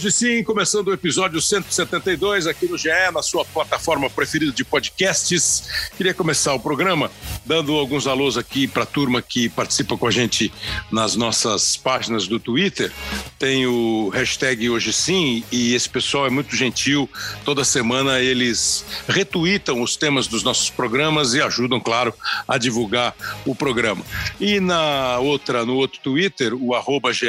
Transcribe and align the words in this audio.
Hoje 0.00 0.12
sim, 0.12 0.42
começando 0.42 0.88
o 0.88 0.94
episódio 0.94 1.42
172 1.42 2.46
aqui 2.46 2.64
no 2.66 2.78
GE, 2.78 2.88
na 3.12 3.20
sua 3.20 3.44
plataforma 3.44 4.08
preferida 4.08 4.50
de 4.50 4.64
podcasts. 4.64 5.90
Queria 5.94 6.14
começar 6.14 6.54
o 6.54 6.58
programa 6.58 7.10
dando 7.44 7.74
alguns 7.74 8.06
alôs 8.06 8.38
aqui 8.38 8.66
para 8.66 8.84
a 8.84 8.86
turma 8.86 9.20
que 9.20 9.50
participa 9.50 9.98
com 9.98 10.06
a 10.06 10.10
gente 10.10 10.50
nas 10.90 11.16
nossas 11.16 11.76
páginas 11.76 12.26
do 12.26 12.40
Twitter. 12.40 12.90
Tem 13.38 13.66
o 13.66 14.08
hashtag 14.08 14.70
Hoje 14.70 14.90
Sim 14.90 15.44
e 15.52 15.74
esse 15.74 15.90
pessoal 15.90 16.26
é 16.26 16.30
muito 16.30 16.56
gentil. 16.56 17.06
Toda 17.44 17.62
semana 17.62 18.20
eles 18.20 18.86
retweetam 19.06 19.82
os 19.82 19.96
temas 19.96 20.26
dos 20.26 20.42
nossos 20.42 20.70
programas 20.70 21.34
e 21.34 21.42
ajudam, 21.42 21.78
claro, 21.78 22.14
a 22.48 22.56
divulgar 22.56 23.14
o 23.44 23.54
programa. 23.54 24.02
E 24.40 24.60
na 24.60 25.18
outra, 25.18 25.66
no 25.66 25.74
outro 25.74 26.00
Twitter, 26.00 26.54
o 26.54 26.74
arroba 26.74 27.12
GE 27.12 27.26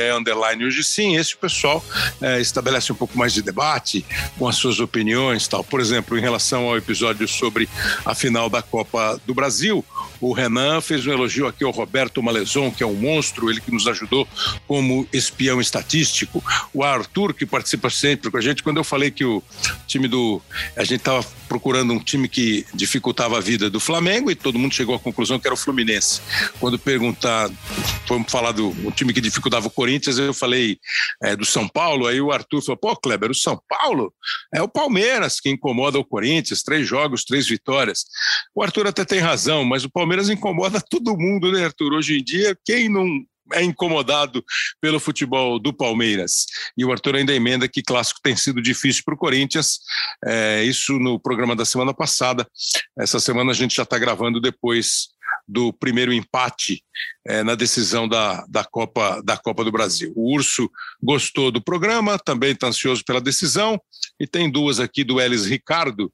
Hoje 0.66 0.86
Sim, 0.86 1.18
esse 1.18 1.36
pessoal 1.36 1.84
é, 2.22 2.40
estabelece 2.62 2.92
um 2.92 2.96
pouco 2.96 3.18
mais 3.18 3.34
de 3.34 3.42
debate 3.42 4.06
com 4.38 4.48
as 4.48 4.56
suas 4.56 4.80
opiniões, 4.80 5.48
tal. 5.48 5.64
Por 5.64 5.82
exemplo, 5.82 6.18
em 6.18 6.22
relação 6.22 6.68
ao 6.68 6.78
episódio 6.78 7.28
sobre 7.28 7.68
a 8.06 8.16
final 8.16 8.50
da 8.50 8.62
Copa 8.62 9.20
do 9.26 9.34
Brasil, 9.34 9.84
o 10.20 10.32
Renan 10.32 10.80
fez 10.80 11.06
um 11.06 11.12
elogio 11.12 11.48
aqui 11.48 11.64
ao 11.64 11.72
Roberto 11.72 12.22
Malezon, 12.22 12.72
que 12.72 12.84
é 12.84 12.88
um 12.88 12.94
monstro, 12.94 13.50
ele 13.50 13.60
que 13.60 13.72
nos 13.72 13.88
ajudou 13.88 14.28
como 14.68 15.08
espião 15.12 15.60
estatístico. 15.60 16.44
O 16.74 16.84
Arthur, 16.84 17.34
que 17.34 17.46
participa 17.46 17.90
sempre 17.90 18.30
com 18.30 18.38
a 18.38 18.42
gente, 18.42 18.64
quando 18.64 18.78
eu 18.78 18.84
falei 18.84 19.10
que 19.10 19.26
o 19.26 19.44
time 19.88 20.08
do. 20.08 20.42
A 20.78 20.84
gente 20.84 21.00
estava 21.00 21.26
procurando 21.52 21.92
um 21.92 22.00
time 22.00 22.30
que 22.30 22.66
dificultava 22.74 23.38
a 23.38 23.42
vida 23.42 23.70
do 23.70 23.78
Flamengo 23.78 24.32
e 24.32 24.36
todo 24.36 24.58
mundo 24.58 24.74
chegou 24.74 24.96
à 24.96 25.00
conclusão 25.00 25.38
que 25.38 25.46
era 25.46 25.54
o 25.54 25.58
Fluminense. 25.58 26.22
Quando 26.62 26.80
perguntar, 26.80 27.52
vamos 28.08 28.32
falar 28.32 28.54
do 28.54 28.70
um 28.70 28.90
time 28.90 29.12
que 29.12 29.20
dificultava 29.20 29.68
o 29.68 29.70
Corinthians, 29.70 30.18
eu 30.18 30.34
falei 30.34 30.78
é, 31.22 31.36
do 31.36 31.44
São 31.44 31.68
Paulo, 31.68 32.08
aí 32.08 32.22
o 32.22 32.32
Arthur 32.32 32.62
falou: 32.62 32.78
pô, 32.78 32.96
Kleber, 32.96 33.32
o 33.32 33.36
São 33.36 33.62
Paulo 33.68 34.14
é 34.56 34.62
o 34.62 34.68
Palmeiras 34.70 35.42
que 35.42 35.50
incomoda 35.50 36.00
o 36.00 36.06
Corinthians, 36.06 36.64
três 36.64 36.88
jogos, 36.88 37.26
três 37.26 37.46
vitórias. 37.46 38.06
O 38.56 38.64
Arthur 38.64 38.88
até 38.88 39.04
tem 39.04 39.20
razão, 39.20 39.66
mas 39.66 39.84
o 39.84 39.90
Palmeiras 39.90 40.30
incomoda 40.30 40.80
todo 40.90 41.18
mundo, 41.18 41.52
né, 41.52 41.66
Arthur? 41.66 41.92
Hoje 41.92 42.18
em 42.18 42.24
dia, 42.24 42.58
quem 42.64 42.88
não 42.88 43.06
é 43.54 43.64
incomodado 43.64 44.44
pelo 44.80 45.00
futebol 45.00 45.60
do 45.60 45.74
Palmeiras. 45.74 46.46
E 46.78 46.86
o 46.86 46.92
Arthur 46.92 47.16
ainda 47.16 47.34
emenda 47.34 47.68
que 47.68 47.82
clássico 47.82 48.20
tem 48.24 48.36
sido 48.36 48.62
difícil 48.62 49.04
para 49.06 49.14
o 49.14 49.18
Corinthians. 49.18 49.80
É, 50.26 50.64
isso 50.64 51.00
no 51.00 51.20
programa 51.20 51.56
da 51.56 51.66
semana 51.66 51.94
passada. 51.94 52.48
Essa 52.98 53.20
semana 53.20 53.52
a 53.52 53.56
gente 53.56 53.76
já 53.76 53.84
está 53.84 53.98
gravando 53.98 54.40
depois 54.40 55.10
do 55.48 55.74
primeiro 55.74 56.14
empate 56.14 56.84
é, 57.28 57.44
na 57.44 57.56
decisão 57.56 58.08
da, 58.08 58.46
da, 58.48 58.64
Copa, 58.64 59.22
da 59.24 59.38
Copa 59.38 59.64
do 59.64 59.72
Brasil. 59.72 60.12
O 60.16 60.34
Urso 60.34 60.70
gostou 61.02 61.52
do 61.52 61.62
programa, 61.62 62.18
também 62.18 62.52
está 62.52 62.68
ansioso 62.68 63.04
pela 63.04 63.22
decisão, 63.22 63.80
e 64.20 64.28
tem 64.28 64.50
duas 64.50 64.80
aqui 64.80 65.04
do 65.04 65.20
Elis 65.20 65.46
Ricardo, 65.46 66.12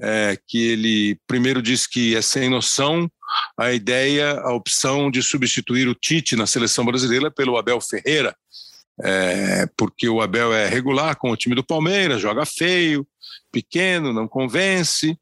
é, 0.00 0.38
que 0.46 0.58
ele 0.68 1.18
primeiro 1.26 1.62
diz 1.62 1.86
que 1.86 2.16
é 2.16 2.22
sem 2.22 2.48
noção 2.48 3.10
a 3.58 3.72
ideia, 3.72 4.40
a 4.40 4.52
opção 4.52 5.10
de 5.10 5.22
substituir 5.22 5.88
o 5.88 5.94
Tite 5.94 6.36
na 6.36 6.46
seleção 6.46 6.84
brasileira 6.84 7.30
pelo 7.30 7.56
Abel 7.56 7.80
Ferreira, 7.80 8.34
é, 9.02 9.68
porque 9.76 10.08
o 10.08 10.20
Abel 10.20 10.52
é 10.52 10.66
regular 10.66 11.16
com 11.16 11.30
o 11.30 11.36
time 11.36 11.54
do 11.54 11.64
Palmeiras, 11.64 12.20
joga 12.20 12.44
feio, 12.44 13.06
pequeno, 13.52 14.12
não 14.12 14.26
convence. 14.26 15.16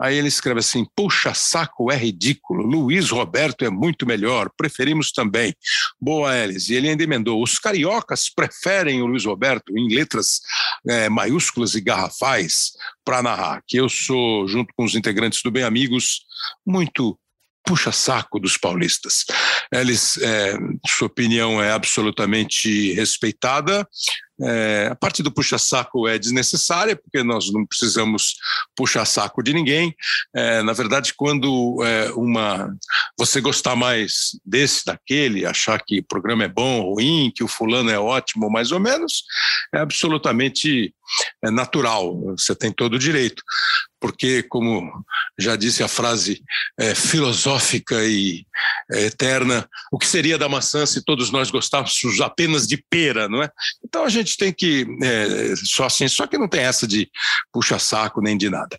Aí 0.00 0.16
ele 0.16 0.28
escreve 0.28 0.60
assim: 0.60 0.86
puxa 0.94 1.32
saco, 1.34 1.90
é 1.90 1.96
ridículo. 1.96 2.64
Luiz 2.64 3.10
Roberto 3.10 3.64
é 3.64 3.70
muito 3.70 4.06
melhor, 4.06 4.50
preferimos 4.56 5.12
também. 5.12 5.54
Boa, 6.00 6.36
Elis. 6.36 6.68
E 6.68 6.74
ele 6.74 6.88
ainda 6.88 7.02
emendou: 7.02 7.42
os 7.42 7.58
cariocas 7.58 8.28
preferem 8.28 9.02
o 9.02 9.06
Luiz 9.06 9.24
Roberto 9.24 9.76
em 9.76 9.92
letras 9.92 10.40
é, 10.86 11.08
maiúsculas 11.08 11.74
e 11.74 11.80
garrafais 11.80 12.72
para 13.04 13.22
narrar. 13.22 13.62
Que 13.66 13.78
eu 13.78 13.88
sou, 13.88 14.46
junto 14.46 14.72
com 14.76 14.84
os 14.84 14.94
integrantes 14.94 15.40
do 15.42 15.50
Bem 15.50 15.64
Amigos, 15.64 16.20
muito 16.66 17.18
puxa-saco 17.64 18.38
dos 18.38 18.56
paulistas. 18.56 19.24
Eles, 19.72 20.16
é, 20.18 20.56
sua 20.86 21.06
opinião 21.06 21.62
é 21.62 21.72
absolutamente 21.72 22.92
respeitada. 22.94 23.86
É, 24.44 24.88
a 24.90 24.96
parte 24.96 25.22
do 25.22 25.30
puxa-saco 25.30 26.08
é 26.08 26.18
desnecessária, 26.18 26.96
porque 26.96 27.22
nós 27.22 27.52
não 27.52 27.64
precisamos 27.64 28.34
puxar 28.76 29.04
saco 29.04 29.42
de 29.42 29.52
ninguém. 29.52 29.94
É, 30.34 30.62
na 30.62 30.72
verdade, 30.72 31.14
quando 31.14 31.78
é, 31.84 32.10
uma 32.12 32.74
você 33.16 33.40
gostar 33.40 33.76
mais 33.76 34.30
desse, 34.44 34.84
daquele, 34.84 35.46
achar 35.46 35.80
que 35.84 36.00
o 36.00 36.04
programa 36.04 36.44
é 36.44 36.48
bom 36.48 36.80
ruim, 36.80 37.32
que 37.34 37.44
o 37.44 37.48
fulano 37.48 37.90
é 37.90 37.98
ótimo, 37.98 38.50
mais 38.50 38.72
ou 38.72 38.80
menos, 38.80 39.22
é 39.72 39.78
absolutamente 39.78 40.92
é 41.44 41.50
natural. 41.50 42.20
Você 42.36 42.54
tem 42.54 42.72
todo 42.72 42.94
o 42.94 42.98
direito 42.98 43.42
porque, 44.02 44.42
como 44.42 45.04
já 45.38 45.54
disse 45.54 45.80
a 45.80 45.88
frase 45.88 46.42
é, 46.76 46.92
filosófica 46.92 48.04
e 48.04 48.44
é, 48.90 49.06
eterna, 49.06 49.68
o 49.92 49.98
que 49.98 50.06
seria 50.06 50.36
da 50.36 50.48
maçã 50.48 50.84
se 50.84 51.04
todos 51.04 51.30
nós 51.30 51.52
gostássemos 51.52 52.20
apenas 52.20 52.66
de 52.66 52.76
pera, 52.90 53.28
não 53.28 53.40
é? 53.40 53.48
Então 53.84 54.04
a 54.04 54.08
gente 54.08 54.36
tem 54.36 54.52
que, 54.52 54.84
é, 55.00 55.54
só 55.56 55.84
assim, 55.84 56.08
só 56.08 56.26
que 56.26 56.36
não 56.36 56.48
tem 56.48 56.62
essa 56.62 56.84
de 56.84 57.08
puxa-saco 57.52 58.20
nem 58.20 58.36
de 58.36 58.50
nada. 58.50 58.76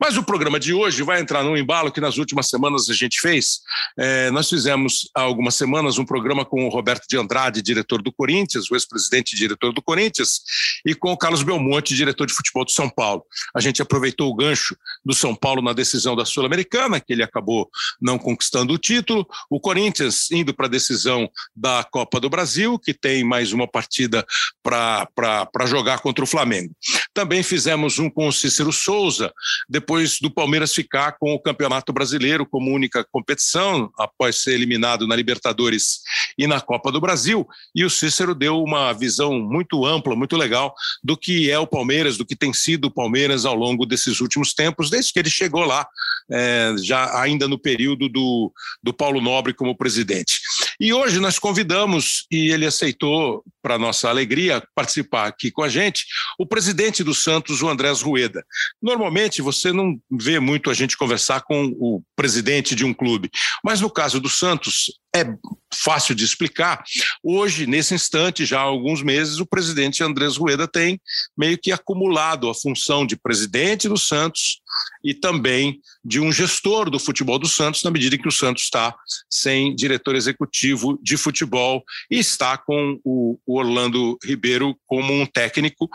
Mas 0.00 0.16
o 0.16 0.24
programa 0.24 0.58
de 0.58 0.74
hoje 0.74 1.04
vai 1.04 1.20
entrar 1.20 1.44
num 1.44 1.56
embalo 1.56 1.92
que 1.92 2.00
nas 2.00 2.18
últimas 2.18 2.48
semanas 2.48 2.90
a 2.90 2.94
gente 2.94 3.20
fez. 3.20 3.60
É, 3.96 4.28
nós 4.32 4.48
fizemos 4.48 5.08
há 5.14 5.20
algumas 5.20 5.54
semanas 5.54 5.98
um 5.98 6.04
programa 6.04 6.44
com 6.44 6.66
o 6.66 6.68
Roberto 6.68 7.06
de 7.08 7.16
Andrade, 7.16 7.62
diretor 7.62 8.02
do 8.02 8.12
Corinthians, 8.12 8.68
o 8.68 8.74
ex-presidente 8.74 9.34
e 9.34 9.36
diretor 9.36 9.72
do 9.72 9.80
Corinthians, 9.80 10.40
e 10.84 10.96
com 10.96 11.12
o 11.12 11.16
Carlos 11.16 11.44
Belmonte, 11.44 11.94
diretor 11.94 12.26
de 12.26 12.34
futebol 12.34 12.64
do 12.64 12.72
São 12.72 12.90
Paulo. 12.90 13.24
A 13.54 13.60
gente 13.60 13.80
aproveitou 13.80 14.28
o 14.28 14.34
gancho 14.34 14.63
do 15.04 15.14
São 15.14 15.34
Paulo 15.34 15.62
na 15.62 15.72
decisão 15.72 16.16
da 16.16 16.24
Sul-Americana, 16.24 17.00
que 17.00 17.12
ele 17.12 17.22
acabou 17.22 17.68
não 18.00 18.18
conquistando 18.18 18.72
o 18.74 18.78
título. 18.78 19.26
O 19.50 19.60
Corinthians 19.60 20.30
indo 20.30 20.54
para 20.54 20.66
a 20.66 20.70
decisão 20.70 21.28
da 21.54 21.84
Copa 21.84 22.18
do 22.20 22.30
Brasil, 22.30 22.78
que 22.78 22.94
tem 22.94 23.24
mais 23.24 23.52
uma 23.52 23.66
partida 23.68 24.26
para 24.62 25.66
jogar 25.66 26.00
contra 26.00 26.24
o 26.24 26.26
Flamengo. 26.26 26.74
Também 27.12 27.42
fizemos 27.42 27.98
um 27.98 28.08
com 28.08 28.28
o 28.28 28.32
Cícero 28.32 28.72
Souza, 28.72 29.32
depois 29.68 30.18
do 30.20 30.30
Palmeiras 30.30 30.74
ficar 30.74 31.12
com 31.18 31.34
o 31.34 31.40
Campeonato 31.40 31.92
Brasileiro 31.92 32.46
como 32.46 32.72
única 32.72 33.04
competição, 33.04 33.90
após 33.98 34.42
ser 34.42 34.54
eliminado 34.54 35.06
na 35.06 35.14
Libertadores 35.14 36.00
e 36.38 36.46
na 36.46 36.60
Copa 36.60 36.90
do 36.90 37.00
Brasil. 37.00 37.46
E 37.74 37.84
o 37.84 37.90
Cícero 37.90 38.34
deu 38.34 38.62
uma 38.62 38.92
visão 38.92 39.38
muito 39.38 39.84
ampla, 39.84 40.16
muito 40.16 40.36
legal 40.36 40.74
do 41.02 41.16
que 41.16 41.50
é 41.50 41.58
o 41.58 41.66
Palmeiras, 41.66 42.16
do 42.16 42.24
que 42.24 42.34
tem 42.34 42.52
sido 42.52 42.86
o 42.86 42.90
Palmeiras 42.90 43.44
ao 43.44 43.54
longo 43.54 43.84
desses 43.84 44.20
últimos 44.20 44.53
tempos, 44.54 44.90
desde 44.90 45.12
que 45.12 45.18
ele 45.18 45.30
chegou 45.30 45.64
lá, 45.64 45.86
é, 46.30 46.74
já 46.82 47.20
ainda 47.20 47.46
no 47.46 47.58
período 47.58 48.08
do, 48.08 48.52
do 48.82 48.94
Paulo 48.94 49.20
Nobre 49.20 49.52
como 49.52 49.76
presidente. 49.76 50.40
E 50.80 50.92
hoje 50.92 51.20
nós 51.20 51.38
convidamos, 51.38 52.26
e 52.30 52.50
ele 52.50 52.66
aceitou, 52.66 53.44
para 53.62 53.78
nossa 53.78 54.08
alegria, 54.08 54.62
participar 54.74 55.26
aqui 55.26 55.50
com 55.50 55.62
a 55.62 55.68
gente, 55.68 56.04
o 56.38 56.46
presidente 56.46 57.02
do 57.02 57.14
Santos, 57.14 57.62
o 57.62 57.68
Andrés 57.68 58.02
Rueda. 58.02 58.44
Normalmente 58.82 59.40
você 59.40 59.72
não 59.72 59.98
vê 60.10 60.38
muito 60.38 60.70
a 60.70 60.74
gente 60.74 60.96
conversar 60.96 61.42
com 61.42 61.66
o 61.78 62.02
presidente 62.14 62.74
de 62.74 62.84
um 62.84 62.92
clube, 62.92 63.30
mas 63.64 63.80
no 63.80 63.90
caso 63.90 64.20
do 64.20 64.28
Santos, 64.28 64.92
é 65.14 65.24
fácil 65.72 66.14
de 66.14 66.24
explicar. 66.24 66.82
Hoje, 67.22 67.66
nesse 67.66 67.94
instante, 67.94 68.44
já 68.44 68.58
há 68.58 68.62
alguns 68.62 69.02
meses, 69.02 69.38
o 69.38 69.46
presidente 69.46 70.02
Andrés 70.02 70.36
Rueda 70.36 70.66
tem 70.66 71.00
meio 71.36 71.58
que 71.58 71.72
acumulado 71.72 72.48
a 72.48 72.54
função 72.54 73.06
de 73.06 73.16
presidente 73.16 73.88
do 73.88 73.96
Santos 73.96 74.60
e 75.04 75.14
também 75.14 75.80
de 76.04 76.20
um 76.20 76.32
gestor 76.32 76.90
do 76.90 76.98
futebol 76.98 77.38
do 77.38 77.48
Santos, 77.48 77.82
na 77.82 77.90
medida 77.90 78.16
em 78.16 78.18
que 78.18 78.28
o 78.28 78.32
Santos 78.32 78.64
está 78.64 78.94
sem 79.30 79.74
diretor 79.74 80.14
executivo 80.14 80.98
de 81.02 81.16
futebol 81.16 81.84
e 82.10 82.18
está 82.18 82.58
com 82.58 82.98
o 83.04 83.38
Orlando 83.46 84.18
Ribeiro 84.24 84.76
como 84.86 85.12
um 85.12 85.26
técnico 85.26 85.88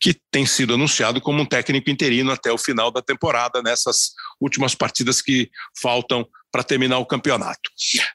que 0.00 0.14
tem 0.30 0.44
sido 0.44 0.74
anunciado 0.74 1.20
como 1.20 1.42
um 1.42 1.46
técnico 1.46 1.90
interino 1.90 2.32
até 2.32 2.52
o 2.52 2.58
final 2.58 2.90
da 2.90 3.00
temporada, 3.00 3.62
nessas 3.62 4.10
últimas 4.40 4.74
partidas 4.74 5.20
que 5.20 5.50
faltam 5.80 6.26
para 6.50 6.62
terminar 6.62 6.98
o 6.98 7.06
campeonato. 7.06 7.70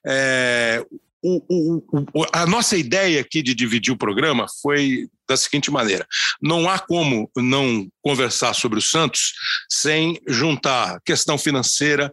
É, 0.05 0.83
o, 1.23 1.43
o, 1.47 2.03
o, 2.13 2.25
a 2.33 2.47
nossa 2.47 2.75
ideia 2.75 3.21
aqui 3.21 3.43
de 3.43 3.53
dividir 3.53 3.93
o 3.93 3.97
programa 3.97 4.47
foi 4.61 5.07
da 5.27 5.37
seguinte 5.37 5.69
maneira: 5.69 6.05
não 6.41 6.69
há 6.69 6.79
como 6.79 7.29
não 7.37 7.87
conversar 8.01 8.53
sobre 8.53 8.79
o 8.79 8.81
Santos 8.81 9.33
sem 9.69 10.19
juntar 10.27 10.99
questão 11.05 11.37
financeira, 11.37 12.11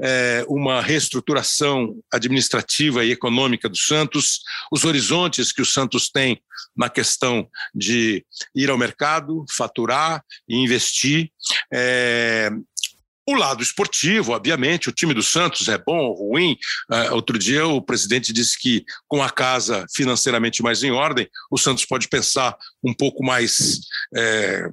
é, 0.00 0.44
uma 0.48 0.82
reestruturação 0.82 1.94
administrativa 2.12 3.04
e 3.04 3.12
econômica 3.12 3.68
do 3.68 3.76
Santos, 3.76 4.40
os 4.72 4.84
horizontes 4.84 5.52
que 5.52 5.62
o 5.62 5.66
Santos 5.66 6.10
tem 6.10 6.42
na 6.76 6.88
questão 6.88 7.48
de 7.74 8.24
ir 8.54 8.70
ao 8.70 8.78
mercado, 8.78 9.44
faturar 9.56 10.22
e 10.48 10.56
investir, 10.56 11.30
é, 11.72 12.50
o 13.28 13.34
lado 13.34 13.62
esportivo, 13.62 14.32
obviamente, 14.32 14.88
o 14.88 14.92
time 14.92 15.12
do 15.12 15.22
Santos 15.22 15.68
é 15.68 15.76
bom 15.76 15.98
ou 15.98 16.30
ruim. 16.30 16.56
Uh, 16.90 17.14
outro 17.14 17.38
dia 17.38 17.66
o 17.66 17.82
presidente 17.82 18.32
disse 18.32 18.58
que, 18.58 18.86
com 19.06 19.22
a 19.22 19.28
casa 19.28 19.84
financeiramente 19.94 20.62
mais 20.62 20.82
em 20.82 20.92
ordem, 20.92 21.28
o 21.50 21.58
Santos 21.58 21.84
pode 21.84 22.08
pensar 22.08 22.56
um 22.82 22.94
pouco 22.94 23.22
mais. 23.22 23.80
É, 24.16 24.70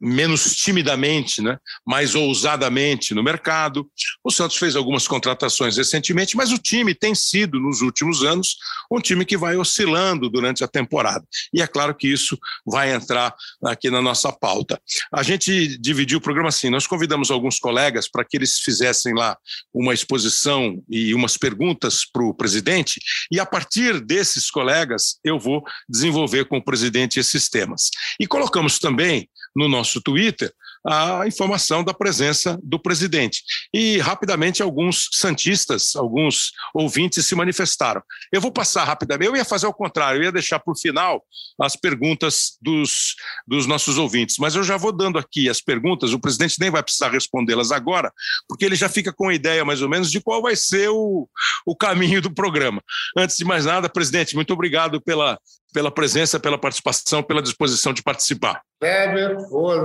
menos 0.00 0.56
timidamente, 0.56 1.42
né? 1.42 1.58
mais 1.86 2.14
ousadamente 2.14 3.14
no 3.14 3.22
mercado. 3.22 3.88
O 4.22 4.30
Santos 4.30 4.56
fez 4.56 4.76
algumas 4.76 5.06
contratações 5.06 5.76
recentemente, 5.76 6.36
mas 6.36 6.52
o 6.52 6.58
time 6.58 6.94
tem 6.94 7.14
sido, 7.14 7.58
nos 7.60 7.80
últimos 7.80 8.22
anos, 8.22 8.56
um 8.90 9.00
time 9.00 9.24
que 9.24 9.36
vai 9.36 9.56
oscilando 9.56 10.28
durante 10.28 10.62
a 10.64 10.68
temporada. 10.68 11.24
E 11.52 11.62
é 11.62 11.66
claro 11.66 11.94
que 11.94 12.08
isso 12.08 12.38
vai 12.66 12.92
entrar 12.92 13.34
aqui 13.64 13.90
na 13.90 14.00
nossa 14.00 14.32
pauta. 14.32 14.80
A 15.12 15.22
gente 15.22 15.78
dividiu 15.78 16.18
o 16.18 16.20
programa 16.20 16.48
assim: 16.48 16.70
nós 16.70 16.86
convidamos 16.86 17.30
alguns 17.30 17.58
colegas 17.58 18.08
para 18.08 18.24
que 18.24 18.36
eles 18.36 18.58
fizessem 18.58 19.14
lá 19.14 19.36
uma 19.72 19.94
exposição 19.94 20.82
e 20.88 21.14
umas 21.14 21.36
perguntas 21.36 22.04
para 22.04 22.24
o 22.24 22.34
presidente, 22.34 23.00
e 23.30 23.40
a 23.40 23.46
partir 23.46 24.00
desses 24.00 24.50
colegas 24.50 25.18
eu 25.24 25.38
vou 25.38 25.62
desenvolver 25.88 26.46
com 26.46 26.58
o 26.58 26.64
presidente 26.64 27.18
esses 27.18 27.48
temas. 27.48 27.90
E 28.18 28.26
colocamos 28.26 28.78
também 28.78 29.28
no 29.54 29.68
nosso 29.68 30.00
Twitter 30.00 30.52
a 30.86 31.26
informação 31.26 31.82
da 31.82 31.94
presença 31.94 32.58
do 32.62 32.78
presidente. 32.78 33.42
E 33.72 33.98
rapidamente 33.98 34.62
alguns 34.62 35.08
santistas, 35.12 35.96
alguns 35.96 36.52
ouvintes 36.74 37.24
se 37.24 37.34
manifestaram. 37.34 38.02
Eu 38.30 38.40
vou 38.40 38.52
passar 38.52 38.84
rapidamente, 38.84 39.28
eu 39.28 39.36
ia 39.36 39.44
fazer 39.44 39.66
o 39.66 39.72
contrário, 39.72 40.20
eu 40.20 40.24
ia 40.24 40.32
deixar 40.32 40.58
para 40.58 40.72
o 40.72 40.78
final 40.78 41.24
as 41.60 41.74
perguntas 41.74 42.58
dos, 42.60 43.14
dos 43.46 43.66
nossos 43.66 43.96
ouvintes, 43.96 44.36
mas 44.38 44.54
eu 44.54 44.62
já 44.62 44.76
vou 44.76 44.92
dando 44.92 45.18
aqui 45.18 45.48
as 45.48 45.60
perguntas, 45.60 46.12
o 46.12 46.20
presidente 46.20 46.60
nem 46.60 46.70
vai 46.70 46.82
precisar 46.82 47.10
respondê-las 47.10 47.72
agora, 47.72 48.12
porque 48.46 48.64
ele 48.64 48.76
já 48.76 48.88
fica 48.88 49.12
com 49.12 49.28
a 49.28 49.34
ideia 49.34 49.64
mais 49.64 49.80
ou 49.80 49.88
menos 49.88 50.10
de 50.10 50.20
qual 50.20 50.42
vai 50.42 50.56
ser 50.56 50.90
o, 50.90 51.28
o 51.64 51.76
caminho 51.76 52.20
do 52.20 52.34
programa. 52.34 52.82
Antes 53.16 53.36
de 53.36 53.44
mais 53.44 53.64
nada, 53.64 53.88
presidente, 53.88 54.34
muito 54.34 54.52
obrigado 54.52 55.00
pela, 55.00 55.38
pela 55.74 55.90
presença, 55.90 56.38
pela 56.38 56.56
participação, 56.56 57.20
pela 57.20 57.42
disposição 57.42 57.92
de 57.92 58.00
participar. 58.00 58.62
Kleber, 58.80 59.36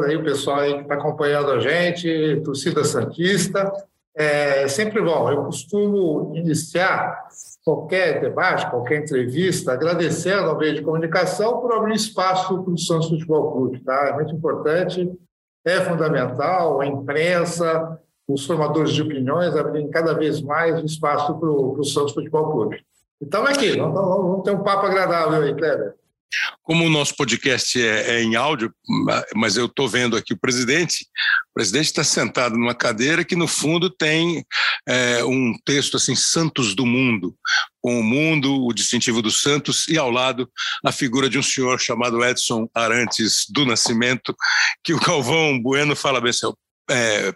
aí 0.06 0.16
o 0.16 0.24
pessoal 0.24 0.60
aí 0.60 0.76
que 0.76 0.82
está 0.82 0.94
acompanhando 0.94 1.50
a 1.50 1.60
gente, 1.60 2.40
torcida 2.46 2.84
Santista. 2.84 3.72
É 4.16 4.68
sempre 4.68 5.02
bom, 5.02 5.32
eu 5.32 5.46
costumo 5.46 6.34
iniciar 6.36 7.28
qualquer 7.64 8.22
debate, 8.22 8.70
qualquer 8.70 9.02
entrevista, 9.02 9.72
agradecendo 9.74 10.50
ao 10.50 10.58
meio 10.58 10.76
de 10.76 10.82
comunicação 10.82 11.60
por 11.60 11.74
abrir 11.74 11.96
espaço 11.96 12.62
para 12.64 12.74
o 12.74 12.78
Santos 12.78 13.10
Futebol 13.10 13.52
Clube. 13.52 13.80
Tá? 13.80 14.10
É 14.10 14.14
muito 14.14 14.36
importante, 14.36 15.12
é 15.66 15.82
fundamental, 15.82 16.82
a 16.82 16.86
imprensa, 16.86 18.00
os 18.28 18.46
formadores 18.46 18.92
de 18.92 19.02
opiniões 19.02 19.56
abrirem 19.56 19.90
cada 19.90 20.14
vez 20.14 20.40
mais 20.40 20.84
espaço 20.84 21.34
para 21.40 21.50
o 21.50 21.84
Santos 21.84 22.14
Futebol 22.14 22.52
Clube. 22.52 22.89
Então 23.22 23.46
aqui, 23.46 23.76
vamos, 23.78 23.94
vamos 23.94 24.44
ter 24.44 24.52
um 24.52 24.64
papo 24.64 24.86
agradável 24.86 25.42
aí, 25.42 25.54
Kleber. 25.54 25.94
Como 26.62 26.86
o 26.86 26.90
nosso 26.90 27.16
podcast 27.16 27.82
é, 27.82 28.18
é 28.18 28.24
em 28.24 28.36
áudio, 28.36 28.72
mas 29.36 29.58
eu 29.58 29.66
estou 29.66 29.90
vendo 29.90 30.16
aqui 30.16 30.34
o 30.34 30.40
presidente, 30.40 31.08
o 31.50 31.54
presidente 31.56 31.86
está 31.86 32.04
sentado 32.04 32.56
numa 32.56 32.76
cadeira 32.76 33.26
que 33.26 33.36
no 33.36 33.48
fundo 33.48 33.90
tem 33.90 34.46
é, 34.88 35.24
um 35.24 35.54
texto 35.66 35.98
assim, 35.98 36.16
Santos 36.16 36.76
do 36.76 36.86
Mundo, 36.86 37.36
com 37.82 38.00
o 38.00 38.04
mundo, 38.04 38.64
o 38.64 38.74
distintivo 38.74 39.24
dos 39.24 39.42
Santos, 39.42 39.88
e 39.88 39.98
ao 39.98 40.12
lado 40.12 40.48
a 40.86 40.92
figura 40.92 41.28
de 41.28 41.40
um 41.40 41.44
senhor 41.44 41.80
chamado 41.80 42.24
Edson 42.24 42.70
Arantes 42.76 43.46
do 43.50 43.66
Nascimento, 43.66 44.36
que 44.84 44.94
o 44.94 45.00
Calvão 45.00 45.60
Bueno 45.60 45.96
fala 45.96 46.22
bem 46.22 46.30
assim, 46.30 46.52
é, 46.92 47.34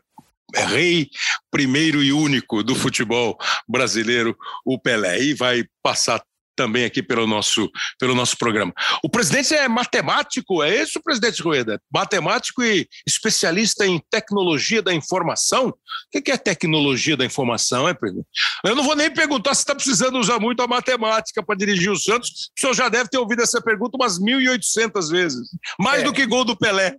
rei 0.55 1.09
primeiro 1.51 2.03
e 2.03 2.11
único 2.11 2.63
do 2.63 2.75
futebol 2.75 3.38
brasileiro, 3.67 4.38
o 4.65 4.79
Pelé. 4.79 5.21
E 5.21 5.33
vai 5.33 5.65
passar 5.81 6.21
também 6.55 6.85
aqui 6.85 7.01
pelo 7.01 7.27
nosso, 7.27 7.69
pelo 8.00 8.15
nosso 8.15 8.38
programa. 8.38 8.73
O 9.03 9.09
presidente 9.09 9.53
é 9.53 9.67
matemático, 9.67 10.63
é 10.63 10.81
isso, 10.81 11.01
presidente 11.03 11.41
Rueda? 11.41 11.81
Matemático 11.94 12.63
e 12.63 12.88
especialista 13.07 13.85
em 13.85 14.01
tecnologia 14.09 14.81
da 14.81 14.94
informação? 14.94 15.69
O 15.69 16.21
que 16.21 16.31
é 16.31 16.38
tecnologia 16.38 17.17
da 17.17 17.25
informação, 17.25 17.88
é, 17.88 17.94
presidente? 17.94 18.27
Eu 18.65 18.75
não 18.75 18.83
vou 18.83 18.95
nem 18.95 19.11
perguntar 19.11 19.53
se 19.53 19.61
está 19.61 19.75
precisando 19.75 20.19
usar 20.19 20.39
muito 20.39 20.61
a 20.61 20.67
matemática 20.67 21.44
para 21.44 21.57
dirigir 21.57 21.91
o 21.91 21.97
Santos, 21.97 22.29
o 22.56 22.59
senhor 22.59 22.73
já 22.73 22.89
deve 22.89 23.09
ter 23.09 23.17
ouvido 23.17 23.41
essa 23.41 23.61
pergunta 23.61 23.97
umas 23.97 24.19
1.800 24.19 25.09
vezes, 25.09 25.49
mais 25.79 26.01
é. 26.01 26.06
do 26.06 26.13
que 26.13 26.25
gol 26.25 26.45
do 26.45 26.57
Pelé. 26.57 26.95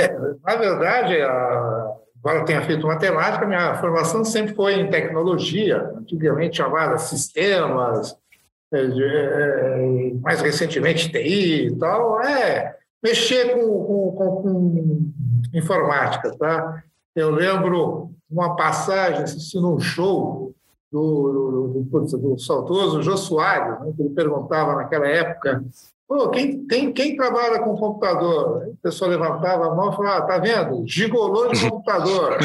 É, 0.00 0.08
na 0.44 0.56
verdade, 0.56 1.20
a 1.20 1.96
embora 2.18 2.44
tenha 2.44 2.62
feito 2.62 2.86
matemática, 2.86 3.46
minha 3.46 3.76
formação 3.76 4.24
sempre 4.24 4.54
foi 4.54 4.74
em 4.74 4.90
tecnologia, 4.90 5.92
antigamente 5.96 6.56
chamada 6.56 6.98
sistemas, 6.98 8.16
é, 8.72 8.80
é, 8.80 10.12
mais 10.20 10.40
recentemente 10.42 11.10
TI 11.10 11.68
e 11.68 11.76
tal, 11.76 12.22
é 12.22 12.76
mexer 13.02 13.54
com, 13.54 13.60
com, 13.60 14.12
com, 14.12 14.42
com 14.42 15.12
informática. 15.54 16.36
Tá? 16.36 16.82
Eu 17.14 17.30
lembro 17.30 18.10
uma 18.30 18.56
passagem, 18.56 19.22
assistindo 19.22 19.72
um 19.72 19.80
show 19.80 20.54
do, 20.92 21.82
do, 21.82 22.00
do, 22.00 22.18
do 22.18 22.38
saudoso 22.38 23.02
Jô 23.02 23.16
Soares, 23.16 23.80
né, 23.80 23.92
que 23.94 24.02
ele 24.02 24.14
perguntava 24.14 24.74
naquela 24.74 25.06
época 25.06 25.64
Pô, 26.08 26.30
quem, 26.30 26.66
quem, 26.66 26.90
quem 26.90 27.16
trabalha 27.16 27.58
com 27.58 27.76
computador? 27.76 28.62
A 28.62 28.82
pessoa 28.82 29.10
levantava 29.10 29.66
a 29.66 29.74
mão 29.74 29.92
e 29.92 29.96
falava, 29.96 30.24
ah, 30.24 30.26
tá 30.26 30.38
vendo? 30.38 30.82
Gigolô 30.88 31.48
de 31.48 31.68
computador. 31.68 32.38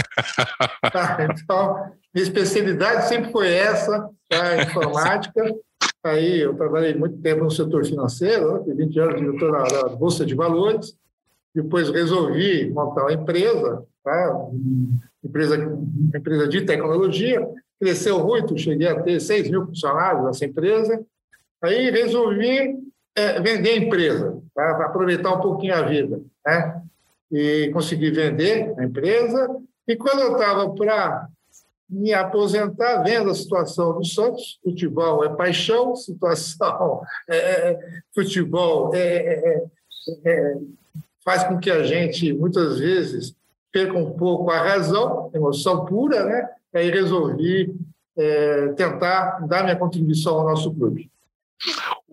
tá, 0.91 1.17
então, 1.31 1.91
minha 2.13 2.23
especialidade 2.23 3.07
sempre 3.07 3.31
foi 3.31 3.53
essa, 3.53 4.09
tá? 4.27 4.63
informática. 4.63 5.55
Aí 6.03 6.41
eu 6.41 6.53
trabalhei 6.55 6.93
muito 6.93 7.21
tempo 7.21 7.45
no 7.45 7.49
setor 7.49 7.85
financeiro, 7.85 8.65
né? 8.65 8.73
20 8.75 8.99
anos 8.99 9.21
diretor 9.21 9.51
da 9.51 9.95
Bolsa 9.95 10.25
de 10.25 10.35
Valores. 10.35 10.97
Depois 11.55 11.89
resolvi 11.89 12.69
montar 12.69 13.03
uma 13.03 13.13
empresa, 13.13 13.85
tá? 14.03 14.49
empresa, 15.23 15.55
empresa 16.13 16.49
de 16.49 16.61
tecnologia. 16.65 17.47
Cresceu 17.79 18.25
muito, 18.25 18.57
cheguei 18.57 18.87
a 18.89 19.01
ter 19.01 19.21
6 19.21 19.49
mil 19.49 19.65
funcionários 19.65 20.25
nessa 20.25 20.43
empresa. 20.43 21.01
Aí 21.61 21.89
resolvi 21.89 22.75
é, 23.15 23.39
vender 23.39 23.71
a 23.71 23.77
empresa, 23.77 24.41
tá? 24.55 24.73
para 24.75 24.85
aproveitar 24.87 25.33
um 25.33 25.41
pouquinho 25.41 25.75
a 25.75 25.81
vida. 25.83 26.21
Né? 26.45 26.81
E 27.31 27.69
consegui 27.73 28.11
vender 28.11 28.73
a 28.77 28.83
empresa. 28.83 29.55
E 29.87 29.95
quando 29.95 30.21
eu 30.21 30.33
estava 30.33 30.69
para 30.71 31.27
me 31.89 32.13
aposentar, 32.13 33.03
vendo 33.03 33.29
a 33.29 33.35
situação 33.35 33.93
do 33.93 34.05
Santos, 34.05 34.59
futebol 34.63 35.23
é 35.23 35.29
paixão, 35.29 35.95
situação 35.97 37.01
é, 37.29 37.37
é, 37.37 37.71
é 37.71 37.79
futebol 38.13 38.93
é, 38.95 38.99
é, 38.99 39.63
é, 40.25 40.57
faz 41.23 41.43
com 41.43 41.59
que 41.59 41.69
a 41.69 41.83
gente, 41.83 42.33
muitas 42.33 42.79
vezes, 42.79 43.35
perca 43.71 43.97
um 43.97 44.11
pouco 44.11 44.49
a 44.51 44.57
razão, 44.57 45.31
emoção 45.33 45.85
pura, 45.85 46.23
né? 46.25 46.49
Aí 46.73 46.89
resolvi 46.89 47.75
tentar 48.75 49.39
dar 49.47 49.63
minha 49.63 49.75
contribuição 49.75 50.35
ao 50.35 50.49
nosso 50.49 50.71
clube. 50.73 51.09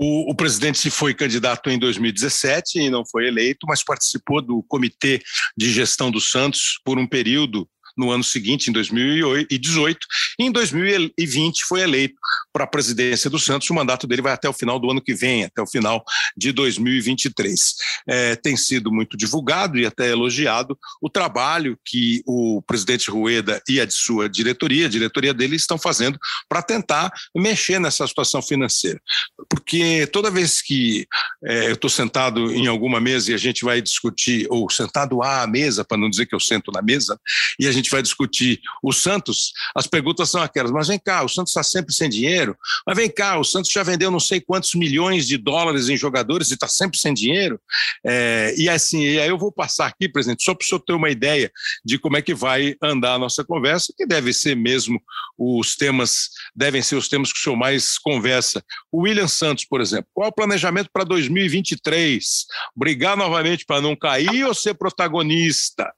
O, 0.02 0.30
o, 0.30 0.34
presidente 0.34 0.90
foi 0.90 1.12
candidato 1.12 1.68
em 1.68 1.78
2017 1.78 2.80
e 2.80 2.88
não 2.88 3.04
foi 3.04 3.26
eleito, 3.28 3.66
mas 3.68 3.84
participou 3.84 4.40
do 4.40 4.62
comitê 4.62 5.20
de 5.54 5.70
gestão 5.70 6.10
do 6.10 6.18
Santos 6.18 6.80
por 6.82 6.98
um 6.98 7.06
período 7.06 7.68
no 7.96 8.10
ano 8.10 8.24
seguinte, 8.24 8.68
em 8.68 8.72
2018, 8.72 10.06
e 10.38 10.44
em 10.44 10.52
2020 10.52 11.64
foi 11.64 11.82
eleito 11.82 12.14
para 12.52 12.64
a 12.64 12.66
presidência 12.66 13.30
do 13.30 13.38
Santos. 13.38 13.68
O 13.70 13.74
mandato 13.74 14.06
dele 14.06 14.22
vai 14.22 14.32
até 14.32 14.48
o 14.48 14.52
final 14.52 14.78
do 14.78 14.90
ano 14.90 15.00
que 15.00 15.14
vem, 15.14 15.44
até 15.44 15.62
o 15.62 15.66
final 15.66 16.04
de 16.36 16.52
2023. 16.52 17.74
É, 18.08 18.36
tem 18.36 18.56
sido 18.56 18.92
muito 18.92 19.16
divulgado 19.16 19.78
e 19.78 19.86
até 19.86 20.10
elogiado 20.10 20.78
o 21.00 21.08
trabalho 21.08 21.78
que 21.84 22.22
o 22.26 22.62
presidente 22.62 23.10
Rueda 23.10 23.62
e 23.68 23.80
a 23.80 23.84
de 23.84 23.94
sua 23.94 24.28
diretoria, 24.28 24.86
a 24.86 24.90
diretoria 24.90 25.34
dele, 25.34 25.56
estão 25.56 25.78
fazendo 25.78 26.18
para 26.48 26.62
tentar 26.62 27.10
mexer 27.36 27.78
nessa 27.78 28.06
situação 28.06 28.42
financeira. 28.42 29.00
Porque 29.48 30.06
toda 30.08 30.30
vez 30.30 30.60
que 30.60 31.06
é, 31.44 31.68
eu 31.68 31.74
estou 31.74 31.90
sentado 31.90 32.52
em 32.52 32.66
alguma 32.66 33.00
mesa 33.00 33.30
e 33.30 33.34
a 33.34 33.38
gente 33.38 33.64
vai 33.64 33.80
discutir, 33.80 34.46
ou 34.50 34.68
sentado 34.70 35.22
à 35.22 35.46
mesa, 35.46 35.84
para 35.84 35.98
não 35.98 36.10
dizer 36.10 36.26
que 36.26 36.34
eu 36.34 36.40
sento 36.40 36.70
na 36.72 36.82
mesa, 36.82 37.18
e 37.58 37.66
a 37.66 37.72
gente 37.72 37.79
vai 37.88 38.02
discutir 38.02 38.60
o 38.82 38.92
Santos, 38.92 39.52
as 39.76 39.86
perguntas 39.86 40.28
são 40.28 40.42
aquelas, 40.42 40.72
mas 40.72 40.88
vem 40.88 40.98
cá, 40.98 41.22
o 41.22 41.28
Santos 41.28 41.52
está 41.52 41.62
sempre 41.62 41.94
sem 41.94 42.08
dinheiro, 42.08 42.56
mas 42.84 42.96
vem 42.96 43.08
cá, 43.08 43.38
o 43.38 43.44
Santos 43.44 43.70
já 43.70 43.82
vendeu 43.84 44.10
não 44.10 44.18
sei 44.18 44.40
quantos 44.40 44.74
milhões 44.74 45.26
de 45.26 45.36
dólares 45.36 45.88
em 45.88 45.96
jogadores 45.96 46.50
e 46.50 46.54
está 46.54 46.66
sempre 46.66 46.98
sem 46.98 47.14
dinheiro. 47.14 47.60
É, 48.04 48.54
e 48.56 48.68
assim, 48.68 49.02
e 49.04 49.20
aí 49.20 49.28
eu 49.28 49.38
vou 49.38 49.52
passar 49.52 49.86
aqui, 49.86 50.08
presidente, 50.08 50.42
só 50.42 50.54
para 50.54 50.64
o 50.64 50.66
senhor 50.66 50.80
ter 50.80 50.92
uma 50.94 51.10
ideia 51.10 51.50
de 51.84 51.98
como 51.98 52.16
é 52.16 52.22
que 52.22 52.34
vai 52.34 52.74
andar 52.82 53.14
a 53.14 53.18
nossa 53.18 53.44
conversa, 53.44 53.94
que 53.96 54.04
deve 54.04 54.32
ser 54.32 54.56
mesmo 54.56 55.00
os 55.38 55.76
temas, 55.76 56.30
devem 56.54 56.82
ser 56.82 56.96
os 56.96 57.08
temas 57.08 57.32
que 57.32 57.38
o 57.38 57.42
senhor 57.42 57.56
mais 57.56 57.98
conversa. 57.98 58.62
O 58.90 59.02
William 59.02 59.28
Santos, 59.28 59.64
por 59.64 59.80
exemplo, 59.80 60.06
qual 60.12 60.26
é 60.26 60.30
o 60.30 60.34
planejamento 60.34 60.90
para 60.92 61.04
2023? 61.04 62.46
Brigar 62.76 63.16
novamente 63.16 63.64
para 63.64 63.80
não 63.80 63.94
cair 63.94 64.44
ou 64.44 64.54
ser 64.54 64.74
protagonista? 64.74 65.90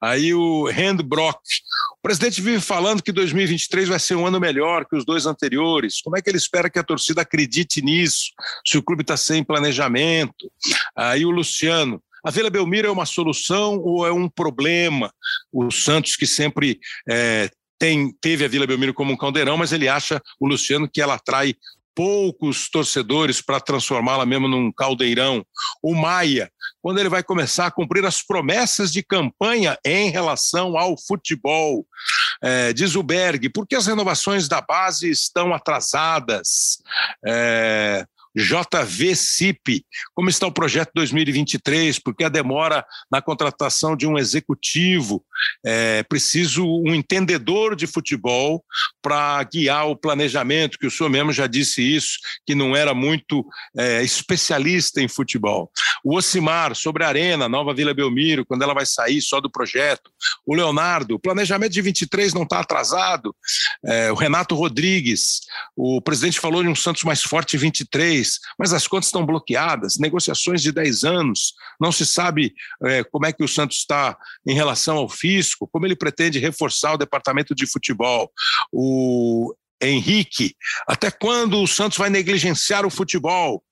Aí 0.00 0.32
o 0.34 0.66
Handbro 0.70 1.25
O 1.30 2.02
presidente 2.02 2.40
vive 2.40 2.60
falando 2.60 3.02
que 3.02 3.12
2023 3.12 3.88
vai 3.88 3.98
ser 3.98 4.14
um 4.14 4.26
ano 4.26 4.38
melhor 4.38 4.86
que 4.86 4.96
os 4.96 5.04
dois 5.04 5.26
anteriores. 5.26 6.00
Como 6.02 6.16
é 6.16 6.22
que 6.22 6.30
ele 6.30 6.38
espera 6.38 6.70
que 6.70 6.78
a 6.78 6.84
torcida 6.84 7.22
acredite 7.22 7.82
nisso? 7.82 8.30
Se 8.64 8.78
o 8.78 8.82
clube 8.82 9.02
está 9.02 9.16
sem 9.16 9.42
planejamento? 9.42 10.50
Aí 10.94 11.24
o 11.24 11.30
Luciano, 11.30 12.02
a 12.24 12.30
Vila 12.30 12.50
Belmiro 12.50 12.88
é 12.88 12.90
uma 12.90 13.06
solução 13.06 13.78
ou 13.78 14.06
é 14.06 14.12
um 14.12 14.28
problema? 14.28 15.12
O 15.52 15.70
Santos, 15.70 16.16
que 16.16 16.26
sempre 16.26 16.80
é, 17.08 17.48
tem, 17.78 18.12
teve 18.20 18.44
a 18.44 18.48
Vila 18.48 18.66
Belmiro 18.66 18.94
como 18.94 19.12
um 19.12 19.16
caldeirão, 19.16 19.56
mas 19.56 19.72
ele 19.72 19.88
acha, 19.88 20.20
o 20.40 20.48
Luciano, 20.48 20.88
que 20.88 21.00
ela 21.00 21.14
atrai 21.14 21.54
poucos 21.96 22.68
torcedores 22.68 23.40
para 23.40 23.58
transformá-la 23.58 24.26
mesmo 24.26 24.46
num 24.46 24.70
caldeirão. 24.70 25.42
O 25.82 25.94
Maia, 25.94 26.52
quando 26.82 26.98
ele 26.98 27.08
vai 27.08 27.22
começar 27.22 27.66
a 27.66 27.70
cumprir 27.70 28.04
as 28.04 28.22
promessas 28.22 28.92
de 28.92 29.02
campanha 29.02 29.78
em 29.84 30.10
relação 30.10 30.76
ao 30.76 30.94
futebol. 30.96 31.86
É, 32.42 32.74
diz 32.74 32.94
o 32.94 33.02
Berg, 33.02 33.48
por 33.48 33.66
que 33.66 33.74
as 33.74 33.86
renovações 33.86 34.46
da 34.46 34.60
base 34.60 35.10
estão 35.10 35.54
atrasadas? 35.54 36.82
É, 37.26 38.06
JV 38.36 39.16
CIP, 39.16 39.84
como 40.14 40.28
está 40.28 40.46
o 40.46 40.52
projeto 40.52 40.90
2023, 40.94 41.98
porque 41.98 42.24
a 42.24 42.28
demora 42.28 42.84
na 43.10 43.22
contratação 43.22 43.96
de 43.96 44.06
um 44.06 44.18
executivo, 44.18 45.24
é 45.64 46.02
preciso 46.02 46.64
um 46.66 46.94
entendedor 46.94 47.74
de 47.74 47.86
futebol 47.86 48.64
para 49.02 49.42
guiar 49.44 49.88
o 49.88 49.96
planejamento, 49.96 50.78
que 50.78 50.86
o 50.86 50.90
senhor 50.90 51.08
mesmo 51.08 51.32
já 51.32 51.46
disse 51.46 51.82
isso, 51.82 52.18
que 52.46 52.54
não 52.54 52.76
era 52.76 52.92
muito 52.92 53.44
é, 53.76 54.02
especialista 54.02 55.00
em 55.00 55.08
futebol. 55.08 55.70
O 56.04 56.16
Ocimar, 56.16 56.74
sobre 56.74 57.04
a 57.04 57.08
Arena, 57.08 57.48
Nova 57.48 57.74
Vila 57.74 57.94
Belmiro, 57.94 58.44
quando 58.44 58.62
ela 58.62 58.74
vai 58.74 58.84
sair 58.84 59.20
só 59.22 59.40
do 59.40 59.50
projeto. 59.50 60.10
O 60.44 60.54
Leonardo, 60.54 61.14
o 61.14 61.18
planejamento 61.18 61.72
de 61.72 61.82
23 61.82 62.34
não 62.34 62.42
está 62.42 62.60
atrasado. 62.60 63.34
É, 63.84 64.12
o 64.12 64.14
Renato 64.14 64.54
Rodrigues, 64.54 65.40
o 65.76 66.00
presidente 66.00 66.40
falou 66.40 66.62
de 66.62 66.68
um 66.68 66.74
Santos 66.74 67.04
mais 67.04 67.22
forte 67.22 67.56
23, 67.56 68.25
mas 68.58 68.72
as 68.72 68.86
contas 68.86 69.06
estão 69.06 69.24
bloqueadas, 69.24 69.96
negociações 69.98 70.62
de 70.62 70.72
10 70.72 71.04
anos, 71.04 71.54
não 71.80 71.92
se 71.92 72.06
sabe 72.06 72.54
é, 72.84 73.04
como 73.04 73.26
é 73.26 73.32
que 73.32 73.44
o 73.44 73.48
Santos 73.48 73.78
está 73.78 74.16
em 74.46 74.54
relação 74.54 74.96
ao 74.96 75.08
fisco, 75.08 75.68
como 75.68 75.86
ele 75.86 75.96
pretende 75.96 76.38
reforçar 76.38 76.94
o 76.94 76.98
departamento 76.98 77.54
de 77.54 77.66
futebol. 77.66 78.30
O 78.72 79.54
Henrique, 79.80 80.54
até 80.86 81.10
quando 81.10 81.60
o 81.60 81.66
Santos 81.66 81.98
vai 81.98 82.08
negligenciar 82.08 82.86
o 82.86 82.90
futebol? 82.90 83.62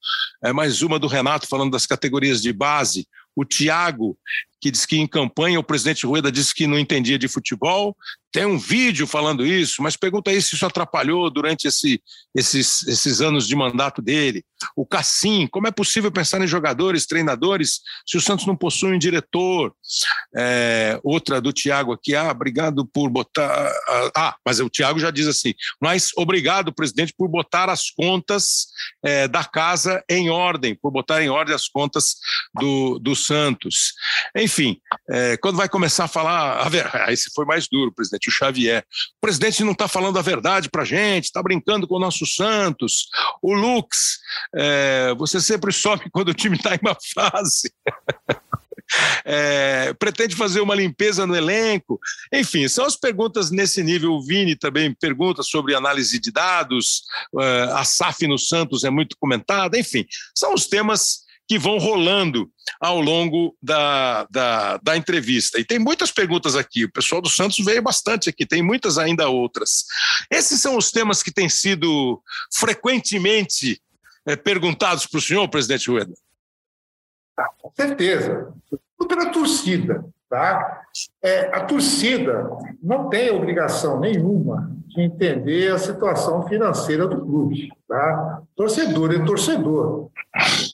É 0.45 0.53
mais 0.53 0.83
uma 0.83 0.99
do 0.99 1.07
Renato 1.07 1.47
falando 1.49 1.73
das 1.73 1.87
categorias 1.87 2.43
de 2.43 2.53
base. 2.53 3.07
O 3.37 3.45
Thiago, 3.45 4.17
que 4.61 4.71
diz 4.71 4.87
que 4.87 4.97
em 4.97 5.07
campanha 5.07 5.61
o 5.61 5.64
presidente 5.64 6.07
Rueda 6.07 6.33
disse 6.33 6.55
que 6.55 6.67
não 6.67 6.79
entendia 6.79 7.19
de 7.19 7.29
futebol, 7.29 7.97
tem 8.35 8.45
um 8.45 8.59
vídeo 8.59 9.07
falando 9.07 9.47
isso, 9.47 9.81
mas 9.81 9.97
pergunta 9.97 10.29
aí 10.29 10.43
se 10.43 10.57
isso 10.57 10.67
atrapalhou 10.67 11.31
durante 11.31 11.69
esse, 11.69 12.03
esses, 12.35 12.85
esses 12.88 13.21
anos 13.21 13.47
de 13.47 13.55
mandato 13.55 14.03
dele. 14.03 14.45
O 14.75 14.85
Cassim, 14.85 15.47
como 15.47 15.69
é 15.69 15.71
possível 15.71 16.11
pensar 16.11 16.43
em 16.43 16.47
jogadores, 16.49 17.07
treinadores, 17.07 17.81
se 18.05 18.17
o 18.17 18.21
Santos 18.21 18.45
não 18.45 18.57
possui 18.57 18.93
um 18.93 18.99
diretor? 18.99 19.73
É, 20.37 20.99
outra 21.05 21.41
do 21.41 21.53
Tiago 21.53 21.93
aqui, 21.93 22.17
ah, 22.17 22.33
obrigado 22.33 22.85
por 22.85 23.09
botar. 23.09 23.73
Ah, 24.17 24.35
mas 24.45 24.59
o 24.59 24.69
Tiago 24.69 24.99
já 24.99 25.12
diz 25.12 25.29
assim, 25.29 25.55
mas 25.81 26.11
obrigado, 26.17 26.75
presidente, 26.75 27.14
por 27.17 27.29
botar 27.29 27.71
as 27.71 27.88
contas 27.88 28.67
é, 29.05 29.29
da 29.29 29.45
casa 29.45 30.03
em 30.11 30.29
ordem, 30.29 30.75
por 30.75 30.91
botar 30.91 31.23
em 31.23 31.29
ordem 31.29 31.55
as 31.55 31.69
contas 31.69 32.17
do, 32.53 32.99
do 32.99 33.14
Santos. 33.25 33.93
Enfim, 34.37 34.78
é, 35.09 35.37
quando 35.37 35.57
vai 35.57 35.69
começar 35.69 36.04
a 36.04 36.09
falar, 36.09 36.61
a 36.61 36.69
ver, 36.69 36.90
esse 37.09 37.31
foi 37.35 37.45
mais 37.45 37.69
duro, 37.69 37.95
presidente 37.95 38.28
o 38.28 38.33
Xavier. 38.33 38.85
O 39.16 39.21
presidente 39.21 39.64
não 39.64 39.73
está 39.73 39.88
falando 39.88 40.19
a 40.19 40.23
verdade 40.23 40.69
para 40.69 40.83
a 40.83 40.87
gente, 40.87 41.25
está 41.25 41.43
brincando 41.43 41.87
com 41.87 41.97
o 41.97 42.00
nosso 42.00 42.26
Santos. 42.26 43.09
O 43.43 43.52
Lux, 43.52 44.19
é, 44.54 45.14
você 45.16 45.40
sempre 45.40 45.73
sobe 45.73 46.09
quando 46.12 46.28
o 46.28 46.35
time 46.35 46.57
está 46.57 46.75
em 46.75 46.78
uma 46.83 46.97
fase. 47.14 47.73
É, 49.25 49.95
pretende 49.95 50.37
fazer 50.37 50.61
uma 50.61 50.75
limpeza 50.75 51.26
no 51.26 51.35
elenco? 51.35 51.99
Enfim, 52.33 52.69
são 52.69 52.85
as 52.85 52.97
perguntas 52.97 53.50
nesse 53.50 53.83
nível. 53.83 54.12
O 54.12 54.23
Vini 54.23 54.54
também 54.57 54.95
pergunta 54.95 55.43
sobre 55.43 55.75
análise 55.75 56.19
de 56.21 56.31
dados, 56.31 57.02
é, 57.40 57.62
a 57.73 57.85
SAF 57.85 58.26
no 58.26 58.38
Santos 58.38 58.85
é 58.85 58.90
muito 58.90 59.16
comentada, 59.19 59.78
enfim, 59.78 60.07
são 60.35 60.54
os 60.54 60.66
temas 60.66 61.24
que 61.47 61.59
vão 61.59 61.79
rolando 61.79 62.51
ao 62.81 63.01
longo 63.01 63.57
da, 63.63 64.27
da, 64.31 64.77
da, 64.79 64.97
entrevista. 64.97 65.59
E 65.59 65.65
tem 65.65 65.79
muitas 65.79 66.11
perguntas 66.11 66.57
aqui, 66.57 66.85
o 66.85 66.93
pessoal 66.93 67.21
do 67.21 67.29
Santos 67.29 67.63
veio 67.65 67.83
bastante 67.83 68.31
aqui, 68.31 68.47
tem 68.47 68.63
muitas 68.63 68.97
ainda 68.97 69.29
outras. 69.29 69.85
Esses 70.31 70.61
são 70.61 70.77
os 70.77 70.91
temas 70.91 71.23
que 71.23 71.33
têm 71.33 71.49
sido 71.49 72.23
frequentemente 72.53 73.81
é, 74.27 74.37
perguntados 74.37 75.07
para 75.07 75.19
o 75.19 75.23
senhor, 75.23 75.49
presidente 75.49 75.91
Rueda? 75.91 76.15
Ah, 77.39 77.51
com 77.61 77.73
certeza. 77.75 78.53
Pela 79.07 79.31
torcida. 79.31 80.03
Tá? 80.35 80.83
É, 81.23 81.47
a 81.55 81.61
torcida 81.61 82.50
não 82.83 83.09
tem 83.09 83.31
obrigação 83.31 84.00
nenhuma 84.00 84.69
de 84.88 85.00
entender 85.00 85.71
a 85.71 85.79
situação 85.79 86.45
financeira 86.49 87.07
do 87.07 87.25
clube. 87.25 87.69
Tá? 87.88 88.43
Torcedor 88.57 89.14
é 89.14 89.25
torcedor. 89.25 90.09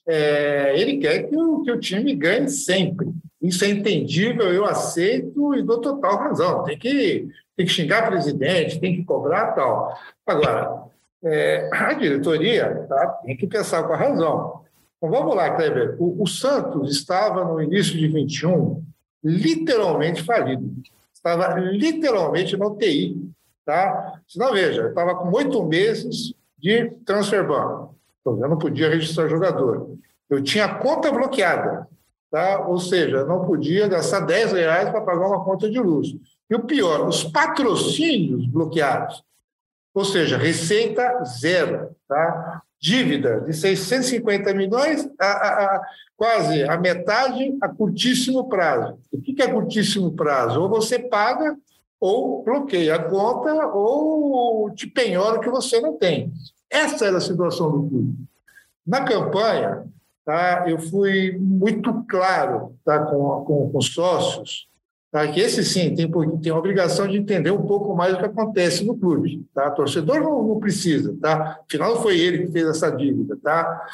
É, 0.08 0.80
ele 0.80 0.96
quer 0.96 1.24
que 1.24 1.36
o, 1.36 1.60
que 1.60 1.70
o 1.70 1.78
time 1.78 2.14
ganhe 2.14 2.48
sempre. 2.48 3.12
Isso 3.42 3.62
é 3.62 3.68
entendível, 3.68 4.50
eu 4.50 4.64
aceito 4.64 5.54
e 5.54 5.62
dou 5.62 5.78
total 5.78 6.16
razão. 6.16 6.64
Tem 6.64 6.78
que, 6.78 7.28
tem 7.54 7.66
que 7.66 7.72
xingar 7.72 8.08
presidente, 8.08 8.80
tem 8.80 8.96
que 8.96 9.04
cobrar 9.04 9.52
tal. 9.52 9.94
Agora, 10.26 10.84
é, 11.22 11.68
a 11.70 11.92
diretoria 11.92 12.86
tá, 12.88 13.08
tem 13.26 13.36
que 13.36 13.46
pensar 13.46 13.82
com 13.82 13.92
a 13.92 13.96
razão. 13.98 14.62
Então, 14.96 15.10
vamos 15.10 15.36
lá, 15.36 15.50
Kleber. 15.50 15.96
O, 15.98 16.22
o 16.22 16.26
Santos 16.26 16.90
estava 16.90 17.44
no 17.44 17.60
início 17.60 17.94
de 17.98 18.08
21 18.08 18.88
literalmente 19.22 20.22
falido. 20.22 20.72
Estava 21.12 21.58
literalmente 21.58 22.56
no 22.56 22.76
TI. 22.76 23.30
Tá? 23.64 24.20
Senão, 24.26 24.52
veja, 24.52 24.88
estava 24.88 25.14
com 25.14 25.30
oito 25.36 25.62
meses 25.64 26.34
de 26.58 26.90
transfer 27.04 27.46
ban. 27.46 27.88
Então, 28.20 28.38
eu 28.40 28.48
não 28.48 28.58
podia 28.58 28.88
registrar 28.88 29.28
jogador. 29.28 29.96
Eu 30.28 30.42
tinha 30.42 30.74
conta 30.76 31.12
bloqueada. 31.12 31.86
Tá? 32.30 32.66
Ou 32.66 32.78
seja, 32.78 33.18
eu 33.18 33.26
não 33.26 33.44
podia 33.44 33.88
gastar 33.88 34.20
10 34.20 34.52
reais 34.52 34.90
para 34.90 35.00
pagar 35.00 35.26
uma 35.26 35.44
conta 35.44 35.70
de 35.70 35.78
luz. 35.78 36.08
E 36.48 36.54
o 36.54 36.64
pior, 36.64 37.06
os 37.06 37.24
patrocínios 37.24 38.46
bloqueados. 38.46 39.22
Ou 39.94 40.04
seja, 40.04 40.36
receita 40.36 41.24
zero. 41.24 41.94
Tá? 42.08 42.62
Dívida 42.80 43.42
de 43.42 43.52
650 43.52 44.54
milhões, 44.54 45.06
a, 45.20 45.26
a, 45.26 45.64
a, 45.64 45.82
quase 46.16 46.64
a 46.64 46.78
metade 46.78 47.56
a 47.60 47.68
curtíssimo 47.68 48.48
prazo. 48.48 48.98
O 49.12 49.20
que 49.20 49.40
é 49.42 49.48
curtíssimo 49.48 50.12
prazo? 50.12 50.62
Ou 50.62 50.68
você 50.68 50.98
paga, 50.98 51.56
ou 52.00 52.42
bloqueia 52.42 52.94
a 52.94 53.02
conta, 53.02 53.66
ou 53.66 54.70
te 54.70 54.86
penhora 54.86 55.36
o 55.36 55.40
que 55.40 55.50
você 55.50 55.80
não 55.80 55.98
tem. 55.98 56.32
Essa 56.70 57.06
era 57.06 57.18
a 57.18 57.20
situação 57.20 57.70
do 57.70 57.88
clube. 57.88 58.14
Na 58.86 59.04
campanha, 59.04 59.84
tá, 60.24 60.64
eu 60.66 60.78
fui 60.78 61.36
muito 61.38 62.04
claro 62.08 62.74
tá, 62.82 62.98
com, 63.00 63.44
com, 63.44 63.70
com 63.70 63.80
sócios 63.82 64.69
Tá? 65.10 65.26
Que 65.26 65.40
esse 65.40 65.64
sim 65.64 65.94
tem, 65.94 66.08
tem 66.40 66.52
a 66.52 66.56
obrigação 66.56 67.08
de 67.08 67.16
entender 67.16 67.50
um 67.50 67.66
pouco 67.66 67.96
mais 67.96 68.14
o 68.14 68.18
que 68.18 68.26
acontece 68.26 68.84
no 68.84 68.96
clube. 68.96 69.44
Tá? 69.52 69.68
Torcedor 69.70 70.20
não, 70.20 70.42
não 70.46 70.60
precisa, 70.60 71.16
tá? 71.20 71.58
Afinal, 71.66 72.00
foi 72.00 72.18
ele 72.18 72.46
que 72.46 72.52
fez 72.52 72.68
essa 72.68 72.90
dívida. 72.90 73.36
Tá? 73.42 73.86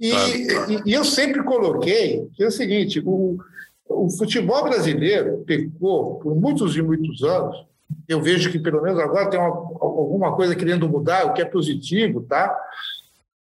E, 0.00 0.10
e, 0.10 0.82
e 0.86 0.92
eu 0.94 1.04
sempre 1.04 1.42
coloquei 1.42 2.26
que 2.34 2.42
é 2.42 2.46
o 2.46 2.50
seguinte: 2.50 3.02
o, 3.04 3.38
o 3.86 4.08
futebol 4.10 4.64
brasileiro 4.64 5.44
pecou 5.46 6.14
por 6.16 6.34
muitos 6.34 6.74
e 6.74 6.80
muitos 6.80 7.22
anos. 7.22 7.66
Eu 8.08 8.22
vejo 8.22 8.50
que 8.50 8.58
pelo 8.58 8.80
menos 8.80 8.98
agora 8.98 9.28
tem 9.28 9.38
uma, 9.38 9.48
alguma 9.48 10.34
coisa 10.34 10.56
querendo 10.56 10.88
mudar, 10.88 11.26
o 11.26 11.34
que 11.34 11.42
é 11.42 11.44
positivo, 11.44 12.22
tá? 12.22 12.58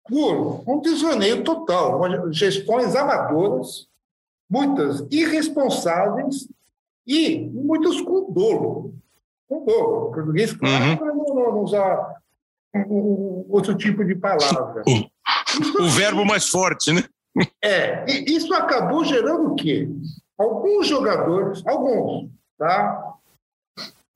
Por 0.07 0.63
um 0.65 0.79
desvaneio 0.79 1.43
total, 1.43 2.31
gestões 2.31 2.95
amadoras, 2.95 3.85
muitas 4.49 5.05
irresponsáveis 5.11 6.47
e 7.07 7.39
muitos 7.39 8.01
com 8.01 8.31
dolo. 8.31 8.93
Com 9.47 9.63
dolo. 9.63 10.11
português, 10.11 10.51
claro, 10.51 11.01
uhum. 11.01 11.25
não, 11.25 11.35
não, 11.35 11.63
usar 11.63 12.17
um, 12.75 13.45
outro 13.49 13.75
tipo 13.75 14.03
de 14.03 14.13
palavra. 14.13 14.83
O, 14.85 15.83
o 15.83 15.89
verbo 15.89 16.25
mais 16.25 16.49
forte, 16.49 16.91
né? 16.91 17.03
É, 17.63 18.05
e 18.09 18.35
isso 18.35 18.53
acabou 18.53 19.05
gerando 19.05 19.51
o 19.51 19.55
quê? 19.55 19.87
Alguns 20.37 20.87
jogadores, 20.87 21.63
alguns, 21.65 22.29
tá? 22.57 23.13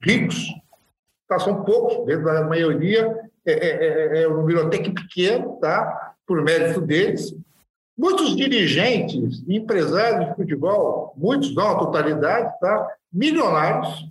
Ricos, 0.04 0.48
tá? 1.28 1.40
são 1.40 1.64
poucos, 1.64 2.06
dentro 2.06 2.26
da 2.26 2.44
maioria, 2.44 3.30
é, 3.46 3.52
é, 3.52 4.20
é, 4.20 4.24
é 4.24 4.28
um 4.28 4.38
número 4.38 4.66
até 4.66 4.80
que 4.80 4.92
pequeno, 4.92 5.58
tá? 5.60 6.16
Por 6.26 6.44
mérito 6.44 6.82
deles, 6.82 7.34
Muitos 7.98 8.36
dirigentes 8.36 9.44
e 9.48 9.58
empresários 9.58 10.30
de 10.30 10.36
futebol, 10.36 11.14
muitos 11.18 11.54
não, 11.54 11.72
a 11.72 11.80
totalidade, 11.80 12.60
tá? 12.60 12.88
milionários, 13.12 14.10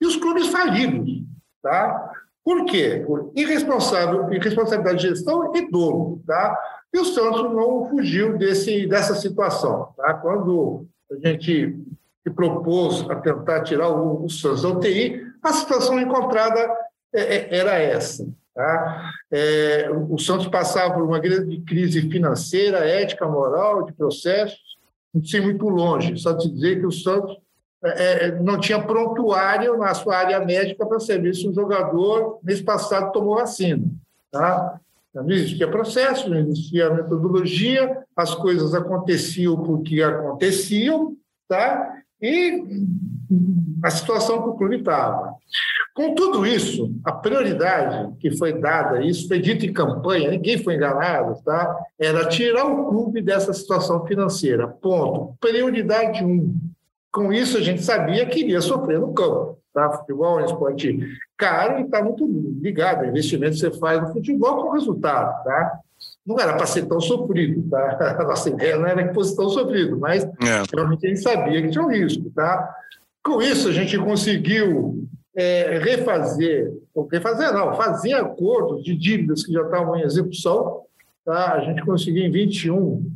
e 0.00 0.06
os 0.06 0.16
clubes 0.16 0.48
falidos. 0.48 1.22
Tá? 1.62 2.12
Por 2.44 2.66
quê? 2.66 3.02
Por 3.06 3.32
irresponsável, 3.34 4.32
irresponsabilidade 4.32 5.00
de 5.00 5.08
gestão 5.08 5.54
e 5.54 5.70
dolo. 5.70 6.22
Tá? 6.26 6.58
E 6.92 6.98
o 6.98 7.04
Santos 7.04 7.42
não 7.42 7.88
fugiu 7.88 8.36
desse, 8.36 8.86
dessa 8.86 9.14
situação. 9.14 9.94
Tá? 9.96 10.14
Quando 10.14 10.86
a 11.10 11.26
gente 11.26 11.76
se 12.22 12.30
propôs 12.30 13.08
a 13.10 13.16
tentar 13.16 13.62
tirar 13.62 13.88
o, 13.90 14.24
o 14.24 14.30
Santos 14.30 14.62
da 14.62 14.68
UTI, 14.68 15.26
a 15.42 15.52
situação 15.52 15.98
encontrada 15.98 16.58
é, 17.14 17.36
é, 17.36 17.56
era 17.58 17.78
essa. 17.78 18.26
Tá? 18.54 19.10
É, 19.32 19.90
o 19.90 20.16
Santos 20.16 20.46
passava 20.46 20.94
por 20.94 21.02
uma 21.02 21.18
grande 21.18 21.60
crise 21.62 22.08
financeira, 22.08 22.78
ética, 22.78 23.26
moral, 23.26 23.84
de 23.84 23.92
processos, 23.92 24.78
não 25.12 25.24
sei 25.24 25.40
muito 25.40 25.68
longe, 25.68 26.16
só 26.16 26.36
te 26.36 26.48
dizer 26.48 26.78
que 26.78 26.86
o 26.86 26.92
Santos 26.92 27.36
é, 27.84 28.26
é, 28.26 28.40
não 28.40 28.58
tinha 28.58 28.80
prontuário 28.80 29.76
na 29.76 29.92
sua 29.92 30.16
área 30.16 30.44
médica 30.44 30.86
para 30.86 31.00
saber 31.00 31.34
se 31.34 31.48
o 31.48 31.52
jogador, 31.52 32.38
mês 32.42 32.62
passado, 32.62 33.12
tomou 33.12 33.36
vacina. 33.36 33.84
Tá? 34.30 34.80
Não 35.14 35.30
existia 35.30 35.70
processo, 35.70 36.28
não 36.28 36.38
existia 36.38 36.90
metodologia, 36.90 38.04
as 38.16 38.34
coisas 38.34 38.74
aconteciam 38.74 39.62
porque 39.62 40.02
aconteciam, 40.02 41.16
tá? 41.48 42.03
E 42.24 42.64
a 43.84 43.90
situação 43.90 44.42
que 44.42 44.48
o 44.48 44.54
clube 44.54 44.76
estava. 44.76 45.34
Com 45.94 46.14
tudo 46.14 46.46
isso, 46.46 46.90
a 47.04 47.12
prioridade 47.12 48.16
que 48.18 48.36
foi 48.36 48.58
dada, 48.58 49.04
isso 49.04 49.28
foi 49.28 49.38
dito 49.38 49.66
em 49.66 49.72
campanha, 49.72 50.30
ninguém 50.30 50.56
foi 50.56 50.74
enganado, 50.74 51.40
tá? 51.44 51.76
era 51.98 52.26
tirar 52.28 52.64
o 52.64 52.88
clube 52.88 53.20
dessa 53.20 53.52
situação 53.52 54.04
financeira. 54.06 54.66
Ponto. 54.66 55.36
Prioridade 55.38 56.24
um. 56.24 56.54
Com 57.12 57.32
isso, 57.32 57.58
a 57.58 57.60
gente 57.60 57.82
sabia 57.82 58.26
que 58.26 58.40
iria 58.40 58.60
sofrer 58.60 58.98
no 58.98 59.12
campo. 59.12 59.58
Tá? 59.72 59.90
Futebol 59.90 60.40
é 60.40 60.42
um 60.42 60.46
esporte 60.46 60.98
caro 61.36 61.78
e 61.78 61.82
está 61.82 62.02
muito 62.02 62.26
ligado 62.60 63.00
ao 63.00 63.10
investimento 63.10 63.52
que 63.52 63.60
você 63.60 63.70
faz 63.78 64.00
no 64.00 64.12
futebol 64.12 64.62
com 64.62 64.70
resultado. 64.70 65.44
Tá? 65.44 65.78
Não 66.26 66.40
era 66.40 66.54
para 66.54 66.66
ser 66.66 66.86
tão 66.86 67.00
sofrido. 67.00 67.68
Tá? 67.68 68.16
A 68.20 68.24
nossa 68.24 68.48
ideia 68.48 68.76
não 68.76 68.86
era 68.86 69.06
que 69.06 69.14
fosse 69.14 69.36
tão 69.36 69.48
sofrido, 69.48 69.98
mas 69.98 70.24
é. 70.24 70.62
realmente 70.74 71.06
a 71.06 71.08
gente 71.08 71.20
sabia 71.20 71.62
que 71.62 71.70
tinha 71.70 71.84
um 71.84 71.90
risco. 71.90 72.30
Tá? 72.30 72.74
Com 73.22 73.42
isso, 73.42 73.68
a 73.68 73.72
gente 73.72 73.96
conseguiu 73.98 75.06
é, 75.36 75.78
refazer, 75.78 76.72
ou 76.94 77.06
refazer 77.06 77.52
não, 77.52 77.74
fazer 77.74 78.14
acordos 78.14 78.84
de 78.84 78.94
dívidas 78.94 79.44
que 79.44 79.52
já 79.52 79.62
estavam 79.62 79.96
em 79.96 80.02
execução. 80.02 80.82
Tá? 81.24 81.54
A 81.54 81.60
gente 81.60 81.84
conseguiu 81.84 82.24
em 82.24 82.30
21 82.30 83.10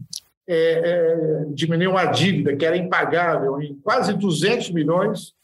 é, 0.46 0.54
é, 0.54 1.44
diminuir 1.50 1.88
uma 1.88 2.06
dívida 2.06 2.56
que 2.56 2.64
era 2.64 2.76
impagável 2.76 3.60
em 3.60 3.74
quase 3.74 4.14
200 4.14 4.70
milhões, 4.70 5.34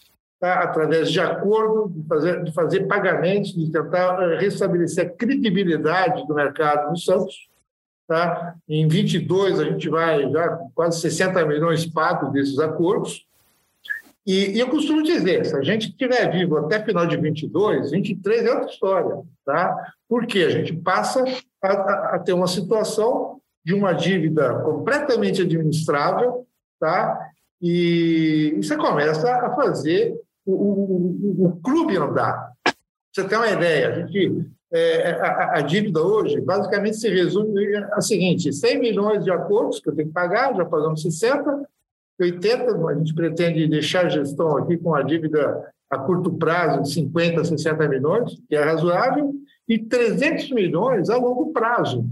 tá? 0.40 0.60
através 0.60 1.10
de 1.10 1.20
acordo, 1.20 1.92
de 1.94 2.08
fazer, 2.08 2.42
de 2.42 2.52
fazer 2.52 2.86
pagamentos, 2.86 3.54
de 3.54 3.70
tentar 3.70 4.22
é, 4.22 4.38
restabelecer 4.38 5.06
a 5.06 5.10
credibilidade 5.10 6.26
do 6.26 6.34
mercado 6.34 6.90
no 6.90 6.96
Santos. 6.96 7.48
Tá? 8.06 8.54
Em 8.68 8.86
22, 8.86 9.60
a 9.60 9.64
gente 9.64 9.88
vai 9.88 10.30
já 10.30 10.58
quase 10.74 11.00
60 11.00 11.44
milhões 11.46 11.86
pagos 11.86 12.32
desses 12.32 12.58
acordos. 12.58 13.26
E, 14.26 14.52
e, 14.52 14.60
eu 14.60 14.68
costumo 14.68 15.02
dizer, 15.02 15.44
se 15.44 15.54
a 15.54 15.62
gente 15.62 15.88
estiver 15.88 16.30
vivo 16.30 16.56
até 16.56 16.82
final 16.82 17.06
de 17.06 17.16
22, 17.16 17.90
23 17.90 18.44
é 18.44 18.50
outra 18.50 18.70
história, 18.70 19.22
tá? 19.44 19.92
Porque 20.08 20.38
a 20.40 20.50
gente 20.50 20.72
passa 20.72 21.24
a, 21.62 21.68
a, 21.68 22.14
a 22.14 22.18
ter 22.18 22.32
uma 22.32 22.46
situação 22.46 23.40
de 23.64 23.74
uma 23.74 23.92
dívida 23.92 24.60
completamente 24.60 25.42
administrável, 25.42 26.46
tá? 26.78 27.18
E, 27.60 28.54
e 28.56 28.62
você 28.62 28.76
começa 28.76 29.30
a 29.30 29.54
fazer 29.54 30.14
o, 30.44 30.52
o, 30.52 31.46
o, 31.46 31.60
clube 31.62 31.96
andar. 31.96 32.52
Você 33.10 33.26
tem 33.26 33.38
uma 33.38 33.48
ideia, 33.50 33.88
a, 33.88 34.06
gente, 34.06 34.46
é, 34.72 35.10
a, 35.20 35.58
a, 35.58 35.60
dívida 35.60 36.02
hoje 36.02 36.40
basicamente 36.40 36.96
se 36.96 37.08
resume 37.08 37.76
a 37.92 38.00
seguinte: 38.00 38.52
100 38.52 38.80
milhões 38.80 39.24
de 39.24 39.30
acordos 39.30 39.80
que 39.80 39.88
eu 39.88 39.94
tenho 39.94 40.08
que 40.08 40.14
pagar, 40.14 40.54
já 40.54 40.64
pagamos 40.64 41.02
60, 41.02 41.68
80, 42.20 42.88
a 42.88 42.94
gente 42.94 43.14
pretende 43.14 43.68
deixar 43.68 44.06
a 44.06 44.08
gestão 44.08 44.56
aqui 44.56 44.76
com 44.76 44.94
a 44.94 45.02
dívida 45.02 45.64
a 45.90 45.98
curto 45.98 46.32
prazo 46.32 46.82
de 46.82 46.92
50, 46.92 47.44
60 47.44 47.88
milhões, 47.88 48.40
que 48.48 48.56
é 48.56 48.64
razoável, 48.64 49.32
e 49.68 49.78
300 49.78 50.50
milhões 50.50 51.08
a 51.08 51.16
longo 51.16 51.52
prazo, 51.52 52.04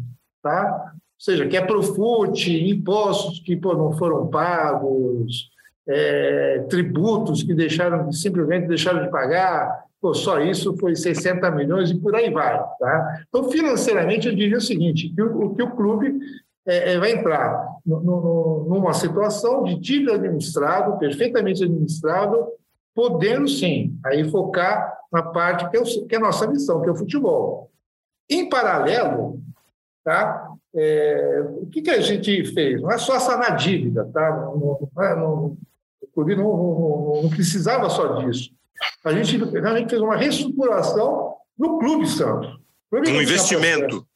tá? 0.43 0.93
Ou 0.95 1.01
seja, 1.19 1.47
que 1.47 1.57
é 1.57 1.65
Profut, 1.65 2.51
impostos 2.51 3.41
que 3.41 3.57
pô, 3.57 3.75
não 3.75 3.93
foram 3.93 4.27
pagos, 4.29 5.51
é, 5.89 6.65
tributos 6.69 7.43
que 7.43 7.55
deixaram 7.55 8.11
simplesmente 8.13 8.69
deixaram 8.69 9.05
de 9.05 9.11
pagar, 9.11 9.85
só 10.15 10.41
isso 10.41 10.77
foi 10.79 10.97
60 10.97 11.49
milhões 11.53 11.91
e 11.91 11.99
por 11.99 12.15
aí 12.15 12.31
vai. 12.31 12.59
Tá? 12.79 13.25
Então, 13.29 13.51
financeiramente, 13.51 14.27
eu 14.27 14.35
diria 14.35 14.59
o 14.59 14.61
seguinte, 14.61 15.09
que 15.09 15.23
o, 15.23 15.55
que 15.55 15.63
o 15.63 15.71
clube 15.71 16.19
é, 16.67 16.95
é, 16.95 16.99
vai 16.99 17.13
entrar 17.13 17.77
no, 17.85 18.01
no, 18.01 18.67
numa 18.69 18.93
situação 18.93 19.63
de 19.63 19.79
dívida 19.79 20.15
administrado, 20.15 20.99
perfeitamente 20.99 21.63
administrado, 21.63 22.49
podendo 22.95 23.49
sim 23.49 23.99
aí 24.05 24.29
focar 24.29 24.99
na 25.13 25.23
parte 25.23 25.69
que 25.71 25.77
é, 25.77 25.81
o, 25.81 26.07
que 26.07 26.15
é 26.15 26.19
a 26.19 26.23
nossa 26.23 26.47
missão, 26.47 26.81
que 26.81 26.89
é 26.89 26.93
o 26.93 26.97
futebol. 26.97 27.71
Em 28.29 28.49
paralelo, 28.49 29.41
tá? 30.05 30.49
É, 30.75 31.45
o 31.61 31.67
que, 31.67 31.83
que 31.83 31.91
a 31.91 32.01
gente 32.01 32.45
fez? 32.53 32.81
Não 32.81 32.91
é 32.91 32.99
só 32.99 33.19
sanar 33.19 33.57
dívida, 33.57 34.09
tá? 34.13 34.31
Não, 34.37 34.57
não, 34.95 35.05
é, 35.05 35.15
não, 35.15 35.57
o 36.15 36.25
não, 36.25 36.37
não, 36.37 37.23
não, 37.23 37.31
precisava 37.31 37.91
só 37.91 38.17
disso. 38.17 38.51
A 39.05 39.13
gente 39.13 39.37
realmente 39.37 39.91
fez 39.91 40.03
uma 40.03 40.17
reestruturação 40.17 41.35
no 41.59 41.79
Clube 41.79 42.07
Santos. 42.09 42.59
Clube 42.91 43.11
um 43.11 43.23
investimento. 43.23 44.07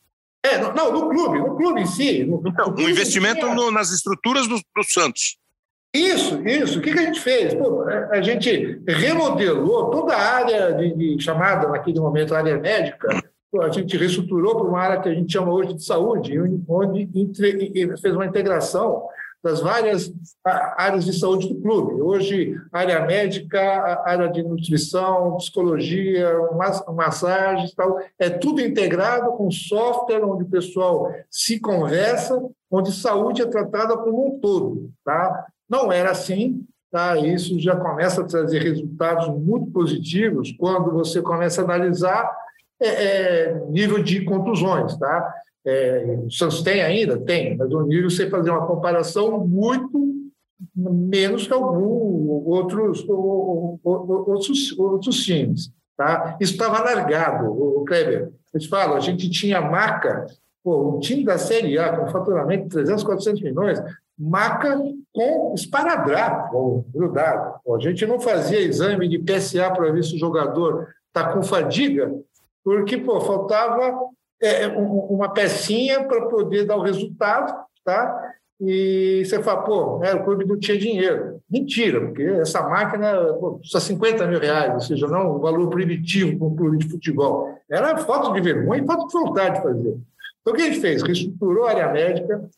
É, 0.45 0.59
não, 0.59 0.93
no 0.93 1.09
clube, 1.09 1.39
no 1.39 1.57
clube 1.57 1.81
em 1.81 1.87
si. 1.87 2.25
No, 2.25 2.43
então, 2.47 2.75
um 2.77 2.89
investimento 2.89 3.41
tinha... 3.41 3.55
no, 3.55 3.71
nas 3.71 3.91
estruturas 3.91 4.47
do, 4.47 4.57
do, 4.57 4.85
Santos. 4.85 5.39
Isso, 5.95 6.41
isso. 6.47 6.79
O 6.79 6.83
que, 6.83 6.93
que 6.93 6.99
a 6.99 7.03
gente 7.03 7.21
fez? 7.21 7.55
Pô, 7.55 7.83
a 7.83 8.21
gente 8.21 8.81
remodelou 8.87 9.91
toda 9.91 10.15
a 10.15 10.35
área 10.37 10.73
de, 10.73 11.17
de 11.17 11.25
chamada, 11.25 11.69
naquele 11.69 11.99
momento, 11.99 12.35
área 12.35 12.59
médica, 12.59 13.09
a 13.61 13.71
gente 13.71 13.97
reestruturou 13.97 14.57
para 14.57 14.67
uma 14.67 14.81
área 14.81 15.01
que 15.01 15.09
a 15.09 15.15
gente 15.15 15.33
chama 15.33 15.53
hoje 15.53 15.75
de 15.75 15.85
saúde, 15.85 16.39
onde 16.69 17.09
entre, 17.15 17.73
fez 17.99 18.15
uma 18.15 18.27
integração 18.27 19.09
das 19.43 19.61
várias 19.61 20.13
áreas 20.45 21.05
de 21.05 21.13
saúde 21.13 21.49
do 21.49 21.61
clube. 21.61 22.01
Hoje, 22.03 22.61
área 22.73 23.05
médica, 23.07 23.61
área 24.05 24.29
de 24.29 24.43
nutrição, 24.43 25.37
psicologia, 25.37 26.29
massagens, 26.95 27.73
tal, 27.75 28.01
é 28.19 28.29
tudo 28.29 28.61
integrado 28.61 29.33
com 29.33 29.51
software 29.51 30.25
onde 30.25 30.45
o 30.45 30.49
pessoal 30.49 31.13
se 31.31 31.61
conversa, 31.61 32.43
onde 32.71 32.93
saúde 32.93 33.43
é 33.43 33.47
tratada 33.47 33.97
como 33.97 34.27
um 34.27 34.41
todo, 34.41 34.91
tá? 35.05 35.47
Não 35.69 35.93
era 35.93 36.11
assim, 36.11 36.65
tá? 36.91 37.17
Isso 37.17 37.59
já 37.61 37.77
começa 37.77 38.23
a 38.23 38.27
trazer 38.27 38.63
resultados 38.63 39.29
muito 39.29 39.71
positivos 39.71 40.53
quando 40.59 40.91
você 40.91 41.23
começa 41.23 41.61
a 41.61 41.65
analisar 41.65 42.31
é, 42.81 42.89
é, 42.89 43.55
nível 43.71 44.03
de 44.03 44.25
contusões, 44.25 44.97
tá? 44.99 45.35
É, 45.67 46.21
o 46.25 46.31
Santos 46.31 46.63
tem 46.63 46.81
ainda? 46.81 47.19
Tem, 47.19 47.57
mas 47.57 47.73
o 47.73 47.83
nível 47.83 48.09
você 48.09 48.31
fazer 48.31 48.51
uma 48.51 48.67
comparação 48.67 49.45
muito 49.47 50.15
menos 50.75 51.47
que 51.47 51.53
alguns 51.53 52.47
outros, 52.47 53.05
outros, 53.09 54.79
outros 54.79 55.25
times. 55.25 55.71
Tá? 55.97 56.37
Isso 56.41 56.53
estava 56.53 56.83
largado, 56.83 57.51
o 57.51 57.85
Kleber. 57.85 58.31
Eu 58.55 58.61
te 58.61 58.69
falo, 58.69 58.95
a 58.95 59.01
gente 59.01 59.29
tinha 59.29 59.61
maca, 59.61 60.27
pô, 60.63 60.97
um 60.97 61.01
time 61.01 61.25
da 61.25 61.37
Série 61.37 61.79
A 61.79 61.97
com 61.97 62.11
faturamento 62.11 62.65
de 62.65 62.71
300, 62.71 63.03
400 63.03 63.43
milhões, 63.43 63.83
maca 64.19 64.79
com 65.13 65.53
esparadrapo 65.55 66.87
grudado. 66.95 67.61
a 67.75 67.79
gente 67.81 68.07
não 68.07 68.21
fazia 68.21 68.61
exame 68.61 69.09
de 69.09 69.19
PSA 69.19 69.71
para 69.71 69.91
ver 69.91 70.05
se 70.05 70.15
o 70.15 70.19
jogador 70.19 70.89
está 71.09 71.33
com 71.33 71.43
fadiga, 71.43 72.15
porque 72.63 72.97
pô, 72.97 73.21
faltava 73.21 73.99
é, 74.43 74.67
uma 74.69 75.33
pecinha 75.33 76.05
para 76.05 76.27
poder 76.27 76.67
dar 76.67 76.77
o 76.77 76.83
resultado, 76.83 77.55
tá? 77.85 78.33
E 78.61 79.23
você 79.25 79.43
fala, 79.43 79.63
pô, 79.63 79.99
né, 79.99 80.15
o 80.15 80.25
clube 80.25 80.47
não 80.47 80.59
tinha 80.59 80.79
dinheiro. 80.79 81.41
Mentira, 81.49 82.01
porque 82.01 82.23
essa 82.23 82.63
máquina 82.63 83.35
pô, 83.35 83.59
custa 83.59 83.79
50 83.81 84.27
mil 84.27 84.41
reais, 84.41 84.73
ou 84.75 84.81
seja, 84.81 85.07
não 85.07 85.37
um 85.37 85.39
valor 85.39 85.69
primitivo 85.69 86.39
para 86.39 86.47
um 86.47 86.57
clube 86.57 86.79
de 86.79 86.89
futebol. 86.89 87.55
Era 87.71 87.99
falta 87.99 88.33
de 88.33 88.41
vergonha 88.41 88.83
e 88.83 88.87
falta 88.87 89.07
de 89.07 89.13
vontade 89.13 89.57
de 89.57 89.63
fazer. 89.63 89.99
Então, 90.41 90.53
o 90.53 90.57
que 90.57 90.63
a 90.63 90.67
gente 90.67 90.81
fez? 90.81 91.03
Reestruturou 91.03 91.67
a 91.67 91.71
área 91.71 91.93
médica, 91.93 92.49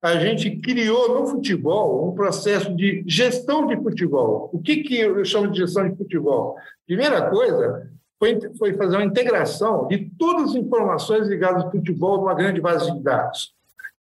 a 0.00 0.16
gente 0.16 0.50
criou 0.56 1.20
no 1.20 1.26
futebol 1.26 2.08
um 2.08 2.14
processo 2.14 2.74
de 2.74 3.04
gestão 3.06 3.66
de 3.66 3.76
futebol. 3.76 4.50
O 4.52 4.58
que, 4.58 4.78
que 4.82 4.98
eu 4.98 5.24
chamo 5.24 5.48
de 5.48 5.58
gestão 5.58 5.88
de 5.88 5.96
futebol? 5.96 6.56
Primeira 6.86 7.30
coisa, 7.30 7.88
foi, 8.22 8.38
foi 8.56 8.74
fazer 8.74 8.94
uma 8.94 9.04
integração 9.04 9.88
de 9.88 10.08
todas 10.16 10.50
as 10.50 10.54
informações 10.54 11.26
ligadas 11.26 11.64
ao 11.64 11.72
futebol 11.72 12.18
numa 12.18 12.34
grande 12.34 12.60
base 12.60 12.92
de 12.92 13.02
dados. 13.02 13.52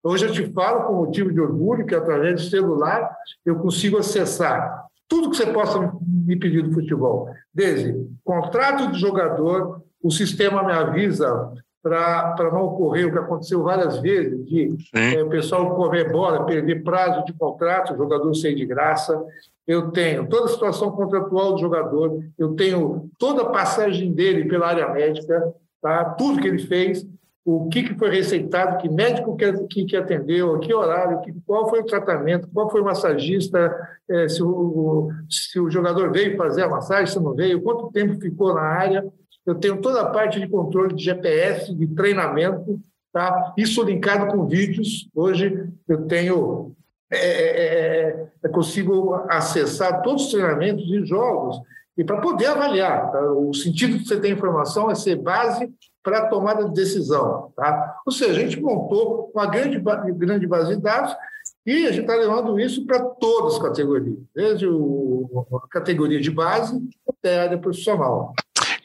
Hoje 0.03 0.27
eu 0.27 0.33
te 0.33 0.53
falo 0.53 0.89
com 0.89 1.05
motivo 1.05 1.33
de 1.33 1.41
orgulho 1.41 1.87
que 1.87 1.95
através 1.95 2.43
do 2.43 2.51
celular 2.51 3.17
eu 3.47 3.61
consigo 3.61 3.97
acessar 3.97 4.87
tudo 5.07 5.31
que 5.31 5.37
você 5.37 5.47
possa 5.47 5.93
me 6.05 6.35
pedir 6.35 6.63
do 6.63 6.73
futebol. 6.73 7.33
Desde 7.55 7.95
contrato 8.25 8.91
de 8.91 8.99
jogador, 8.99 9.85
o 10.03 10.11
sistema 10.11 10.65
me 10.65 10.73
avisa 10.73 11.53
para 11.83 12.51
não 12.53 12.64
ocorrer 12.64 13.07
o 13.07 13.12
que 13.12 13.19
aconteceu 13.19 13.62
várias 13.62 13.99
vezes, 14.01 14.45
de 14.45 14.77
é, 14.95 15.23
o 15.23 15.29
pessoal 15.29 15.75
correr 15.75 16.11
bola, 16.11 16.45
perder 16.45 16.83
prazo 16.83 17.25
de 17.25 17.33
contrato, 17.33 17.95
o 17.95 17.97
jogador 17.97 18.35
sair 18.35 18.55
de 18.55 18.67
graça. 18.67 19.21
Eu 19.67 19.91
tenho 19.91 20.27
toda 20.29 20.47
a 20.47 20.49
situação 20.49 20.91
contratual 20.91 21.53
do 21.53 21.61
jogador, 21.61 22.23
eu 22.38 22.55
tenho 22.55 23.11
toda 23.19 23.43
a 23.43 23.51
passagem 23.51 24.12
dele 24.12 24.49
pela 24.49 24.69
área 24.69 24.88
médica, 24.93 25.55
tá? 25.81 26.05
tudo 26.05 26.41
que 26.41 26.49
ele 26.49 26.59
fez, 26.59 27.07
o 27.51 27.67
que, 27.71 27.83
que 27.83 27.95
foi 27.95 28.11
receitado, 28.11 28.77
que 28.77 28.91
médico 28.91 29.35
que, 29.71 29.85
que 29.87 29.97
atendeu, 29.97 30.55
a 30.55 30.59
que 30.59 30.75
horário, 30.75 31.23
que, 31.23 31.33
qual 31.47 31.69
foi 31.71 31.81
o 31.81 31.87
tratamento, 31.87 32.47
qual 32.53 32.71
foi 32.71 32.83
o 32.83 32.85
massagista, 32.85 33.75
é, 34.07 34.29
se, 34.29 34.43
o, 34.43 35.11
se 35.31 35.59
o 35.59 35.71
jogador 35.71 36.12
veio 36.12 36.37
fazer 36.37 36.64
a 36.64 36.69
massagem, 36.69 37.07
se 37.07 37.19
não 37.19 37.35
veio, 37.35 37.62
quanto 37.62 37.91
tempo 37.91 38.21
ficou 38.21 38.53
na 38.53 38.61
área. 38.61 39.03
Eu 39.49 39.55
tenho 39.55 39.81
toda 39.81 40.03
a 40.03 40.11
parte 40.11 40.39
de 40.39 40.47
controle 40.47 40.95
de 40.95 41.03
GPS, 41.03 41.75
de 41.75 41.87
treinamento, 41.87 42.79
tá? 43.11 43.55
isso 43.57 43.83
linkado 43.83 44.31
com 44.31 44.47
vídeos. 44.47 45.09
Hoje 45.15 45.71
eu 45.89 46.03
tenho, 46.03 46.77
é, 47.11 47.17
é, 47.17 47.67
é, 48.11 48.27
é 48.45 48.49
consigo 48.51 49.15
acessar 49.27 50.03
todos 50.03 50.27
os 50.27 50.31
treinamentos 50.31 50.85
e 50.91 51.03
jogos 51.07 51.59
e 51.97 52.05
para 52.05 52.21
poder 52.21 52.45
avaliar. 52.45 53.11
Tá? 53.11 53.23
O 53.33 53.55
sentido 53.55 53.97
de 53.97 54.07
você 54.07 54.21
ter 54.21 54.29
informação 54.29 54.91
é 54.91 54.95
ser 54.95 55.17
base 55.17 55.73
para 56.03 56.19
a 56.19 56.27
tomada 56.27 56.67
de 56.67 56.75
decisão. 56.75 57.51
Tá? 57.57 58.03
Ou 58.05 58.13
seja, 58.13 58.33
a 58.33 58.45
gente 58.45 58.61
montou 58.61 59.33
uma 59.35 59.47
grande, 59.47 59.81
grande 60.13 60.47
base 60.47 60.77
de 60.77 60.83
dados 60.83 61.17
e 61.65 61.87
a 61.87 61.91
gente 61.91 62.03
está 62.03 62.15
levando 62.15 62.61
isso 62.61 62.85
para 62.85 63.01
todas 63.01 63.55
as 63.55 63.63
categorias, 63.63 64.19
desde 64.35 64.67
o, 64.67 65.47
a 65.65 65.69
categoria 65.69 66.21
de 66.21 66.31
base 66.31 66.79
até 67.09 67.39
a 67.39 67.43
área 67.45 67.59
profissional. 67.59 68.35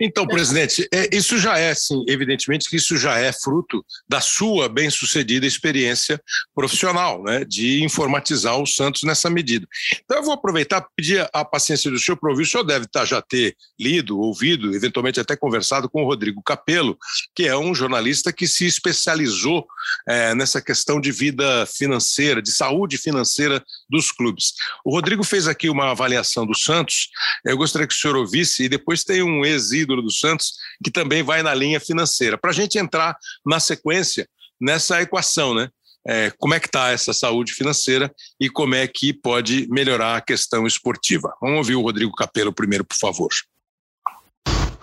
Então, 0.05 0.27
presidente, 0.27 0.85
é, 0.93 1.15
isso 1.15 1.37
já 1.37 1.57
é, 1.57 1.73
sim, 1.73 2.03
evidentemente 2.09 2.69
que 2.69 2.75
isso 2.75 2.97
já 2.97 3.17
é 3.17 3.31
fruto 3.31 3.85
da 4.07 4.19
sua 4.19 4.67
bem-sucedida 4.67 5.45
experiência 5.45 6.21
profissional, 6.53 7.23
né, 7.23 7.45
de 7.45 7.81
informatizar 7.81 8.59
o 8.59 8.67
Santos 8.67 9.03
nessa 9.03 9.29
medida. 9.29 9.65
Então, 10.03 10.17
eu 10.17 10.23
vou 10.23 10.33
aproveitar 10.33 10.85
pedir 10.93 11.25
a 11.31 11.45
paciência 11.45 11.89
do 11.89 11.97
senhor 11.97 12.17
para 12.17 12.29
ouvir. 12.29 12.43
O 12.43 12.45
senhor 12.45 12.63
deve 12.65 12.85
tá, 12.85 13.05
já 13.05 13.21
ter 13.21 13.55
lido, 13.79 14.19
ouvido, 14.19 14.75
eventualmente 14.75 15.21
até 15.21 15.37
conversado 15.37 15.89
com 15.89 16.03
o 16.03 16.05
Rodrigo 16.05 16.43
Capello, 16.43 16.97
que 17.33 17.47
é 17.47 17.57
um 17.57 17.73
jornalista 17.73 18.33
que 18.33 18.45
se 18.45 18.65
especializou 18.65 19.65
é, 20.05 20.35
nessa 20.35 20.61
questão 20.61 20.99
de 20.99 21.13
vida 21.13 21.65
financeira, 21.65 22.41
de 22.41 22.51
saúde 22.51 22.97
financeira 22.97 23.63
dos 23.93 24.12
clubes. 24.12 24.53
O 24.84 24.91
Rodrigo 24.91 25.23
fez 25.23 25.47
aqui 25.47 25.69
uma 25.69 25.91
avaliação 25.91 26.45
do 26.45 26.58
Santos, 26.58 27.10
eu 27.45 27.56
gostaria 27.56 27.88
que 27.88 27.93
o 27.93 27.97
senhor 27.97 28.17
ouvisse, 28.17 28.63
e 28.63 28.69
depois 28.69 29.03
tem 29.03 29.21
um 29.21 29.45
ex 29.45 29.71
ídolo 29.71 30.01
do 30.01 30.12
Santos, 30.12 30.53
que 30.84 30.91
também 30.91 31.23
vai 31.23 31.43
na 31.43 31.53
linha 31.53 31.79
financeira. 31.79 32.38
Para 32.38 32.49
a 32.49 32.53
gente 32.53 32.77
entrar 32.77 33.15
na 33.45 33.60
sequência 33.60 34.27
nessa 34.60 35.01
equação, 35.01 35.53
né? 35.53 35.69
É, 36.06 36.32
como 36.38 36.53
é 36.53 36.60
que 36.60 36.67
está 36.67 36.89
essa 36.89 37.13
saúde 37.13 37.53
financeira 37.53 38.13
e 38.38 38.49
como 38.49 38.75
é 38.75 38.86
que 38.86 39.13
pode 39.13 39.67
melhorar 39.69 40.17
a 40.17 40.21
questão 40.21 40.67
esportiva. 40.67 41.34
Vamos 41.39 41.60
ouvir 41.60 41.75
o 41.75 41.82
Rodrigo 41.82 42.12
Capello 42.13 42.51
primeiro, 42.51 42.84
por 42.84 42.97
favor. 42.97 43.29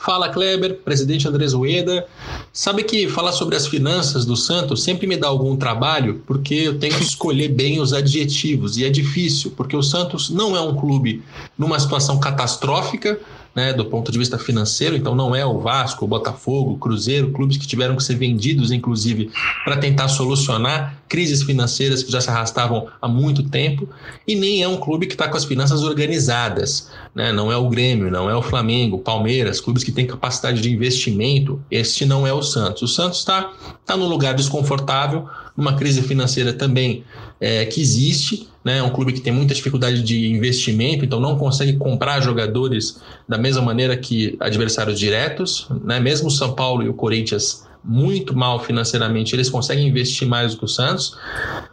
Fala 0.00 0.30
Kleber, 0.30 0.78
presidente 0.82 1.28
Andrés 1.28 1.52
Ueda. 1.52 2.06
Sabe 2.54 2.82
que 2.82 3.06
falar 3.06 3.32
sobre 3.32 3.54
as 3.54 3.66
finanças 3.66 4.24
do 4.24 4.34
Santos 4.34 4.82
sempre 4.82 5.06
me 5.06 5.14
dá 5.14 5.28
algum 5.28 5.54
trabalho, 5.56 6.22
porque 6.26 6.54
eu 6.54 6.78
tenho 6.78 6.94
que 6.94 7.02
escolher 7.02 7.48
bem 7.48 7.78
os 7.80 7.92
adjetivos 7.92 8.78
e 8.78 8.84
é 8.84 8.88
difícil, 8.88 9.52
porque 9.54 9.76
o 9.76 9.82
Santos 9.82 10.30
não 10.30 10.56
é 10.56 10.60
um 10.60 10.74
clube 10.74 11.22
numa 11.56 11.78
situação 11.78 12.18
catastrófica, 12.18 13.20
né, 13.54 13.72
do 13.72 13.84
ponto 13.84 14.12
de 14.12 14.18
vista 14.18 14.38
financeiro, 14.38 14.96
então 14.96 15.14
não 15.14 15.34
é 15.34 15.44
o 15.44 15.58
Vasco, 15.58 16.04
o 16.04 16.08
Botafogo, 16.08 16.72
o 16.72 16.78
Cruzeiro, 16.78 17.32
clubes 17.32 17.56
que 17.56 17.66
tiveram 17.66 17.96
que 17.96 18.02
ser 18.02 18.14
vendidos, 18.14 18.70
inclusive, 18.70 19.30
para 19.64 19.76
tentar 19.76 20.08
solucionar 20.08 21.00
crises 21.08 21.42
financeiras 21.42 22.04
que 22.04 22.12
já 22.12 22.20
se 22.20 22.30
arrastavam 22.30 22.86
há 23.02 23.08
muito 23.08 23.42
tempo, 23.42 23.88
e 24.26 24.36
nem 24.36 24.62
é 24.62 24.68
um 24.68 24.76
clube 24.76 25.06
que 25.06 25.14
está 25.14 25.26
com 25.26 25.36
as 25.36 25.44
finanças 25.44 25.82
organizadas, 25.82 26.88
né? 27.12 27.32
não 27.32 27.50
é 27.50 27.56
o 27.56 27.68
Grêmio, 27.68 28.10
não 28.10 28.30
é 28.30 28.36
o 28.36 28.42
Flamengo, 28.42 28.98
Palmeiras, 28.98 29.60
clubes 29.60 29.82
que 29.82 29.90
têm 29.90 30.06
capacidade 30.06 30.60
de 30.60 30.70
investimento, 30.70 31.60
este 31.70 32.06
não 32.06 32.24
é 32.24 32.32
o 32.32 32.42
Santos. 32.42 32.82
O 32.82 32.88
Santos 32.88 33.18
está 33.18 33.52
tá 33.84 33.96
num 33.96 34.06
lugar 34.06 34.34
desconfortável, 34.34 35.28
numa 35.56 35.74
crise 35.74 36.02
financeira 36.02 36.52
também 36.52 37.04
é, 37.40 37.64
que 37.66 37.80
existe, 37.80 38.48
né? 38.64 38.78
É 38.78 38.82
um 38.82 38.90
clube 38.90 39.12
que 39.12 39.20
tem 39.20 39.32
muita 39.32 39.54
dificuldade 39.54 40.02
de 40.02 40.30
investimento, 40.30 41.04
então 41.04 41.20
não 41.20 41.36
consegue 41.36 41.74
comprar 41.74 42.20
jogadores 42.20 43.00
da 43.28 43.38
mesma 43.38 43.62
maneira 43.62 43.96
que 43.96 44.36
adversários 44.40 44.98
diretos, 44.98 45.66
né? 45.84 45.98
Mesmo 45.98 46.28
o 46.28 46.30
São 46.30 46.54
Paulo 46.54 46.82
e 46.82 46.88
o 46.88 46.94
Corinthians 46.94 47.64
muito 47.82 48.36
mal 48.36 48.60
financeiramente, 48.60 49.34
eles 49.34 49.48
conseguem 49.48 49.88
investir 49.88 50.28
mais 50.28 50.52
do 50.52 50.58
que 50.58 50.64
o 50.64 50.68
Santos. 50.68 51.16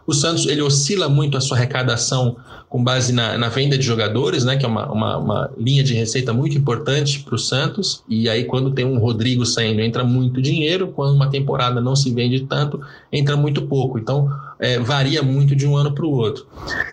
O 0.06 0.12
Santos 0.12 0.46
ele 0.46 0.62
oscila 0.62 1.08
muito 1.08 1.36
a 1.36 1.40
sua 1.40 1.56
arrecadação 1.56 2.36
com 2.68 2.82
base 2.82 3.12
na, 3.12 3.38
na 3.38 3.48
venda 3.48 3.78
de 3.78 3.84
jogadores, 3.84 4.44
né, 4.44 4.56
que 4.56 4.64
é 4.64 4.68
uma, 4.68 4.90
uma, 4.90 5.16
uma 5.16 5.50
linha 5.56 5.82
de 5.82 5.94
receita 5.94 6.32
muito 6.32 6.56
importante 6.56 7.20
para 7.20 7.34
o 7.34 7.38
Santos. 7.38 8.02
E 8.08 8.28
aí, 8.28 8.44
quando 8.44 8.72
tem 8.72 8.84
um 8.84 8.98
Rodrigo 8.98 9.46
saindo, 9.46 9.80
entra 9.80 10.04
muito 10.04 10.42
dinheiro. 10.42 10.88
Quando 10.88 11.14
uma 11.14 11.30
temporada 11.30 11.80
não 11.80 11.96
se 11.96 12.12
vende 12.12 12.40
tanto, 12.40 12.80
entra 13.10 13.36
muito 13.36 13.62
pouco. 13.62 13.98
Então, 13.98 14.30
é, 14.58 14.78
varia 14.78 15.22
muito 15.22 15.56
de 15.56 15.66
um 15.66 15.76
ano 15.76 15.94
para 15.94 16.04
o 16.04 16.10
outro. 16.10 16.46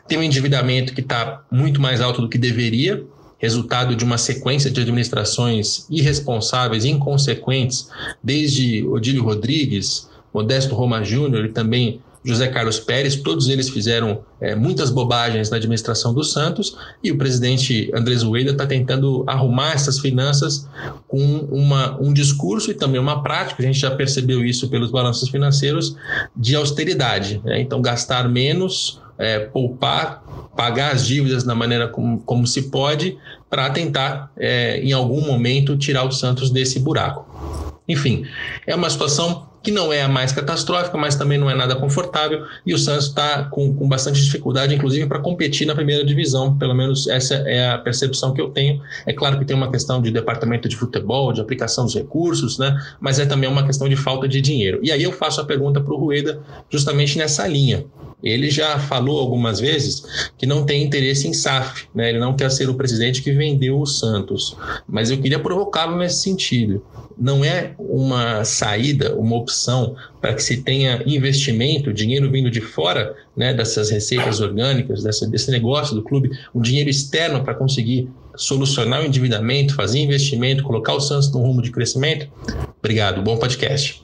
Tem 0.08 0.18
um 0.18 0.24
endividamento 0.24 0.94
que 0.94 1.02
está 1.02 1.42
muito 1.52 1.82
mais 1.82 2.00
alto 2.00 2.22
do 2.22 2.30
que 2.30 2.38
deveria, 2.38 3.06
resultado 3.46 3.96
de 3.96 4.04
uma 4.04 4.18
sequência 4.18 4.72
de 4.72 4.82
administrações 4.82 5.86
irresponsáveis, 5.90 6.84
inconsequentes, 6.84 7.88
desde 8.24 8.84
Odílio 8.88 9.24
Rodrigues, 9.24 10.10
Modesto 10.34 10.74
Roma 10.74 11.04
Júnior 11.04 11.46
e 11.46 11.50
também 11.50 12.02
José 12.26 12.48
Carlos 12.48 12.80
Pérez, 12.80 13.16
todos 13.16 13.50
eles 13.50 13.70
fizeram 13.70 14.22
é, 14.42 14.56
muitas 14.56 14.90
bobagens 14.90 15.52
na 15.52 15.58
administração 15.58 16.12
do 16.12 16.24
Santos 16.24 16.76
e 17.04 17.12
o 17.12 17.18
presidente 17.20 17.92
Andrés 17.94 18.24
Ueda 18.24 18.52
está 18.52 18.66
tentando 18.66 19.24
arrumar 19.28 19.74
essas 19.74 20.00
finanças 20.00 20.68
com 21.08 21.24
uma, 21.52 22.02
um 22.02 22.12
discurso 22.12 22.72
e 22.72 22.74
também 22.74 23.00
uma 23.00 23.22
prática, 23.22 23.62
a 23.62 23.66
gente 23.66 23.78
já 23.78 23.92
percebeu 23.92 24.44
isso 24.44 24.68
pelos 24.70 24.90
balanços 24.90 25.30
financeiros, 25.30 25.96
de 26.36 26.56
austeridade. 26.56 27.40
Né? 27.46 27.62
Então, 27.62 27.80
gastar 27.80 28.28
menos, 28.28 29.00
é, 29.18 29.40
poupar, 29.40 30.24
pagar 30.56 30.94
as 30.94 31.06
dívidas 31.06 31.44
da 31.44 31.56
maneira 31.56 31.88
como, 31.88 32.20
como 32.20 32.46
se 32.46 32.70
pode, 32.70 33.18
para 33.50 33.70
tentar, 33.70 34.32
é, 34.38 34.80
em 34.80 34.92
algum 34.92 35.22
momento, 35.22 35.78
tirar 35.78 36.04
o 36.04 36.12
Santos 36.12 36.50
desse 36.50 36.80
buraco. 36.80 37.26
Enfim, 37.88 38.26
é 38.66 38.76
uma 38.76 38.90
situação 38.90 39.48
que 39.66 39.72
não 39.72 39.92
é 39.92 40.04
a 40.04 40.08
mais 40.08 40.32
catastrófica, 40.32 40.96
mas 40.96 41.16
também 41.16 41.40
não 41.40 41.50
é 41.50 41.56
nada 41.56 41.76
confortável, 41.76 42.46
e 42.64 42.72
o 42.72 42.78
Santos 42.78 43.08
está 43.08 43.46
com, 43.46 43.74
com 43.74 43.90
bastante 43.90 44.24
dificuldade, 44.24 44.76
inclusive, 44.76 45.08
para 45.08 45.18
competir 45.18 45.66
na 45.66 45.74
primeira 45.74 46.06
divisão, 46.06 46.56
pelo 46.56 46.76
menos 46.76 47.08
essa 47.08 47.34
é 47.34 47.72
a 47.72 47.78
percepção 47.80 48.32
que 48.32 48.40
eu 48.40 48.50
tenho. 48.52 48.80
É 49.08 49.12
claro 49.12 49.40
que 49.40 49.44
tem 49.44 49.58
uma 49.58 49.72
questão 49.72 50.00
de 50.00 50.12
departamento 50.12 50.70
de 50.70 50.76
futebol, 50.76 51.34
de 51.34 51.42
aplicação 51.42 51.86
dos 51.86 51.96
recursos, 51.96 52.60
né? 52.60 52.80
mas 53.02 53.18
é 53.18 53.26
também 53.26 53.50
uma 53.50 53.66
questão 53.66 53.90
de 53.90 53.96
falta 53.96 54.28
de 54.28 54.40
dinheiro. 54.40 54.80
E 54.84 54.92
aí 54.92 55.02
eu 55.02 55.12
faço 55.12 55.42
a 55.42 55.46
pergunta 55.46 55.82
para 55.82 55.94
o 55.94 55.98
Rueda 55.98 56.40
justamente 56.70 57.18
nessa 57.18 57.48
linha. 57.48 57.86
Ele 58.24 58.52
já 58.52 58.78
falou 58.78 59.20
algumas 59.20 59.60
vezes 59.60 60.32
que 60.38 60.46
não 60.46 60.64
tem 60.64 60.84
interesse 60.84 61.28
em 61.28 61.34
SAF, 61.34 61.88
né? 61.94 62.10
ele 62.10 62.20
não 62.20 62.36
quer 62.36 62.52
ser 62.52 62.70
o 62.70 62.76
presidente 62.76 63.24
que 63.24 63.32
vendeu 63.32 63.80
o 63.80 63.86
Santos, 63.86 64.56
mas 64.88 65.10
eu 65.10 65.18
queria 65.18 65.40
provocá-lo 65.40 65.98
nesse 65.98 66.22
sentido 66.22 66.84
não 67.18 67.44
é 67.44 67.74
uma 67.78 68.44
saída, 68.44 69.16
uma 69.16 69.36
opção 69.36 69.55
para 70.22 70.34
que 70.34 70.44
se 70.44 70.62
tenha 70.64 71.02
investimento, 71.06 71.94
dinheiro 71.94 72.30
vindo 72.30 72.50
de 72.50 72.62
fora 72.62 73.16
né, 73.36 73.54
dessas 73.54 73.90
receitas 73.90 74.42
orgânicas, 74.42 75.04
dessa, 75.04 75.28
desse 75.28 75.52
negócio 75.52 75.96
do 75.96 76.04
clube, 76.04 76.32
um 76.54 76.62
dinheiro 76.62 76.90
externo 76.90 77.44
para 77.44 77.54
conseguir 77.54 78.10
solucionar 78.36 79.02
o 79.02 79.06
endividamento, 79.06 79.76
fazer 79.76 80.00
investimento, 80.00 80.64
colocar 80.64 80.94
o 80.94 81.00
Santos 81.00 81.32
no 81.32 81.40
rumo 81.40 81.62
de 81.62 81.72
crescimento? 81.72 82.28
Obrigado, 82.80 83.22
bom 83.22 83.38
podcast. 83.38 84.04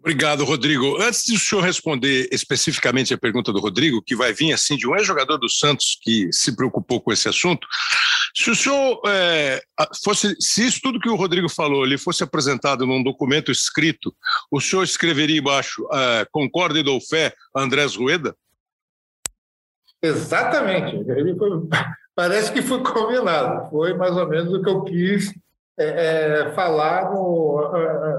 Obrigado, 0.00 0.44
Rodrigo. 0.44 1.00
Antes 1.02 1.24
de 1.24 1.34
o 1.34 1.38
senhor 1.38 1.62
responder 1.62 2.28
especificamente 2.30 3.12
a 3.12 3.18
pergunta 3.18 3.52
do 3.52 3.60
Rodrigo, 3.60 4.02
que 4.02 4.14
vai 4.14 4.32
vir 4.32 4.52
assim 4.52 4.76
de 4.76 4.86
um 4.86 4.96
ex-jogador 4.96 5.38
do 5.38 5.48
Santos 5.48 5.98
que 6.02 6.32
se 6.32 6.54
preocupou 6.54 7.00
com 7.00 7.12
esse 7.12 7.28
assunto, 7.28 7.66
se 8.34 8.50
o 8.50 8.54
senhor 8.54 9.02
é, 9.06 9.60
fosse, 10.04 10.36
se 10.38 10.66
isso 10.66 10.80
tudo 10.80 11.00
que 11.00 11.08
o 11.08 11.16
Rodrigo 11.16 11.48
falou 11.48 11.84
ele 11.84 11.98
fosse 11.98 12.22
apresentado 12.22 12.86
num 12.86 13.02
documento 13.02 13.50
escrito, 13.50 14.14
o 14.50 14.60
senhor 14.60 14.84
escreveria 14.84 15.38
embaixo 15.38 15.86
é, 15.92 16.26
concorda 16.30 16.78
e 16.78 16.84
dou 16.84 17.00
fé 17.00 17.34
Andrés 17.54 17.96
Rueda? 17.96 18.36
Exatamente. 20.00 20.96
Parece 22.14 22.52
que 22.52 22.62
foi 22.62 22.82
combinado. 22.82 23.68
Foi 23.70 23.94
mais 23.94 24.16
ou 24.16 24.28
menos 24.28 24.52
o 24.52 24.62
que 24.62 24.70
eu 24.70 24.84
quis 24.84 25.32
é, 25.78 26.40
é 26.48 26.50
falar 26.52 27.12
no, 27.12 27.70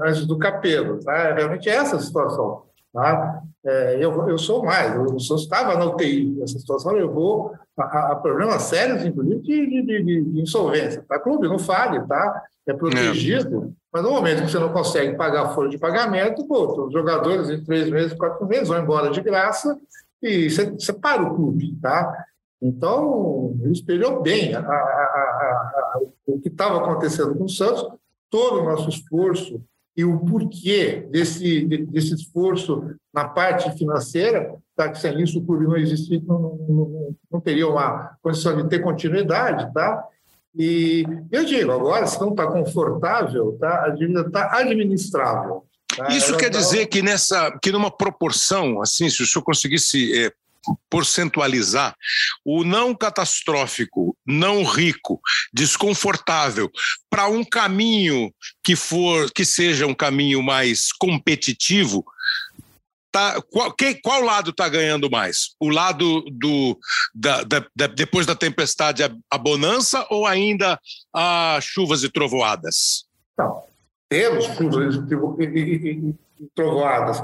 antes 0.04 0.26
do 0.26 0.38
capelo. 0.38 0.98
Tá? 1.00 1.34
Realmente 1.34 1.68
é 1.68 1.74
essa 1.74 1.96
a 1.96 2.00
situação. 2.00 2.62
Tá? 2.92 3.42
É, 3.64 3.96
eu, 4.00 4.28
eu 4.28 4.38
sou 4.38 4.64
mais, 4.64 4.94
eu, 4.94 5.06
eu 5.06 5.16
estava 5.16 5.76
na 5.76 5.84
UTI 5.84 6.34
nessa 6.38 6.58
situação, 6.58 6.92
levou 6.92 7.52
a, 7.78 8.12
a 8.12 8.16
problemas 8.16 8.62
sérios, 8.62 9.04
inclusive, 9.04 9.40
de, 9.42 9.66
de, 9.66 9.82
de, 9.82 10.22
de 10.22 10.40
insolvência. 10.40 11.04
Tá? 11.08 11.18
Clube, 11.18 11.46
não 11.46 11.58
fale, 11.58 12.00
tá? 12.06 12.42
é 12.70 12.74
protegido, 12.74 13.64
é. 13.64 13.68
mas 13.92 14.02
no 14.02 14.10
momento 14.10 14.42
que 14.42 14.50
você 14.50 14.58
não 14.58 14.72
consegue 14.72 15.16
pagar 15.16 15.42
a 15.42 15.48
folha 15.50 15.68
de 15.68 15.78
pagamento, 15.78 16.46
pô, 16.46 16.86
os 16.86 16.92
jogadores 16.92 17.50
em 17.50 17.62
três 17.62 17.90
meses, 17.90 18.16
quatro 18.16 18.46
meses 18.46 18.68
vão 18.68 18.78
embora 18.78 19.10
de 19.10 19.20
graça 19.20 19.76
e 20.22 20.48
você, 20.48 20.70
você 20.70 20.92
para 20.92 21.22
o 21.22 21.34
clube. 21.34 21.76
Tá? 21.80 22.26
Então, 22.62 23.56
ele 23.60 23.72
espelhou 23.72 24.22
bem 24.22 24.54
a, 24.54 24.60
a, 24.60 24.62
a, 24.62 25.49
o 26.26 26.40
que 26.40 26.48
estava 26.48 26.78
acontecendo 26.78 27.34
com 27.34 27.44
o 27.44 27.48
Santos, 27.48 27.86
todo 28.28 28.60
o 28.60 28.64
nosso 28.64 28.88
esforço 28.88 29.60
e 29.96 30.04
o 30.04 30.18
porquê 30.20 31.06
desse, 31.10 31.66
desse 31.66 32.14
esforço 32.14 32.94
na 33.12 33.28
parte 33.28 33.70
financeira, 33.76 34.54
tá? 34.76 34.88
que 34.88 34.98
sem 34.98 35.20
isso 35.20 35.38
o 35.38 35.44
clube 35.44 35.66
não 35.66 35.76
existia, 35.76 36.22
não, 36.26 36.40
não, 36.40 37.16
não, 37.30 37.40
teria 37.40 37.68
uma 37.68 38.16
condição 38.22 38.56
de 38.56 38.68
ter 38.68 38.78
continuidade, 38.78 39.72
tá? 39.74 40.04
E 40.56 41.04
eu 41.30 41.44
digo, 41.44 41.70
agora, 41.70 42.06
se 42.06 42.20
não 42.20 42.30
está 42.30 42.46
confortável, 42.46 43.56
tá? 43.60 43.84
a 43.86 43.90
dívida 43.90 44.22
está 44.22 44.58
administrável. 44.58 45.64
Tá? 45.96 46.08
Isso 46.08 46.30
Ela 46.30 46.38
quer 46.38 46.50
tá... 46.50 46.58
dizer 46.58 46.86
que 46.86 47.02
nessa, 47.02 47.50
que 47.60 47.70
numa 47.70 47.90
proporção, 47.90 48.80
assim, 48.80 49.10
se 49.10 49.22
o 49.22 49.26
senhor 49.26 49.44
conseguisse 49.44 50.26
é, 50.26 50.32
porcentualizar 50.88 51.94
o 52.44 52.64
não 52.64 52.94
catastrófico, 52.94 54.16
não 54.26 54.64
rico, 54.64 55.20
desconfortável 55.52 56.70
para 57.08 57.28
um 57.28 57.44
caminho 57.44 58.32
que 58.64 58.76
for 58.76 59.30
que 59.32 59.44
seja 59.44 59.86
um 59.86 59.94
caminho 59.94 60.42
mais 60.42 60.92
competitivo, 60.92 62.04
tá, 63.12 63.40
qual, 63.50 63.72
quem, 63.72 64.00
qual 64.00 64.22
lado 64.22 64.50
está 64.50 64.68
ganhando 64.68 65.10
mais? 65.10 65.54
O 65.58 65.68
lado 65.68 66.22
do 66.30 66.78
da, 67.14 67.42
da, 67.42 67.66
da, 67.74 67.86
depois 67.86 68.26
da 68.26 68.34
tempestade 68.34 69.02
a, 69.02 69.10
a 69.30 69.38
bonança 69.38 70.06
ou 70.10 70.26
ainda 70.26 70.78
as 71.12 71.64
chuvas 71.64 72.02
e 72.02 72.08
trovoadas? 72.08 73.04
Não, 73.36 73.62
temos 74.08 74.44
chuvas 74.56 74.96
e, 74.96 76.14
trovoadas. 76.54 77.22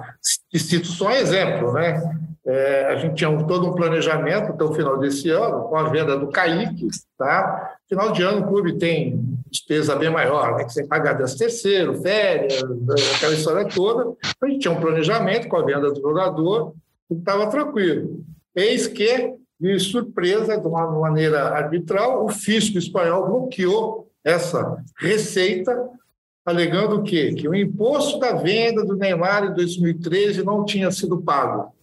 Cito 0.55 0.87
só 0.89 1.09
um 1.09 1.13
exemplo, 1.13 1.73
né? 1.73 2.01
É, 2.47 2.87
a 2.87 2.97
gente 2.97 3.17
tinha 3.17 3.29
um, 3.29 3.45
todo 3.45 3.67
um 3.67 3.75
planejamento 3.75 4.53
até 4.53 4.63
o 4.63 4.73
final 4.73 4.99
desse 4.99 5.29
ano, 5.31 5.65
com 5.65 5.77
a 5.77 5.89
venda 5.89 6.17
do 6.17 6.29
Caique, 6.29 6.89
tá? 7.19 7.77
Final 7.89 8.13
de 8.13 8.23
ano 8.23 8.43
o 8.43 8.49
clube 8.49 8.79
tem 8.79 9.21
despesa 9.51 9.97
bem 9.97 10.11
maior, 10.11 10.57
né? 10.57 10.65
Que 10.65 10.73
você 10.73 10.87
paga 10.87 11.13
10 11.13 11.35
terceiro, 11.35 12.01
férias, 12.01 12.63
aquela 13.17 13.35
história 13.35 13.69
toda. 13.69 14.15
A 14.41 14.47
gente 14.47 14.61
tinha 14.61 14.73
um 14.73 14.81
planejamento 14.81 15.49
com 15.49 15.57
a 15.57 15.65
venda 15.65 15.91
do 15.91 16.01
jogador, 16.01 16.73
e 17.11 17.15
estava 17.15 17.49
tranquilo. 17.49 18.25
Eis 18.55 18.87
que, 18.87 19.35
de 19.59 19.79
surpresa, 19.81 20.57
de 20.57 20.67
uma 20.67 20.91
maneira 20.91 21.49
arbitral, 21.49 22.25
o 22.25 22.29
fisco 22.29 22.79
espanhol 22.79 23.27
bloqueou 23.27 24.09
essa 24.25 24.83
receita 24.99 25.89
alegando 26.45 26.97
o 26.97 27.03
quê? 27.03 27.35
Que 27.35 27.49
o 27.49 27.55
imposto 27.55 28.21
da 28.21 28.35
venda 28.35 28.85
do 28.85 28.97
Neymar 28.97 29.45
em 29.45 29.55
2013 29.55 30.45
não 30.45 30.65
tinha 30.65 30.91
sido 30.93 31.21
pago. 31.21 31.75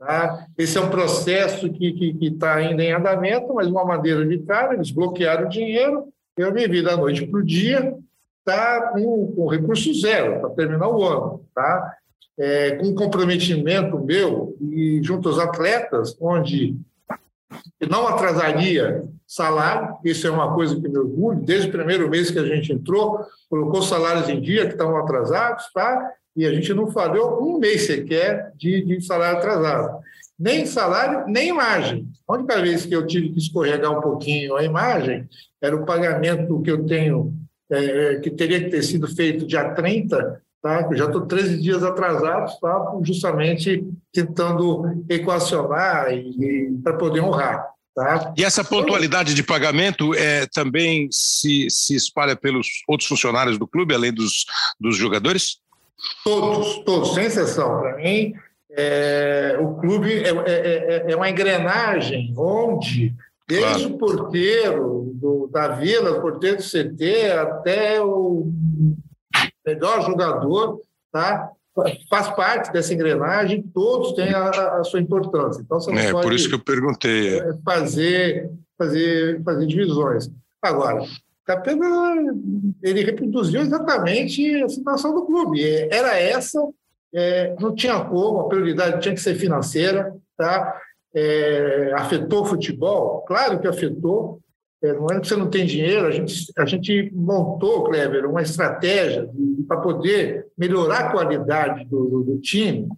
Tá? 0.00 0.46
Esse 0.56 0.78
é 0.78 0.80
um 0.80 0.88
processo 0.88 1.70
que 1.70 2.16
está 2.22 2.54
ainda 2.54 2.82
em 2.82 2.90
andamento, 2.90 3.52
mas 3.52 3.66
de 3.66 3.72
uma 3.72 3.84
maneira 3.84 4.20
arbitrária, 4.20 4.74
eles 4.74 4.90
bloquearam 4.90 5.44
o 5.44 5.50
dinheiro, 5.50 6.08
eu 6.38 6.54
me 6.54 6.66
vi 6.66 6.82
da 6.82 6.96
noite 6.96 7.26
para 7.26 7.38
o 7.38 7.44
dia, 7.44 7.94
tá 8.42 8.92
com, 8.94 9.32
com 9.36 9.46
recurso 9.46 9.92
zero 9.92 10.40
para 10.40 10.50
terminar 10.50 10.88
o 10.88 11.04
ano. 11.04 11.44
Tá? 11.54 11.96
É, 12.38 12.76
com 12.76 12.94
comprometimento 12.94 13.98
meu 13.98 14.56
e 14.58 15.02
junto 15.02 15.28
aos 15.28 15.38
atletas, 15.38 16.16
onde 16.18 16.78
não 17.86 18.08
atrasaria 18.08 19.04
salário, 19.26 19.98
isso 20.02 20.26
é 20.26 20.30
uma 20.30 20.54
coisa 20.54 20.80
que 20.80 20.88
me 20.88 20.96
orgulho, 20.96 21.40
desde 21.42 21.68
o 21.68 21.72
primeiro 21.72 22.08
mês 22.08 22.30
que 22.30 22.38
a 22.38 22.46
gente 22.46 22.72
entrou, 22.72 23.20
colocou 23.50 23.82
salários 23.82 24.30
em 24.30 24.40
dia 24.40 24.64
que 24.64 24.72
estavam 24.72 24.96
atrasados, 24.96 25.70
tá? 25.74 26.10
E 26.40 26.46
a 26.46 26.54
gente 26.54 26.72
não 26.72 26.90
falhou 26.90 27.42
um 27.42 27.58
mês 27.58 27.82
sequer 27.82 28.50
de, 28.56 28.82
de 28.82 29.04
salário 29.04 29.36
atrasado. 29.36 29.98
Nem 30.38 30.64
salário, 30.64 31.26
nem 31.28 31.50
imagem. 31.50 32.08
A 32.26 32.32
única 32.32 32.62
vez 32.62 32.86
que 32.86 32.96
eu 32.96 33.06
tive 33.06 33.28
que 33.28 33.38
escorregar 33.38 33.92
um 33.92 34.00
pouquinho 34.00 34.56
a 34.56 34.64
imagem 34.64 35.28
era 35.60 35.76
o 35.76 35.84
pagamento 35.84 36.62
que 36.62 36.70
eu 36.70 36.86
tenho, 36.86 37.34
é, 37.70 38.20
que 38.20 38.30
teria 38.30 38.58
que 38.58 38.70
ter 38.70 38.82
sido 38.82 39.06
feito 39.06 39.46
dia 39.46 39.74
30, 39.74 40.40
tá? 40.62 40.88
Eu 40.90 40.96
já 40.96 41.04
estou 41.04 41.26
13 41.26 41.60
dias 41.60 41.82
atrasado, 41.82 42.58
tá? 42.58 42.92
justamente 43.02 43.86
tentando 44.10 45.04
equacionar 45.10 46.10
e, 46.10 46.30
e 46.30 46.72
para 46.82 46.94
poder 46.94 47.20
honrar. 47.20 47.66
Tá? 47.94 48.32
E 48.34 48.44
essa 48.44 48.64
pontualidade 48.64 49.34
de 49.34 49.42
pagamento 49.42 50.14
é, 50.14 50.46
também 50.46 51.06
se, 51.12 51.68
se 51.68 51.94
espalha 51.94 52.34
pelos 52.34 52.66
outros 52.88 53.06
funcionários 53.06 53.58
do 53.58 53.66
clube, 53.66 53.94
além 53.94 54.10
dos, 54.10 54.46
dos 54.80 54.96
jogadores? 54.96 55.58
Todos, 56.24 56.78
todos, 56.84 57.14
sem 57.14 57.24
exceção. 57.24 57.80
Para 57.80 57.96
mim, 57.96 58.34
é, 58.70 59.58
o 59.60 59.74
clube 59.76 60.12
é, 60.12 60.28
é, 60.28 61.04
é, 61.06 61.12
é, 61.12 61.16
uma 61.16 61.28
engrenagem 61.28 62.32
onde, 62.36 63.14
desde 63.48 63.88
claro. 63.88 63.94
o 63.94 63.98
porteiro 63.98 65.12
do, 65.14 65.50
da 65.52 65.68
vila, 65.68 66.12
o 66.12 66.20
porteiro 66.20 66.58
do 66.58 66.62
CT, 66.62 67.32
até 67.32 68.00
o 68.02 68.52
melhor 69.66 70.02
jogador, 70.02 70.80
tá? 71.12 71.50
faz 72.08 72.28
parte 72.30 72.72
dessa 72.72 72.92
engrenagem, 72.92 73.62
todos 73.62 74.12
têm 74.12 74.34
a, 74.34 74.78
a 74.78 74.84
sua 74.84 75.00
importância. 75.00 75.62
Então, 75.62 75.80
você 75.80 75.90
não 75.90 75.98
é, 75.98 76.10
pode 76.10 76.26
por 76.26 76.34
isso 76.34 76.48
que 76.48 76.54
eu 76.54 76.64
perguntei. 76.64 77.38
É, 77.38 77.54
fazer, 77.64 78.50
fazer, 78.76 79.42
fazer 79.42 79.66
divisões. 79.66 80.28
Agora, 80.62 81.04
Capena, 81.50 82.14
ele 82.80 83.02
reproduziu 83.02 83.60
exatamente 83.60 84.62
a 84.62 84.68
situação 84.68 85.12
do 85.12 85.26
clube. 85.26 85.60
Era 85.90 86.16
essa, 86.16 86.60
é, 87.12 87.56
não 87.58 87.74
tinha 87.74 87.98
como, 88.04 88.40
a 88.40 88.48
prioridade 88.48 89.00
tinha 89.00 89.14
que 89.14 89.20
ser 89.20 89.34
financeira, 89.34 90.14
tá? 90.36 90.80
É, 91.12 91.92
afetou 91.96 92.42
o 92.42 92.44
futebol? 92.44 93.22
Claro 93.22 93.58
que 93.58 93.66
afetou, 93.66 94.38
é, 94.80 94.92
no 94.92 95.00
momento 95.00 95.22
que 95.22 95.28
você 95.28 95.34
não 95.34 95.50
tem 95.50 95.66
dinheiro, 95.66 96.06
a 96.06 96.12
gente, 96.12 96.52
a 96.56 96.64
gente 96.64 97.10
montou, 97.12 97.82
Kleber, 97.82 98.30
uma 98.30 98.42
estratégia 98.42 99.28
para 99.66 99.80
poder 99.80 100.46
melhorar 100.56 101.00
a 101.00 101.10
qualidade 101.10 101.84
do, 101.86 102.08
do, 102.08 102.22
do, 102.22 102.38
time. 102.38 102.88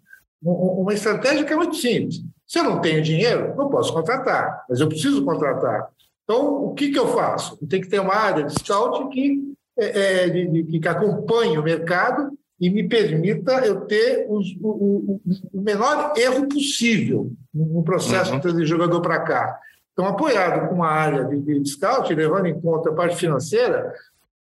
Uma 0.43 0.93
estratégia 0.93 1.45
que 1.45 1.53
é 1.53 1.57
muito 1.57 1.77
simples. 1.77 2.21
Se 2.47 2.59
eu 2.59 2.65
não 2.65 2.83
tenho 2.83 3.03
dinheiro, 3.03 3.55
não 3.57 3.71
posso 3.71 3.95
contratar, 3.95 4.67
mas 4.69 4.79
eu 4.79 4.89
preciso 4.89 5.25
contratar. 5.25 5.89
Então, 6.25 6.65
o 6.65 6.75
que, 6.75 6.91
que 6.91 6.99
eu 6.99 7.09
faço? 7.09 7.57
Tem 7.67 7.81
que 7.81 7.89
ter 7.89 8.01
uma 8.01 8.15
área 8.15 8.45
de 8.45 8.53
scout 8.53 9.09
que, 9.11 9.55
é, 9.79 10.25
é 10.25 10.29
de, 10.29 10.63
de, 10.63 10.79
que 10.79 10.89
acompanhe 10.89 11.59
o 11.59 11.63
mercado 11.63 12.31
e 12.61 12.71
me 12.71 12.89
permita 12.89 13.67
eu 13.67 13.83
ter 13.83 14.27
os, 14.29 14.55
o, 14.61 14.69
o, 14.69 15.21
o, 15.53 15.61
menor 15.61 16.13
erro 16.17 16.47
possível 16.47 17.33
no 17.53 17.83
processo 17.83 18.31
uhum. 18.31 18.37
de 18.37 18.43
trazer 18.43 18.65
jogador 18.65 19.01
para 19.01 19.21
cá. 19.21 19.59
Então, 19.93 20.07
apoiado 20.07 20.69
com 20.69 20.77
uma 20.77 20.89
área 20.89 21.25
de, 21.25 21.41
de 21.41 21.69
scout, 21.69 22.15
levando 22.15 22.47
em 22.47 22.61
conta 22.61 22.91
a 22.91 22.95
parte 22.95 23.17
financeira, 23.17 23.93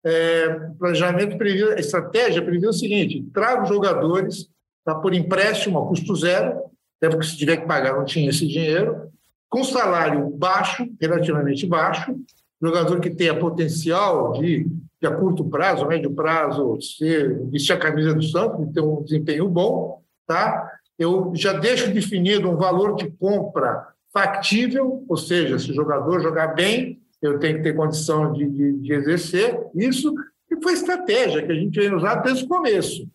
é, 0.03 0.49
planejamento 0.79 1.37
previu, 1.37 1.71
a 1.71 1.79
estratégia 1.79 2.43
previu 2.43 2.69
o 2.69 2.73
seguinte: 2.73 3.25
trago 3.33 3.65
jogadores 3.65 4.47
tá, 4.85 4.95
por 4.95 5.13
empréstimo 5.13 5.79
a 5.79 5.87
custo 5.87 6.15
zero, 6.15 6.59
até 6.97 7.09
porque 7.09 7.25
se 7.25 7.37
tiver 7.37 7.57
que 7.57 7.67
pagar 7.67 7.95
não 7.95 8.05
tinha 8.05 8.29
esse 8.29 8.47
dinheiro, 8.47 9.11
com 9.51 9.65
salário 9.65 10.29
baixo, 10.29 10.87
relativamente 10.99 11.67
baixo, 11.67 12.15
jogador 12.59 13.01
que 13.01 13.09
tenha 13.09 13.37
potencial 13.37 14.31
de, 14.33 14.63
de 14.63 15.07
a 15.07 15.11
curto 15.11 15.43
prazo, 15.43 15.85
médio 15.85 16.09
prazo, 16.13 16.79
ser, 16.79 17.37
vestir 17.49 17.73
a 17.73 17.79
camisa 17.79 18.13
do 18.13 18.23
Santos, 18.23 18.73
ter 18.73 18.79
um 18.79 19.03
desempenho 19.03 19.49
bom, 19.49 20.01
tá? 20.25 20.71
Eu 20.97 21.33
já 21.35 21.51
deixo 21.51 21.91
definido 21.91 22.49
um 22.49 22.55
valor 22.55 22.95
de 22.95 23.11
compra 23.11 23.89
factível, 24.13 25.03
ou 25.07 25.17
seja, 25.17 25.59
se 25.59 25.69
o 25.69 25.75
jogador 25.75 26.21
jogar 26.21 26.55
bem, 26.55 27.01
eu 27.21 27.37
tenho 27.37 27.57
que 27.57 27.63
ter 27.63 27.75
condição 27.75 28.31
de, 28.31 28.47
de, 28.47 28.73
de 28.79 28.93
exercer 28.93 29.59
isso, 29.75 30.13
e 30.49 30.61
foi 30.63 30.73
estratégia 30.73 31.45
que 31.45 31.51
a 31.51 31.55
gente 31.55 31.77
vem 31.77 31.93
usar 31.93 32.15
desde 32.15 32.45
o 32.45 32.47
começo. 32.47 33.05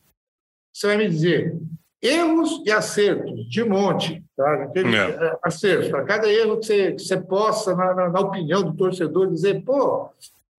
Você 0.71 0.87
vai 0.87 0.99
me 0.99 1.09
dizer, 1.09 1.57
erros 2.03 2.63
e 2.67 2.71
acertos, 2.71 3.49
de 3.49 3.65
monte, 3.65 4.23
tá? 4.37 4.67
Teve 4.69 4.95
é. 4.95 5.11
é. 5.11 5.39
acertos. 5.43 5.89
Para 5.89 6.05
cada 6.05 6.31
erro 6.31 6.59
que 6.59 6.67
você, 6.67 6.93
que 6.93 7.03
você 7.03 7.17
possa, 7.17 7.75
na, 7.75 7.95
na, 7.95 8.09
na, 8.11 8.21
opinião 8.21 8.63
do 8.63 8.75
torcedor, 8.75 9.31
dizer, 9.31 9.65
pô, 9.65 10.11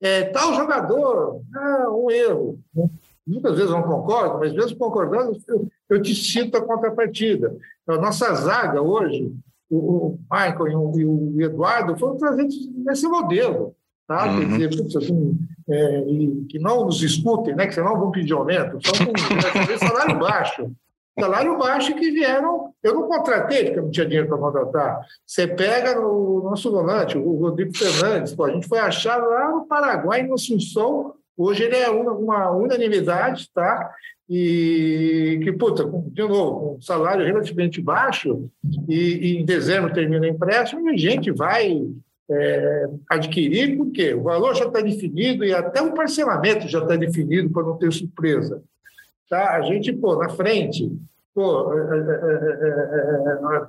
é, 0.01 0.23
tal 0.25 0.53
jogador, 0.53 1.41
ah, 1.55 1.89
um 1.91 2.09
erro. 2.09 2.59
Muitas 3.25 3.55
vezes 3.55 3.71
não 3.71 3.83
concordo, 3.83 4.39
mas 4.39 4.53
mesmo 4.53 4.77
concordando, 4.77 5.37
eu, 5.47 5.67
eu 5.89 6.01
te 6.01 6.15
cito 6.15 6.57
a 6.57 6.61
contrapartida. 6.61 7.55
A 7.87 7.97
nossa 7.97 8.33
zaga 8.33 8.81
hoje, 8.81 9.33
o, 9.69 10.17
Michael 10.31 10.97
e 10.97 11.05
o, 11.05 11.41
Eduardo 11.41 11.97
foram 11.97 12.17
trazidos 12.17 12.55
nesse 12.85 13.07
modelo. 13.07 13.75
Tá? 14.07 14.31
Uhum. 14.31 14.57
Quer 14.57 14.69
dizer, 14.69 14.77
putz, 14.81 14.95
assim, 14.95 15.37
é, 15.69 16.05
que 16.47 16.57
não 16.59 16.85
nos 16.85 17.03
escutem, 17.03 17.53
né? 17.53 17.67
que 17.67 17.73
senão 17.75 17.99
vão 17.99 18.11
pedir 18.11 18.33
aumento, 18.33 18.79
só 18.81 19.05
com 19.05 19.77
salário 19.77 20.17
baixo. 20.17 20.71
Salário 21.19 21.57
baixo 21.57 21.95
que 21.95 22.11
vieram. 22.11 22.73
Eu 22.83 22.93
não 22.93 23.07
contratei, 23.07 23.65
porque 23.65 23.79
eu 23.79 23.83
não 23.83 23.91
tinha 23.91 24.05
dinheiro 24.05 24.27
para 24.27 24.37
contratar. 24.37 25.01
Você 25.25 25.47
pega 25.47 25.95
no 25.95 26.43
nosso 26.43 26.71
volante, 26.71 27.17
o 27.17 27.35
Rodrigo 27.35 27.75
Fernandes, 27.75 28.33
pô, 28.33 28.45
a 28.45 28.51
gente 28.51 28.67
foi 28.67 28.79
achar 28.79 29.17
lá 29.17 29.51
no 29.51 29.65
Paraguai, 29.65 30.23
no 30.23 30.35
Assunção, 30.35 31.13
hoje 31.35 31.63
ele 31.63 31.75
é 31.75 31.89
uma, 31.89 32.11
uma 32.13 32.51
unanimidade, 32.51 33.49
tá? 33.53 33.91
E 34.29 35.39
que, 35.43 35.53
puta, 35.53 35.85
de 35.85 36.21
novo, 36.21 36.75
um 36.75 36.81
salário 36.81 37.25
relativamente 37.25 37.81
baixo, 37.81 38.49
e, 38.87 38.95
e 38.95 39.37
em 39.37 39.45
dezembro 39.45 39.93
termina 39.93 40.25
o 40.25 40.29
empréstimo, 40.29 40.89
e 40.89 40.93
a 40.93 40.97
gente 40.97 41.31
vai 41.31 41.81
é, 42.29 42.85
adquirir, 43.09 43.77
porque 43.77 44.13
o 44.13 44.23
valor 44.23 44.53
já 44.55 44.65
está 44.65 44.81
definido 44.81 45.45
e 45.45 45.53
até 45.53 45.81
o 45.81 45.93
parcelamento 45.93 46.67
já 46.67 46.79
está 46.79 46.95
definido 46.95 47.49
para 47.49 47.63
não 47.63 47.77
ter 47.77 47.91
surpresa. 47.91 48.61
Tá? 49.29 49.55
A 49.55 49.61
gente, 49.61 49.91
pô, 49.93 50.15
na 50.15 50.29
frente, 50.29 50.89
pô, 51.35 51.73
é, 51.73 51.77
é, 51.77 52.15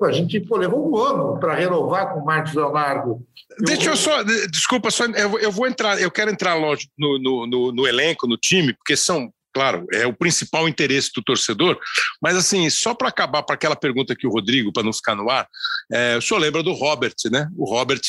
é, 0.05 0.09
a 0.09 0.13
gente 0.13 0.41
pô, 0.41 0.57
levou 0.57 0.91
um 0.91 0.97
ano 0.97 1.39
para 1.39 1.55
renovar 1.55 2.13
com 2.13 2.21
o 2.21 2.25
Marcos 2.25 2.55
Leonardo. 2.55 3.21
Deixa 3.61 3.87
eu, 3.87 3.91
eu 3.91 3.97
só, 3.97 4.23
desculpa, 4.23 4.91
só, 4.91 5.05
eu, 5.05 5.39
eu, 5.39 5.51
vou 5.51 5.67
entrar, 5.67 6.01
eu 6.01 6.11
quero 6.11 6.31
entrar, 6.31 6.55
lógico, 6.55 6.93
no, 6.97 7.19
no, 7.19 7.47
no, 7.47 7.73
no 7.73 7.87
elenco, 7.87 8.27
no 8.27 8.37
time, 8.37 8.73
porque 8.73 8.97
são 8.97 9.33
claro, 9.59 9.85
é 9.93 10.07
o 10.07 10.13
principal 10.13 10.69
interesse 10.69 11.11
do 11.13 11.21
torcedor, 11.21 11.77
mas 12.23 12.37
assim, 12.37 12.71
só 12.71 12.95
para 12.95 13.09
acabar 13.09 13.43
para 13.43 13.57
aquela 13.57 13.75
pergunta 13.75 14.15
que 14.15 14.25
o 14.25 14.31
Rodrigo, 14.31 14.73
para 14.73 14.85
não 14.85 14.93
ficar 14.93 15.17
no 15.17 15.29
ar, 15.29 15.49
é, 15.91 16.17
o 16.17 16.23
senhor 16.23 16.39
lembra 16.39 16.63
do 16.63 16.73
Robert, 16.73 17.17
né? 17.29 17.49
O 17.57 17.69
Robert 17.69 18.01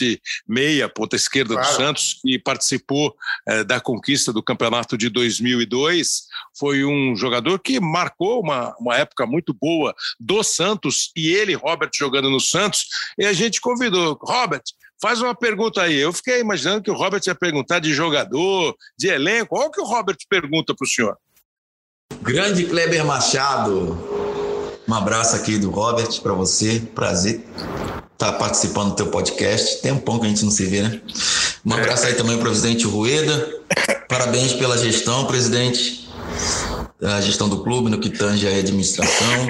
Meia, 0.48 0.88
ponta 0.88 1.16
esquerda 1.16 1.56
claro. 1.56 1.68
do 1.68 1.76
Santos, 1.76 2.20
que 2.22 2.38
participou 2.38 3.16
é, 3.48 3.64
da 3.64 3.80
conquista 3.80 4.32
do 4.32 4.44
campeonato 4.44 4.96
de 4.96 5.10
2002, 5.10 6.26
foi 6.56 6.86
um 6.86 7.16
jogador 7.16 7.58
que 7.58 7.80
marcou 7.80 8.42
uma, 8.42 8.76
uma 8.80 8.96
época 8.96 9.26
muito 9.26 9.52
boa 9.52 9.96
do 10.20 10.44
Santos, 10.44 11.12
e 11.18 11.30
ele, 11.30 11.56
Robert, 11.56 11.90
jogando 11.96 12.30
no 12.30 12.40
Santos, 12.40 12.86
e 13.18 13.26
a 13.26 13.34
gente 13.34 13.60
convidou, 13.60 14.20
Robert, 14.22 14.62
faz 15.02 15.22
uma 15.22 15.34
pergunta 15.34 15.82
aí. 15.82 15.96
Eu 15.96 16.14
fiquei 16.14 16.40
imaginando 16.42 16.84
que 16.84 16.92
o 16.92 16.96
Robert 16.96 17.22
ia 17.26 17.34
perguntar 17.34 17.80
de 17.80 17.94
jogador, 17.94 18.76
de 18.98 19.08
elenco. 19.08 19.58
Olha 19.58 19.68
o 19.68 19.72
que 19.72 19.82
o 19.82 19.86
Robert 19.86 20.18
pergunta 20.30 20.76
para 20.76 20.86
o 20.86 20.88
senhor. 20.88 21.18
Grande 22.22 22.66
Kleber 22.66 23.06
Machado. 23.06 23.98
Um 24.88 24.94
abraço 24.94 25.36
aqui 25.36 25.58
do 25.58 25.70
Robert 25.70 26.22
para 26.22 26.34
você. 26.34 26.82
Prazer 26.94 27.46
estar 28.14 28.32
tá 28.32 28.34
participando 28.34 28.90
do 28.90 28.96
teu 28.96 29.08
podcast. 29.08 29.82
Tem 29.82 29.92
um 29.92 30.00
pão 30.00 30.20
que 30.20 30.26
a 30.26 30.30
gente 30.30 30.44
não 30.44 30.52
se 30.52 30.66
vê, 30.66 30.82
né? 30.82 31.02
Um 31.66 31.74
abraço 31.74 32.06
aí 32.06 32.14
também 32.16 32.38
para 32.38 32.48
o 32.48 32.50
presidente 32.50 32.86
Rueda. 32.86 33.50
Parabéns 34.10 34.54
pela 34.54 34.78
gestão, 34.78 35.26
presidente. 35.26 36.10
A 37.02 37.22
gestão 37.22 37.48
do 37.48 37.64
clube 37.64 37.90
no 37.90 38.00
que 38.00 38.10
tange 38.10 38.46
a 38.48 38.52
administração. 38.52 39.48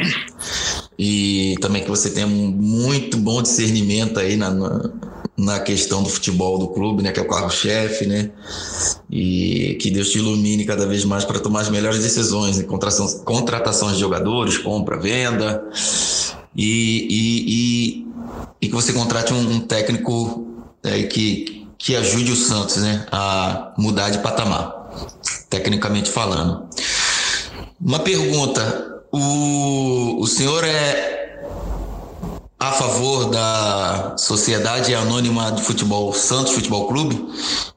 E 1.01 1.55
também 1.61 1.81
que 1.81 1.89
você 1.89 2.09
tenha 2.09 2.27
um 2.27 2.51
muito 2.51 3.17
bom 3.17 3.41
discernimento 3.41 4.19
aí 4.19 4.35
na, 4.35 4.51
na 4.51 4.91
na 5.39 5.59
questão 5.59 6.03
do 6.03 6.09
futebol 6.09 6.59
do 6.59 6.67
clube, 6.67 7.01
né, 7.01 7.13
que 7.13 7.19
é 7.19 7.23
o 7.23 7.27
carro-chefe, 7.27 8.05
né, 8.05 8.29
e 9.09 9.77
que 9.79 9.89
Deus 9.89 10.09
te 10.09 10.17
ilumine 10.17 10.65
cada 10.65 10.85
vez 10.85 11.05
mais 11.05 11.23
para 11.23 11.39
tomar 11.39 11.61
as 11.61 11.69
melhores 11.69 12.03
decisões, 12.03 12.57
né, 12.57 12.65
contratação, 12.65 13.23
contratações 13.23 13.93
de 13.93 14.01
jogadores, 14.01 14.57
compra, 14.57 14.99
venda, 14.99 15.63
e, 16.53 17.07
e, 17.09 17.45
e, 17.47 18.07
e 18.61 18.67
que 18.67 18.75
você 18.75 18.91
contrate 18.91 19.33
um, 19.33 19.53
um 19.53 19.59
técnico 19.61 20.45
é, 20.83 21.03
que, 21.03 21.67
que 21.77 21.95
ajude 21.95 22.33
o 22.33 22.35
Santos, 22.35 22.75
né, 22.77 23.05
a 23.09 23.73
mudar 23.77 24.09
de 24.09 24.19
patamar, 24.19 24.91
tecnicamente 25.49 26.09
falando. 26.09 26.67
Uma 27.79 27.99
pergunta, 27.99 28.88
o, 29.11 30.21
o 30.21 30.27
senhor 30.27 30.63
é 30.63 31.45
a 32.59 32.71
favor 32.71 33.29
da 33.29 34.15
Sociedade 34.17 34.93
Anônima 34.93 35.51
de 35.51 35.63
Futebol 35.63 36.13
Santos 36.13 36.53
Futebol 36.53 36.87
Clube? 36.87 37.27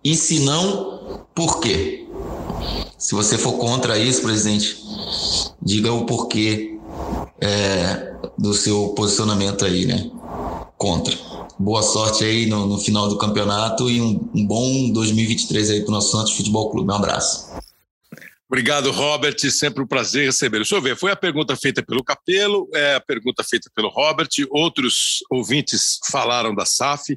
E 0.03 0.15
se 0.15 0.41
não, 0.41 1.23
por 1.35 1.61
quê? 1.61 2.07
Se 2.99 3.15
você 3.15 3.39
for 3.39 3.55
contra 3.55 3.99
isso, 3.99 4.23
presidente, 4.23 4.77
diga 5.61 5.93
o 5.93 6.05
porquê 6.07 6.79
é, 7.41 8.15
do 8.39 8.55
seu 8.55 8.91
posicionamento 8.91 9.65
aí, 9.65 9.87
né? 9.87 10.11
Contra. 10.77 11.17
Boa 11.59 11.83
sorte 11.83 12.25
aí 12.25 12.47
no, 12.47 12.67
no 12.67 12.79
final 12.79 13.09
do 13.09 13.17
campeonato 13.17 13.89
e 13.89 14.01
um, 14.01 14.21
um 14.35 14.47
bom 14.47 14.91
2023 14.91 15.71
aí 15.71 15.81
para 15.83 15.91
o 15.91 15.93
nosso 15.93 16.11
Santos 16.11 16.33
Futebol 16.33 16.71
Clube. 16.71 16.91
Um 16.91 16.95
abraço. 16.95 17.51
Obrigado, 18.53 18.91
Robert. 18.91 19.39
Sempre 19.51 19.83
um 19.83 19.87
prazer 19.87 20.27
receber. 20.27 20.59
Deixa 20.59 20.75
eu 20.75 20.83
ver, 20.83 20.95
foi 20.95 21.11
a 21.11 21.17
pergunta 21.17 21.57
feita 21.57 21.83
pelo 21.83 22.05
Capelo, 22.05 22.69
é 22.75 22.97
a 22.97 23.01
pergunta 23.01 23.43
feita 23.43 23.71
pelo 23.75 23.89
Robert. 23.89 24.29
Outros 24.51 25.25
ouvintes 25.31 25.99
falaram 26.11 26.55
da 26.55 26.67
SAF. 26.67 27.17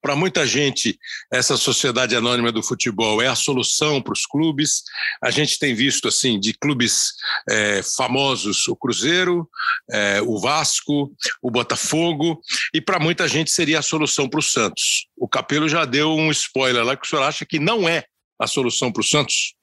Para 0.00 0.14
muita 0.14 0.46
gente, 0.46 0.96
essa 1.32 1.56
sociedade 1.56 2.14
anônima 2.14 2.52
do 2.52 2.62
futebol 2.62 3.20
é 3.20 3.26
a 3.26 3.34
solução 3.34 4.00
para 4.00 4.12
os 4.12 4.24
clubes. 4.26 4.84
A 5.20 5.28
gente 5.28 5.58
tem 5.58 5.74
visto, 5.74 6.06
assim, 6.06 6.38
de 6.38 6.54
clubes 6.54 7.14
é, 7.50 7.82
famosos, 7.82 8.68
o 8.68 8.76
Cruzeiro, 8.76 9.50
é, 9.90 10.22
o 10.22 10.38
Vasco, 10.38 11.12
o 11.42 11.50
Botafogo, 11.50 12.40
e 12.72 12.80
para 12.80 13.00
muita 13.00 13.26
gente 13.26 13.50
seria 13.50 13.80
a 13.80 13.82
solução 13.82 14.28
para 14.28 14.38
o 14.38 14.42
Santos. 14.42 15.08
O 15.16 15.28
Capelo 15.28 15.68
já 15.68 15.84
deu 15.84 16.14
um 16.14 16.30
spoiler 16.30 16.84
lá 16.84 16.96
que 16.96 17.04
o 17.04 17.10
senhor 17.10 17.24
acha 17.24 17.44
que 17.44 17.58
não 17.58 17.88
é 17.88 18.04
a 18.40 18.46
solução 18.46 18.92
para 18.92 19.00
o 19.00 19.04
Santos? 19.04 19.55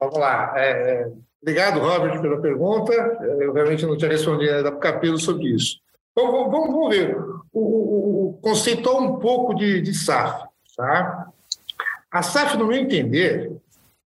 Vamos 0.00 0.18
lá. 0.18 0.54
É, 0.56 0.70
é, 0.70 1.12
obrigado, 1.42 1.78
Robert, 1.78 2.20
pela 2.22 2.40
pergunta. 2.40 2.92
Eu 3.38 3.52
realmente 3.52 3.84
não 3.84 3.96
tinha 3.96 4.10
respondido 4.10 4.52
ainda 4.52 4.70
para 4.70 4.78
o 4.78 4.80
Capelo 4.80 5.18
sobre 5.18 5.48
isso. 5.48 5.78
Vamos, 6.16 6.50
vamos, 6.50 6.72
vamos 6.72 6.88
ver. 6.88 7.16
O, 7.52 7.60
o, 7.60 8.28
o 8.28 8.32
conceitou 8.40 9.00
um 9.00 9.18
pouco 9.18 9.54
de, 9.54 9.80
de 9.82 9.92
SAF. 9.92 10.48
Tá? 10.76 11.28
A 12.10 12.22
SAF, 12.22 12.56
no 12.56 12.66
meu 12.66 12.78
entender, 12.78 13.52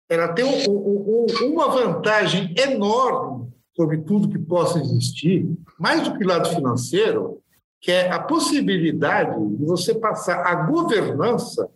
ela 0.09 0.29
tem 0.29 0.43
um, 0.43 0.71
um, 0.71 1.25
uma 1.51 1.69
vantagem 1.69 2.53
enorme 2.57 3.53
sobre 3.75 3.99
tudo 3.99 4.29
que 4.29 4.39
possa 4.39 4.79
existir, 4.79 5.47
mais 5.79 6.07
do 6.07 6.17
que 6.17 6.23
lado 6.23 6.49
financeiro, 6.49 7.41
que 7.79 7.91
é 7.91 8.11
a 8.11 8.19
possibilidade 8.19 9.37
de 9.57 9.65
você 9.65 9.93
passar 9.95 10.45
a 10.45 10.55
governança 10.55 11.69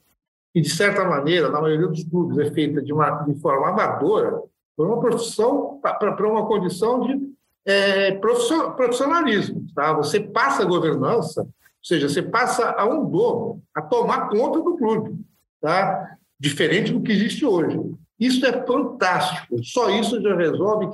que, 0.53 0.61
de 0.61 0.69
certa 0.69 1.03
maneira, 1.05 1.49
na 1.49 1.61
maioria 1.61 1.87
dos 1.87 2.03
clubes, 2.03 2.37
é 2.37 2.51
feita 2.51 2.81
de, 2.81 2.93
uma, 2.93 3.09
de 3.23 3.39
forma 3.39 3.69
amadora, 3.69 4.41
por 4.75 4.87
uma 4.87 4.99
profissão, 4.99 5.79
para 5.81 6.27
uma 6.27 6.45
condição 6.45 7.01
de 7.01 7.37
é, 7.65 8.11
profissionalismo. 8.11 9.65
Tá? 9.75 9.93
Você 9.93 10.19
passa 10.19 10.63
a 10.63 10.65
governança, 10.65 11.41
ou 11.41 11.49
seja, 11.83 12.07
você 12.07 12.21
passa 12.21 12.71
a 12.71 12.85
um 12.85 13.09
dono 13.09 13.61
a 13.75 13.81
tomar 13.81 14.29
conta 14.29 14.59
do 14.61 14.77
clube, 14.77 15.19
tá? 15.61 16.17
diferente 16.39 16.93
do 16.93 17.01
que 17.01 17.11
existe 17.11 17.45
hoje. 17.45 17.79
Isso 18.19 18.45
é 18.45 18.65
fantástico. 18.65 19.63
Só 19.63 19.89
isso 19.89 20.21
já 20.21 20.35
resolve 20.35 20.87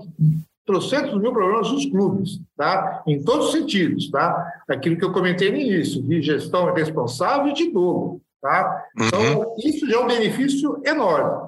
trocentos 0.66 1.20
mil 1.20 1.32
problemas 1.32 1.70
dos 1.70 1.86
clubes, 1.86 2.42
tá? 2.56 3.04
em 3.06 3.22
todos 3.22 3.48
os 3.48 3.52
sentidos. 3.52 4.10
Tá? 4.10 4.52
Aquilo 4.68 4.98
que 4.98 5.06
eu 5.06 5.12
comentei 5.12 5.52
no 5.52 5.58
início, 5.58 6.02
de 6.02 6.22
gestão 6.22 6.74
responsável 6.74 7.48
e 7.50 7.54
de 7.54 7.72
dono. 7.72 8.22
Tá? 8.44 8.86
Então, 9.00 9.40
uhum. 9.40 9.56
isso 9.58 9.90
já 9.90 9.96
é 9.96 10.00
um 10.00 10.08
benefício 10.08 10.82
enorme. 10.86 11.48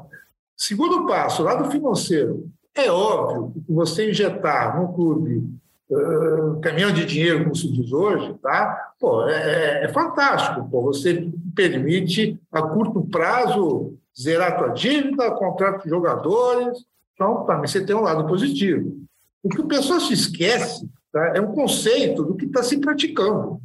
Segundo 0.56 1.06
passo, 1.06 1.44
lado 1.44 1.70
financeiro, 1.70 2.50
é 2.74 2.90
óbvio 2.90 3.52
que 3.66 3.74
você 3.74 4.10
injetar 4.10 4.80
no 4.80 4.94
clube 4.94 5.44
uh, 5.90 6.58
caminhão 6.62 6.94
de 6.94 7.04
dinheiro, 7.04 7.44
como 7.44 7.54
se 7.54 7.70
diz 7.70 7.92
hoje, 7.92 8.34
tá? 8.42 8.94
Pô, 8.98 9.28
é, 9.28 9.84
é 9.84 9.90
fantástico. 9.90 10.70
Pô, 10.70 10.84
você 10.84 11.30
permite, 11.54 12.40
a 12.50 12.62
curto 12.62 13.02
prazo, 13.02 13.98
zerar 14.18 14.54
a 14.54 14.56
tua 14.56 14.70
dívida, 14.70 15.32
contrato 15.32 15.84
de 15.84 15.90
jogadores. 15.90 16.78
Então, 17.14 17.46
também 17.46 17.68
você 17.68 17.86
tem 17.86 17.94
um 17.94 18.04
lado 18.04 18.26
positivo. 18.26 18.96
O 19.44 19.50
que 19.50 19.60
o 19.60 19.68
pessoal 19.68 20.00
se 20.00 20.14
esquece 20.14 20.90
tá? 21.12 21.34
é 21.36 21.42
um 21.42 21.52
conceito 21.54 22.24
do 22.24 22.36
que 22.36 22.46
está 22.46 22.64
se 22.64 22.78
praticando. 22.78 23.60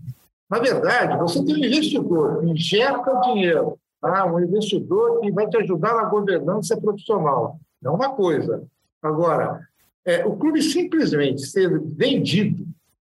Na 0.50 0.58
verdade, 0.58 1.16
você 1.16 1.44
tem 1.44 1.54
um 1.54 1.58
investidor 1.58 2.40
que 2.40 2.46
injeta 2.46 3.20
dinheiro, 3.20 3.78
tá? 4.00 4.26
um 4.26 4.40
investidor 4.40 5.20
que 5.20 5.30
vai 5.30 5.48
te 5.48 5.56
ajudar 5.58 5.94
na 5.94 6.04
governança 6.06 6.76
profissional. 6.76 7.60
É 7.82 7.88
uma 7.88 8.10
coisa. 8.10 8.64
Agora, 9.00 9.60
é, 10.04 10.26
o 10.26 10.36
clube 10.36 10.60
simplesmente 10.60 11.46
ser 11.46 11.80
vendido, 11.80 12.66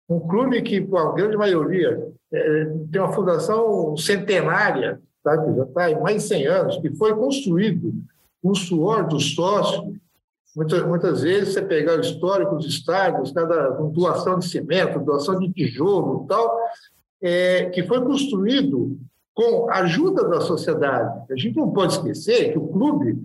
um 0.09 0.20
clube 0.20 0.61
que, 0.61 0.80
por 0.83 0.99
a 0.99 1.12
grande 1.12 1.37
maioria, 1.39 2.07
é, 2.30 2.64
tem 2.91 3.01
uma 3.01 3.12
fundação 3.14 3.97
centenária, 3.97 5.01
tá? 5.24 5.39
que 5.39 5.57
já 5.57 5.62
está 5.64 5.91
em 5.91 6.01
mais 6.01 6.22
de 6.22 6.28
100 6.28 6.47
anos, 6.47 6.76
que 6.78 6.95
foi 6.97 7.14
construído 7.14 7.95
com 8.43 8.51
o 8.51 8.55
suor 8.55 9.07
dos 9.07 9.35
sócios, 9.35 9.83
Muitas, 10.55 10.87
muitas 10.87 11.22
vezes 11.22 11.55
você 11.55 11.62
pegar 11.62 11.97
o 11.97 12.01
histórico 12.01 12.57
dos 12.57 12.66
estádios, 12.66 13.33
cada 13.33 13.70
doação 13.70 14.39
de 14.39 14.47
cimento, 14.47 14.99
doação 14.99 15.39
de 15.39 15.51
tijolo 15.51 16.26
tal, 16.28 16.59
é, 17.22 17.66
que 17.66 17.82
foi 17.84 18.02
construído 18.02 18.98
com 19.34 19.70
a 19.70 19.78
ajuda 19.78 20.28
da 20.28 20.40
sociedade. 20.40 21.24
A 21.30 21.36
gente 21.36 21.56
não 21.56 21.70
pode 21.70 21.94
esquecer 21.94 22.52
que 22.52 22.58
o 22.58 22.68
clube 22.68 23.18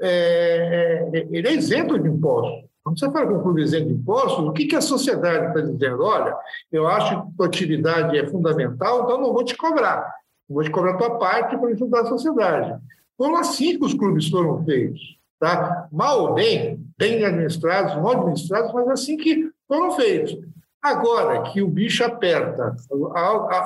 é, 0.00 1.08
é, 1.12 1.26
ele 1.30 1.48
é 1.48 1.54
isento 1.54 1.98
de 1.98 2.08
impostos. 2.08 2.66
Quando 2.82 2.98
você 2.98 3.10
fala 3.10 3.26
com 3.26 3.34
um 3.38 3.42
clube 3.42 3.62
isento 3.62 3.88
de 3.88 3.94
impostos, 3.94 4.44
o 4.44 4.52
que, 4.52 4.66
que 4.66 4.76
a 4.76 4.80
sociedade 4.80 5.46
está 5.48 5.60
dizendo? 5.60 6.02
Olha, 6.02 6.36
eu 6.70 6.86
acho 6.86 7.26
que 7.36 7.42
a 7.42 7.46
atividade 7.46 8.16
é 8.16 8.26
fundamental, 8.28 9.04
então 9.04 9.20
não 9.20 9.32
vou 9.32 9.44
te 9.44 9.56
cobrar. 9.56 10.08
Vou 10.48 10.62
te 10.62 10.70
cobrar 10.70 10.92
a 10.92 10.98
tua 10.98 11.18
parte 11.18 11.56
para 11.56 11.70
ajudar 11.70 12.02
a 12.02 12.06
sociedade. 12.06 12.80
Foram 13.16 13.36
assim 13.36 13.78
que 13.78 13.84
os 13.84 13.94
clubes 13.94 14.28
foram 14.28 14.64
feitos. 14.64 15.16
Tá? 15.40 15.88
Mal 15.90 16.22
ou 16.22 16.34
bem, 16.34 16.80
bem 16.96 17.24
administrados, 17.24 17.94
mal 17.96 18.12
administrados, 18.12 18.72
mas 18.72 18.88
assim 18.88 19.16
que 19.16 19.50
foram 19.66 19.90
feitos. 19.92 20.38
Agora 20.86 21.42
que 21.42 21.60
o 21.60 21.66
bicho 21.66 22.04
aperta, 22.04 22.76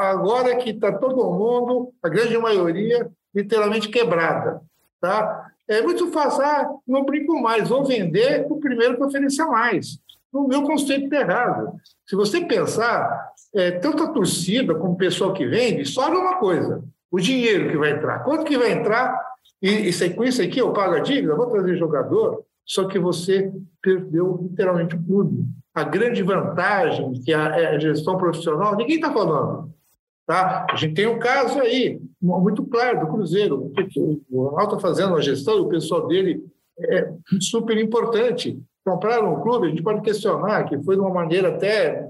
agora 0.01 0.57
que 0.57 0.71
está 0.71 0.91
todo 0.91 1.31
mundo, 1.31 1.93
a 2.03 2.09
grande 2.09 2.39
maioria, 2.39 3.11
literalmente 3.35 3.91
quebrada. 3.91 4.63
Tá? 4.99 5.51
É 5.69 5.83
muito 5.83 6.11
fácil, 6.11 6.43
ah, 6.43 6.71
não 6.89 7.05
brinco 7.05 7.39
mais, 7.39 7.69
vou 7.69 7.85
vender 7.85 8.47
o 8.49 8.59
primeiro 8.59 8.97
que 8.97 9.05
oferecer 9.05 9.45
mais. 9.45 9.99
No 10.33 10.49
meu 10.49 10.63
conceito 10.63 11.05
está 11.05 11.21
errado. 11.21 11.75
Se 12.07 12.17
você 12.17 12.41
pensar, 12.41 13.33
é, 13.55 13.73
tanto 13.73 14.03
a 14.03 14.13
torcida 14.13 14.75
como 14.75 14.95
o 14.95 14.97
pessoal 14.97 15.35
que 15.35 15.47
vende, 15.47 15.85
só 15.85 16.11
uma 16.11 16.37
coisa: 16.37 16.83
o 17.11 17.21
dinheiro 17.21 17.69
que 17.69 17.77
vai 17.77 17.91
entrar. 17.91 18.25
Quanto 18.25 18.47
que 18.47 18.57
vai 18.57 18.73
entrar? 18.73 19.15
E, 19.61 19.69
e 19.69 19.89
isso 19.91 20.43
aqui 20.43 20.59
eu 20.59 20.73
pago 20.73 20.95
a 20.95 21.01
dívida, 21.01 21.37
vou 21.37 21.51
trazer 21.51 21.77
jogador, 21.77 22.45
só 22.65 22.89
que 22.89 22.99
você 22.99 23.53
perdeu 23.83 24.39
literalmente 24.43 24.95
o 24.95 25.05
clube. 25.05 25.45
A 25.75 25.85
grande 25.85 26.23
vantagem 26.23 27.13
que 27.23 27.33
a, 27.33 27.57
é 27.57 27.67
a 27.77 27.79
gestão 27.79 28.19
profissional, 28.19 28.77
ninguém 28.77 28.97
está 28.97 29.13
falando. 29.13 29.73
Tá? 30.27 30.67
A 30.71 30.77
gente 30.77 30.95
tem 30.95 31.07
um 31.07 31.19
caso 31.19 31.59
aí, 31.61 32.01
muito 32.21 32.65
claro, 32.65 33.01
do 33.01 33.07
Cruzeiro. 33.09 33.73
O 34.31 34.45
Ronaldo 34.45 34.77
está 34.77 34.89
fazendo 34.89 35.17
a 35.17 35.21
gestão 35.21 35.57
e 35.57 35.61
o 35.61 35.69
pessoal 35.69 36.07
dele 36.07 36.45
é 36.79 37.13
super 37.41 37.77
importante. 37.79 38.61
Compraram 38.85 39.35
um 39.35 39.41
clube, 39.41 39.67
a 39.67 39.71
gente 39.71 39.83
pode 39.83 40.01
questionar, 40.03 40.65
que 40.65 40.79
foi 40.83 40.95
de 40.97 41.01
uma 41.01 41.13
maneira 41.13 41.49
até 41.49 42.09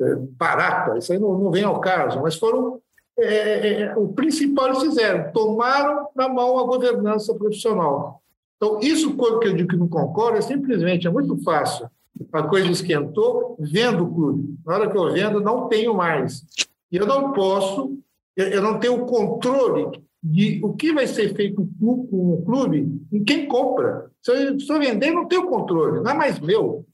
é, 0.00 0.14
barata, 0.16 0.98
isso 0.98 1.12
aí 1.12 1.18
não, 1.18 1.38
não 1.38 1.50
vem 1.50 1.62
ao 1.62 1.80
caso, 1.80 2.20
mas 2.22 2.36
foram. 2.36 2.80
É, 3.18 3.24
é, 3.24 3.82
é 3.82 3.96
o 3.96 4.08
principal 4.08 4.68
eles 4.68 4.80
fizeram, 4.82 5.30
tomaram 5.32 6.08
na 6.16 6.28
mão 6.28 6.58
a 6.58 6.64
governança 6.64 7.34
profissional. 7.34 8.22
Então, 8.56 8.80
isso 8.80 9.16
que 9.16 9.48
eu 9.48 9.54
digo 9.54 9.68
que 9.68 9.76
não 9.76 9.88
concordo 9.88 10.38
é 10.38 10.40
simplesmente, 10.40 11.06
é 11.06 11.10
muito 11.10 11.36
fácil. 11.42 11.88
A 12.32 12.42
coisa 12.42 12.70
esquentou, 12.70 13.56
vendo 13.58 14.04
o 14.04 14.14
clube. 14.14 14.54
Na 14.64 14.74
hora 14.74 14.90
que 14.90 14.96
eu 14.96 15.12
vendo, 15.12 15.40
não 15.40 15.68
tenho 15.68 15.94
mais. 15.94 16.42
E 16.90 16.96
eu 16.96 17.06
não 17.06 17.32
posso, 17.32 17.98
eu 18.36 18.62
não 18.62 18.78
tenho 18.78 19.06
controle 19.06 20.02
de 20.22 20.60
o 20.62 20.74
que 20.74 20.92
vai 20.92 21.06
ser 21.06 21.34
feito 21.34 21.66
com 21.80 22.06
o 22.10 22.42
clube 22.44 23.00
em 23.12 23.24
quem 23.24 23.46
compra. 23.46 24.10
Se 24.22 24.30
eu, 24.30 24.60
se 24.60 24.70
eu 24.70 24.78
vender, 24.78 25.10
não 25.10 25.26
tenho 25.26 25.46
controle, 25.46 26.02
não 26.02 26.10
é 26.10 26.14
mais 26.14 26.38
meu. 26.38 26.84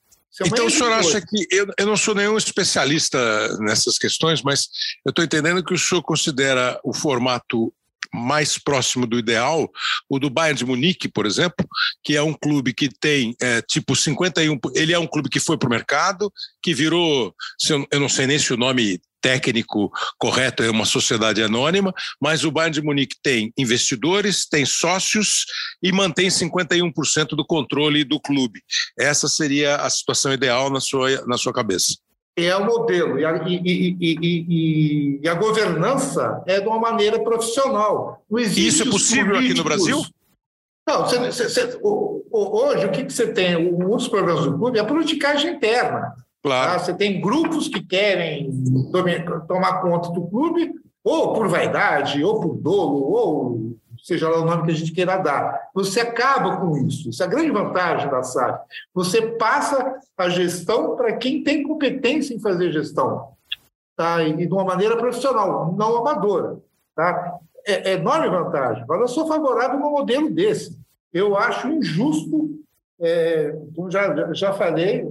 É 0.40 0.46
então 0.46 0.66
o 0.66 0.70
senhor 0.70 0.92
acha 0.92 1.20
que. 1.20 1.46
Eu, 1.50 1.66
eu 1.78 1.86
não 1.86 1.96
sou 1.96 2.14
nenhum 2.14 2.36
especialista 2.36 3.18
nessas 3.58 3.98
questões, 3.98 4.42
mas 4.42 4.68
eu 5.04 5.10
estou 5.10 5.24
entendendo 5.24 5.64
que 5.64 5.72
o 5.72 5.78
senhor 5.78 6.02
considera 6.02 6.78
o 6.84 6.92
formato 6.92 7.72
mais 8.16 8.58
próximo 8.58 9.06
do 9.06 9.18
ideal, 9.18 9.70
o 10.08 10.18
do 10.18 10.30
Bayern 10.30 10.58
de 10.58 10.64
Munique, 10.64 11.08
por 11.08 11.26
exemplo, 11.26 11.66
que 12.02 12.16
é 12.16 12.22
um 12.22 12.32
clube 12.32 12.72
que 12.72 12.88
tem 12.88 13.34
é, 13.40 13.62
tipo 13.62 13.94
51. 13.94 14.58
Ele 14.74 14.92
é 14.92 14.98
um 14.98 15.06
clube 15.06 15.28
que 15.28 15.40
foi 15.40 15.58
para 15.58 15.66
o 15.66 15.70
mercado, 15.70 16.32
que 16.62 16.74
virou, 16.74 17.34
eu 17.90 18.00
não 18.00 18.08
sei 18.08 18.26
nem 18.26 18.38
se 18.38 18.52
o 18.52 18.56
nome 18.56 19.00
técnico 19.20 19.90
correto 20.18 20.62
é 20.62 20.70
uma 20.70 20.84
sociedade 20.84 21.42
anônima, 21.42 21.92
mas 22.20 22.44
o 22.44 22.50
Bayern 22.50 22.74
de 22.74 22.82
Munique 22.82 23.16
tem 23.20 23.52
investidores, 23.58 24.46
tem 24.46 24.64
sócios 24.64 25.44
e 25.82 25.90
mantém 25.90 26.28
51% 26.28 27.30
do 27.30 27.44
controle 27.44 28.04
do 28.04 28.20
clube. 28.20 28.62
Essa 28.98 29.26
seria 29.26 29.76
a 29.76 29.90
situação 29.90 30.32
ideal 30.32 30.70
na 30.70 30.80
sua, 30.80 31.26
na 31.26 31.36
sua 31.36 31.52
cabeça 31.52 31.96
é 32.36 32.54
o 32.54 32.66
modelo. 32.66 33.18
E 33.18 33.24
a, 33.24 33.48
e, 33.48 33.96
e, 33.98 35.20
e 35.22 35.28
a, 35.28 35.34
governança 35.34 36.42
é 36.46 36.60
de 36.60 36.68
uma 36.68 36.78
maneira 36.78 37.18
profissional. 37.18 38.22
Isso 38.30 38.82
é 38.82 38.90
possível 38.90 39.36
aqui 39.36 39.54
no 39.54 39.64
Brasil? 39.64 40.04
Não, 40.86 41.04
você, 41.04 41.18
você, 41.18 41.48
você, 41.48 41.78
hoje 41.82 42.86
o 42.86 42.92
que, 42.92 43.04
que 43.04 43.12
você 43.12 43.32
tem? 43.32 43.56
Um 43.56 43.96
dos 43.96 44.06
problemas 44.06 44.44
do 44.44 44.56
clube 44.56 44.78
é 44.78 44.82
a 44.82 44.84
politicagem 44.84 45.54
interna. 45.54 46.14
Claro. 46.42 46.72
Tá? 46.72 46.78
Você 46.78 46.94
tem 46.94 47.20
grupos 47.20 47.68
que 47.68 47.82
querem 47.82 48.50
tomar 49.48 49.80
conta 49.80 50.10
do 50.10 50.28
clube, 50.28 50.72
ou 51.02 51.32
por 51.32 51.48
vaidade, 51.48 52.22
ou 52.22 52.40
por 52.40 52.56
dolo, 52.56 53.12
ou 53.12 53.76
seja 54.06 54.28
lá 54.28 54.40
o 54.40 54.44
nome 54.44 54.66
que 54.66 54.70
a 54.70 54.74
gente 54.74 54.92
queira 54.92 55.16
dar. 55.16 55.68
Você 55.74 55.98
acaba 55.98 56.58
com 56.58 56.76
isso. 56.86 57.10
Isso 57.10 57.20
é 57.24 57.26
a 57.26 57.28
grande 57.28 57.50
vantagem 57.50 58.08
da 58.08 58.22
SAF. 58.22 58.60
Você 58.94 59.20
passa 59.32 59.98
a 60.16 60.28
gestão 60.28 60.94
para 60.94 61.16
quem 61.16 61.42
tem 61.42 61.64
competência 61.64 62.32
em 62.32 62.38
fazer 62.38 62.70
gestão. 62.70 63.32
Tá? 63.96 64.22
E 64.22 64.46
de 64.46 64.52
uma 64.52 64.64
maneira 64.64 64.96
profissional, 64.96 65.74
não 65.76 65.96
amadora. 65.96 66.56
Tá? 66.94 67.36
É, 67.66 67.90
é 67.90 67.92
enorme 67.94 68.28
vantagem. 68.28 68.84
Mas 68.88 69.00
eu 69.00 69.08
sou 69.08 69.26
favorável 69.26 69.82
a 69.82 69.88
um 69.88 69.90
modelo 69.90 70.30
desse. 70.30 70.78
Eu 71.12 71.36
acho 71.36 71.66
injusto, 71.66 72.60
é, 73.00 73.58
como 73.74 73.90
já, 73.90 74.32
já 74.32 74.52
falei, 74.52 75.04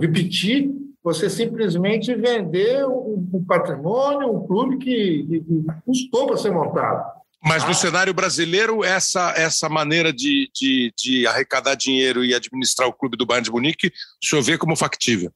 repetir, 0.00 0.72
você 1.02 1.28
simplesmente 1.28 2.14
vender 2.14 2.86
um, 2.86 3.44
patrimônio, 3.48 4.32
um 4.32 4.46
clube 4.46 4.78
que, 4.78 5.26
que, 5.28 5.40
que 5.40 5.64
custou 5.84 6.28
para 6.28 6.36
ser 6.36 6.52
montado. 6.52 7.15
Mas 7.42 7.64
no 7.64 7.70
ah. 7.70 7.74
cenário 7.74 8.14
brasileiro, 8.14 8.84
essa, 8.84 9.32
essa 9.36 9.68
maneira 9.68 10.12
de, 10.12 10.50
de, 10.54 10.92
de, 10.96 11.26
arrecadar 11.26 11.74
dinheiro 11.74 12.24
e 12.24 12.34
administrar 12.34 12.88
o 12.88 12.92
clube 12.92 13.16
do 13.16 13.26
Bayern 13.26 13.44
de 13.44 13.52
Munique, 13.52 13.88
o 13.88 14.26
senhor 14.26 14.42
vê 14.42 14.58
como 14.58 14.74
factível? 14.74 15.30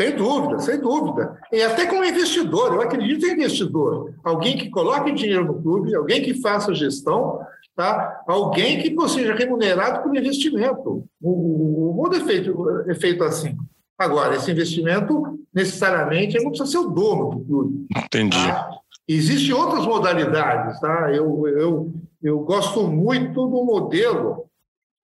Sem 0.00 0.16
dúvida, 0.16 0.58
sem 0.58 0.80
dúvida. 0.80 1.38
E 1.52 1.62
até 1.62 1.86
como 1.86 2.04
investidor, 2.04 2.74
eu 2.74 2.80
acredito 2.80 3.24
em 3.26 3.34
investidor. 3.34 4.12
Alguém 4.24 4.56
que 4.56 4.70
coloque 4.70 5.12
dinheiro 5.12 5.44
no 5.44 5.62
clube, 5.62 5.94
alguém 5.94 6.22
que 6.22 6.40
faça 6.40 6.74
gestão, 6.74 7.38
tá? 7.76 8.22
alguém 8.26 8.82
que 8.82 9.08
seja 9.08 9.34
remunerado 9.34 10.02
por 10.02 10.16
investimento. 10.16 11.04
O, 11.20 11.90
o 11.90 11.94
mundo 11.94 12.16
é 12.16 12.20
feito, 12.20 12.90
é 12.90 12.94
feito 12.94 13.22
assim. 13.22 13.56
Agora, 13.96 14.34
esse 14.34 14.50
investimento, 14.50 15.38
necessariamente, 15.54 16.36
não 16.42 16.50
precisa 16.50 16.68
ser 16.68 16.78
o 16.78 16.90
dono 16.90 17.30
do 17.30 17.44
clube. 17.44 17.86
Entendi. 17.96 18.36
Tá? 18.36 18.81
Existem 19.06 19.52
outras 19.52 19.84
modalidades, 19.84 20.80
tá? 20.80 21.12
Eu, 21.12 21.46
eu, 21.48 21.92
eu 22.22 22.40
gosto 22.40 22.86
muito 22.86 23.46
do 23.46 23.64
modelo. 23.64 24.46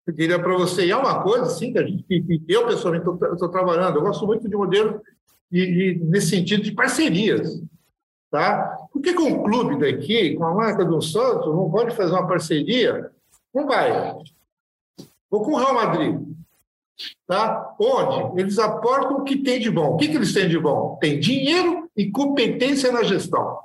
Eu 0.05 0.13
diria 0.13 0.39
para 0.39 0.55
você, 0.57 0.89
é 0.89 0.95
uma 0.95 1.21
coisa 1.23 1.45
assim 1.45 1.73
que, 1.73 2.21
que 2.21 2.43
eu 2.47 2.67
pessoalmente 2.67 3.05
estou 3.07 3.49
trabalhando. 3.49 3.97
Eu 3.97 4.03
gosto 4.03 4.25
muito 4.25 4.47
de 4.47 4.55
modelo 4.55 5.01
de, 5.51 5.65
de, 5.95 6.05
nesse 6.05 6.29
sentido 6.29 6.63
de 6.63 6.71
parcerias, 6.71 7.61
tá? 8.29 8.77
Por 8.91 9.01
que, 9.01 9.13
que 9.13 9.21
um 9.21 9.43
clube 9.43 9.79
daqui, 9.79 10.35
com 10.35 10.45
a 10.45 10.53
marca 10.53 10.83
do 10.83 11.01
Santos, 11.01 11.47
não 11.47 11.69
pode 11.69 11.95
fazer 11.95 12.11
uma 12.11 12.27
parceria? 12.27 13.09
Não 13.53 13.65
vai. 13.65 14.15
Ou 15.29 15.41
com 15.43 15.53
o 15.53 15.57
Real 15.57 15.73
Madrid, 15.73 16.21
tá? 17.25 17.75
Onde 17.79 18.41
eles 18.41 18.59
aportam 18.59 19.17
o 19.17 19.23
que 19.23 19.37
tem 19.37 19.59
de 19.59 19.69
bom. 19.69 19.93
O 19.93 19.97
que, 19.97 20.07
que 20.07 20.15
eles 20.15 20.33
têm 20.33 20.49
de 20.49 20.59
bom? 20.59 20.97
Tem 20.99 21.19
dinheiro 21.19 21.89
e 21.95 22.11
competência 22.11 22.91
na 22.91 23.03
gestão. 23.03 23.59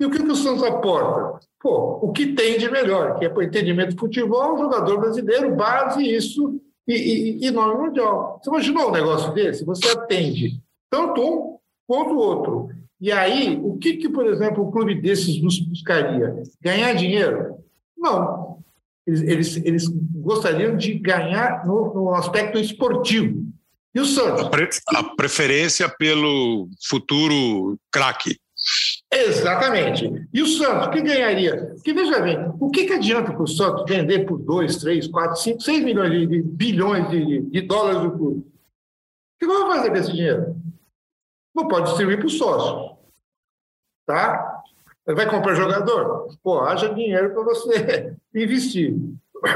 E 0.00 0.06
o 0.06 0.10
que, 0.10 0.22
que 0.22 0.30
o 0.30 0.36
Santos 0.36 0.62
aporta? 0.62 1.40
Pô, 1.60 1.98
o 2.02 2.12
que 2.12 2.34
tem 2.34 2.58
de 2.58 2.70
melhor, 2.70 3.18
que 3.18 3.24
é 3.24 3.28
para 3.28 3.40
o 3.40 3.42
entendimento 3.42 3.90
de 3.90 4.00
futebol, 4.00 4.56
jogador 4.56 5.00
brasileiro, 5.00 5.56
base, 5.56 6.02
isso 6.02 6.60
e, 6.86 6.94
e, 6.94 7.46
e 7.46 7.50
nome 7.50 7.74
mundial. 7.74 8.40
Você 8.42 8.50
imaginou 8.50 8.88
um 8.88 8.92
negócio 8.92 9.32
desse? 9.34 9.64
Você 9.64 9.88
atende 9.88 10.60
tanto 10.88 11.20
um 11.20 11.58
quanto 11.86 12.12
o 12.12 12.18
outro. 12.18 12.68
E 13.00 13.12
aí, 13.12 13.60
o 13.62 13.76
que, 13.76 13.96
que 13.96 14.08
por 14.08 14.26
exemplo, 14.26 14.66
um 14.66 14.70
clube 14.70 14.94
desses 14.94 15.38
buscaria? 15.40 16.42
Ganhar 16.60 16.94
dinheiro? 16.94 17.56
Não. 17.96 18.58
Eles, 19.06 19.22
eles, 19.22 19.56
eles 19.64 19.84
gostariam 20.14 20.76
de 20.76 20.94
ganhar 20.94 21.66
no, 21.66 21.94
no 21.94 22.14
aspecto 22.14 22.58
esportivo. 22.58 23.46
E 23.94 24.00
o 24.00 24.04
Santos? 24.04 24.44
A, 24.44 24.50
pre, 24.50 24.68
a 24.88 25.04
preferência 25.16 25.88
pelo 25.88 26.68
futuro 26.88 27.78
craque. 27.90 28.36
Exatamente. 29.10 30.28
E 30.32 30.42
o 30.42 30.46
Santos, 30.46 30.88
o 30.88 30.90
que 30.90 31.00
ganharia? 31.00 31.72
Porque, 31.74 31.92
veja 31.92 32.20
bem, 32.20 32.36
o 32.60 32.70
que, 32.70 32.84
que 32.86 32.92
adianta 32.92 33.32
para 33.32 33.42
o 33.42 33.48
Santos 33.48 33.84
vender 33.88 34.26
por 34.26 34.38
2, 34.38 34.76
3, 34.76 35.06
4, 35.06 35.36
5, 35.36 35.60
6 35.62 35.84
milhões 35.84 36.10
de, 36.10 36.26
de 36.26 36.42
bilhões 36.42 37.08
de, 37.08 37.42
de, 37.42 37.60
dólares 37.62 38.02
do 38.02 38.12
clube? 38.12 38.40
O 38.40 38.46
que 39.38 39.46
vai 39.46 39.76
fazer 39.76 39.90
com 39.90 39.96
esse 39.96 40.12
dinheiro? 40.12 40.56
Não 41.54 41.66
pode 41.68 41.86
distribuir 41.86 42.18
para 42.18 42.26
os 42.26 42.36
sócios. 42.36 42.96
Tá? 44.06 44.62
Vai 45.06 45.28
comprar 45.28 45.54
jogador? 45.54 46.28
Pô, 46.42 46.60
haja 46.60 46.92
dinheiro 46.92 47.32
para 47.32 47.42
você 47.42 48.14
investir. 48.34 48.94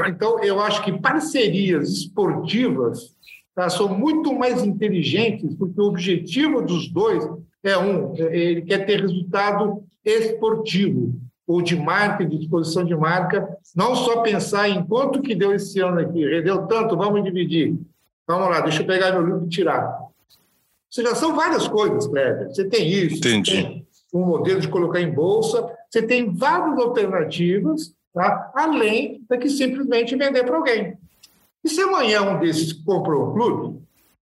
Então, 0.07 0.43
eu 0.43 0.59
acho 0.59 0.83
que 0.83 0.99
parcerias 0.99 1.89
esportivas 1.89 3.15
tá, 3.53 3.69
são 3.69 3.87
muito 3.87 4.33
mais 4.33 4.63
inteligentes, 4.63 5.53
porque 5.55 5.79
o 5.79 5.85
objetivo 5.85 6.61
dos 6.61 6.89
dois 6.89 7.23
é 7.63 7.77
um, 7.77 8.13
ele 8.15 8.61
quer 8.63 8.85
ter 8.85 8.99
resultado 8.99 9.83
esportivo 10.03 11.15
ou 11.47 11.61
de 11.61 11.75
marca, 11.75 12.25
de 12.25 12.37
exposição 12.37 12.83
de 12.83 12.95
marca, 12.95 13.57
não 13.75 13.95
só 13.95 14.21
pensar 14.21 14.69
em 14.69 14.83
quanto 14.85 15.21
que 15.21 15.35
deu 15.35 15.53
esse 15.53 15.79
ano 15.79 15.99
aqui, 15.99 16.25
rendeu 16.25 16.67
tanto, 16.67 16.97
vamos 16.97 17.23
dividir. 17.23 17.77
Vamos 18.27 18.49
lá, 18.49 18.61
deixa 18.61 18.81
eu 18.81 18.87
pegar 18.87 19.11
meu 19.11 19.25
livro 19.25 19.45
e 19.45 19.49
tirar. 19.49 19.99
Ou 19.99 20.11
seja, 20.89 21.15
são 21.15 21.35
várias 21.35 21.67
coisas, 21.67 22.07
Kleber. 22.07 22.47
Você 22.47 22.65
tem 22.65 22.87
isso, 22.87 23.17
Entendi. 23.17 23.51
Você 23.51 23.61
tem 23.63 23.87
um 24.13 24.25
modelo 24.25 24.61
de 24.61 24.67
colocar 24.67 25.01
em 25.01 25.11
bolsa, 25.11 25.69
você 25.89 26.01
tem 26.01 26.33
várias 26.33 26.79
alternativas, 26.79 27.93
tá? 28.13 28.51
além 28.55 29.21
de 29.29 29.37
que 29.37 29.49
simplesmente 29.49 30.15
vender 30.15 30.43
para 30.45 30.55
alguém. 30.55 30.97
E 31.63 31.69
se 31.69 31.81
amanhã 31.81 32.21
um 32.21 32.39
desses 32.39 32.71
comprou 32.73 33.29
um 33.29 33.33
clube, 33.33 33.82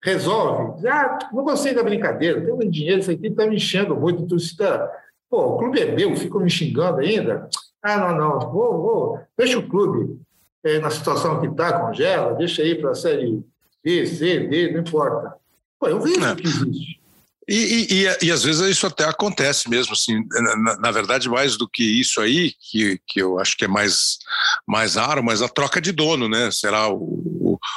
resolve, 0.02 0.76
diz, 0.76 0.86
ah, 0.86 1.18
não 1.32 1.44
gostei 1.44 1.72
da 1.74 1.82
brincadeira, 1.82 2.40
tem 2.40 2.52
um 2.52 2.58
dinheiro, 2.58 3.00
isso 3.00 3.10
aqui 3.10 3.28
está 3.28 3.46
me 3.46 3.56
enchendo 3.56 3.94
muito, 3.94 4.26
tu 4.26 4.36
está, 4.36 4.90
pô, 5.30 5.54
o 5.54 5.58
clube 5.58 5.80
é 5.80 5.94
meu, 5.94 6.14
ficam 6.16 6.40
me 6.40 6.50
xingando 6.50 6.98
ainda. 6.98 7.48
Ah, 7.82 7.98
não, 7.98 8.16
não, 8.16 8.52
vou, 8.52 8.82
vou, 8.82 9.20
deixa 9.36 9.58
o 9.58 9.68
clube 9.68 10.20
é, 10.64 10.78
na 10.78 10.90
situação 10.90 11.40
que 11.40 11.46
está, 11.46 11.80
congela, 11.80 12.34
deixa 12.34 12.62
aí 12.62 12.74
para 12.74 12.90
a 12.90 12.94
série 12.94 13.42
B, 13.82 14.06
C, 14.06 14.40
D, 14.40 14.72
não 14.72 14.80
importa. 14.80 15.34
Pô, 15.78 15.88
eu 15.88 16.00
vejo 16.00 16.24
É. 16.24 16.34
que 16.34 16.46
existe. 16.46 17.02
E, 17.48 17.56
e, 17.56 18.04
e, 18.04 18.26
e 18.26 18.30
às 18.30 18.44
vezes 18.44 18.60
isso 18.68 18.86
até 18.86 19.04
acontece 19.04 19.68
mesmo, 19.68 19.94
assim, 19.94 20.24
na, 20.30 20.78
na 20.78 20.90
verdade, 20.92 21.28
mais 21.28 21.56
do 21.56 21.68
que 21.68 21.82
isso 21.82 22.20
aí, 22.20 22.52
que, 22.52 23.00
que 23.06 23.20
eu 23.20 23.38
acho 23.40 23.56
que 23.56 23.64
é 23.64 23.68
mais, 23.68 24.18
mais 24.64 24.94
raro, 24.94 25.24
mas 25.24 25.42
a 25.42 25.48
troca 25.48 25.80
de 25.80 25.90
dono, 25.90 26.28
né? 26.28 26.50
Será 26.52 26.88
o, 26.88 27.20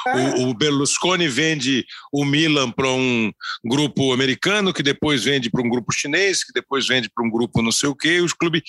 o, 0.06 0.46
o, 0.46 0.50
o 0.50 0.54
Berlusconi 0.54 1.28
vende 1.28 1.84
o 2.12 2.24
Milan 2.24 2.70
para 2.70 2.88
um 2.88 3.32
grupo 3.64 4.12
americano, 4.12 4.72
que 4.72 4.82
depois 4.82 5.24
vende 5.24 5.50
para 5.50 5.62
um 5.62 5.68
grupo 5.68 5.92
chinês, 5.92 6.44
que 6.44 6.52
depois 6.52 6.86
vende 6.86 7.08
para 7.08 7.24
um 7.24 7.30
grupo 7.30 7.62
não 7.62 7.72
sei 7.72 7.88
o 7.88 7.94
quê, 7.94 8.20
os 8.20 8.32
clubes, 8.32 8.62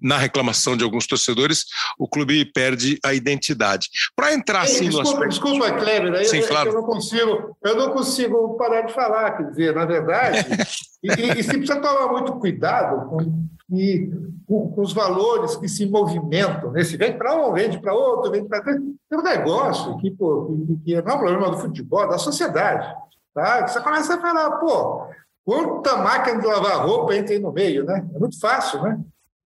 na 0.00 0.18
reclamação 0.18 0.76
de 0.76 0.84
alguns 0.84 1.06
torcedores, 1.06 1.64
o 1.98 2.08
clube 2.08 2.44
perde 2.44 2.98
a 3.04 3.14
identidade. 3.14 3.88
Para 4.14 4.34
entrar 4.34 4.62
assim 4.62 4.88
no 4.88 5.00
aspecto. 5.00 5.28
desculpa, 5.28 5.72
Kleber, 5.72 6.14
aí 6.14 6.24
Sim, 6.24 6.38
é 6.38 6.46
claro. 6.46 6.70
eu 6.70 6.74
não 6.74 6.82
consigo, 6.82 7.56
eu 7.62 7.76
não 7.76 7.90
consigo 7.90 8.56
parar 8.56 8.82
de 8.82 8.92
falar, 8.92 9.36
quer 9.36 9.50
dizer, 9.50 9.74
na 9.74 9.84
verdade, 9.84 10.38
e, 11.02 11.08
e, 11.08 11.40
e 11.40 11.42
se 11.42 11.50
precisa 11.50 11.80
tomar 11.80 12.08
muito 12.08 12.32
cuidado 12.34 13.08
com, 13.08 13.48
e, 13.78 14.10
com, 14.46 14.70
com 14.70 14.80
os 14.82 14.92
valores 14.92 15.56
que 15.56 15.68
se 15.68 15.86
movimentam 15.86 16.70
nesse 16.72 16.96
vende 16.96 17.16
para 17.18 17.34
um, 17.34 17.52
vende 17.52 17.78
para 17.78 17.94
outro, 17.94 18.30
vende 18.30 18.48
para 18.48 18.62
tem 18.62 19.18
um 19.18 19.22
negócio 19.22 19.96
que, 19.98 20.10
pô, 20.10 20.56
que, 20.66 20.76
que 20.84 21.02
não 21.02 21.12
é 21.12 21.14
um 21.14 21.18
problema 21.18 21.50
do 21.50 21.58
futebol, 21.58 22.02
é 22.04 22.08
da 22.08 22.18
sociedade, 22.18 22.86
tá? 23.34 23.66
Você 23.66 23.80
começa 23.80 24.14
a 24.16 24.20
falar, 24.20 24.50
pô, 24.58 25.06
quanta 25.44 25.96
máquina 25.98 26.40
de 26.40 26.46
lavar 26.46 26.86
roupa 26.86 27.14
entra 27.14 27.32
aí 27.34 27.38
no 27.40 27.52
meio, 27.52 27.84
né? 27.84 28.06
É 28.14 28.18
muito 28.18 28.38
fácil, 28.40 28.82
né? 28.82 29.00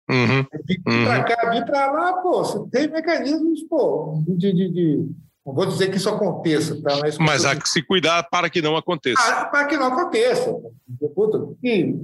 Uhum. 0.10 0.46
Vir 0.68 0.82
Uhum. 0.86 1.06
para 1.06 1.24
cá, 1.24 1.50
vir 1.50 1.66
para 1.66 1.92
lá, 1.92 2.14
pô, 2.18 2.44
você 2.44 2.60
tem 2.70 2.88
mecanismos, 2.90 3.64
pô, 3.64 4.22
de, 4.28 4.52
de, 4.54 4.70
de- 4.70 5.10
Não 5.46 5.54
vou 5.54 5.66
dizer 5.66 5.90
que 5.90 5.98
isso 5.98 6.10
aconteça, 6.10 6.82
tá? 6.82 6.98
Mas, 7.02 7.18
Mas 7.18 7.46
há 7.46 7.56
que 7.56 7.68
se 7.70 7.82
cuidar 7.82 8.24
para 8.30 8.50
que 8.50 8.62
não 8.62 8.76
aconteça. 8.78 9.22
Ah, 9.22 9.46
para 9.46 9.66
que 9.66 9.78
não 9.78 9.88
aconteça. 9.88 10.54
Puta, 11.16 11.48
e 11.64 11.96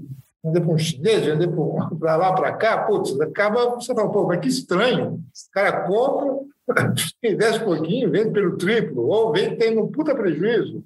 vender 0.44 0.62
para 0.62 0.74
um 0.74 0.78
chinês, 0.78 1.26
vender 1.26 1.50
para 2.00 2.16
lá, 2.16 2.34
para 2.34 2.54
cá, 2.54 2.84
putz, 2.84 3.20
acaba, 3.20 3.76
você 3.76 3.94
fala, 3.94 4.12
pô, 4.12 4.26
mas 4.28 4.40
que 4.40 4.48
estranho. 4.48 5.16
O 5.16 5.52
cara 5.52 5.82
compra, 5.88 6.40
investe 7.24 7.62
um 7.62 7.66
pouquinho, 7.66 8.12
vende 8.12 8.32
pelo 8.32 8.58
triplo, 8.58 9.08
ou 9.08 9.32
vende 9.32 9.56
tem 9.58 9.78
um 9.78 9.88
puta 9.88 10.16
prejuízo. 10.16 10.84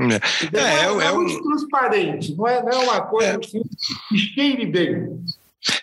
É. 0.00 0.14
É, 0.56 0.60
É, 0.60 0.80
é, 0.80 0.84
é 1.06 1.12
um- 1.12 1.22
muito 1.22 1.42
transparente, 1.42 2.34
não 2.34 2.48
é, 2.48 2.62
não 2.62 2.70
é 2.72 2.78
uma 2.78 3.00
coisa 3.02 3.38
assim, 3.38 3.62
que 4.08 4.16
cheire 4.18 4.66
bem. 4.66 5.22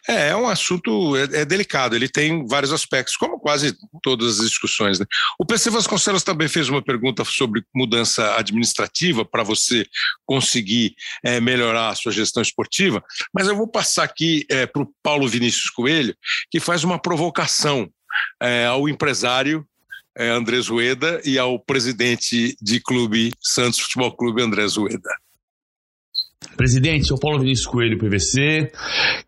É, 0.07 0.29
é 0.29 0.35
um 0.35 0.47
assunto 0.47 1.15
é, 1.15 1.41
é 1.41 1.45
delicado, 1.45 1.95
ele 1.95 2.09
tem 2.09 2.45
vários 2.47 2.73
aspectos, 2.73 3.15
como 3.15 3.39
quase 3.39 3.75
todas 4.01 4.39
as 4.39 4.49
discussões. 4.49 4.99
Né? 4.99 5.05
O 5.37 5.45
PC 5.45 5.69
Vasconcelos 5.69 6.23
também 6.23 6.47
fez 6.47 6.69
uma 6.69 6.81
pergunta 6.81 7.23
sobre 7.23 7.63
mudança 7.73 8.35
administrativa 8.35 9.23
para 9.23 9.43
você 9.43 9.85
conseguir 10.25 10.95
é, 11.23 11.39
melhorar 11.39 11.89
a 11.89 11.95
sua 11.95 12.11
gestão 12.11 12.41
esportiva, 12.41 13.03
mas 13.33 13.47
eu 13.47 13.55
vou 13.55 13.67
passar 13.67 14.03
aqui 14.03 14.45
é, 14.49 14.65
para 14.65 14.81
o 14.81 14.93
Paulo 15.01 15.27
Vinícius 15.27 15.69
Coelho, 15.69 16.15
que 16.51 16.59
faz 16.59 16.83
uma 16.83 16.99
provocação 16.99 17.89
é, 18.41 18.65
ao 18.65 18.89
empresário 18.89 19.65
é, 20.17 20.29
André 20.29 20.59
Zueda 20.59 21.21
e 21.23 21.37
ao 21.37 21.59
presidente 21.59 22.57
de 22.61 22.79
clube 22.81 23.31
Santos 23.39 23.79
Futebol 23.79 24.11
Clube 24.11 24.41
André 24.41 24.67
Zueda. 24.67 25.09
Presidente, 26.55 27.07
sou 27.07 27.17
Paulo 27.19 27.39
Vinícius 27.39 27.67
Coelho, 27.67 27.97
PVC. 27.97 28.71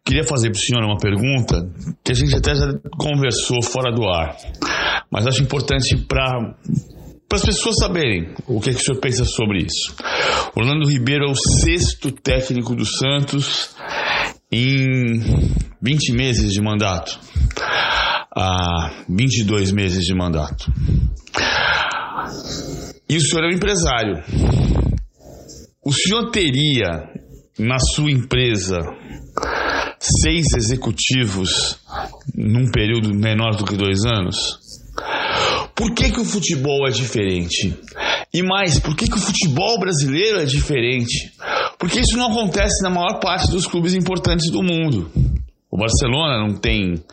Queria 0.04 0.24
fazer 0.24 0.50
para 0.50 0.58
o 0.58 0.62
senhor 0.62 0.84
uma 0.84 0.98
pergunta 0.98 1.70
que 2.04 2.12
a 2.12 2.16
gente 2.16 2.36
até 2.36 2.56
já 2.56 2.74
conversou 2.98 3.62
fora 3.62 3.94
do 3.94 4.04
ar, 4.06 4.36
mas 5.10 5.28
acho 5.28 5.44
importante 5.44 5.96
para 6.08 6.56
as 7.34 7.42
pessoas 7.42 7.76
saberem 7.80 8.34
o 8.48 8.60
que, 8.60 8.70
é 8.70 8.74
que 8.74 8.80
o 8.80 8.84
senhor 8.84 9.00
pensa 9.00 9.24
sobre 9.26 9.60
isso. 9.60 9.96
Orlando 10.56 10.90
Ribeiro 10.90 11.26
é 11.26 11.32
o 11.32 11.36
sexto 11.36 12.12
técnico 12.12 12.76
do 12.76 12.86
Santos 12.86 13.76
em 14.52 15.22
20 15.82 16.14
meses 16.14 16.52
de 16.52 16.62
mandato. 16.62 17.20
Há 18.36 19.04
22 19.10 19.72
meses 19.72 20.06
de 20.06 20.14
mandato. 20.14 20.72
E 23.10 23.18
o 23.18 23.22
senhor 23.22 23.46
é 23.46 23.48
um 23.48 23.56
empresário. 23.56 24.22
O 25.84 25.92
senhor 25.92 26.30
teria 26.30 27.10
na 27.58 27.80
sua 27.80 28.12
empresa 28.12 28.78
seis 30.00 30.46
executivos 30.56 31.80
num 32.36 32.70
período 32.70 33.16
menor 33.16 33.56
do 33.56 33.66
que 33.66 33.76
dois 33.76 34.06
anos? 34.06 34.60
Por 35.76 35.96
que, 35.96 36.12
que 36.12 36.20
o 36.20 36.26
futebol 36.26 36.88
é 36.88 36.92
diferente? 36.92 37.76
E 38.32 38.44
mais, 38.44 38.80
por 38.80 38.96
que, 38.96 39.08
que 39.08 39.18
o 39.18 39.22
futebol 39.22 39.80
brasileiro 39.80 40.40
é 40.40 40.46
diferente? 40.46 41.32
Porque 41.80 42.00
isso 42.00 42.16
não 42.16 42.28
acontece 42.32 42.84
na 42.84 42.92
maior 42.92 43.20
parte 43.20 43.50
dos 43.50 43.66
clubes 43.66 43.96
importantes 43.96 44.52
do 44.52 44.62
mundo. 44.62 45.12
O 45.72 45.78
Barcelona 45.78 46.48
não 46.48 46.60
tem 46.60 47.04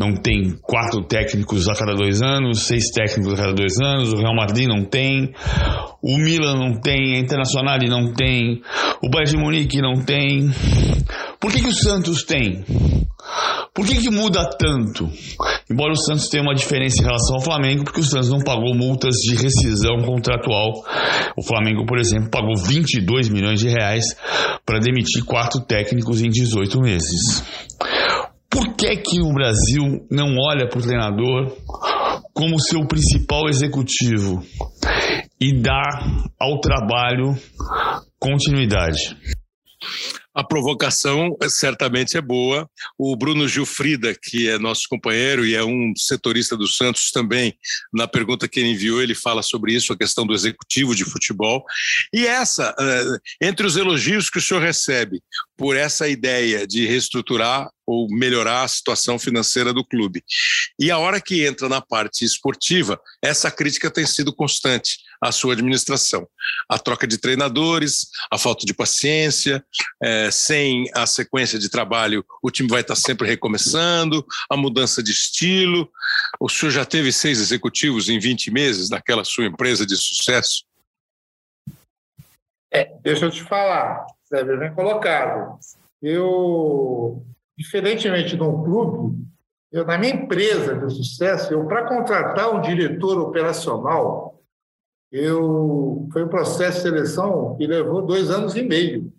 não 0.00 0.14
tem 0.14 0.56
quatro 0.62 1.04
técnicos 1.04 1.68
a 1.68 1.74
cada 1.74 1.94
dois 1.94 2.22
anos, 2.22 2.62
seis 2.62 2.90
técnicos 2.90 3.34
a 3.34 3.36
cada 3.36 3.52
dois 3.52 3.78
anos, 3.78 4.14
o 4.14 4.16
Real 4.16 4.34
Madrid 4.34 4.66
não 4.66 4.82
tem, 4.82 5.34
o 6.02 6.16
Milan 6.16 6.54
não 6.54 6.80
tem, 6.80 7.16
a 7.16 7.18
Internacional 7.18 7.76
não 7.86 8.14
tem, 8.14 8.62
o 9.02 9.10
Bayern 9.10 9.32
de 9.32 9.36
Munique 9.36 9.82
não 9.82 10.02
tem. 10.02 10.50
Por 11.38 11.52
que, 11.52 11.60
que 11.60 11.68
o 11.68 11.74
Santos 11.74 12.24
tem? 12.24 12.64
Por 13.74 13.86
que, 13.86 14.00
que 14.00 14.10
muda 14.10 14.48
tanto? 14.58 15.10
Embora 15.70 15.92
o 15.92 15.96
Santos 15.96 16.28
tenha 16.28 16.42
uma 16.42 16.54
diferença 16.54 17.00
em 17.00 17.04
relação 17.04 17.36
ao 17.36 17.42
Flamengo, 17.42 17.84
porque 17.84 18.00
o 18.00 18.04
Santos 18.04 18.30
não 18.30 18.40
pagou 18.40 18.74
multas 18.74 19.14
de 19.16 19.36
rescisão 19.36 19.98
contratual. 19.98 20.82
O 21.36 21.42
Flamengo, 21.42 21.84
por 21.84 21.98
exemplo, 21.98 22.30
pagou 22.30 22.56
22 22.56 23.28
milhões 23.28 23.60
de 23.60 23.68
reais 23.68 24.04
para 24.64 24.80
demitir 24.80 25.24
quatro 25.24 25.60
técnicos 25.60 26.22
em 26.22 26.30
18 26.30 26.80
meses. 26.80 27.44
Por 28.50 28.74
que 28.74 28.96
que 28.96 29.20
o 29.20 29.32
Brasil 29.32 30.06
não 30.10 30.34
olha 30.36 30.68
para 30.68 30.78
o 30.78 30.82
treinador 30.82 31.56
como 32.34 32.60
seu 32.60 32.84
principal 32.86 33.48
executivo 33.48 34.42
e 35.40 35.60
dá 35.62 35.82
ao 36.38 36.60
trabalho 36.60 37.36
continuidade? 38.18 39.16
A 40.32 40.44
provocação 40.44 41.36
eh, 41.42 41.48
certamente 41.48 42.16
é 42.16 42.20
boa. 42.20 42.68
O 42.96 43.16
Bruno 43.16 43.48
Gilfrida, 43.48 44.14
que 44.14 44.48
é 44.48 44.58
nosso 44.58 44.82
companheiro 44.88 45.44
e 45.44 45.54
é 45.54 45.64
um 45.64 45.92
setorista 45.96 46.56
do 46.56 46.68
Santos 46.68 47.10
também, 47.10 47.56
na 47.92 48.06
pergunta 48.06 48.46
que 48.46 48.60
ele 48.60 48.70
enviou, 48.70 49.02
ele 49.02 49.14
fala 49.14 49.42
sobre 49.42 49.74
isso, 49.74 49.92
a 49.92 49.98
questão 49.98 50.24
do 50.24 50.32
executivo 50.32 50.94
de 50.94 51.04
futebol. 51.04 51.64
E 52.12 52.26
essa, 52.26 52.74
eh, 52.78 53.46
entre 53.46 53.66
os 53.66 53.76
elogios 53.76 54.30
que 54.30 54.38
o 54.38 54.42
senhor 54.42 54.62
recebe 54.62 55.20
por 55.56 55.76
essa 55.76 56.08
ideia 56.08 56.66
de 56.66 56.86
reestruturar 56.86 57.68
ou 57.84 58.06
melhorar 58.08 58.62
a 58.62 58.68
situação 58.68 59.18
financeira 59.18 59.72
do 59.72 59.84
clube, 59.84 60.22
e 60.78 60.92
a 60.92 60.98
hora 60.98 61.20
que 61.20 61.44
entra 61.44 61.68
na 61.68 61.80
parte 61.80 62.24
esportiva, 62.24 63.00
essa 63.20 63.50
crítica 63.50 63.90
tem 63.90 64.06
sido 64.06 64.32
constante 64.32 64.98
à 65.20 65.30
sua 65.32 65.52
administração. 65.52 66.26
A 66.68 66.78
troca 66.78 67.06
de 67.06 67.18
treinadores, 67.18 68.08
a 68.30 68.38
falta 68.38 68.64
de 68.64 68.72
paciência, 68.72 69.64
é, 70.02 70.30
sem 70.30 70.90
a 70.94 71.06
sequência 71.06 71.58
de 71.58 71.68
trabalho, 71.68 72.24
o 72.42 72.50
time 72.50 72.68
vai 72.68 72.80
estar 72.80 72.96
sempre 72.96 73.28
recomeçando, 73.28 74.24
a 74.50 74.56
mudança 74.56 75.02
de 75.02 75.10
estilo. 75.10 75.90
O 76.40 76.48
senhor 76.48 76.70
já 76.70 76.84
teve 76.84 77.12
seis 77.12 77.40
executivos 77.40 78.08
em 78.08 78.18
20 78.18 78.50
meses 78.50 78.90
naquela 78.90 79.24
sua 79.24 79.46
empresa 79.46 79.84
de 79.84 79.96
sucesso? 79.96 80.64
É, 82.72 82.92
deixa 83.02 83.26
eu 83.26 83.30
te 83.30 83.42
falar, 83.42 84.06
Sérgio, 84.24 84.58
bem 84.58 84.72
colocado. 84.72 85.58
Eu, 86.00 87.26
diferentemente 87.58 88.36
de 88.36 88.42
um 88.42 88.62
clube, 88.62 89.18
eu, 89.72 89.84
na 89.84 89.98
minha 89.98 90.14
empresa 90.14 90.74
de 90.76 90.94
sucesso, 90.94 91.52
eu 91.52 91.64
para 91.66 91.86
contratar 91.86 92.54
um 92.54 92.60
diretor 92.60 93.18
operacional, 93.20 94.39
eu 95.10 96.08
foi 96.12 96.24
um 96.24 96.28
processo 96.28 96.78
de 96.78 96.82
seleção 96.82 97.56
que 97.56 97.66
levou 97.66 98.02
dois 98.02 98.30
anos 98.30 98.56
e 98.56 98.62
meio. 98.62 99.12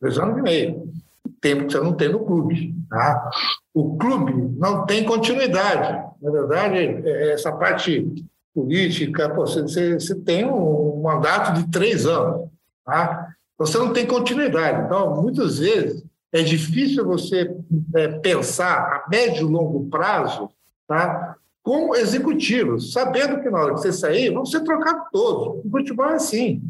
Dois 0.00 0.18
anos 0.18 0.38
e 0.38 0.42
meio. 0.42 0.92
Tempo 1.40 1.66
que 1.66 1.72
você 1.72 1.80
não 1.80 1.92
tem 1.92 2.08
no 2.08 2.24
clube. 2.24 2.74
Tá? 2.88 3.30
O 3.72 3.96
clube 3.96 4.32
não 4.58 4.86
tem 4.86 5.04
continuidade. 5.04 6.06
Na 6.20 6.30
verdade, 6.30 6.76
é, 6.78 7.32
essa 7.32 7.52
parte 7.52 8.24
política, 8.54 9.32
você, 9.34 9.62
você, 9.62 10.14
tem 10.16 10.44
um 10.44 10.88
um 10.98 11.02
mandato 11.02 11.54
de 11.54 11.70
três 11.70 12.06
anos. 12.06 12.48
Tá? 12.84 13.28
Você 13.56 13.78
não 13.78 13.92
tem 13.92 14.06
continuidade. 14.06 14.84
Então, 14.84 15.22
muitas 15.22 15.58
vezes, 15.58 16.04
é 16.32 16.42
difícil 16.42 17.04
você 17.04 17.54
é, 17.94 18.08
pensar 18.08 18.78
a 18.78 19.08
médio 19.08 19.48
e 19.48 19.50
longo 19.50 19.88
prazo 19.88 20.50
tá? 20.88 21.36
Com 21.68 21.94
executivos, 21.94 22.92
sabendo 22.94 23.42
que 23.42 23.50
na 23.50 23.58
hora 23.58 23.74
que 23.74 23.80
você 23.82 23.92
sair, 23.92 24.32
vão 24.32 24.46
ser 24.46 24.64
trocados 24.64 25.02
todos. 25.12 25.62
O 25.62 25.70
futebol 25.70 26.06
é 26.06 26.14
assim. 26.14 26.62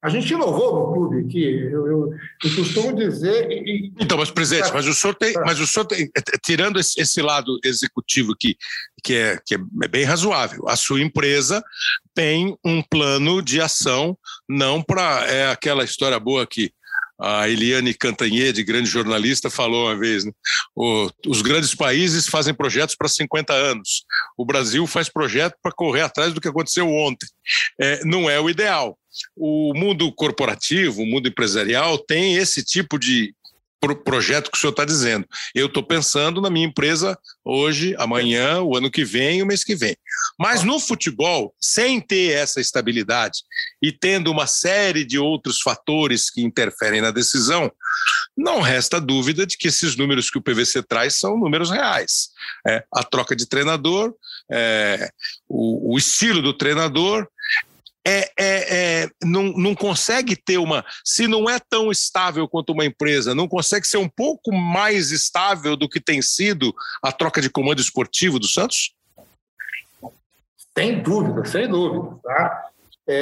A 0.00 0.08
gente 0.08 0.32
inovou 0.32 0.74
no 0.74 0.94
clube 0.94 1.26
aqui, 1.26 1.44
eu, 1.44 1.86
eu, 1.86 2.14
eu 2.42 2.56
costumo 2.56 2.96
dizer. 2.96 3.50
E, 3.50 3.92
então, 4.00 4.16
mas, 4.16 4.30
presidente, 4.30 4.72
mas 4.72 4.86
o 4.86 4.94
senhor 4.94 5.14
tem, 5.14 5.34
mas 5.44 5.60
o 5.60 5.66
senhor 5.66 5.84
tem, 5.84 6.04
é, 6.16 6.20
é, 6.20 6.38
tirando 6.42 6.80
esse, 6.80 6.98
esse 6.98 7.20
lado 7.20 7.60
executivo 7.62 8.34
que, 8.34 8.56
que, 9.04 9.14
é, 9.14 9.38
que 9.44 9.56
é 9.56 9.88
bem 9.90 10.04
razoável, 10.04 10.66
a 10.66 10.74
sua 10.74 11.02
empresa 11.02 11.62
tem 12.14 12.56
um 12.64 12.80
plano 12.80 13.42
de 13.42 13.60
ação, 13.60 14.16
não 14.48 14.82
para. 14.82 15.26
É 15.26 15.50
aquela 15.50 15.84
história 15.84 16.18
boa 16.18 16.46
que 16.46 16.72
a 17.20 17.48
Eliane 17.48 17.94
Cantanhede, 17.94 18.62
grande 18.62 18.88
jornalista, 18.88 19.50
falou 19.50 19.86
uma 19.86 19.96
vez: 19.96 20.24
né? 20.24 20.32
o, 20.74 21.10
os 21.26 21.42
grandes 21.42 21.74
países 21.74 22.26
fazem 22.26 22.54
projetos 22.54 22.94
para 22.94 23.08
50 23.08 23.52
anos. 23.52 24.04
O 24.36 24.44
Brasil 24.44 24.86
faz 24.86 25.08
projeto 25.08 25.54
para 25.62 25.72
correr 25.72 26.02
atrás 26.02 26.32
do 26.32 26.40
que 26.40 26.48
aconteceu 26.48 26.88
ontem. 26.88 27.26
É, 27.80 28.04
não 28.04 28.28
é 28.28 28.40
o 28.40 28.48
ideal. 28.48 28.98
O 29.36 29.74
mundo 29.74 30.12
corporativo, 30.12 31.02
o 31.02 31.06
mundo 31.06 31.28
empresarial 31.28 31.98
tem 31.98 32.36
esse 32.36 32.64
tipo 32.64 32.98
de 32.98 33.34
pro 33.80 33.96
projeto 33.96 34.50
que 34.50 34.58
o 34.58 34.60
senhor 34.60 34.72
está 34.72 34.84
dizendo. 34.84 35.26
Eu 35.54 35.66
estou 35.66 35.82
pensando 35.82 36.40
na 36.40 36.50
minha 36.50 36.66
empresa 36.66 37.18
hoje, 37.42 37.94
amanhã, 37.98 38.60
o 38.60 38.76
ano 38.76 38.90
que 38.90 39.04
vem, 39.04 39.42
o 39.42 39.46
mês 39.46 39.64
que 39.64 39.74
vem. 39.74 39.96
Mas 40.38 40.62
no 40.62 40.78
futebol, 40.78 41.54
sem 41.58 42.00
ter 42.00 42.32
essa 42.32 42.60
estabilidade 42.60 43.40
e 43.82 43.90
tendo 43.90 44.30
uma 44.30 44.46
série 44.46 45.04
de 45.04 45.18
outros 45.18 45.60
fatores 45.60 46.30
que 46.30 46.42
interferem 46.42 47.00
na 47.00 47.10
decisão, 47.10 47.72
não 48.36 48.60
resta 48.60 49.00
dúvida 49.00 49.46
de 49.46 49.56
que 49.56 49.68
esses 49.68 49.96
números 49.96 50.30
que 50.30 50.38
o 50.38 50.42
PVC 50.42 50.82
traz 50.82 51.18
são 51.18 51.38
números 51.38 51.70
reais. 51.70 52.28
É, 52.66 52.84
a 52.94 53.02
troca 53.02 53.34
de 53.34 53.46
treinador, 53.46 54.14
é, 54.52 55.10
o, 55.48 55.94
o 55.94 55.98
estilo 55.98 56.42
do 56.42 56.52
treinador, 56.52 57.26
é, 58.06 58.30
é, 58.38 59.02
é, 59.02 59.10
não, 59.22 59.52
não 59.52 59.74
consegue 59.74 60.34
ter 60.34 60.58
uma. 60.58 60.84
Se 61.04 61.26
não 61.26 61.48
é 61.48 61.58
tão 61.58 61.90
estável 61.90 62.48
quanto 62.48 62.72
uma 62.72 62.84
empresa, 62.84 63.34
não 63.34 63.46
consegue 63.46 63.86
ser 63.86 63.98
um 63.98 64.08
pouco 64.08 64.52
mais 64.52 65.10
estável 65.10 65.76
do 65.76 65.88
que 65.88 66.00
tem 66.00 66.22
sido 66.22 66.74
a 67.02 67.12
troca 67.12 67.40
de 67.40 67.50
comando 67.50 67.80
esportivo 67.80 68.38
do 68.38 68.46
Santos? 68.46 68.94
Sem 70.76 71.02
dúvida, 71.02 71.44
sem 71.44 71.68
dúvida. 71.68 72.16
Tá? 72.22 72.70
É, 73.06 73.20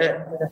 é, 0.00 0.50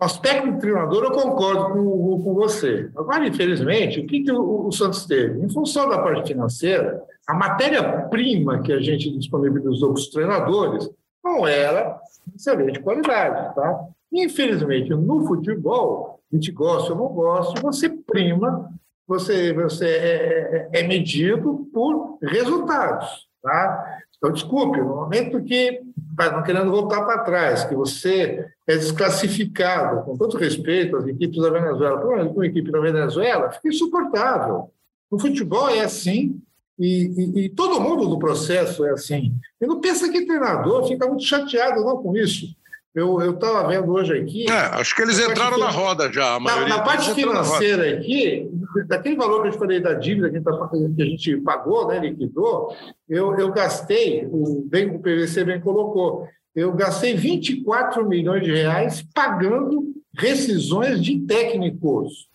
o 0.00 0.04
aspecto 0.04 0.50
do 0.50 0.58
treinador, 0.58 1.04
eu 1.04 1.12
concordo 1.12 1.74
com, 1.74 2.22
com 2.22 2.34
você. 2.34 2.90
Agora, 2.96 3.26
infelizmente, 3.26 4.00
o 4.00 4.06
que, 4.06 4.24
que 4.24 4.32
o, 4.32 4.66
o 4.66 4.72
Santos 4.72 5.06
teve? 5.06 5.44
Em 5.44 5.48
função 5.48 5.88
da 5.88 5.98
parte 5.98 6.28
financeira, 6.28 7.00
a 7.26 7.34
matéria-prima 7.34 8.62
que 8.62 8.72
a 8.72 8.80
gente 8.80 9.16
disponibilizou 9.16 9.92
para 9.92 10.00
os 10.00 10.08
treinadores 10.08 10.90
não 11.22 11.46
era 11.46 12.00
excelente 12.34 12.80
qualidade, 12.80 13.54
tá? 13.54 13.88
Infelizmente, 14.12 14.90
no 14.90 15.26
futebol, 15.26 16.20
a 16.32 16.36
gente 16.36 16.50
gosta 16.50 16.92
ou 16.92 16.98
não 16.98 17.08
gosta, 17.08 17.60
você 17.60 17.88
prima, 17.88 18.70
você, 19.06 19.52
você 19.52 19.86
é, 19.86 20.68
é, 20.72 20.80
é 20.80 20.82
medido 20.82 21.68
por 21.72 22.18
resultados, 22.22 23.28
tá? 23.42 24.00
Então, 24.20 24.32
desculpe, 24.32 24.78
no 24.78 24.96
momento 24.96 25.42
que, 25.42 25.80
não 26.18 26.42
querendo 26.42 26.70
voltar 26.70 27.02
para 27.04 27.24
trás, 27.24 27.64
que 27.64 27.74
você 27.74 28.46
é 28.66 28.76
desclassificado, 28.76 30.04
com 30.04 30.16
todo 30.16 30.36
respeito 30.36 30.96
às 30.96 31.06
equipes 31.06 31.40
da 31.40 31.48
Venezuela, 31.48 31.98
por 31.98 32.18
uma 32.18 32.46
equipe 32.46 32.70
da 32.70 32.80
Venezuela, 32.80 33.50
fica 33.50 33.68
insuportável. 33.68 34.70
No 35.10 35.18
futebol 35.18 35.70
é 35.70 35.80
assim, 35.80 36.38
e, 36.80 37.12
e, 37.16 37.44
e, 37.44 37.48
todo 37.50 37.80
mundo 37.80 38.08
do 38.08 38.18
processo 38.18 38.86
é 38.86 38.92
assim. 38.92 39.34
E 39.60 39.66
não 39.66 39.80
pensa 39.80 40.08
que 40.08 40.24
treinador 40.24 40.88
fica 40.88 41.06
muito 41.06 41.24
chateado 41.24 41.84
não 41.84 41.98
com 41.98 42.16
isso. 42.16 42.46
Eu 42.92 43.20
estava 43.34 43.68
vendo 43.68 43.92
hoje 43.92 44.18
aqui. 44.18 44.50
É, 44.50 44.52
acho 44.52 44.96
que 44.96 45.02
eles 45.02 45.20
entraram 45.20 45.58
na 45.58 45.70
roda 45.70 46.12
já. 46.12 46.40
na, 46.40 46.66
na 46.66 46.82
parte 46.82 47.14
financeira 47.14 47.98
aqui, 47.98 48.50
daquele 48.88 49.14
valor 49.14 49.42
que 49.42 49.48
eu 49.48 49.52
te 49.52 49.58
falei 49.58 49.78
da 49.78 49.94
dívida 49.94 50.28
que 50.28 50.36
a 50.36 50.38
gente, 50.38 50.44
tá, 50.44 50.68
que 50.68 51.02
a 51.02 51.06
gente 51.06 51.36
pagou, 51.36 51.86
né, 51.86 52.00
liquidou, 52.00 52.74
eu, 53.08 53.38
eu 53.38 53.52
gastei, 53.52 54.26
o, 54.26 54.66
bem, 54.66 54.90
o 54.90 54.98
PVC 54.98 55.44
bem 55.44 55.60
colocou, 55.60 56.26
eu 56.54 56.72
gastei 56.72 57.14
24 57.14 58.08
milhões 58.08 58.42
de 58.42 58.52
reais 58.52 59.04
pagando 59.14 59.94
rescisões 60.18 61.00
de 61.00 61.20
técnicos. 61.20 62.28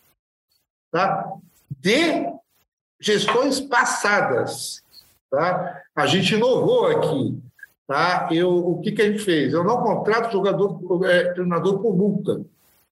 Tá? 0.90 1.32
De 1.68 2.24
gestões 3.00 3.60
passadas. 3.60 4.82
Tá? 5.30 5.82
A 5.94 6.06
gente 6.06 6.34
inovou 6.34 6.86
aqui. 6.86 7.38
Tá? 7.86 8.28
Eu, 8.32 8.50
o 8.50 8.80
que, 8.80 8.92
que 8.92 9.02
a 9.02 9.10
gente 9.10 9.22
fez? 9.22 9.52
Eu 9.52 9.62
não 9.62 9.82
contrato 9.82 10.32
jogador, 10.32 10.80
é, 11.04 11.32
treinador 11.32 11.78
por 11.80 11.96
multa. 11.96 12.40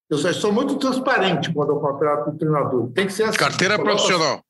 Eu 0.08 0.18
sou 0.18 0.52
muito 0.52 0.76
transparente 0.76 1.52
quando 1.52 1.70
eu 1.70 1.80
contrato 1.80 2.30
o 2.30 2.38
treinador. 2.38 2.90
Tem 2.90 3.06
que 3.06 3.12
ser 3.12 3.24
assim. 3.24 3.38
Carteira 3.38 3.76
coloco, 3.76 3.96
profissional. 3.96 4.44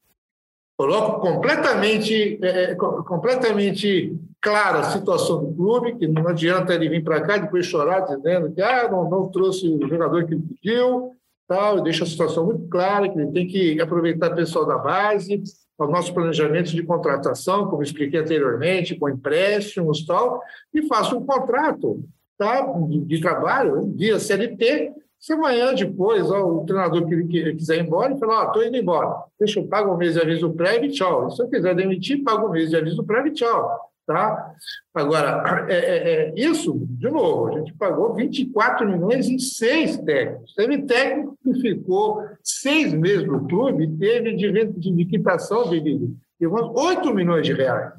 Coloco 0.77 1.21
completamente, 1.21 2.39
é, 2.43 2.73
é 2.73 2.75
completamente 2.75 4.19
clara 4.41 4.81
a 4.81 4.91
situação 4.91 5.43
do 5.43 5.55
clube, 5.55 5.97
que 5.97 6.07
não 6.07 6.29
adianta 6.29 6.75
ele 6.75 6.91
vir 6.91 7.03
para 7.03 7.23
cá 7.23 7.37
e 7.37 7.43
depois 7.43 7.65
chorar 7.65 8.01
dizendo 8.01 8.53
que 8.53 8.61
ah, 8.61 8.89
não, 8.91 9.09
não 9.09 9.29
trouxe 9.29 9.67
o 9.67 9.89
jogador 9.89 10.27
que 10.27 10.37
pediu, 10.37 11.17
tal, 11.47 11.83
deixa 11.83 12.05
a 12.05 12.07
situação 12.07 12.45
muito 12.45 12.69
clara, 12.69 13.09
que 13.09 13.19
ele 13.19 13.33
tem 13.33 13.47
que 13.47 13.81
aproveitar 13.81 14.33
o 14.33 14.37
pessoal 14.37 14.67
da 14.67 14.79
base, 14.79 15.43
o 15.79 15.87
nosso 15.87 16.15
planejamento 16.15 16.71
de 16.71 16.83
contratação, 16.83 17.69
como 17.69 17.83
expliquei 17.83 18.21
anteriormente, 18.21 18.97
com 18.97 19.09
empréstimos 19.09 20.05
tal, 20.07 20.41
e 20.73 20.87
faça 20.87 21.17
um 21.17 21.25
contrato 21.25 22.05
tá, 22.39 22.67
de, 23.07 23.21
trabalho, 23.21 23.93
via 23.97 24.19
CLT, 24.19 24.93
se 25.19 25.33
amanhã 25.33 25.75
depois 25.75 26.31
ó, 26.31 26.45
o 26.45 26.67
treinador 26.67 27.07
que, 27.07 27.25
que 27.25 27.55
quiser 27.55 27.79
ir 27.79 27.87
embora, 27.87 28.11
ele 28.13 28.21
fala, 28.21 28.47
estou 28.47 28.65
indo 28.65 28.77
embora, 28.77 29.25
deixa 29.39 29.59
eu 29.59 29.67
pagar 29.67 29.91
um 29.91 29.97
mês 29.97 30.15
de 30.15 30.21
aviso 30.21 30.53
prévio 30.53 30.91
e 30.91 30.93
tchau. 30.93 31.29
E 31.29 31.31
se 31.31 31.43
eu 31.43 31.49
quiser 31.49 31.75
demitir, 31.75 32.23
pago 32.23 32.49
um 32.49 32.51
mês 32.51 32.71
de 32.71 32.77
aviso 32.77 33.03
prévio 33.05 33.33
e 33.33 33.35
tchau. 33.35 33.94
Tá? 34.07 34.55
Agora, 34.93 35.67
é, 35.69 35.75
é, 35.75 36.13
é, 36.13 36.35
isso, 36.37 36.79
de 36.91 37.11
novo, 37.11 37.49
a 37.49 37.59
gente 37.59 37.73
pagou 37.75 38.15
24 38.15 38.87
milhões 38.87 39.29
em 39.29 39.39
seis 39.39 39.97
técnicos. 39.97 40.55
Teve 40.55 40.83
técnico 40.83 41.39
que 41.43 41.55
ficou 41.61 42.23
seis 42.43 42.93
meses 42.93 43.27
no 43.27 43.47
clube 43.49 43.85
e 43.85 43.97
teve 43.97 44.37
de, 44.37 44.53
de, 44.73 44.91
de 44.91 45.05
quitação 45.07 45.69
de, 45.71 45.81
de, 45.81 45.99
de 46.41 46.47
8 46.47 47.15
milhões 47.15 47.47
de 47.47 47.55
reais. 47.55 47.93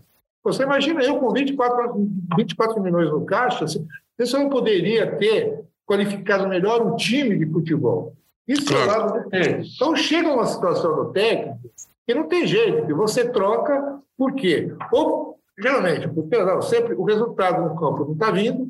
Você 0.44 0.62
imagina 0.62 1.02
eu 1.02 1.20
com 1.20 1.32
24, 1.32 2.08
24 2.38 2.82
milhões 2.82 3.10
no 3.10 3.26
caixa, 3.26 3.66
você 3.66 4.38
não 4.38 4.48
poderia 4.48 5.16
ter 5.18 5.66
qualificado 5.88 6.48
melhor 6.48 6.86
um 6.86 6.96
time 6.96 7.38
de 7.38 7.52
futebol. 7.52 8.16
Isso 8.48 8.72
é 8.72 8.84
o 8.84 8.88
lado 8.88 9.24
do 9.24 9.30
técnico. 9.30 9.68
Então 9.74 9.96
chega 9.96 10.30
uma 10.30 10.46
situação 10.46 10.96
do 10.96 11.12
técnico 11.12 11.60
que 12.06 12.14
não 12.14 12.28
tem 12.28 12.46
jeito, 12.46 12.86
que 12.86 12.94
você 12.94 13.28
troca, 13.28 14.00
por 14.16 14.34
quê? 14.36 14.72
Ou 14.92 15.35
Geralmente, 15.58 16.08
porque 16.10 16.38
não, 16.38 16.62
sempre 16.62 16.94
o 16.96 17.04
resultado 17.04 17.62
no 17.62 17.80
campo 17.80 18.06
não 18.06 18.14
está 18.14 18.32
vindo, 18.32 18.68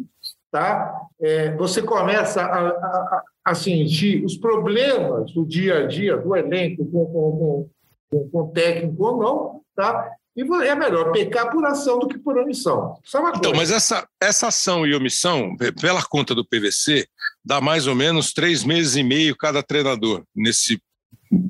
tá? 0.52 1.02
É, 1.20 1.56
você 1.56 1.82
começa 1.82 2.42
a, 2.42 2.68
a, 2.70 3.24
a, 3.46 3.56
sentir 3.56 4.24
os 4.24 4.38
problemas 4.38 5.32
do 5.34 5.46
dia 5.46 5.80
a 5.80 5.88
dia 5.88 6.16
do 6.18 6.36
elenco 6.36 6.86
com, 6.86 7.06
com, 7.06 7.70
com, 8.10 8.30
com 8.30 8.40
o 8.40 8.52
técnico 8.52 9.04
ou 9.04 9.18
não, 9.18 9.62
tá? 9.76 10.12
E 10.36 10.42
é 10.42 10.76
melhor 10.76 11.14
pecar 11.14 11.50
por 11.50 11.66
ação 11.66 11.98
do 11.98 12.10
que 12.10 12.18
por 12.18 12.38
omissão. 12.38 13.00
Então, 13.38 13.54
mas 13.56 13.72
essa, 13.72 14.06
essa 14.22 14.48
ação 14.48 14.86
e 14.86 14.94
omissão, 14.94 15.56
pela 15.80 16.04
conta 16.04 16.36
do 16.36 16.46
PVC, 16.46 17.08
dá 17.44 17.62
mais 17.62 17.88
ou 17.88 17.96
menos 17.96 18.34
três 18.34 18.64
meses 18.64 18.98
e 18.98 19.04
meio 19.04 19.38
cada 19.38 19.64
treinador 19.64 20.24
nesse 20.36 20.78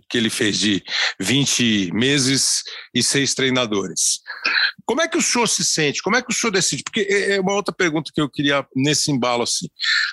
que 0.09 0.17
ele 0.17 0.29
fez 0.29 0.59
de 0.59 0.83
20 1.19 1.91
meses 1.93 2.63
e 2.93 3.01
seis 3.01 3.33
treinadores. 3.33 4.19
Como 4.85 5.01
é 5.01 5.07
que 5.07 5.17
o 5.17 5.21
senhor 5.21 5.47
se 5.47 5.65
sente? 5.65 6.01
Como 6.01 6.15
é 6.15 6.21
que 6.21 6.31
o 6.31 6.35
senhor 6.35 6.51
decide? 6.51 6.83
Porque 6.83 7.01
é, 7.01 7.35
é 7.35 7.41
uma 7.41 7.53
outra 7.53 7.73
pergunta 7.73 8.11
que 8.13 8.21
eu 8.21 8.29
queria 8.29 8.65
nesse 8.75 9.11
embalo 9.11 9.43
assim. 9.43 9.67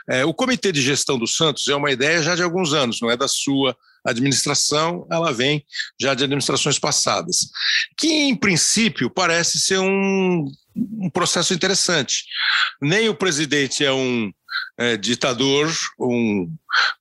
É, 0.08 0.24
o 0.24 0.34
Comitê 0.34 0.72
de 0.72 0.82
Gestão 0.82 1.18
do 1.18 1.26
Santos 1.26 1.66
é 1.68 1.74
uma 1.74 1.90
ideia 1.90 2.22
já 2.22 2.34
de 2.34 2.42
alguns 2.42 2.72
anos, 2.72 3.00
não 3.00 3.10
é 3.10 3.16
da 3.16 3.28
sua 3.28 3.76
administração, 4.04 5.06
ela 5.10 5.32
vem 5.32 5.64
já 6.00 6.14
de 6.14 6.24
administrações 6.24 6.78
passadas, 6.78 7.48
que 7.96 8.08
em 8.08 8.34
princípio 8.34 9.08
parece 9.08 9.60
ser 9.60 9.78
um, 9.78 10.44
um 10.74 11.10
processo 11.10 11.54
interessante. 11.54 12.24
Nem 12.80 13.08
o 13.08 13.14
presidente 13.14 13.84
é 13.84 13.92
um 13.92 14.32
é, 14.78 14.96
ditador, 14.96 15.70
um 15.98 16.52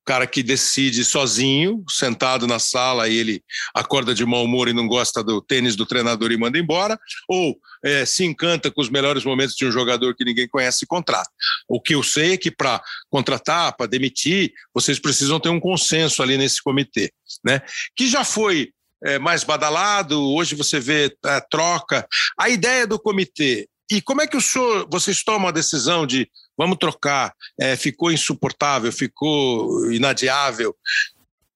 cara 0.06 0.28
que 0.28 0.44
decide 0.44 1.06
sozinho, 1.06 1.84
sentado 1.90 2.46
na 2.46 2.60
sala 2.60 3.08
e 3.08 3.18
ele 3.18 3.44
acorda 3.74 4.14
de 4.14 4.26
mau 4.26 4.44
humor 4.44 4.68
e 4.68 4.74
não 4.74 4.88
gosta 4.88 5.24
do 5.24 5.42
tênis 5.42 5.76
do 5.76 5.86
treinador 5.86 6.32
e 6.32 6.38
manda 6.38 6.58
embora, 6.58 7.00
ou 7.28 7.58
é, 7.84 8.06
se 8.06 8.26
encanta 8.26 8.70
com 8.70 8.82
os 8.82 8.90
melhores 8.90 9.24
momentos 9.24 9.56
de 9.56 9.66
um 9.66 9.72
jogador 9.72 10.16
que 10.16 10.26
ninguém 10.26 10.48
conhece 10.48 10.84
e 10.84 10.88
contrata. 10.88 11.30
O 11.68 11.82
que 11.82 11.96
eu 11.96 12.04
sei 12.04 12.34
é 12.34 12.38
que 12.38 12.52
para 12.52 12.82
contratar, 13.10 13.76
para 13.76 13.88
demitir, 13.88 14.54
vocês 14.74 15.00
precisam 15.00 15.40
ter 15.40 15.50
um 15.50 15.60
consenso 15.60 16.22
ali 16.22 16.38
nesse 16.38 16.62
comitê, 16.62 17.12
né? 17.44 17.62
Que 17.96 18.08
já 18.08 18.24
foi 18.24 18.72
é, 19.04 19.18
mais 19.18 19.44
badalado, 19.44 20.22
hoje 20.22 20.56
você 20.56 20.80
vê 20.80 21.16
é, 21.26 21.42
troca. 21.50 22.08
A 22.38 22.50
ideia 22.50 22.86
do 22.86 23.00
comitê 23.00 23.68
e 23.92 24.02
como 24.02 24.22
é 24.22 24.28
que 24.28 24.38
o 24.38 24.42
senhor, 24.42 24.88
vocês 24.90 25.22
tomam 25.22 25.50
a 25.50 25.52
decisão 25.52 26.08
de 26.08 26.26
vamos 26.62 26.78
trocar, 26.78 27.34
é, 27.60 27.76
ficou 27.76 28.12
insuportável, 28.12 28.92
ficou 28.92 29.92
inadiável? 29.92 30.76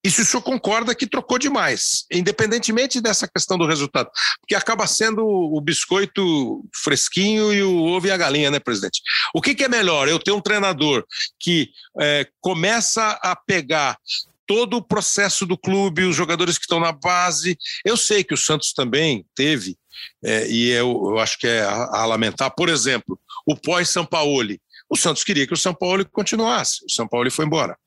E 0.03 0.10
se 0.10 0.24
o 0.24 0.26
senhor 0.26 0.41
concorda 0.41 0.95
que 0.95 1.06
trocou 1.06 1.38
demais, 1.38 2.06
independentemente 2.12 2.99
dessa 2.99 3.28
questão 3.28 3.56
do 3.56 3.68
resultado, 3.68 4.10
porque 4.39 4.56
acaba 4.56 4.88
sendo 4.88 5.24
o 5.24 5.62
biscoito 5.62 6.64
fresquinho 6.74 7.53
e 7.53 7.62
o 7.62 7.84
ovo 7.84 8.08
e 8.08 8.12
a 8.12 8.18
galinha, 8.18 8.49
né, 8.49 8.60
presidente? 8.60 8.99
O 9.34 9.41
que, 9.41 9.53
que 9.53 9.64
é 9.64 9.70
melhor? 9.70 10.08
Eu 10.08 10.18
ter 10.18 10.32
um 10.32 10.41
treinador 10.41 11.06
que 11.39 11.70
é, 12.01 12.28
começa 12.41 13.12
a 13.22 13.36
pegar 13.36 13.97
todo 14.47 14.78
o 14.78 14.84
processo 14.84 15.45
do 15.45 15.58
clube, 15.58 16.03
os 16.03 16.16
jogadores 16.16 16.58
que 16.58 16.66
estão 16.66 16.80
na 16.80 16.91
base. 16.91 17.56
Eu 17.84 17.95
sei 17.95 18.24
que 18.24 18.34
o 18.34 18.38
Santos 18.38 18.74
também 18.74 19.24
teve 19.36 19.78
é, 20.24 20.47
e 20.47 20.70
eu, 20.70 21.10
eu, 21.10 21.20
acho 21.20 21.38
que 21.38 21.47
é 21.47 21.62
a, 21.62 22.01
a 22.01 22.06
lamentar, 22.06 22.53
por 22.56 22.70
exemplo, 22.70 23.20
o 23.45 23.56
pós-São 23.56 24.06
Paulo. 24.06 24.56
O 24.89 24.95
Santos 24.95 25.23
queria 25.23 25.47
que 25.47 25.53
o 25.53 25.57
São 25.57 25.73
Paulo 25.73 26.05
continuasse, 26.09 26.86
o 26.86 26.91
São 26.91 27.07
Paulo 27.07 27.29
foi 27.31 27.45
embora. 27.45 27.77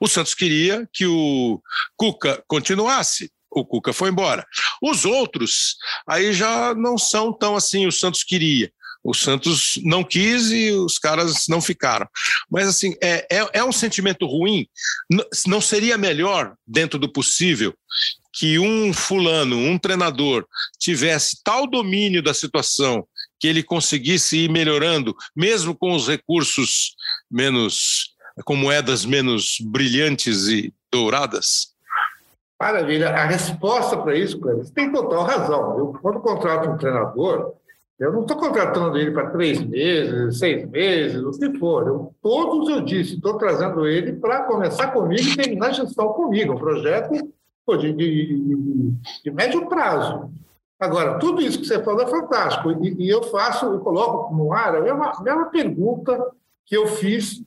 O 0.00 0.08
Santos 0.08 0.34
queria 0.34 0.88
que 0.92 1.06
o 1.06 1.62
Cuca 1.96 2.42
continuasse, 2.46 3.30
o 3.50 3.64
Cuca 3.64 3.92
foi 3.92 4.10
embora. 4.10 4.46
Os 4.82 5.04
outros 5.04 5.76
aí 6.06 6.32
já 6.32 6.74
não 6.74 6.98
são 6.98 7.32
tão 7.32 7.56
assim, 7.56 7.86
o 7.86 7.92
Santos 7.92 8.22
queria. 8.22 8.70
O 9.02 9.14
Santos 9.14 9.80
não 9.84 10.02
quis 10.02 10.50
e 10.50 10.72
os 10.72 10.98
caras 10.98 11.44
não 11.48 11.60
ficaram. 11.60 12.06
Mas, 12.50 12.68
assim, 12.68 12.94
é, 13.00 13.26
é, 13.30 13.48
é 13.54 13.64
um 13.64 13.72
sentimento 13.72 14.26
ruim. 14.26 14.66
Não 15.46 15.60
seria 15.60 15.96
melhor, 15.96 16.54
dentro 16.66 16.98
do 16.98 17.10
possível, 17.10 17.72
que 18.34 18.58
um 18.58 18.92
fulano, 18.92 19.56
um 19.56 19.78
treinador, 19.78 20.46
tivesse 20.78 21.40
tal 21.42 21.66
domínio 21.66 22.22
da 22.22 22.34
situação 22.34 23.06
que 23.38 23.46
ele 23.46 23.62
conseguisse 23.62 24.38
ir 24.38 24.50
melhorando, 24.50 25.14
mesmo 25.34 25.74
com 25.74 25.92
os 25.92 26.08
recursos 26.08 26.94
menos, 27.30 28.14
com 28.44 28.56
moedas 28.56 29.04
menos 29.04 29.58
brilhantes 29.60 30.48
e 30.48 30.72
douradas? 30.90 31.74
Maravilha. 32.60 33.10
A 33.10 33.24
resposta 33.24 33.96
para 33.96 34.16
isso, 34.16 34.40
você 34.40 34.72
tem 34.72 34.90
total 34.90 35.22
razão. 35.22 35.78
Eu, 35.78 35.86
quando 36.02 36.18
contrato 36.20 36.68
um 36.68 36.76
treinador, 36.76 37.54
eu 37.98 38.12
não 38.12 38.22
estou 38.22 38.36
contratando 38.36 38.96
ele 38.96 39.10
para 39.10 39.30
três 39.30 39.60
meses, 39.60 40.38
seis 40.38 40.68
meses, 40.68 41.22
o 41.22 41.30
que 41.32 41.58
for. 41.58 41.86
Eu, 41.86 42.14
todos 42.22 42.68
eu 42.68 42.80
disse, 42.80 43.14
estou 43.14 43.36
trazendo 43.38 43.86
ele 43.86 44.12
para 44.14 44.44
começar 44.44 44.88
comigo 44.88 45.22
e 45.22 45.36
terminar 45.36 45.68
a 45.68 45.72
gestão 45.72 46.08
comigo. 46.12 46.54
Um 46.54 46.58
projeto 46.58 47.12
de, 47.12 47.92
de, 47.92 48.36
de, 48.36 48.92
de, 49.24 49.30
médio 49.30 49.68
prazo. 49.68 50.30
Agora, 50.78 51.18
tudo 51.18 51.42
isso 51.42 51.58
que 51.58 51.66
você 51.66 51.82
falou 51.82 52.02
é 52.02 52.06
fantástico. 52.06 52.70
E, 52.84 53.06
e 53.06 53.08
eu 53.08 53.22
faço, 53.24 53.66
eu 53.66 53.80
coloco 53.80 54.34
no 54.34 54.52
ar 54.52 54.76
a 54.76 54.80
mesma, 54.80 55.10
a 55.10 55.22
mesma 55.22 55.46
pergunta 55.46 56.32
que 56.64 56.76
eu 56.76 56.86
fiz 56.86 57.42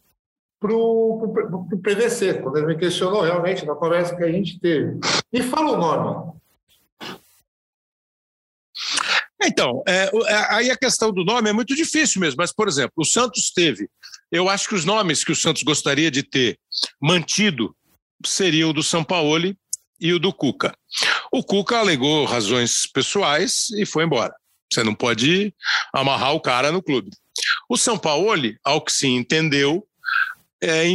para 0.59 0.73
o 0.73 1.67
PVC, 1.81 2.35
quando 2.35 2.57
ele 2.57 2.67
me 2.67 2.77
questionou 2.77 3.21
realmente 3.21 3.65
na 3.65 3.73
conversa 3.73 4.15
que 4.15 4.23
a 4.23 4.31
gente 4.31 4.59
teve. 4.59 4.99
Me 5.33 5.41
fala 5.41 5.71
o 5.71 5.77
nome. 5.77 6.33
Então, 9.43 9.81
é, 9.87 10.03
é, 10.27 10.53
aí 10.53 10.69
a 10.69 10.77
questão 10.77 11.11
do 11.11 11.25
nome 11.25 11.49
é 11.49 11.53
muito 11.53 11.75
difícil 11.75 12.21
mesmo, 12.21 12.37
mas, 12.37 12.53
por 12.53 12.67
exemplo, 12.67 12.93
o 12.97 13.05
Santos 13.05 13.51
teve. 13.51 13.89
Eu 14.31 14.47
acho 14.47 14.69
que 14.69 14.75
os 14.75 14.85
nomes 14.85 15.23
que 15.23 15.31
o 15.31 15.35
Santos 15.35 15.63
gostaria 15.63 16.11
de 16.11 16.21
ter 16.21 16.59
mantido 17.01 17.75
seriam 18.23 18.69
o 18.69 18.73
do 18.73 18.83
São 18.83 19.03
Paulo 19.03 19.55
e 19.99 20.13
o 20.13 20.19
do 20.19 20.31
Cuca. 20.31 20.75
O 21.31 21.43
Cuca 21.43 21.77
alegou 21.77 22.25
razões 22.25 22.85
pessoais 22.93 23.69
e 23.77 23.85
foi 23.85 24.03
embora. 24.03 24.33
Você 24.71 24.83
não 24.83 24.93
pode 24.93 25.53
amarrar 25.93 26.33
o 26.33 26.41
cara 26.41 26.71
no 26.71 26.83
clube. 26.83 27.09
O 27.69 27.77
São 27.77 27.97
Paulo, 27.97 28.35
ao 28.63 28.81
que 28.81 28.91
se 28.91 29.07
entendeu, 29.07 29.87
é, 30.61 30.85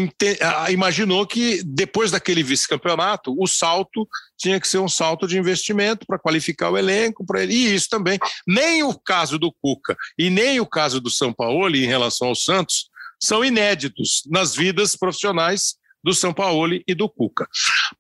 imaginou 0.70 1.26
que 1.26 1.62
depois 1.64 2.10
daquele 2.10 2.42
vice-campeonato, 2.42 3.34
o 3.36 3.46
salto 3.46 4.06
tinha 4.38 4.60
que 4.60 4.68
ser 4.68 4.78
um 4.78 4.88
salto 4.88 5.26
de 5.26 5.38
investimento 5.38 6.06
para 6.06 6.18
qualificar 6.18 6.70
o 6.70 6.78
elenco, 6.78 7.24
para 7.26 7.42
ele. 7.42 7.54
E 7.54 7.74
isso 7.74 7.88
também. 7.88 8.18
Nem 8.46 8.82
o 8.82 8.94
caso 8.94 9.38
do 9.38 9.52
Cuca 9.52 9.96
e 10.16 10.30
nem 10.30 10.60
o 10.60 10.66
caso 10.66 11.00
do 11.00 11.10
São 11.10 11.32
Paulo 11.32 11.74
em 11.74 11.86
relação 11.86 12.28
ao 12.28 12.34
Santos 12.34 12.88
são 13.20 13.44
inéditos 13.44 14.22
nas 14.26 14.54
vidas 14.54 14.94
profissionais 14.94 15.76
do 16.06 16.14
São 16.14 16.32
Paulo 16.32 16.80
e 16.86 16.94
do 16.94 17.08
Cuca. 17.08 17.48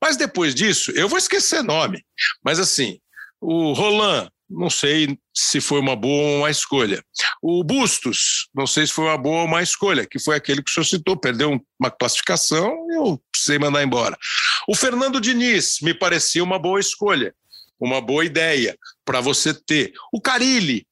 Mas 0.00 0.16
depois 0.16 0.54
disso, 0.54 0.92
eu 0.92 1.08
vou 1.08 1.18
esquecer 1.18 1.60
nome, 1.60 2.06
mas 2.42 2.60
assim, 2.60 3.00
o 3.40 3.72
Roland 3.72 4.30
não 4.48 4.70
sei 4.70 5.18
se 5.34 5.60
foi 5.60 5.80
uma 5.80 5.96
boa 5.96 6.22
ou 6.22 6.38
uma 6.38 6.50
escolha. 6.50 7.02
O 7.42 7.64
Bustos, 7.64 8.48
não 8.54 8.64
sei 8.64 8.86
se 8.86 8.92
foi 8.92 9.06
uma 9.06 9.18
boa 9.18 9.40
ou 9.40 9.46
uma 9.46 9.60
escolha, 9.60 10.06
que 10.06 10.20
foi 10.20 10.36
aquele 10.36 10.62
que 10.62 10.70
o 10.70 10.72
senhor 10.72 10.84
citou, 10.84 11.16
perdeu 11.16 11.60
uma 11.80 11.90
classificação 11.90 12.72
e 12.90 12.94
eu 12.94 13.20
precisei 13.32 13.58
mandar 13.58 13.82
embora. 13.82 14.16
O 14.68 14.76
Fernando 14.76 15.20
Diniz 15.20 15.78
me 15.82 15.92
parecia 15.92 16.44
uma 16.44 16.60
boa 16.60 16.78
escolha, 16.78 17.34
uma 17.80 18.00
boa 18.00 18.24
ideia 18.24 18.78
para 19.04 19.20
você 19.20 19.52
ter. 19.52 19.92
O 20.12 20.20
Carilli 20.20 20.86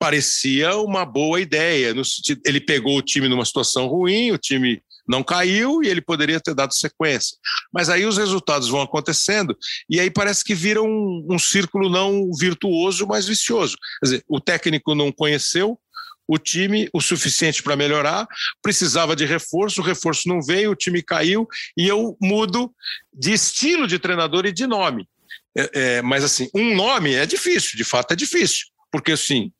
parecia 0.00 0.76
uma 0.78 1.04
boa 1.04 1.40
ideia, 1.40 1.94
no 1.94 2.04
sentido, 2.04 2.42
ele 2.44 2.60
pegou 2.60 2.98
o 2.98 3.02
time 3.02 3.28
numa 3.28 3.44
situação 3.44 3.86
ruim, 3.86 4.32
o 4.32 4.38
time 4.38 4.82
não 5.06 5.22
caiu 5.22 5.82
e 5.82 5.88
ele 5.88 6.00
poderia 6.00 6.40
ter 6.40 6.54
dado 6.54 6.74
sequência. 6.74 7.36
Mas 7.72 7.88
aí 7.88 8.04
os 8.06 8.16
resultados 8.16 8.68
vão 8.68 8.80
acontecendo 8.80 9.56
e 9.88 10.00
aí 10.00 10.10
parece 10.10 10.44
que 10.44 10.54
vira 10.54 10.82
um, 10.82 11.26
um 11.30 11.38
círculo 11.38 11.88
não 11.88 12.30
virtuoso, 12.32 13.06
mas 13.06 13.26
vicioso. 13.26 13.76
Quer 14.00 14.06
dizer, 14.06 14.24
o 14.28 14.40
técnico 14.40 14.94
não 14.94 15.10
conheceu 15.12 15.78
o 16.26 16.38
time 16.38 16.88
o 16.92 17.00
suficiente 17.00 17.62
para 17.62 17.76
melhorar, 17.76 18.26
precisava 18.62 19.16
de 19.16 19.24
reforço, 19.24 19.80
o 19.80 19.84
reforço 19.84 20.28
não 20.28 20.40
veio, 20.40 20.70
o 20.70 20.76
time 20.76 21.02
caiu 21.02 21.46
e 21.76 21.86
eu 21.86 22.16
mudo 22.20 22.72
de 23.12 23.32
estilo 23.32 23.86
de 23.86 23.98
treinador 23.98 24.46
e 24.46 24.52
de 24.52 24.66
nome. 24.66 25.08
É, 25.56 25.70
é, 25.74 26.02
mas 26.02 26.24
assim, 26.24 26.48
um 26.54 26.74
nome 26.74 27.12
é 27.12 27.26
difícil, 27.26 27.76
de 27.76 27.84
fato 27.84 28.12
é 28.12 28.16
difícil, 28.16 28.66
porque 28.90 29.12
assim, 29.12 29.52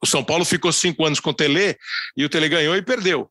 o 0.00 0.06
São 0.06 0.22
Paulo 0.22 0.44
ficou 0.44 0.72
cinco 0.72 1.04
anos 1.04 1.18
com 1.18 1.30
o 1.30 1.34
Tele 1.34 1.76
e 2.16 2.24
o 2.24 2.28
Tele 2.28 2.48
ganhou 2.48 2.76
e 2.76 2.82
perdeu 2.82 3.30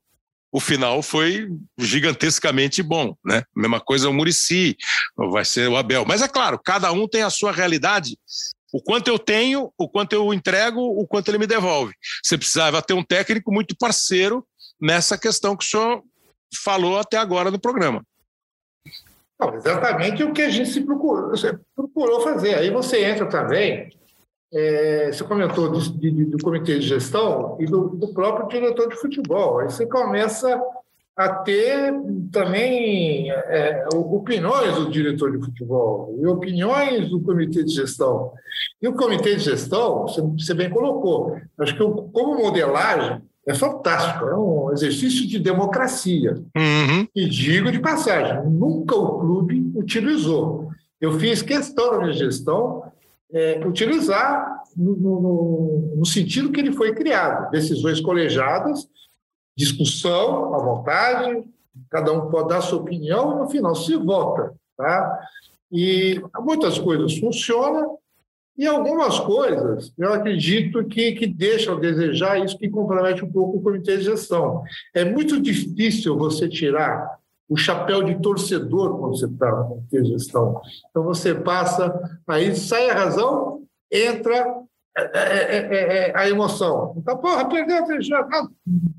o 0.51 0.59
final 0.59 1.01
foi 1.01 1.47
gigantescamente 1.77 2.81
bom, 2.81 3.15
né? 3.23 3.43
Mesma 3.55 3.79
coisa 3.79 4.09
o 4.09 4.13
Murici, 4.13 4.75
vai 5.15 5.45
ser 5.45 5.69
o 5.69 5.77
Abel. 5.77 6.05
Mas 6.05 6.21
é 6.21 6.27
claro, 6.27 6.59
cada 6.63 6.91
um 6.91 7.07
tem 7.07 7.21
a 7.21 7.29
sua 7.29 7.51
realidade. 7.51 8.17
O 8.73 8.81
quanto 8.81 9.07
eu 9.07 9.17
tenho, 9.17 9.71
o 9.77 9.89
quanto 9.89 10.13
eu 10.13 10.33
entrego, 10.33 10.79
o 10.79 11.07
quanto 11.07 11.29
ele 11.29 11.37
me 11.37 11.47
devolve. 11.47 11.93
Você 12.23 12.37
precisava 12.37 12.81
ter 12.81 12.93
um 12.93 13.03
técnico 13.03 13.51
muito 13.51 13.75
parceiro 13.77 14.45
nessa 14.79 15.17
questão 15.17 15.55
que 15.55 15.65
o 15.65 15.67
senhor 15.67 16.03
falou 16.63 16.97
até 16.97 17.17
agora 17.17 17.51
no 17.51 17.59
programa. 17.59 18.03
Não, 19.39 19.55
exatamente 19.55 20.23
o 20.23 20.33
que 20.33 20.41
a 20.41 20.49
gente 20.49 20.69
se 20.69 20.81
procurou, 20.81 21.31
procurou 21.75 22.21
fazer. 22.21 22.55
Aí 22.55 22.69
você 22.69 23.05
entra 23.05 23.27
também 23.27 23.89
é, 24.51 25.11
você 25.11 25.23
comentou 25.23 25.69
do, 25.69 25.79
de, 25.79 26.25
do 26.25 26.37
comitê 26.39 26.79
de 26.79 26.87
gestão 26.87 27.57
e 27.59 27.65
do, 27.65 27.89
do, 27.89 28.07
próprio 28.13 28.47
diretor 28.47 28.89
de 28.89 28.95
futebol. 28.95 29.59
Aí 29.59 29.69
você 29.69 29.85
começa 29.85 30.59
a 31.15 31.29
ter 31.29 31.93
também 32.31 33.29
é, 33.29 33.85
opiniões 33.93 34.75
do 34.75 34.89
diretor 34.89 35.37
de 35.37 35.45
futebol 35.45 36.15
e 36.17 36.25
opiniões 36.25 37.09
do 37.09 37.19
comitê 37.19 37.63
de 37.63 37.73
gestão. 37.73 38.31
E 38.81 38.87
o 38.87 38.93
comitê 38.93 39.35
de 39.35 39.43
gestão, 39.43 40.07
você, 40.07 40.53
bem 40.53 40.69
colocou, 40.69 41.37
acho 41.59 41.73
que 41.73 41.79
como 41.79 42.41
modelagem 42.41 43.21
é 43.45 43.53
fantástico, 43.53 44.25
é 44.25 44.35
um 44.35 44.71
exercício 44.71 45.27
de 45.27 45.39
democracia. 45.39 46.41
Uhum. 46.55 47.07
E 47.15 47.27
digo 47.27 47.71
de 47.71 47.79
passagem, 47.79 48.49
nunca 48.49 48.95
o 48.95 49.19
clube 49.19 49.71
utilizou. 49.75 50.69
Eu 51.01 51.19
fiz 51.19 51.41
questão 51.41 51.91
da 51.91 51.97
minha 51.99 52.13
gestão 52.13 52.83
é, 53.31 53.65
utilizar 53.65 54.63
no, 54.75 54.95
no, 54.95 55.95
no, 55.97 56.05
sentido 56.05 56.51
que 56.51 56.59
ele 56.59 56.71
foi 56.71 56.93
criado. 56.93 57.49
Decisões 57.51 58.01
colegiadas, 58.01 58.87
discussão 59.57 60.53
à 60.53 60.57
vontade, 60.57 61.43
cada 61.89 62.11
um 62.11 62.29
pode 62.29 62.49
dar 62.49 62.61
sua 62.61 62.79
opinião 62.79 63.33
e 63.33 63.39
no 63.39 63.49
final 63.49 63.75
se 63.75 63.95
vota. 63.95 64.53
Tá? 64.77 65.19
E 65.71 66.21
muitas 66.39 66.79
coisas 66.79 67.17
funcionam 67.17 67.99
E 68.57 68.65
algumas 68.65 69.19
coisas, 69.19 69.93
eu 69.97 70.11
acredito 70.11 70.83
que, 70.85 71.13
que 71.13 71.27
deixam 71.27 71.77
a 71.77 71.79
desejar, 71.79 72.43
isso 72.43 72.57
que 72.57 72.69
compromete 72.69 73.23
um 73.23 73.31
pouco 73.31 73.57
o 73.57 73.61
comitê 73.61 73.97
de 73.97 74.03
gestão. 74.03 74.63
É 74.93 75.05
muito 75.05 75.39
difícil 75.39 76.17
você 76.17 76.49
tirar 76.49 77.18
o 77.49 77.57
chapéu 77.57 78.03
de 78.03 78.21
torcedor 78.21 78.99
quando 78.99 79.17
você 79.17 79.25
está 79.25 79.67
de 79.91 80.05
gestão. 80.05 80.61
Então, 80.89 81.03
você 81.03 81.33
passa, 81.33 81.99
aí 82.27 82.55
sai 82.55 82.89
a 82.91 82.93
razão, 82.93 83.63
entra 83.91 84.45
é, 84.95 85.01
é, 85.13 86.09
é, 86.09 86.13
a 86.15 86.29
emoção. 86.29 86.93
Então, 86.97 87.17
porra, 87.17 87.49
perdeu 87.49 87.83
a 87.83 88.01
já. 88.01 88.21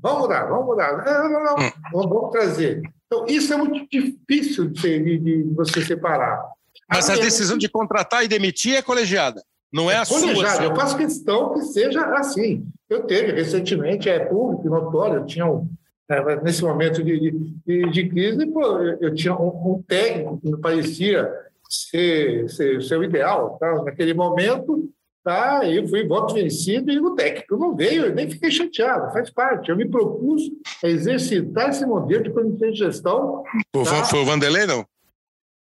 Vamos 0.01 0.21
mudar, 0.21 0.45
vamos 0.45 0.65
mudar. 0.65 1.05
Não, 1.05 1.29
não, 1.29 1.43
não, 1.43 1.55
vamos, 1.93 2.09
vamos 2.09 2.31
trazer. 2.31 2.81
Então, 3.05 3.25
isso 3.27 3.53
é 3.53 3.57
muito 3.57 3.87
difícil 3.89 4.69
de, 4.69 5.19
de 5.19 5.43
você 5.55 5.81
separar. 5.81 6.43
Mas 6.89 7.09
a 7.09 7.15
decisão 7.15 7.57
de 7.57 7.69
contratar 7.69 8.23
e 8.23 8.27
demitir 8.27 8.75
é 8.75 8.81
colegiada. 8.81 9.41
Não 9.71 9.89
é, 9.89 9.95
é 9.95 9.97
a 9.99 10.05
colegiada. 10.05 10.55
Sua. 10.57 10.65
Eu 10.65 10.75
faço 10.75 10.97
questão 10.97 11.53
que 11.53 11.61
seja 11.61 12.03
assim. 12.15 12.65
Eu 12.89 13.03
teve 13.03 13.31
recentemente, 13.31 14.09
é 14.09 14.19
público, 14.19 14.69
notório, 14.69 15.19
eu 15.19 15.25
tinha 15.25 15.45
um, 15.45 15.69
é, 16.11 16.41
nesse 16.41 16.63
momento 16.63 17.03
de, 17.03 17.31
de, 17.65 17.89
de 17.89 18.09
crise, 18.09 18.45
pô, 18.47 18.79
eu, 18.79 19.13
tinha 19.13 19.33
um, 19.33 19.73
um, 19.73 19.83
técnico 19.87 20.39
que 20.39 20.51
me 20.51 20.57
parecia 20.57 21.31
ser, 21.69 22.49
ser, 22.49 22.81
ser 22.81 22.97
o 22.97 23.03
ideal. 23.03 23.57
Tá? 23.59 23.83
Naquele 23.83 24.13
momento, 24.13 24.89
tá? 25.23 25.61
eu 25.65 25.87
fui 25.87 26.05
voto 26.07 26.33
vencido 26.33 26.91
e 26.91 26.99
o 26.99 27.15
técnico 27.15 27.57
não 27.57 27.75
veio, 27.75 28.07
eu 28.07 28.15
nem 28.15 28.29
fiquei 28.29 28.51
chateado, 28.51 29.13
faz 29.13 29.29
parte. 29.29 29.69
Eu 29.69 29.77
me 29.77 29.87
propus 29.87 30.43
a 30.83 30.87
exercitar 30.87 31.69
esse 31.69 31.85
modelo 31.85 32.23
de 32.23 32.31
comitê 32.31 32.71
de 32.71 32.79
gestão. 32.79 33.43
Tá? 33.71 34.03
Foi 34.05 34.19
o 34.19 34.25
Vanderlei, 34.25 34.65
não? 34.65 34.85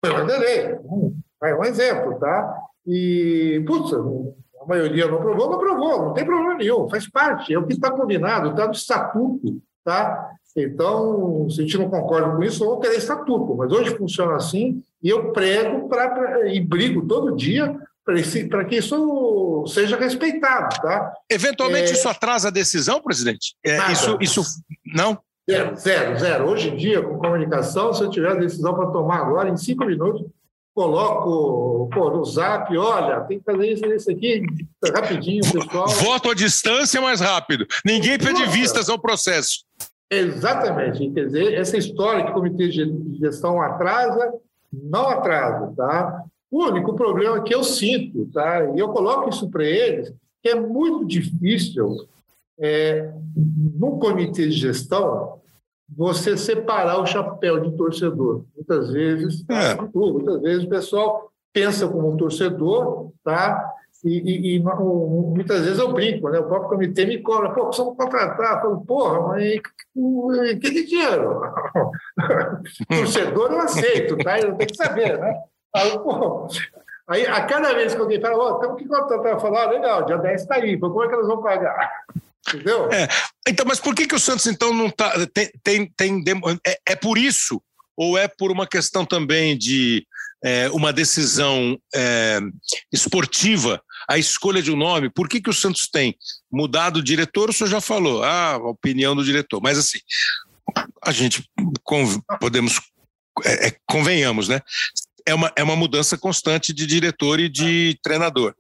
Foi 0.05 0.13
o 0.13 0.17
Vanderlei. 0.17 0.79
É 1.43 1.55
um 1.55 1.65
exemplo, 1.65 2.19
tá? 2.19 2.55
E, 2.87 3.63
putz, 3.67 3.93
a 4.61 4.67
maioria 4.67 5.07
não 5.07 5.19
aprovou, 5.19 5.49
não 5.49 5.57
aprovou, 5.57 6.03
não 6.07 6.13
tem 6.13 6.25
problema 6.25 6.55
nenhum, 6.55 6.89
faz 6.89 7.09
parte, 7.09 7.55
é 7.55 7.59
o 7.59 7.67
que 7.67 7.73
está 7.73 7.91
combinado, 7.91 8.51
está 8.51 8.67
no 8.67 8.73
estatuto, 8.73 9.63
tá? 9.83 10.31
Então, 10.57 11.49
se 11.49 11.61
a 11.61 11.63
gente 11.63 11.79
não 11.79 11.89
concorda 11.89 12.37
com 12.37 12.43
isso, 12.43 12.65
vamos 12.65 12.81
ter 12.81 12.97
estatuto, 12.97 13.55
mas 13.55 13.71
hoje 13.71 13.97
funciona 13.97 14.35
assim, 14.35 14.83
e 15.03 15.09
eu 15.09 15.33
prego 15.33 15.89
pra, 15.89 16.09
pra 16.11 16.53
e 16.53 16.61
brigo 16.61 17.07
todo 17.07 17.37
dia 17.37 17.77
para 18.05 18.65
que 18.65 18.77
isso 18.77 19.65
seja 19.69 19.97
respeitado, 19.97 20.81
tá? 20.81 21.13
Eventualmente 21.31 21.91
é... 21.91 21.93
isso 21.93 22.09
atrasa 22.09 22.49
a 22.49 22.51
decisão, 22.51 23.01
presidente? 23.01 23.55
É, 23.65 23.93
isso, 23.93 24.19
isso 24.21 24.43
não? 24.85 25.19
Zero, 25.49 25.77
zero, 25.77 26.19
zero. 26.19 26.49
Hoje 26.49 26.71
em 26.71 26.77
dia, 26.77 27.03
com 27.03 27.19
comunicação, 27.19 27.93
se 27.93 28.03
eu 28.03 28.11
tiver 28.11 28.33
a 28.33 28.35
decisão 28.35 28.75
para 28.75 28.91
tomar 28.91 29.19
agora, 29.19 29.49
em 29.49 29.57
cinco 29.57 29.85
minutos, 29.85 30.25
coloco 30.75 31.89
pô, 31.93 32.11
no 32.11 32.25
zap, 32.25 32.77
olha, 32.77 33.21
tem 33.23 33.39
que 33.39 33.45
fazer 33.45 33.73
isso, 33.73 33.85
isso 33.87 34.11
aqui, 34.11 34.43
rapidinho, 34.95 35.43
pessoal. 35.53 35.89
Voto 35.89 36.31
à 36.31 36.35
distância 36.35 37.01
mais 37.01 37.21
rápido. 37.21 37.67
Ninguém 37.85 38.19
pede 38.19 38.45
vistas 38.47 38.89
ao 38.89 38.99
processo. 38.99 39.65
Exatamente. 40.11 41.09
Quer 41.11 41.27
dizer, 41.27 41.55
essa 41.55 41.77
história 41.77 42.25
que 42.25 42.31
o 42.31 42.35
comitê 42.35 42.69
de 42.69 43.19
gestão 43.19 43.61
atrasa, 43.63 44.35
não 44.73 45.09
atrasa, 45.09 45.73
tá? 45.77 46.25
O 46.51 46.65
único 46.65 46.95
problema 46.95 47.43
que 47.43 47.55
eu 47.55 47.63
sinto, 47.63 48.27
tá? 48.33 48.69
E 48.75 48.79
eu 48.79 48.89
coloco 48.89 49.31
isso 49.31 49.49
para 49.49 49.65
eles, 49.65 50.13
que 50.43 50.49
é 50.49 50.55
muito 50.55 51.05
difícil 51.05 52.09
é, 52.59 53.13
no 53.37 53.99
comitê 53.99 54.49
de 54.49 54.53
gestão 54.53 55.39
você 55.89 56.37
separar 56.37 57.01
o 57.01 57.07
chapéu 57.07 57.61
de 57.61 57.77
torcedor. 57.77 58.45
Muitas 58.55 58.91
vezes, 58.91 59.45
é. 59.49 59.77
muitas 59.95 60.41
vezes 60.41 60.65
o 60.65 60.69
pessoal 60.69 61.31
pensa 61.53 61.89
como 61.89 62.13
um 62.13 62.17
torcedor, 62.17 63.11
tá? 63.25 63.73
E, 64.05 64.09
e, 64.09 64.57
e, 64.57 64.61
muitas 64.61 65.61
vezes 65.63 65.79
eu 65.79 65.93
brinco, 65.93 66.31
né? 66.31 66.39
O 66.39 66.47
próprio 66.47 66.71
comitê 66.71 67.05
me 67.05 67.19
cobra, 67.19 67.51
pô, 67.51 67.67
precisamos 67.67 67.97
contratar. 67.97 68.57
Eu 68.57 68.61
falo, 68.61 68.85
porra, 68.87 69.29
mas 69.29 69.61
que, 70.61 70.71
que 70.71 70.85
dinheiro? 70.87 71.41
Torcedor 72.89 73.53
eu 73.53 73.61
aceito, 73.61 74.17
tá? 74.19 74.39
Eu 74.39 74.55
tenho 74.55 74.71
que 74.71 74.77
saber, 74.77 75.19
né? 75.19 75.35
Aí, 75.75 75.91
pô, 75.99 76.49
aí 77.09 77.27
a 77.27 77.45
cada 77.45 77.75
vez 77.75 77.95
que 77.95 78.01
alguém 78.01 78.21
fala, 78.21 78.39
ó, 78.39 78.51
oh, 78.53 78.55
temos 78.59 78.77
que 78.79 78.89
contratar, 78.89 79.33
eu 79.33 79.41
falo, 79.41 79.57
ah, 79.57 79.71
legal, 79.71 80.07
dia 80.07 80.17
10 80.17 80.41
está 80.41 80.55
aí, 80.57 80.79
como 80.79 81.05
é 81.05 81.09
que 81.09 81.15
elas 81.15 81.27
vão 81.27 81.43
pagar? 81.43 81.91
Entendeu? 82.49 82.91
É. 82.91 83.07
Então, 83.47 83.67
mas 83.67 83.79
por 83.79 83.95
que, 83.95 84.07
que 84.07 84.15
o 84.15 84.19
Santos, 84.19 84.47
então, 84.47 84.73
não 84.73 84.87
está. 84.87 85.13
Tem, 85.27 85.51
tem, 85.63 85.93
tem, 85.93 86.25
é, 86.67 86.79
é 86.89 86.97
por 86.97 87.19
isso? 87.19 87.63
Ou 87.97 88.17
é 88.17 88.27
por 88.27 88.51
uma 88.51 88.67
questão 88.67 89.05
também 89.05 89.59
de 89.59 90.07
é, 90.43 90.71
uma 90.71 90.93
decisão 90.93 91.79
é, 91.95 92.41
esportiva, 92.91 93.83
a 94.11 94.19
escolha 94.19 94.61
de 94.61 94.73
um 94.73 94.77
nome, 94.77 95.09
por 95.09 95.29
que, 95.29 95.41
que 95.41 95.49
o 95.49 95.55
Santos 95.55 95.89
tem 95.89 96.17
mudado 96.51 96.97
o 96.97 97.03
diretor? 97.03 97.49
O 97.49 97.53
senhor 97.53 97.71
já 97.71 97.81
falou, 97.81 98.25
ah, 98.25 98.55
a 98.55 98.57
opinião 98.57 99.15
do 99.15 99.25
diretor, 99.25 99.61
mas 99.63 99.79
assim, 99.79 100.01
a 101.01 101.13
gente 101.13 101.49
podemos, 102.41 102.81
é, 103.45 103.69
é, 103.69 103.77
convenhamos, 103.87 104.49
né? 104.49 104.61
É 105.25 105.33
uma, 105.33 105.53
é 105.55 105.63
uma 105.63 105.77
mudança 105.77 106.19
constante 106.19 106.73
de 106.73 106.87
diretor 106.87 107.39
e 107.39 107.49
de 107.49 108.01
treinador. 108.03 108.53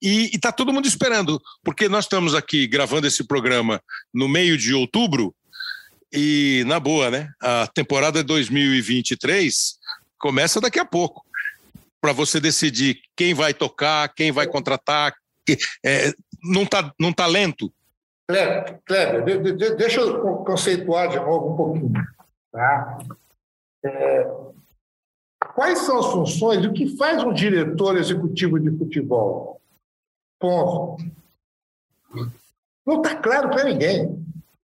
E 0.00 0.30
está 0.32 0.52
todo 0.52 0.72
mundo 0.72 0.86
esperando, 0.86 1.42
porque 1.64 1.88
nós 1.88 2.04
estamos 2.04 2.32
aqui 2.32 2.68
gravando 2.68 3.08
esse 3.08 3.24
programa 3.24 3.82
no 4.14 4.28
meio 4.28 4.56
de 4.56 4.72
outubro, 4.72 5.34
e 6.12 6.62
na 6.66 6.78
boa, 6.78 7.10
né? 7.10 7.28
A 7.40 7.66
temporada 7.66 8.22
2023 8.22 9.74
começa 10.18 10.60
daqui 10.60 10.78
a 10.78 10.84
pouco. 10.84 11.24
Para 12.02 12.12
você 12.12 12.40
decidir 12.40 13.00
quem 13.16 13.32
vai 13.32 13.54
tocar, 13.54 14.12
quem 14.12 14.32
vai 14.32 14.46
contratar. 14.46 15.14
É, 15.84 16.12
não 16.42 16.64
está 16.64 16.92
não 16.98 17.12
tá 17.12 17.26
lento? 17.26 17.72
Kleber 18.84 19.24
de, 19.24 19.52
de, 19.52 19.74
deixa 19.76 20.00
eu 20.00 20.38
conceituar 20.44 21.08
de 21.08 21.16
novo 21.16 21.52
um 21.52 21.56
pouquinho. 21.56 21.92
Tá? 22.50 22.98
É, 23.84 24.30
quais 25.54 25.78
são 25.80 25.98
as 25.98 26.06
funções, 26.06 26.64
o 26.64 26.72
que 26.72 26.96
faz 26.96 27.22
um 27.22 27.32
diretor 27.32 27.96
executivo 27.96 28.58
de 28.58 28.76
futebol? 28.76 29.60
Ponto. 30.40 31.04
Não 32.84 33.00
está 33.00 33.16
claro 33.16 33.48
para 33.50 33.64
ninguém. 33.64 34.21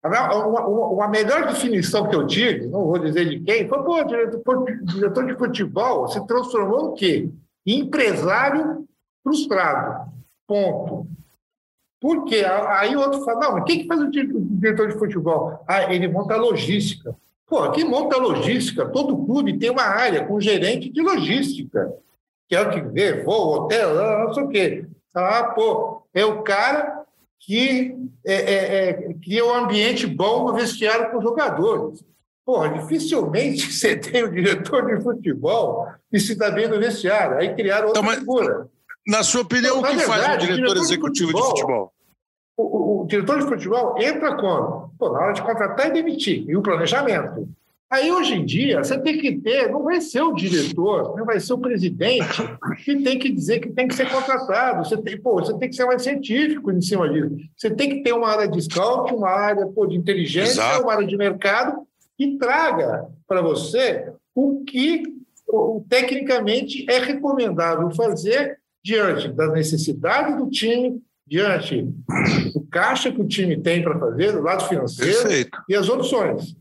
Uma, 0.05 0.66
uma, 0.66 1.09
melhor 1.09 1.47
definição 1.47 2.09
que 2.09 2.14
eu 2.14 2.26
tive, 2.26 2.66
não 2.68 2.86
vou 2.86 2.99
dizer 2.99 3.28
de 3.28 3.40
quem, 3.40 3.68
foi, 3.68 3.82
pô, 3.82 4.05
diretor, 4.05 4.64
diretor 4.82 5.26
de 5.26 5.34
futebol 5.36 6.07
se 6.07 6.24
transformou 6.26 6.92
em 6.92 6.94
quê? 6.94 7.30
empresário 7.66 8.86
frustrado. 9.22 10.12
Ponto. 10.47 11.09
Por 12.01 12.24
quê? 12.24 12.44
Aí 12.44 12.97
outro 12.97 13.24
fala, 13.24 13.40
não, 13.40 13.53
mas 13.55 13.64
quem 13.64 13.80
que 13.80 13.86
faz 13.88 14.01
o 14.01 14.11
diretor 14.11 14.88
de 14.88 14.99
futebol? 14.99 15.64
Ah, 15.66 15.92
ele 15.92 16.07
monta 16.07 16.34
a 16.34 16.38
logística. 16.38 17.16
Pô, 17.47 17.70
quem 17.72 17.84
monta 17.84 18.16
a 18.16 18.20
logística? 18.20 18.86
Todo 18.86 19.24
clube 19.24 19.59
tem 19.59 19.70
uma 19.70 19.82
área 19.82 20.24
com 20.24 20.40
gerente 20.40 20.88
de 20.88 21.01
logística, 21.01 21.92
que 22.49 22.55
é 22.55 22.61
o 22.61 22.70
que 22.70 22.80
vê, 22.80 23.24
voo, 23.24 23.55
hotel, 23.55 23.94
não 24.26 24.34
sei 24.34 24.44
o 24.44 24.49
quê. 24.49 24.86
Ah, 25.14 25.44
pô, 25.55 26.03
é 26.12 26.24
o 26.24 26.42
cara 26.42 26.95
que 27.41 27.97
é, 28.24 28.34
é, 28.34 28.89
é, 28.89 29.14
cria 29.22 29.45
um 29.45 29.55
ambiente 29.55 30.07
bom 30.07 30.47
no 30.47 30.55
vestiário 30.55 31.11
com 31.11 31.18
os 31.18 31.24
jogadores. 31.24 32.05
Porra, 32.45 32.68
dificilmente 32.70 33.70
você 33.72 33.97
tem 33.97 34.24
um 34.24 34.30
diretor 34.30 34.87
de 34.87 35.03
futebol 35.03 35.87
que 36.11 36.18
se 36.18 36.34
dá 36.34 36.51
bem 36.51 36.68
no 36.68 36.78
vestiário. 36.78 37.39
Aí 37.39 37.55
criaram 37.55 37.89
outra 37.89 38.03
então, 38.03 38.14
figura. 38.14 38.68
Na 39.07 39.22
sua 39.22 39.43
opinião, 39.43 39.78
então, 39.78 39.82
o 39.82 39.84
que 39.84 39.97
verdade, 39.97 40.20
faz 40.20 40.34
um 40.34 40.39
diretor, 40.39 40.57
diretor 40.57 40.76
executivo 40.78 41.32
de 41.32 41.39
futebol? 41.39 41.55
De 41.55 41.61
futebol? 41.61 41.93
O, 42.57 42.62
o, 42.62 43.03
o, 43.03 43.07
diretor 43.07 43.39
de 43.39 43.45
futebol 43.47 43.95
entra 43.99 44.37
quando? 44.37 44.91
Pô, 44.99 45.12
na 45.12 45.18
hora 45.20 45.32
de 45.32 45.43
contratar 45.43 45.89
e 45.89 45.93
demitir, 45.93 46.49
e 46.49 46.57
o 46.57 46.62
planejamento. 46.62 47.49
Aí, 47.89 48.11
hoje 48.11 48.34
em 48.34 48.45
dia, 48.45 48.82
você 48.82 48.99
tem 48.99 49.16
que 49.18 49.39
ter, 49.39 49.70
não 49.70 49.84
vai 49.84 50.01
ser 50.01 50.20
o 50.20 50.34
diretor, 50.34 51.16
não 51.16 51.24
vai 51.24 51.39
ser 51.39 51.53
o 51.53 51.59
presidente 51.59 52.43
que 52.84 52.97
tem 53.03 53.16
que 53.16 53.30
dizer 53.30 53.61
que 53.61 53.70
tem 53.70 53.87
que 53.87 53.95
ser 53.95 54.11
contratado. 54.11 54.84
Você 54.84 54.97
tem, 54.97 55.20
pô, 55.20 55.34
você 55.34 55.57
tem 55.57 55.68
que 55.68 55.76
ser 55.76 55.84
mais 55.84 56.03
científico 56.03 56.72
em 56.72 56.80
cima 56.80 57.09
disso. 57.09 57.37
Você 57.57 57.70
tem 57.70 57.89
que 57.89 58.03
ter 58.03 58.12
uma 58.12 58.28
área 58.28 58.49
de 58.49 58.61
scout, 58.61 59.14
uma 59.14 59.30
área 59.30 59.66
pô, 59.66 59.87
de 59.87 59.97
inteligência, 59.97 60.61
Exato. 60.61 60.82
uma 60.82 60.95
área 60.95 61.07
de 61.07 61.16
mercado 61.16 61.87
que 62.18 62.37
traga 62.39 63.07
para 63.28 63.41
você 63.41 64.11
o 64.34 64.64
que 64.64 65.05
tecnicamente 65.89 66.84
é 66.91 66.99
recomendável 66.99 67.91
fazer 67.93 68.59
diante 68.84 69.28
da 69.28 69.49
necessidade 69.49 70.37
do 70.37 70.51
time, 70.51 71.01
diante 71.26 71.82
do 72.53 72.61
caixa 72.70 73.12
que 73.12 73.20
o 73.20 73.26
time 73.26 73.57
tem 73.61 73.82
para 73.82 73.99
fazer, 73.99 74.32
do 74.32 74.43
lado 74.43 74.64
financeiro 74.68 75.22
Perfeito. 75.22 75.59
e 75.68 75.74
as 75.74 75.89
opções. 75.89 76.57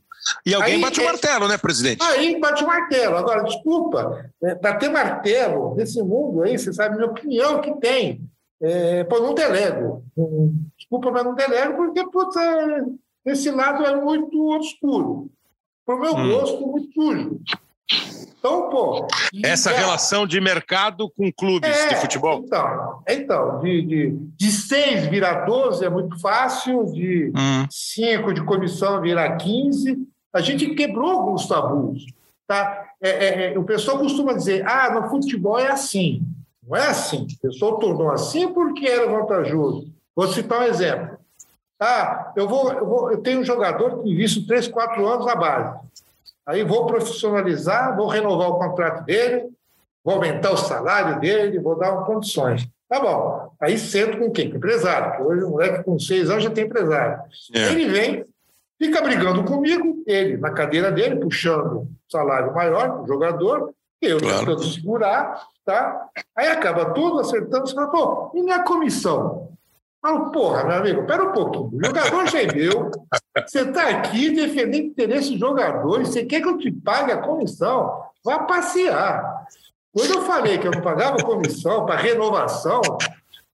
E 0.45 0.53
alguém 0.53 0.75
aí, 0.75 0.81
bate 0.81 0.99
o 0.99 1.03
é, 1.03 1.05
martelo, 1.05 1.47
né, 1.47 1.57
presidente? 1.57 2.03
Aí 2.03 2.39
bate 2.39 2.63
o 2.63 2.67
martelo. 2.67 3.17
Agora, 3.17 3.43
desculpa, 3.43 4.31
é, 4.43 4.55
para 4.55 4.75
ter 4.75 4.89
martelo 4.89 5.75
nesse 5.75 6.01
mundo 6.01 6.43
aí, 6.43 6.57
você 6.57 6.73
sabe, 6.73 6.95
minha 6.95 7.09
opinião 7.09 7.61
que 7.61 7.73
tem. 7.79 8.21
É, 8.61 9.03
pô, 9.03 9.19
não 9.19 9.33
delego. 9.33 10.03
Desculpa, 10.77 11.11
mas 11.11 11.23
não 11.23 11.35
delego, 11.35 11.75
porque, 11.75 12.03
putz, 12.09 12.35
é, 12.37 12.81
esse 13.25 13.51
lado 13.51 13.85
é 13.85 13.95
muito 13.95 14.49
obscuro. 14.53 15.29
Para 15.85 15.95
o 15.95 16.01
meu 16.01 16.15
hum. 16.15 16.31
gosto, 16.31 16.67
muito 16.67 16.91
sujo. 16.93 17.39
Então, 18.45 18.69
pô. 18.69 19.07
Essa 19.43 19.71
é, 19.71 19.77
relação 19.77 20.27
de 20.27 20.39
mercado 20.39 21.09
com 21.09 21.31
clubes 21.31 21.69
é, 21.69 21.89
de 21.89 21.95
futebol? 21.95 22.43
Então, 22.45 23.03
então 23.07 23.59
de, 23.59 23.81
de, 23.81 24.17
de 24.37 24.51
seis 24.51 25.07
virar 25.07 25.45
12 25.45 25.83
é 25.83 25.89
muito 25.89 26.19
fácil, 26.19 26.85
de 26.91 27.31
hum. 27.35 27.65
cinco 27.71 28.33
de 28.33 28.43
comissão 28.43 29.01
virar 29.01 29.37
15. 29.37 29.97
A 30.35 30.41
gente 30.41 30.75
quebrou 30.75 31.11
alguns 31.11 31.47
tabus. 31.47 32.05
Tá? 32.45 32.89
É, 33.01 33.09
é, 33.09 33.53
é, 33.53 33.57
o 33.57 33.63
pessoal 33.63 33.97
costuma 33.97 34.33
dizer: 34.33 34.67
ah, 34.67 34.91
no 34.91 35.09
futebol 35.09 35.57
é 35.57 35.71
assim. 35.71 36.21
Não 36.67 36.75
é 36.75 36.87
assim. 36.87 37.25
O 37.37 37.47
pessoal 37.47 37.79
tornou 37.79 38.11
assim 38.11 38.51
porque 38.53 38.85
era 38.85 39.09
vantajoso. 39.09 39.87
Vou 40.13 40.27
citar 40.27 40.59
um 40.59 40.63
exemplo. 40.63 41.17
Ah, 41.79 42.33
eu, 42.35 42.49
vou, 42.49 42.71
eu, 42.73 42.85
vou, 42.85 43.11
eu 43.11 43.21
tenho 43.21 43.39
um 43.39 43.45
jogador 43.45 44.01
que 44.01 44.09
invisto 44.09 44.45
três, 44.45 44.67
quatro 44.67 45.07
anos 45.07 45.25
na 45.25 45.35
base. 45.35 45.79
Aí 46.45 46.63
vou 46.63 46.85
profissionalizar, 46.85 47.95
vou 47.95 48.07
renovar 48.07 48.49
o 48.49 48.59
contrato 48.59 49.05
dele, 49.05 49.49
vou 50.03 50.15
aumentar 50.15 50.51
o 50.51 50.57
salário 50.57 51.19
dele, 51.19 51.59
vou 51.59 51.77
dar 51.77 51.95
condições. 52.03 52.67
Tá 52.89 52.99
bom. 52.99 53.51
Aí 53.59 53.77
sento 53.77 54.17
com 54.19 54.31
quem? 54.31 54.49
Com 54.49 54.57
empresário, 54.57 55.25
hoje 55.25 55.43
o 55.43 55.49
moleque 55.49 55.83
com 55.83 55.97
seis 55.97 56.29
anos 56.29 56.43
já 56.43 56.49
tem 56.49 56.65
empresário. 56.65 57.23
É. 57.53 57.71
Ele 57.71 57.89
vem, 57.89 58.25
fica 58.77 59.01
brigando 59.01 59.43
comigo, 59.43 60.03
ele 60.05 60.37
na 60.37 60.51
cadeira 60.51 60.91
dele, 60.91 61.17
puxando 61.17 61.87
salário 62.09 62.53
maior 62.53 63.01
o 63.01 63.07
jogador, 63.07 63.73
eu 64.01 64.19
claro. 64.19 64.39
tentando 64.39 64.63
segurar, 64.63 65.41
tá? 65.65 66.07
Aí 66.35 66.47
acaba 66.47 66.91
tudo 66.93 67.19
acertando, 67.19 67.67
você 67.67 67.75
fala, 67.75 67.87
pô, 67.87 68.31
e 68.35 68.41
minha 68.41 68.63
comissão? 68.63 69.49
Falo, 70.01 70.31
porra, 70.31 70.63
meu 70.65 70.77
amigo, 70.77 71.07
pera 71.07 71.23
um 71.23 71.31
pouquinho. 71.33 71.81
O 71.81 71.85
jogador 71.85 72.27
já 72.27 72.43
é 72.43 72.53
meu. 72.53 72.91
Você 73.43 73.61
está 73.61 73.89
aqui 73.89 74.29
defendendo 74.29 74.85
interesse 74.85 75.31
do 75.31 75.39
jogador 75.39 76.01
e 76.01 76.05
você 76.05 76.23
quer 76.23 76.41
que 76.41 76.47
eu 76.47 76.59
te 76.59 76.71
pague 76.71 77.11
a 77.11 77.17
comissão? 77.17 78.03
Vá 78.23 78.39
passear. 78.39 79.47
Quando 79.91 80.13
eu 80.13 80.21
falei 80.21 80.59
que 80.59 80.67
eu 80.67 80.71
não 80.71 80.81
pagava 80.81 81.23
comissão 81.23 81.87
para 81.87 81.99
renovação, 81.99 82.81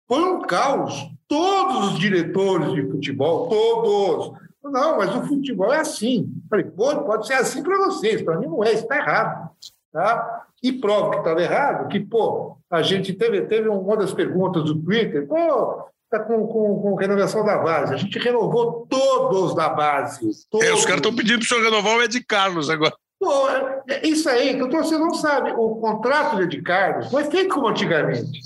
foi 0.08 0.24
um 0.24 0.42
caos. 0.42 1.10
Todos 1.26 1.94
os 1.94 2.00
diretores 2.00 2.74
de 2.74 2.86
futebol, 2.90 3.48
todos. 3.48 4.41
Não, 4.64 4.98
mas 4.98 5.16
o 5.16 5.24
futebol 5.24 5.74
é 5.74 5.80
assim. 5.80 6.32
Falei, 6.50 6.66
pô, 6.66 6.96
pode 7.04 7.28
ser 7.28 7.34
assim 7.34 7.64
para 7.64 7.78
vocês, 7.78 8.22
para 8.22 8.38
mim 8.38 8.48
não 8.48 8.64
é, 8.64 8.74
isso 8.74 8.84
está 8.84 8.98
errado. 8.98 9.50
Tá? 9.92 10.46
E 10.64 10.72
prova 10.72 11.12
que 11.12 11.18
estava 11.18 11.42
errado, 11.42 11.88
que, 11.90 12.00
pô, 12.00 12.56
a 12.70 12.82
gente 12.82 13.14
teve, 13.14 13.42
teve 13.42 13.68
uma 13.68 13.98
das 13.98 14.14
perguntas 14.14 14.64
do 14.64 14.80
Twitter, 14.80 15.28
pô, 15.28 15.84
está 16.06 16.20
com, 16.20 16.46
com, 16.46 16.82
com, 16.82 16.96
renovação 16.96 17.44
da 17.44 17.58
base. 17.58 17.94
A 17.94 17.98
gente 17.98 18.20
renovou 18.20 18.86
todos 18.88 19.56
da 19.56 19.70
base. 19.70 20.30
Todos. 20.50 20.68
É, 20.68 20.74
os 20.74 20.84
caras 20.84 20.98
estão 20.98 21.16
pedindo 21.16 21.40
para 21.40 21.46
o 21.46 21.48
senhor 21.48 21.64
renovar 21.64 21.98
o 21.98 22.04
Ed 22.04 22.24
Carlos 22.26 22.70
agora. 22.70 22.94
Pô, 23.20 23.50
é, 23.50 23.82
é 23.88 24.08
isso 24.08 24.30
aí 24.30 24.56
que 24.56 24.64
o 24.64 24.70
torcedor 24.70 25.08
não 25.08 25.14
sabe. 25.14 25.52
O 25.52 25.76
contrato 25.76 26.36
do 26.36 26.44
Ed 26.44 26.62
Carlos 26.62 27.12
não 27.12 27.20
é 27.20 27.26
feito 27.26 27.54
como 27.54 27.68
antigamente. 27.68 28.40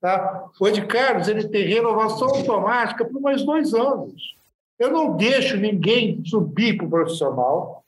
Tá? 0.00 0.44
O 0.60 0.68
Ed 0.68 0.84
Carlos 0.86 1.28
ele 1.28 1.48
tem 1.48 1.66
renovação 1.66 2.28
automática 2.28 3.04
por 3.04 3.20
mais 3.20 3.42
dois 3.44 3.72
anos. 3.72 4.35
Eu 4.78 4.90
não 4.90 5.16
deixo 5.16 5.56
ninguém 5.56 6.22
subir 6.24 6.76
para 6.76 6.86
o 6.86 6.90
profissional, 6.90 7.84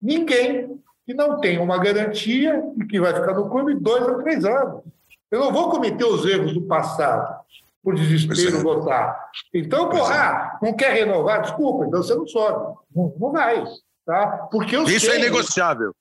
ninguém 0.00 0.80
que 1.06 1.14
não 1.14 1.40
tenha 1.40 1.62
uma 1.62 1.78
garantia 1.78 2.62
e 2.76 2.84
que 2.84 3.00
vai 3.00 3.14
ficar 3.14 3.32
no 3.32 3.48
clube 3.48 3.74
dois 3.74 4.06
a 4.06 4.22
três 4.22 4.44
anos. 4.44 4.82
Eu 5.30 5.40
não 5.40 5.52
vou 5.52 5.70
cometer 5.70 6.04
os 6.04 6.24
erros 6.26 6.52
do 6.52 6.62
passado 6.62 7.38
por 7.82 7.94
desespero 7.94 8.58
é. 8.58 8.62
votar. 8.62 9.30
Então, 9.54 9.88
pô, 9.88 9.96
é. 9.96 10.16
ah, 10.18 10.58
não 10.60 10.74
quer 10.74 10.92
renovar? 10.92 11.42
Desculpa, 11.42 11.86
então 11.86 12.02
você 12.02 12.14
não 12.14 12.26
sobe. 12.26 12.76
Não, 12.94 13.14
não 13.18 13.32
vai. 13.32 13.64
Tá? 14.04 14.48
Porque 14.50 14.76
eu 14.76 14.84
Isso 14.84 15.06
é 15.06 15.10
sei, 15.10 15.18
é 15.18 15.22
negociável. 15.22 15.94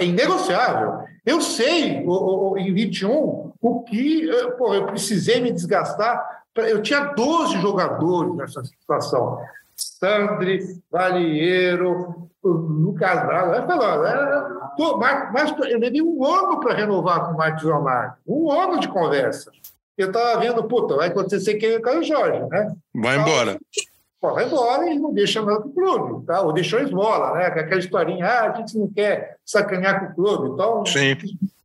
É 0.00 0.04
inegociável. 0.04 1.04
Eu 1.24 1.40
sei, 1.40 2.04
o, 2.04 2.52
o, 2.52 2.58
em 2.58 2.72
21, 2.72 3.52
o 3.60 3.82
que 3.84 4.28
pô, 4.58 4.74
eu 4.74 4.86
precisei 4.86 5.40
me 5.40 5.52
desgastar. 5.52 6.44
Eu 6.56 6.82
tinha 6.82 7.00
12 7.00 7.60
jogadores 7.60 8.34
nessa 8.34 8.64
situação. 8.64 9.38
Sandri, 9.74 10.60
Valieiro, 10.90 12.28
Lucas 12.42 13.26
Braga. 13.26 13.58
Eu 13.58 13.66
falei, 13.66 15.30
mas 15.32 15.54
eu 15.58 15.78
levei 15.78 16.02
um 16.02 16.24
ano 16.24 16.60
para 16.60 16.74
renovar 16.74 17.26
com 17.26 17.32
o 17.32 17.36
Marcos 17.36 17.62
Leonardo. 17.62 18.16
Um 18.26 18.50
ano 18.50 18.80
de 18.80 18.88
conversa 18.88 19.50
eu 19.96 20.08
estava 20.08 20.38
vendo, 20.38 20.62
puta, 20.64 20.94
vai 20.94 21.08
acontecer 21.08 21.54
que 21.54 21.80
com 21.80 21.98
o 21.98 22.02
Jorge, 22.02 22.40
né? 22.50 22.74
Vai 22.94 23.16
então, 23.16 23.28
embora. 23.28 23.58
Pô, 24.20 24.34
vai 24.34 24.44
embora 24.44 24.90
e 24.90 24.98
não 24.98 25.12
deixa 25.12 25.42
mais 25.42 25.58
o 25.58 25.70
clube, 25.70 26.26
tá? 26.26 26.42
Ou 26.42 26.52
deixou 26.52 26.80
esmola, 26.80 27.32
né? 27.32 27.46
Aquela 27.46 27.80
historinha, 27.80 28.26
ah, 28.26 28.50
a 28.50 28.56
gente 28.56 28.76
não 28.76 28.88
quer 28.88 29.38
sacanear 29.44 30.00
com 30.00 30.12
o 30.12 30.14
clube, 30.14 30.52
então... 30.52 30.84
Sim. 30.84 31.16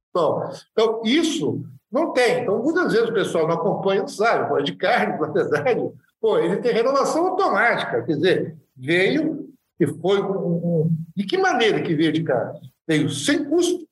Então, 0.10 0.50
então 0.72 1.02
isso 1.04 1.64
não 1.92 2.14
tem. 2.14 2.42
Então, 2.42 2.62
muitas 2.64 2.94
vezes 2.94 3.10
o 3.10 3.14
pessoal 3.14 3.48
não 3.48 3.56
acompanha, 3.56 4.02
não 4.02 4.08
sabe, 4.08 4.48
pô, 4.48 4.62
de 4.62 4.76
carne, 4.76 5.20
na 5.20 5.28
verdade, 5.28 5.92
pô, 6.20 6.38
ele 6.38 6.58
tem 6.58 6.72
renovação 6.72 7.28
automática, 7.28 8.04
quer 8.04 8.16
dizer, 8.16 8.56
veio 8.76 9.50
e 9.80 9.88
foi 9.88 10.22
um, 10.22 10.28
um... 10.28 10.98
De 11.16 11.24
que 11.26 11.38
maneira 11.38 11.82
que 11.82 11.96
veio 11.96 12.14
de 12.14 12.24
carne? 12.24 12.60
Veio 12.88 13.10
sem 13.10 13.44
custo. 13.46 13.88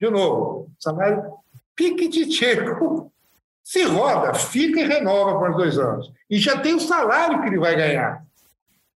De 0.00 0.08
novo, 0.08 0.70
salário 0.78 1.38
pique 1.74 2.08
de 2.08 2.26
tcheco 2.26 3.12
se 3.62 3.84
roda, 3.84 4.32
fica 4.34 4.80
e 4.80 4.86
renova 4.86 5.38
por 5.38 5.54
dois 5.54 5.78
anos. 5.78 6.10
E 6.30 6.38
já 6.38 6.58
tem 6.58 6.74
o 6.74 6.80
salário 6.80 7.40
que 7.42 7.48
ele 7.48 7.58
vai 7.58 7.76
ganhar. 7.76 8.24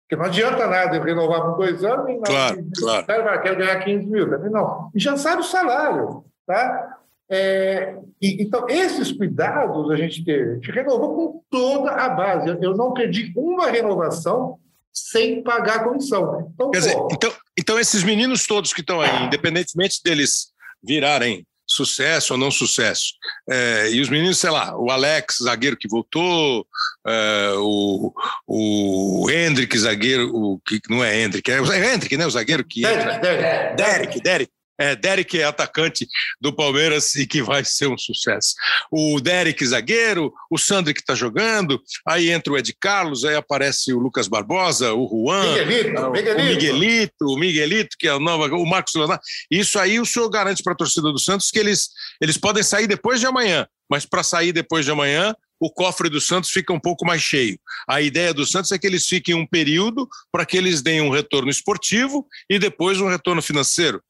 Porque 0.01 0.15
não 0.15 0.25
adianta 0.25 0.67
nada 0.67 0.95
ele 0.95 1.05
renovar 1.05 1.41
por 1.43 1.57
dois 1.57 1.83
anos 1.83 2.09
e 2.09 2.19
claro, 2.19 2.57
não, 2.57 2.71
claro. 3.05 3.23
vai 3.23 3.41
querer 3.41 3.57
ganhar 3.57 3.83
15 3.83 4.05
mil. 4.07 4.29
Também 4.29 4.49
não. 4.49 4.89
E 4.93 4.99
já 4.99 5.15
sabe 5.15 5.41
o 5.41 5.45
salário. 5.45 6.25
Tá? 6.45 6.92
É, 7.35 7.95
e, 8.21 8.43
então, 8.43 8.67
esses 8.69 9.11
cuidados 9.11 9.89
a 9.89 9.95
gente 9.95 10.23
teve. 10.23 10.51
A 10.51 10.53
gente 10.53 10.71
renovou 10.71 11.15
com 11.15 11.43
toda 11.49 11.89
a 11.89 12.09
base. 12.09 12.47
Eu, 12.47 12.61
eu 12.61 12.77
não 12.77 12.93
perdi 12.93 13.33
uma 13.35 13.71
renovação 13.71 14.59
sem 14.93 15.41
pagar 15.41 15.77
a 15.77 15.83
comissão. 15.85 16.51
Então, 16.53 16.69
Quer 16.69 16.79
dizer, 16.79 16.95
então, 17.11 17.33
então, 17.57 17.79
esses 17.79 18.03
meninos 18.03 18.45
todos 18.45 18.71
que 18.71 18.81
estão 18.81 19.01
aí, 19.01 19.23
independentemente 19.23 19.99
deles 20.03 20.53
virarem 20.83 21.43
sucesso 21.65 22.33
ou 22.33 22.39
não 22.39 22.51
sucesso. 22.51 23.13
É, 23.49 23.89
e 23.89 23.99
os 23.99 24.09
meninos, 24.09 24.37
sei 24.37 24.51
lá, 24.51 24.77
o 24.77 24.91
Alex, 24.91 25.39
zagueiro 25.41 25.75
que 25.75 25.87
voltou, 25.87 26.67
é, 27.07 27.53
o, 27.57 28.13
o 28.45 29.27
Hendrick, 29.31 29.75
zagueiro, 29.79 30.29
o 30.35 30.59
que 30.59 30.79
não 30.87 31.03
é 31.03 31.19
Hendrick, 31.19 31.49
é 31.49 31.59
o 31.59 31.73
Hendrick, 31.73 32.15
né? 32.15 32.27
O 32.27 32.31
zagueiro 32.31 32.63
que 32.63 32.85
entra. 32.85 33.17
Derek, 33.17 33.75
Derek, 33.75 34.21
Derek. 34.21 34.51
É, 34.79 34.95
Derek 34.95 35.39
é 35.39 35.43
atacante 35.43 36.07
do 36.41 36.53
Palmeiras 36.53 37.15
e 37.15 37.27
que 37.27 37.41
vai 37.41 37.63
ser 37.63 37.87
um 37.87 37.97
sucesso. 37.97 38.55
O 38.91 39.19
Derek, 39.19 39.65
zagueiro, 39.65 40.33
o 40.49 40.57
Sandri 40.57 40.93
que 40.93 41.01
está 41.01 41.13
jogando, 41.13 41.81
aí 42.07 42.29
entra 42.31 42.53
o 42.53 42.57
Ed 42.57 42.75
Carlos, 42.79 43.23
aí 43.23 43.35
aparece 43.35 43.93
o 43.93 43.99
Lucas 43.99 44.27
Barbosa, 44.27 44.93
o 44.93 45.07
Juan, 45.07 45.53
Miguelito, 45.53 46.01
o, 46.01 46.11
Miguelito. 46.11 46.41
o 46.41 46.45
Miguelito, 46.45 47.25
o 47.25 47.37
Miguelito, 47.37 47.95
que 47.99 48.07
é 48.07 48.13
o 48.13 48.19
novo, 48.19 48.55
o 48.55 48.65
Marcos 48.65 48.93
Leonardo. 48.95 49.23
Isso 49.49 49.77
aí 49.77 49.99
o 49.99 50.05
senhor 50.05 50.29
garante 50.29 50.63
para 50.63 50.73
a 50.73 50.77
torcida 50.77 51.11
do 51.11 51.19
Santos 51.19 51.51
que 51.51 51.59
eles, 51.59 51.89
eles 52.21 52.37
podem 52.37 52.63
sair 52.63 52.87
depois 52.87 53.19
de 53.19 53.25
amanhã, 53.25 53.67
mas 53.89 54.05
para 54.05 54.23
sair 54.23 54.51
depois 54.51 54.85
de 54.85 54.91
amanhã, 54.91 55.35
o 55.59 55.71
cofre 55.71 56.09
do 56.09 56.19
Santos 56.19 56.49
fica 56.49 56.73
um 56.73 56.79
pouco 56.79 57.05
mais 57.05 57.21
cheio. 57.21 57.57
A 57.87 58.01
ideia 58.01 58.33
do 58.33 58.45
Santos 58.45 58.71
é 58.71 58.77
que 58.77 58.85
eles 58.85 59.07
fiquem 59.07 59.33
um 59.33 59.47
período 59.47 60.07
para 60.31 60.45
que 60.45 60.57
eles 60.57 60.81
deem 60.81 60.99
um 60.99 61.09
retorno 61.09 61.49
esportivo 61.49 62.27
e 62.49 62.59
depois 62.59 62.99
um 62.99 63.07
retorno 63.07 63.41
financeiro. 63.41 64.03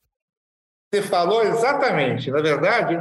Você 0.94 1.02
falou 1.02 1.41
exatamente. 1.41 2.30
Na 2.30 2.39
verdade, 2.39 2.96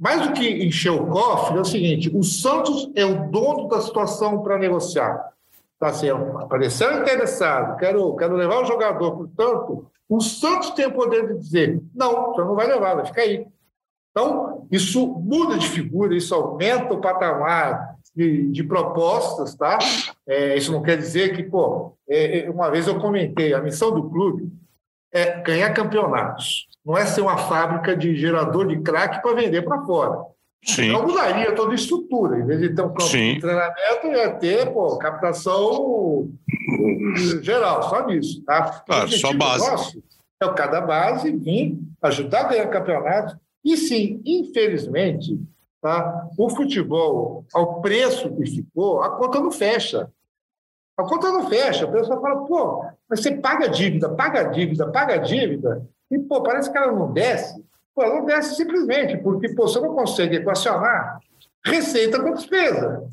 mais 0.00 0.28
do 0.28 0.32
que 0.32 0.64
encher 0.64 0.92
o 0.92 1.08
cofre, 1.08 1.58
é 1.58 1.60
o 1.60 1.64
seguinte: 1.64 2.08
o 2.14 2.22
Santos 2.22 2.88
é 2.94 3.04
o 3.04 3.28
dono 3.32 3.66
da 3.66 3.80
situação 3.80 4.44
para 4.44 4.56
negociar. 4.56 5.32
Tá 5.76 5.88
assim, 5.88 6.08
apareceu 6.08 7.00
interessado, 7.00 7.76
quero, 7.78 8.14
quero 8.14 8.36
levar 8.36 8.62
o 8.62 8.64
jogador, 8.64 9.16
portanto, 9.16 9.86
o 10.08 10.20
Santos 10.20 10.70
tem 10.70 10.86
o 10.86 10.92
poder 10.92 11.26
de 11.26 11.40
dizer: 11.40 11.82
não, 11.92 12.26
você 12.26 12.42
não 12.42 12.54
vai 12.54 12.68
levar, 12.68 12.94
vai 12.94 13.06
ficar 13.06 13.22
aí. 13.22 13.44
Então, 14.12 14.68
isso 14.70 15.04
muda 15.04 15.58
de 15.58 15.68
figura, 15.68 16.14
isso 16.14 16.32
aumenta 16.36 16.94
o 16.94 17.00
patamar 17.00 17.96
de, 18.14 18.52
de 18.52 18.62
propostas, 18.62 19.56
tá? 19.56 19.78
É, 20.28 20.56
isso 20.56 20.70
não 20.70 20.80
quer 20.80 20.96
dizer 20.96 21.34
que, 21.34 21.42
pô, 21.42 21.96
é, 22.08 22.44
é 22.44 22.50
uma 22.50 22.70
vez 22.70 22.86
eu 22.86 23.00
comentei, 23.00 23.52
a 23.52 23.60
missão 23.60 23.90
do 23.90 24.08
clube 24.08 24.61
é 25.12 25.40
ganhar 25.40 25.72
campeonatos 25.74 26.66
não 26.84 26.98
é 26.98 27.06
ser 27.06 27.20
uma 27.20 27.38
fábrica 27.38 27.96
de 27.96 28.16
gerador 28.16 28.66
de 28.66 28.80
crack 28.80 29.22
para 29.22 29.34
vender 29.34 29.62
para 29.62 29.82
fora. 29.82 30.24
Sim. 30.64 30.88
Então 30.88 31.06
mudaria 31.06 31.52
toda 31.52 31.72
a 31.72 31.74
estrutura. 31.74 32.38
Em 32.38 32.46
vez 32.46 32.60
de 32.60 32.74
ter 32.74 32.82
um 32.82 32.88
campo 32.88 33.02
Sim. 33.02 33.34
de 33.34 33.40
treinamento, 33.40 34.06
ia 34.06 34.30
ter 34.34 34.72
pô, 34.72 34.96
captação 34.98 36.30
geral, 37.42 37.82
só 37.84 38.06
nisso. 38.06 38.42
Tá? 38.44 38.82
Claro, 38.86 39.08
só 39.10 39.32
base. 39.32 39.70
Nosso 39.70 40.02
é 40.40 40.46
o 40.46 40.54
cada 40.54 40.80
base 40.80 41.30
vir 41.30 41.78
ajudar 42.02 42.40
a 42.40 42.48
ganhar 42.48 42.66
campeonato. 42.68 43.36
E 43.64 43.76
sim, 43.76 44.20
infelizmente, 44.26 45.38
tá? 45.80 46.28
o 46.36 46.50
futebol, 46.50 47.44
ao 47.54 47.80
preço 47.80 48.34
que 48.34 48.46
ficou, 48.46 49.02
a 49.02 49.10
conta 49.10 49.38
não 49.38 49.52
fecha. 49.52 50.10
A 50.96 51.04
conta 51.04 51.30
não 51.30 51.48
fecha. 51.48 51.84
A 51.84 51.90
pessoa 51.90 52.20
fala, 52.20 52.44
pô, 52.46 52.84
mas 53.08 53.20
você 53.20 53.32
paga 53.36 53.68
dívida, 53.68 54.08
paga 54.10 54.44
dívida, 54.44 54.90
paga 54.90 55.16
dívida. 55.16 55.86
E, 56.10 56.18
pô, 56.18 56.42
parece 56.42 56.70
que 56.70 56.76
ela 56.76 56.92
não 56.92 57.12
desce. 57.12 57.64
Pô, 57.94 58.02
ela 58.02 58.16
não 58.16 58.24
desce 58.24 58.54
simplesmente 58.54 59.16
porque 59.18 59.50
pô, 59.50 59.68
você 59.68 59.80
não 59.80 59.94
consegue 59.94 60.36
equacionar 60.36 61.20
receita 61.64 62.20
com 62.20 62.34
despesa. 62.34 63.04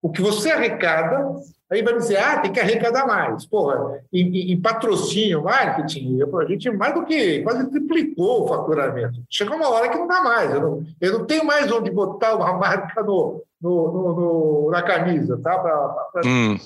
O 0.00 0.10
que 0.10 0.22
você 0.22 0.50
arrecada, 0.50 1.34
aí 1.70 1.82
vai 1.82 1.96
dizer, 1.96 2.18
ah, 2.18 2.38
tem 2.38 2.52
que 2.52 2.60
arrecadar 2.60 3.06
mais. 3.06 3.44
Porra, 3.46 4.00
em, 4.12 4.52
em 4.52 4.60
patrocínio, 4.60 5.42
marketing, 5.42 6.20
a 6.22 6.44
gente 6.44 6.70
mais 6.70 6.94
do 6.94 7.04
que 7.04 7.42
quase 7.42 7.68
triplicou 7.68 8.44
o 8.44 8.48
faturamento. 8.48 9.20
Chegou 9.28 9.56
uma 9.56 9.68
hora 9.68 9.88
que 9.88 9.98
não 9.98 10.06
dá 10.06 10.20
mais. 10.22 10.52
Eu 10.52 10.60
não, 10.60 10.86
eu 11.00 11.18
não 11.18 11.26
tenho 11.26 11.44
mais 11.44 11.70
onde 11.72 11.90
botar 11.90 12.36
uma 12.36 12.52
marca 12.56 13.02
no, 13.02 13.42
no, 13.60 13.92
no, 13.92 14.14
no 14.14 14.70
na 14.70 14.82
camisa, 14.82 15.36
tá? 15.42 15.58
Pra, 15.58 15.88
pra, 16.12 16.22
hum. 16.24 16.56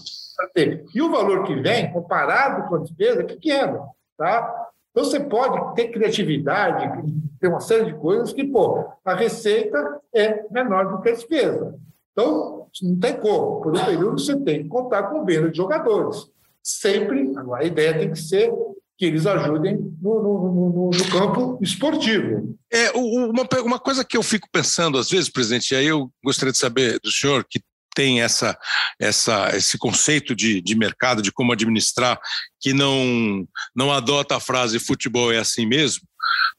Ter. 0.55 0.85
E 0.95 1.03
o 1.03 1.11
valor 1.11 1.45
que 1.45 1.55
vem, 1.55 1.93
comparado 1.93 2.69
com 2.69 2.77
a 2.77 2.79
despesa, 2.79 3.21
é 3.21 3.25
pequeno, 3.25 3.89
tá? 4.17 4.71
Então, 4.91 5.05
você 5.05 5.19
pode 5.19 5.75
ter 5.75 5.89
criatividade, 5.89 7.03
ter 7.41 7.49
uma 7.49 7.61
série 7.61 7.87
de 7.87 7.95
coisas 7.95 8.33
que, 8.33 8.45
pô, 8.45 8.85
a 9.05 9.15
receita 9.15 10.01
é 10.15 10.45
menor 10.51 10.91
do 10.91 11.01
que 11.01 11.09
a 11.09 11.15
despesa. 11.15 11.75
Então, 12.13 12.67
não 12.83 12.99
tem 12.99 13.17
como. 13.17 13.63
Por 13.63 13.75
um 13.75 13.85
período, 13.85 14.21
você 14.21 14.37
tem 14.39 14.63
que 14.63 14.69
contar 14.69 15.05
com 15.05 15.25
venda 15.25 15.51
de 15.51 15.57
jogadores. 15.57 16.31
Sempre, 16.63 17.33
a 17.55 17.65
ideia 17.65 17.99
tem 17.99 18.11
que 18.11 18.19
ser 18.19 18.53
que 18.99 19.07
eles 19.07 19.27
ajudem 19.27 19.77
no, 20.01 20.23
no, 20.23 20.53
no, 20.53 20.91
no 20.91 21.11
campo 21.11 21.59
esportivo. 21.61 22.57
É, 22.71 22.93
uma, 22.93 23.49
uma 23.65 23.79
coisa 23.79 24.05
que 24.05 24.17
eu 24.17 24.23
fico 24.23 24.47
pensando, 24.53 24.99
às 24.99 25.11
vezes, 25.11 25.31
presidente, 25.31 25.73
e 25.73 25.77
aí 25.77 25.87
eu 25.87 26.11
gostaria 26.23 26.53
de 26.53 26.59
saber 26.59 27.01
do 27.01 27.11
senhor, 27.11 27.45
que 27.49 27.61
tem 27.95 28.23
essa, 28.23 28.59
essa, 28.99 29.57
esse 29.57 29.79
conceito 29.79 30.35
de, 30.35 30.61
de 30.61 30.75
mercado, 30.75 31.23
de 31.23 31.33
como 31.33 31.53
administrar, 31.53 32.19
que 32.61 32.73
não, 32.73 33.47
não 33.75 33.93
adota 33.93 34.37
a 34.37 34.41
frase 34.41 34.79
futebol 34.79 35.33
é 35.33 35.39
assim 35.39 35.67
mesmo, 35.67 36.03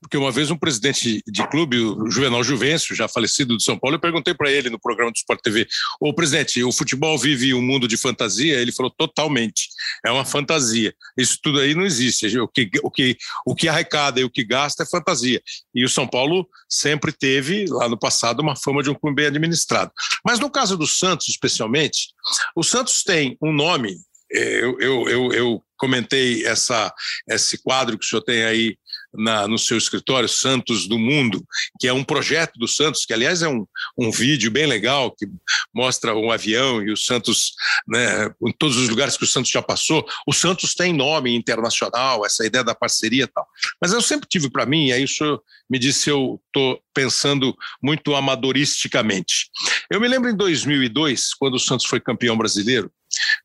porque 0.03 0.17
uma 0.17 0.31
vez 0.31 0.51
um 0.51 0.57
presidente 0.57 1.23
de 1.25 1.47
clube, 1.47 1.79
o 1.79 2.09
Juvenal 2.09 2.43
Juvencio, 2.43 2.95
já 2.95 3.07
falecido 3.07 3.55
de 3.55 3.63
São 3.63 3.79
Paulo, 3.79 3.95
eu 3.95 3.99
perguntei 3.99 4.33
para 4.33 4.51
ele 4.51 4.69
no 4.69 4.79
programa 4.79 5.11
do 5.11 5.15
Sport 5.15 5.39
TV: 5.41 5.67
Ô 5.99 6.13
presidente, 6.13 6.63
o 6.63 6.71
futebol 6.71 7.17
vive 7.17 7.53
um 7.53 7.61
mundo 7.61 7.87
de 7.87 7.97
fantasia? 7.97 8.59
Ele 8.59 8.71
falou: 8.71 8.91
totalmente. 8.91 9.69
É 10.05 10.11
uma 10.11 10.25
fantasia. 10.25 10.93
Isso 11.17 11.39
tudo 11.41 11.59
aí 11.59 11.73
não 11.73 11.85
existe. 11.85 12.37
O 12.37 12.47
que, 12.47 12.69
o 12.83 12.91
que, 12.91 13.17
o 13.45 13.55
que 13.55 13.67
arrecada 13.69 14.19
e 14.19 14.23
o 14.23 14.29
que 14.29 14.43
gasta 14.43 14.83
é 14.83 14.85
fantasia. 14.85 15.41
E 15.73 15.85
o 15.85 15.89
São 15.89 16.07
Paulo 16.07 16.47
sempre 16.69 17.11
teve, 17.11 17.65
lá 17.69 17.87
no 17.87 17.97
passado, 17.97 18.41
uma 18.41 18.55
fama 18.55 18.83
de 18.83 18.89
um 18.89 18.95
clube 18.95 19.15
bem 19.15 19.27
administrado. 19.27 19.91
Mas 20.25 20.39
no 20.39 20.49
caso 20.49 20.77
do 20.77 20.87
Santos, 20.87 21.29
especialmente, 21.29 22.09
o 22.55 22.63
Santos 22.63 23.03
tem 23.03 23.37
um 23.41 23.53
nome. 23.53 23.97
Eh, 24.31 24.63
eu, 24.63 24.79
eu, 24.79 25.09
eu, 25.09 25.33
eu 25.33 25.63
comentei 25.77 26.45
essa, 26.45 26.93
esse 27.27 27.61
quadro 27.61 27.97
que 27.97 28.05
o 28.05 28.07
senhor 28.07 28.21
tem 28.21 28.43
aí 28.43 28.77
na, 29.13 29.47
no 29.47 29.57
seu 29.57 29.77
escritório, 29.77 30.27
Santos 30.27 30.87
do 30.87 30.97
Mundo, 30.97 31.45
que 31.79 31.87
é 31.87 31.93
um 31.93 32.03
projeto 32.03 32.57
do 32.57 32.67
Santos, 32.67 33.05
que 33.05 33.13
aliás 33.13 33.41
é 33.41 33.47
um, 33.47 33.65
um 33.97 34.11
vídeo 34.11 34.49
bem 34.49 34.65
legal, 34.65 35.11
que 35.11 35.27
mostra 35.73 36.15
um 36.15 36.31
avião 36.31 36.81
e 36.81 36.91
o 36.91 36.97
Santos, 36.97 37.53
né, 37.87 38.33
em 38.45 38.51
todos 38.51 38.77
os 38.77 38.89
lugares 38.89 39.17
que 39.17 39.23
o 39.23 39.27
Santos 39.27 39.51
já 39.51 39.61
passou. 39.61 40.05
O 40.27 40.33
Santos 40.33 40.73
tem 40.73 40.93
nome 40.93 41.35
internacional, 41.35 42.25
essa 42.25 42.45
ideia 42.45 42.63
da 42.63 42.75
parceria 42.75 43.23
e 43.23 43.27
tal. 43.27 43.47
Mas 43.81 43.93
eu 43.93 44.01
sempre 44.01 44.27
tive 44.27 44.49
para 44.49 44.65
mim, 44.65 44.87
e 44.87 44.93
aí 44.93 45.03
o 45.03 45.07
senhor 45.07 45.41
me 45.69 45.79
disse 45.79 46.09
eu 46.09 46.41
estou 46.47 46.81
pensando 46.93 47.55
muito 47.81 48.15
amadoristicamente. 48.15 49.49
Eu 49.89 49.99
me 49.99 50.07
lembro 50.07 50.29
em 50.29 50.35
2002, 50.35 51.33
quando 51.35 51.55
o 51.55 51.59
Santos 51.59 51.85
foi 51.85 51.99
campeão 51.99 52.37
brasileiro, 52.37 52.91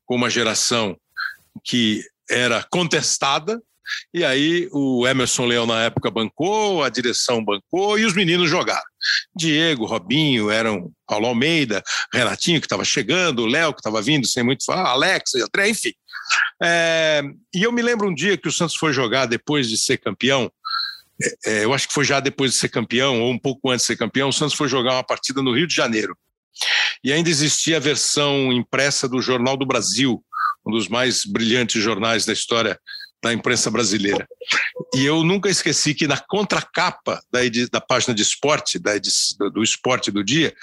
com 0.05 0.17
uma 0.17 0.31
geração 0.31 0.97
que 1.65 2.03
era 2.31 2.63
contestada, 2.71 3.61
e 4.13 4.25
aí 4.25 4.69
o 4.73 5.07
Emerson 5.07 5.47
Leão 5.47 5.67
na 5.67 5.83
época 5.83 6.11
bancou, 6.11 6.83
a 6.83 6.89
direção 6.89 7.45
bancou 7.45 7.99
e 7.99 8.05
os 8.05 8.15
meninos 8.15 8.49
jogaram. 8.49 8.83
Diego, 9.35 9.87
Robinho, 9.87 10.51
eram 10.51 10.93
Paulo 11.07 11.27
Almeida, 11.27 11.83
Renatinho 12.13 12.61
que 12.61 12.67
estava 12.67 12.85
chegando, 12.85 13.47
Léo 13.47 13.73
que 13.73 13.81
estava 13.81 14.03
vindo 14.03 14.27
sem 14.27 14.43
muito 14.43 14.65
falar, 14.65 14.91
Alex, 14.91 15.33
enfim. 15.67 15.93
É, 16.63 17.23
e 17.55 17.63
eu 17.63 17.73
me 17.73 17.83
lembro 17.83 18.09
um 18.09 18.15
dia 18.15 18.37
que 18.37 18.49
o 18.49 18.53
Santos 18.53 18.77
foi 18.77 18.93
jogar 18.93 19.27
depois 19.27 19.69
de 19.69 19.77
ser 19.77 19.99
campeão. 19.99 20.51
É, 21.23 21.37
é, 21.47 21.65
eu 21.65 21.73
acho 21.73 21.89
que 21.89 21.95
foi 21.95 22.05
já 22.05 22.21
depois 22.21 22.53
de 22.53 22.59
ser 22.59 22.69
campeão, 22.69 23.23
ou 23.23 23.33
um 23.33 23.39
pouco 23.39 23.71
antes 23.71 23.85
de 23.85 23.89
ser 23.89 23.97
campeão, 23.97 24.29
o 24.29 24.33
Santos 24.33 24.55
foi 24.55 24.69
jogar 24.69 24.95
uma 24.95 25.05
partida 25.05 25.43
no 25.43 25.55
Rio 25.55 25.67
de 25.67 25.75
Janeiro. 25.75 26.17
E 27.03 27.13
ainda 27.13 27.31
existia 27.31 27.77
a 27.77 27.81
versão 27.81 28.53
impressa 28.53 29.09
do 29.09 29.21
Jornal 29.21 29.57
do 29.57 29.67
Brasil, 29.67 30.23
um 30.67 30.73
dos 30.73 30.89
mais 30.89 31.25
brilhantes 31.25 31.83
jornais 31.83 32.25
da 32.25 32.33
história 32.33 32.79
da 33.23 33.33
imprensa 33.33 33.71
brasileira. 33.71 34.27
E 34.95 35.05
eu 35.05 35.23
nunca 35.25 35.49
esqueci 35.49 35.95
que 35.95 36.07
na 36.07 36.19
contracapa 36.19 37.21
da, 37.31 37.41
da 37.71 37.81
página 37.81 38.15
de 38.15 38.23
esporte, 38.23 38.79
da 38.79 38.93
do 39.53 39.63
esporte 39.63 40.11
do 40.11 40.25
dia, 40.25 40.55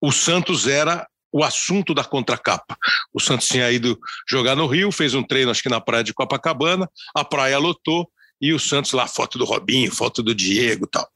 o 0.00 0.10
Santos 0.10 0.66
era 0.66 1.06
o 1.32 1.44
assunto 1.44 1.94
da 1.94 2.02
contracapa. 2.02 2.76
O 3.12 3.20
Santos 3.20 3.48
tinha 3.48 3.70
ido 3.70 3.98
jogar 4.28 4.56
no 4.56 4.66
Rio, 4.66 4.90
fez 4.90 5.14
um 5.14 5.22
treino, 5.22 5.50
acho 5.50 5.62
que 5.62 5.68
na 5.68 5.80
praia 5.80 6.02
de 6.02 6.12
Copacabana, 6.12 6.90
a 7.14 7.24
praia 7.24 7.58
lotou, 7.58 8.10
e 8.40 8.52
o 8.52 8.58
Santos 8.58 8.92
lá, 8.92 9.06
foto 9.06 9.38
do 9.38 9.44
Robinho, 9.44 9.94
foto 9.94 10.22
do 10.22 10.34
Diego 10.34 10.86
tal. 10.86 11.08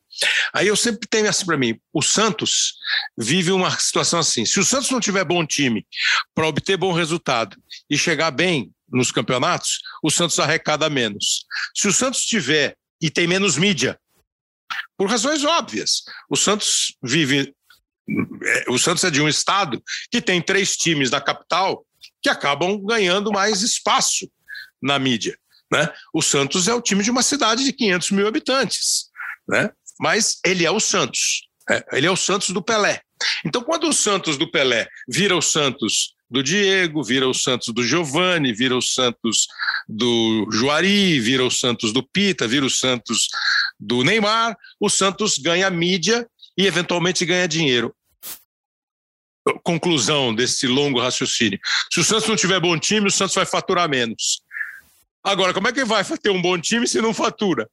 Aí 0.52 0.68
eu 0.68 0.76
sempre 0.76 1.08
tenho 1.08 1.28
assim 1.28 1.44
para 1.44 1.56
mim: 1.56 1.78
o 1.92 2.02
Santos 2.02 2.74
vive 3.16 3.50
uma 3.50 3.70
situação 3.78 4.20
assim. 4.20 4.44
Se 4.44 4.60
o 4.60 4.64
Santos 4.64 4.90
não 4.90 5.00
tiver 5.00 5.24
bom 5.24 5.44
time 5.44 5.86
para 6.34 6.46
obter 6.46 6.76
bom 6.76 6.92
resultado 6.92 7.56
e 7.90 7.98
chegar 7.98 8.30
bem 8.30 8.70
nos 8.94 9.10
campeonatos, 9.10 9.80
o 10.02 10.10
Santos 10.10 10.38
arrecada 10.38 10.88
menos. 10.88 11.44
Se 11.74 11.88
o 11.88 11.92
Santos 11.92 12.24
tiver 12.24 12.76
e 13.00 13.10
tem 13.10 13.26
menos 13.26 13.56
mídia, 13.58 13.98
por 14.96 15.10
razões 15.10 15.44
óbvias, 15.44 16.04
o 16.30 16.36
Santos 16.36 16.96
vive. 17.02 17.52
É, 18.44 18.64
o 18.68 18.78
Santos 18.78 19.02
é 19.04 19.10
de 19.10 19.20
um 19.20 19.28
estado 19.28 19.82
que 20.10 20.20
tem 20.20 20.40
três 20.40 20.76
times 20.76 21.10
da 21.10 21.20
capital 21.20 21.84
que 22.22 22.28
acabam 22.28 22.78
ganhando 22.78 23.32
mais 23.32 23.62
espaço 23.62 24.30
na 24.80 24.98
mídia. 24.98 25.36
Né? 25.72 25.90
O 26.12 26.22
Santos 26.22 26.68
é 26.68 26.74
o 26.74 26.82
time 26.82 27.02
de 27.02 27.10
uma 27.10 27.22
cidade 27.22 27.64
de 27.64 27.72
500 27.72 28.10
mil 28.12 28.28
habitantes, 28.28 29.10
né? 29.48 29.70
mas 29.98 30.38
ele 30.44 30.64
é 30.64 30.70
o 30.70 30.78
Santos. 30.78 31.48
É, 31.68 31.82
ele 31.92 32.06
é 32.06 32.10
o 32.10 32.16
Santos 32.16 32.50
do 32.50 32.62
Pelé. 32.62 33.00
Então, 33.44 33.62
quando 33.62 33.88
o 33.88 33.92
Santos 33.92 34.36
do 34.36 34.50
Pelé 34.50 34.86
vira 35.08 35.34
o 35.34 35.42
Santos 35.42 36.13
do 36.30 36.42
Diego, 36.42 37.02
vira 37.02 37.28
o 37.28 37.34
Santos 37.34 37.72
do 37.72 37.84
Giovani, 37.84 38.52
vira 38.52 38.76
o 38.76 38.82
Santos 38.82 39.46
do 39.88 40.48
Juari, 40.50 41.20
vira 41.20 41.44
o 41.44 41.50
Santos 41.50 41.92
do 41.92 42.02
Pita, 42.02 42.48
vira 42.48 42.64
o 42.64 42.70
Santos 42.70 43.28
do 43.78 44.02
Neymar, 44.02 44.56
o 44.80 44.88
Santos 44.88 45.38
ganha 45.38 45.70
mídia 45.70 46.26
e 46.56 46.66
eventualmente 46.66 47.24
ganha 47.24 47.46
dinheiro. 47.46 47.94
Conclusão 49.62 50.34
desse 50.34 50.66
longo 50.66 51.00
raciocínio. 51.00 51.58
Se 51.92 52.00
o 52.00 52.04
Santos 52.04 52.28
não 52.28 52.36
tiver 52.36 52.58
bom 52.58 52.78
time, 52.78 53.06
o 53.06 53.10
Santos 53.10 53.34
vai 53.34 53.44
faturar 53.44 53.88
menos. 53.88 54.42
Agora, 55.22 55.52
como 55.52 55.68
é 55.68 55.72
que 55.72 55.84
vai 55.84 56.04
ter 56.04 56.30
um 56.30 56.40
bom 56.40 56.58
time 56.58 56.86
se 56.86 57.00
não 57.00 57.12
fatura? 57.12 57.68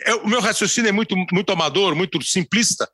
É, 0.00 0.14
o 0.14 0.26
meu 0.26 0.40
raciocínio 0.40 0.88
é 0.88 0.92
muito, 0.92 1.14
muito 1.32 1.52
amador, 1.52 1.94
muito 1.94 2.22
simplista. 2.22 2.88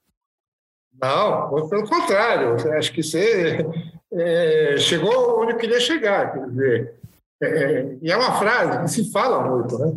Não, 1.01 1.68
pelo 1.68 1.89
contrário. 1.89 2.56
Acho 2.77 2.93
que 2.93 3.02
você 3.02 3.65
é, 4.12 4.76
chegou 4.78 5.40
onde 5.40 5.52
eu 5.52 5.59
queria 5.59 5.80
chegar. 5.80 6.32
Quer 6.32 6.48
dizer, 6.48 6.94
é, 7.43 7.47
é, 7.47 7.98
e 8.01 8.10
é 8.10 8.16
uma 8.16 8.39
frase 8.39 8.82
que 8.82 8.89
se 8.89 9.12
fala 9.12 9.48
muito, 9.48 9.78
né? 9.78 9.93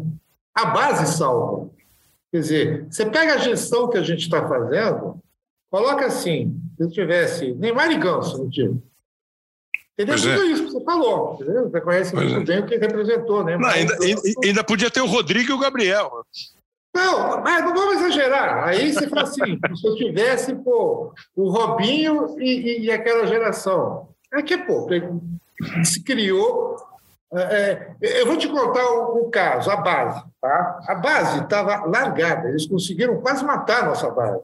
A 0.53 0.65
base 0.65 1.17
salva. 1.17 1.69
Quer 2.31 2.39
dizer, 2.39 2.85
você 2.89 3.05
pega 3.05 3.35
a 3.35 3.37
gestão 3.37 3.89
que 3.89 3.97
a 3.97 4.03
gente 4.03 4.21
está 4.21 4.47
fazendo, 4.47 5.19
coloca 5.69 6.05
assim, 6.05 6.59
se 6.75 6.83
eu 6.83 6.89
tivesse 6.89 7.53
Neymar 7.53 7.91
e 7.91 7.97
Ganso 7.97 8.37
no 8.37 8.49
time. 8.49 8.81
Entendeu? 9.97 10.17
Tudo 10.17 10.29
é. 10.29 10.45
isso 10.47 10.65
que 10.65 10.71
você 10.71 10.83
falou. 10.83 11.35
Entendeu? 11.35 11.69
Você 11.69 11.81
conhece 11.81 12.11
pois 12.11 12.31
muito 12.31 12.51
é. 12.51 12.55
bem 12.55 12.63
o 12.63 12.67
que 12.67 12.77
representou, 12.77 13.43
né? 13.43 13.57
Não, 13.57 13.69
ainda, 13.69 13.97
ainda 14.43 14.63
podia 14.63 14.91
ter 14.91 15.01
o 15.01 15.07
Rodrigo 15.07 15.51
e 15.51 15.53
o 15.53 15.59
Gabriel. 15.59 16.25
Não, 16.95 17.41
mas 17.43 17.61
não 17.65 17.73
vamos 17.73 17.97
exagerar. 17.97 18.69
Aí 18.69 18.93
você 18.93 19.05
fala 19.09 19.23
assim, 19.23 19.59
se 19.75 19.85
eu 19.85 19.95
tivesse 19.97 20.55
pô, 20.55 21.13
o 21.35 21.49
Robinho 21.49 22.39
e, 22.39 22.85
e, 22.85 22.91
aquela 22.91 23.27
geração. 23.27 24.07
Aqui, 24.31 24.57
pô, 24.57 24.87
se 25.83 26.01
criou. 26.01 26.77
É, 27.33 27.95
é, 28.01 28.21
eu 28.21 28.25
vou 28.25 28.37
te 28.37 28.47
contar 28.47 28.85
o, 28.85 29.23
o, 29.23 29.29
caso, 29.29 29.69
a 29.69 29.75
base. 29.75 30.23
Tá? 30.39 30.79
A 30.87 30.95
base 30.95 31.43
estava 31.43 31.85
largada, 31.85 32.47
eles 32.47 32.65
conseguiram 32.65 33.19
quase 33.19 33.43
matar 33.43 33.83
a 33.83 33.87
nossa 33.87 34.09
base. 34.09 34.41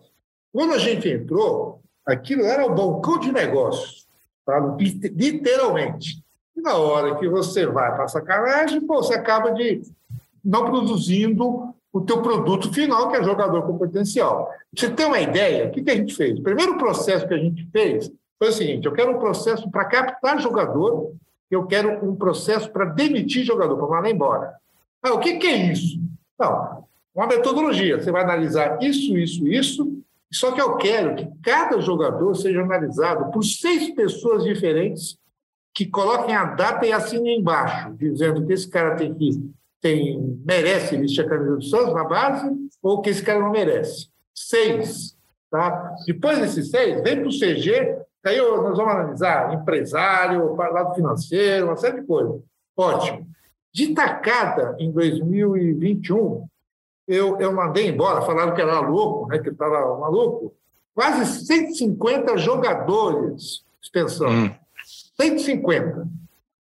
Quando 0.51 0.73
a 0.73 0.77
gente 0.77 1.07
entrou, 1.07 1.79
aquilo 2.05 2.43
era 2.43 2.65
o 2.65 2.75
balcão 2.75 3.17
de 3.17 3.31
negócios, 3.31 4.05
tá? 4.45 4.59
literalmente. 4.77 6.21
E 6.53 6.59
na 6.59 6.75
hora 6.75 7.15
que 7.15 7.29
você 7.29 7.65
vai 7.65 7.95
para 7.95 8.09
sacanagem, 8.09 8.81
pô, 8.81 9.01
você 9.01 9.13
acaba 9.13 9.51
de 9.51 9.81
não 10.43 10.65
produzindo 10.65 11.73
o 11.93 12.01
teu 12.01 12.21
produto 12.21 12.73
final, 12.73 13.09
que 13.09 13.17
é 13.17 13.23
jogador 13.23 13.63
com 13.63 13.77
potencial. 13.77 14.49
Você 14.75 14.89
ter 14.89 15.05
uma 15.05 15.19
ideia, 15.19 15.67
o 15.67 15.71
que, 15.71 15.83
que 15.83 15.91
a 15.91 15.95
gente 15.95 16.15
fez? 16.15 16.39
O 16.39 16.43
primeiro 16.43 16.77
processo 16.77 17.27
que 17.27 17.33
a 17.33 17.37
gente 17.37 17.67
fez 17.71 18.11
foi 18.39 18.49
o 18.49 18.53
seguinte: 18.53 18.85
eu 18.85 18.93
quero 18.93 19.11
um 19.11 19.19
processo 19.19 19.69
para 19.69 19.85
captar 19.85 20.39
jogador, 20.39 21.13
eu 21.49 21.65
quero 21.65 22.05
um 22.05 22.15
processo 22.15 22.71
para 22.71 22.85
demitir 22.85 23.43
jogador, 23.43 23.75
para 23.77 23.87
mandar 23.87 24.09
embora. 24.09 24.55
Ah, 25.03 25.13
o 25.13 25.19
que, 25.19 25.37
que 25.37 25.47
é 25.47 25.71
isso? 25.71 25.99
Não, 26.39 26.85
uma 27.13 27.27
metodologia. 27.27 28.01
Você 28.01 28.11
vai 28.11 28.23
analisar 28.23 28.81
isso, 28.81 29.17
isso, 29.17 29.47
isso. 29.47 30.01
Só 30.31 30.53
que 30.53 30.61
eu 30.61 30.77
quero 30.77 31.15
que 31.15 31.27
cada 31.43 31.81
jogador 31.81 32.33
seja 32.35 32.61
analisado 32.61 33.31
por 33.31 33.43
seis 33.43 33.93
pessoas 33.93 34.45
diferentes 34.45 35.17
que 35.73 35.85
coloquem 35.85 36.35
a 36.35 36.45
data 36.45 36.85
e 36.85 36.93
assinem 36.93 37.39
embaixo, 37.39 37.93
dizendo 37.97 38.45
que 38.45 38.53
esse 38.53 38.69
cara 38.69 38.95
tem 38.95 39.13
que 39.13 39.51
tem, 39.81 40.39
merece 40.45 40.95
vestir 40.95 41.25
a 41.25 41.29
camisa 41.29 41.55
do 41.55 41.63
Santos 41.63 41.93
na 41.93 42.03
base 42.03 42.49
ou 42.81 43.01
que 43.01 43.09
esse 43.09 43.23
cara 43.23 43.39
não 43.39 43.51
merece. 43.51 44.07
Seis. 44.33 45.17
Tá? 45.49 45.95
Depois 46.05 46.39
desses 46.39 46.69
seis, 46.69 47.01
vem 47.01 47.17
para 47.17 47.27
o 47.27 47.31
CG, 47.31 47.97
aí 48.23 48.37
nós 48.37 48.77
vamos 48.77 48.79
analisar 48.79 49.53
empresário, 49.53 50.55
lado 50.55 50.95
financeiro, 50.95 51.65
uma 51.65 51.75
série 51.75 52.01
de 52.01 52.07
coisas. 52.07 52.41
Ótimo. 52.77 53.27
De 53.73 53.93
tacada, 53.93 54.75
em 54.79 54.91
2021, 54.91 56.45
eu, 57.07 57.39
eu 57.39 57.51
mandei 57.51 57.87
embora, 57.87 58.21
falaram 58.21 58.53
que 58.53 58.61
era 58.61 58.79
louco, 58.79 59.27
né, 59.27 59.39
que 59.39 59.49
estava 59.49 59.97
maluco, 59.97 60.53
quase 60.93 61.25
150 61.45 62.37
jogadores 62.37 63.63
dispensando. 63.81 64.31
Hum. 64.31 64.55
150. 65.19 66.07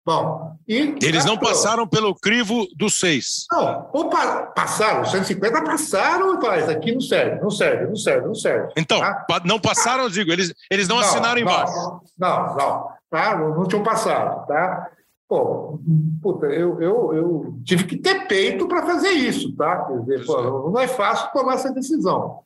Bom, 0.09 0.55
e 0.67 0.97
Eles 1.03 1.23
não 1.23 1.37
passaram 1.37 1.87
pelo 1.87 2.15
crivo 2.15 2.65
dos 2.75 2.97
seis. 2.97 3.45
Não, 3.51 3.87
ou 3.93 4.09
pa 4.09 4.47
passaram, 4.55 5.05
150 5.05 5.61
passaram 5.63 6.35
e 6.35 6.41
falaram, 6.41 6.61
isso 6.61 6.71
aqui 6.71 6.91
não 6.93 6.99
serve, 6.99 7.39
não 7.39 7.51
serve, 7.51 7.85
não 7.85 7.95
serve, 7.95 8.27
não 8.27 8.33
serve. 8.33 8.73
Então, 8.75 8.99
tá? 8.99 9.25
não 9.45 9.59
passaram, 9.59 10.05
eu 10.05 10.09
digo, 10.09 10.31
eles, 10.31 10.51
eles 10.71 10.87
não, 10.87 10.95
não 10.95 11.03
assinaram 11.03 11.39
embaixo. 11.39 12.01
Não, 12.17 12.55
não, 12.55 12.89
tá? 13.07 13.37
não, 13.37 13.55
não 13.55 13.67
tinham 13.67 13.83
passado, 13.83 14.47
tá? 14.47 14.89
Pô, 15.27 15.79
puta, 16.23 16.47
eu, 16.47 16.81
eu, 16.81 17.13
eu 17.13 17.59
tive 17.63 17.83
que 17.83 17.95
ter 17.95 18.25
peito 18.25 18.67
para 18.67 18.87
fazer 18.87 19.11
isso, 19.11 19.55
tá? 19.55 19.85
Quer 19.85 19.99
dizer, 19.99 20.25
pô, 20.25 20.71
não 20.71 20.79
é 20.79 20.87
fácil 20.87 21.31
tomar 21.31 21.53
essa 21.53 21.71
decisão. 21.71 22.39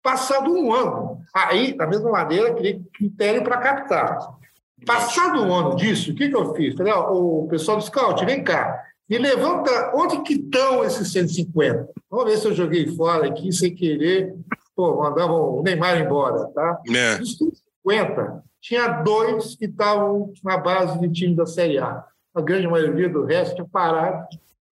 Passado 0.00 0.48
um 0.48 0.72
ano, 0.72 1.20
aí, 1.34 1.76
da 1.76 1.88
mesma 1.88 2.08
maneira, 2.08 2.54
queria 2.54 2.80
critério 2.94 3.42
para 3.42 3.58
captar. 3.58 4.38
Passado 4.86 5.42
um 5.42 5.54
ano 5.54 5.76
disso, 5.76 6.12
o 6.12 6.14
que, 6.14 6.28
que 6.28 6.36
eu 6.36 6.54
fiz? 6.54 6.74
Falei, 6.74 6.92
ó, 6.92 7.12
o 7.12 7.48
pessoal 7.48 7.78
do 7.78 7.84
Scout, 7.84 8.24
vem 8.24 8.42
cá, 8.42 8.82
me 9.08 9.18
levanta, 9.18 9.92
onde 9.94 10.22
que 10.22 10.34
estão 10.34 10.84
esses 10.84 11.12
150? 11.12 11.88
Vamos 12.08 12.32
ver 12.32 12.38
se 12.38 12.46
eu 12.46 12.54
joguei 12.54 12.86
fora 12.94 13.26
aqui 13.26 13.52
sem 13.52 13.74
querer, 13.74 14.34
pô, 14.74 15.02
mandava 15.02 15.32
o 15.32 15.62
Neymar 15.62 16.00
embora, 16.00 16.46
tá? 16.48 16.80
É. 16.88 17.18
Dos 17.18 17.36
150, 17.36 18.44
tinha 18.60 18.88
dois 19.02 19.56
que 19.56 19.64
estavam 19.64 20.32
na 20.44 20.56
base 20.56 20.98
de 21.00 21.10
time 21.10 21.34
da 21.34 21.46
Série 21.46 21.78
A. 21.78 22.04
A 22.34 22.40
grande 22.40 22.68
maioria 22.68 23.08
do 23.08 23.24
resto 23.24 23.56
tinha 23.56 23.66
parado, 23.66 24.26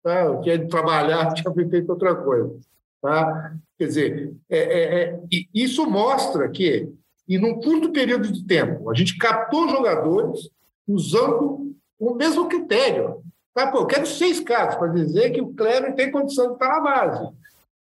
tá? 0.02 0.36
tinha 0.40 0.58
de 0.58 0.68
trabalhar, 0.68 1.32
tinha 1.34 1.52
feito 1.52 1.90
outra 1.90 2.14
coisa. 2.14 2.58
Tá? 3.02 3.54
Quer 3.78 3.86
dizer, 3.86 4.34
é, 4.48 4.58
é, 4.58 5.02
é, 5.02 5.20
isso 5.52 5.84
mostra 5.88 6.48
que 6.48 6.88
e 7.28 7.38
num 7.38 7.60
curto 7.60 7.90
período 7.90 8.30
de 8.30 8.44
tempo. 8.44 8.90
A 8.90 8.94
gente 8.94 9.16
captou 9.16 9.68
jogadores 9.68 10.50
usando 10.86 11.74
o 11.98 12.14
mesmo 12.14 12.48
critério. 12.48 13.22
Tá, 13.54 13.70
pô, 13.70 13.78
eu 13.78 13.86
quero 13.86 14.06
seis 14.06 14.40
caras 14.40 14.74
para 14.74 14.88
dizer 14.88 15.30
que 15.30 15.40
o 15.40 15.52
Kleber 15.54 15.94
tem 15.94 16.10
condição 16.10 16.48
de 16.48 16.52
estar 16.54 16.68
na 16.68 16.80
base. 16.80 17.28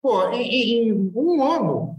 Pô, 0.01 0.29
em, 0.31 0.89
em 0.89 1.13
um 1.15 1.43
ano, 1.43 1.97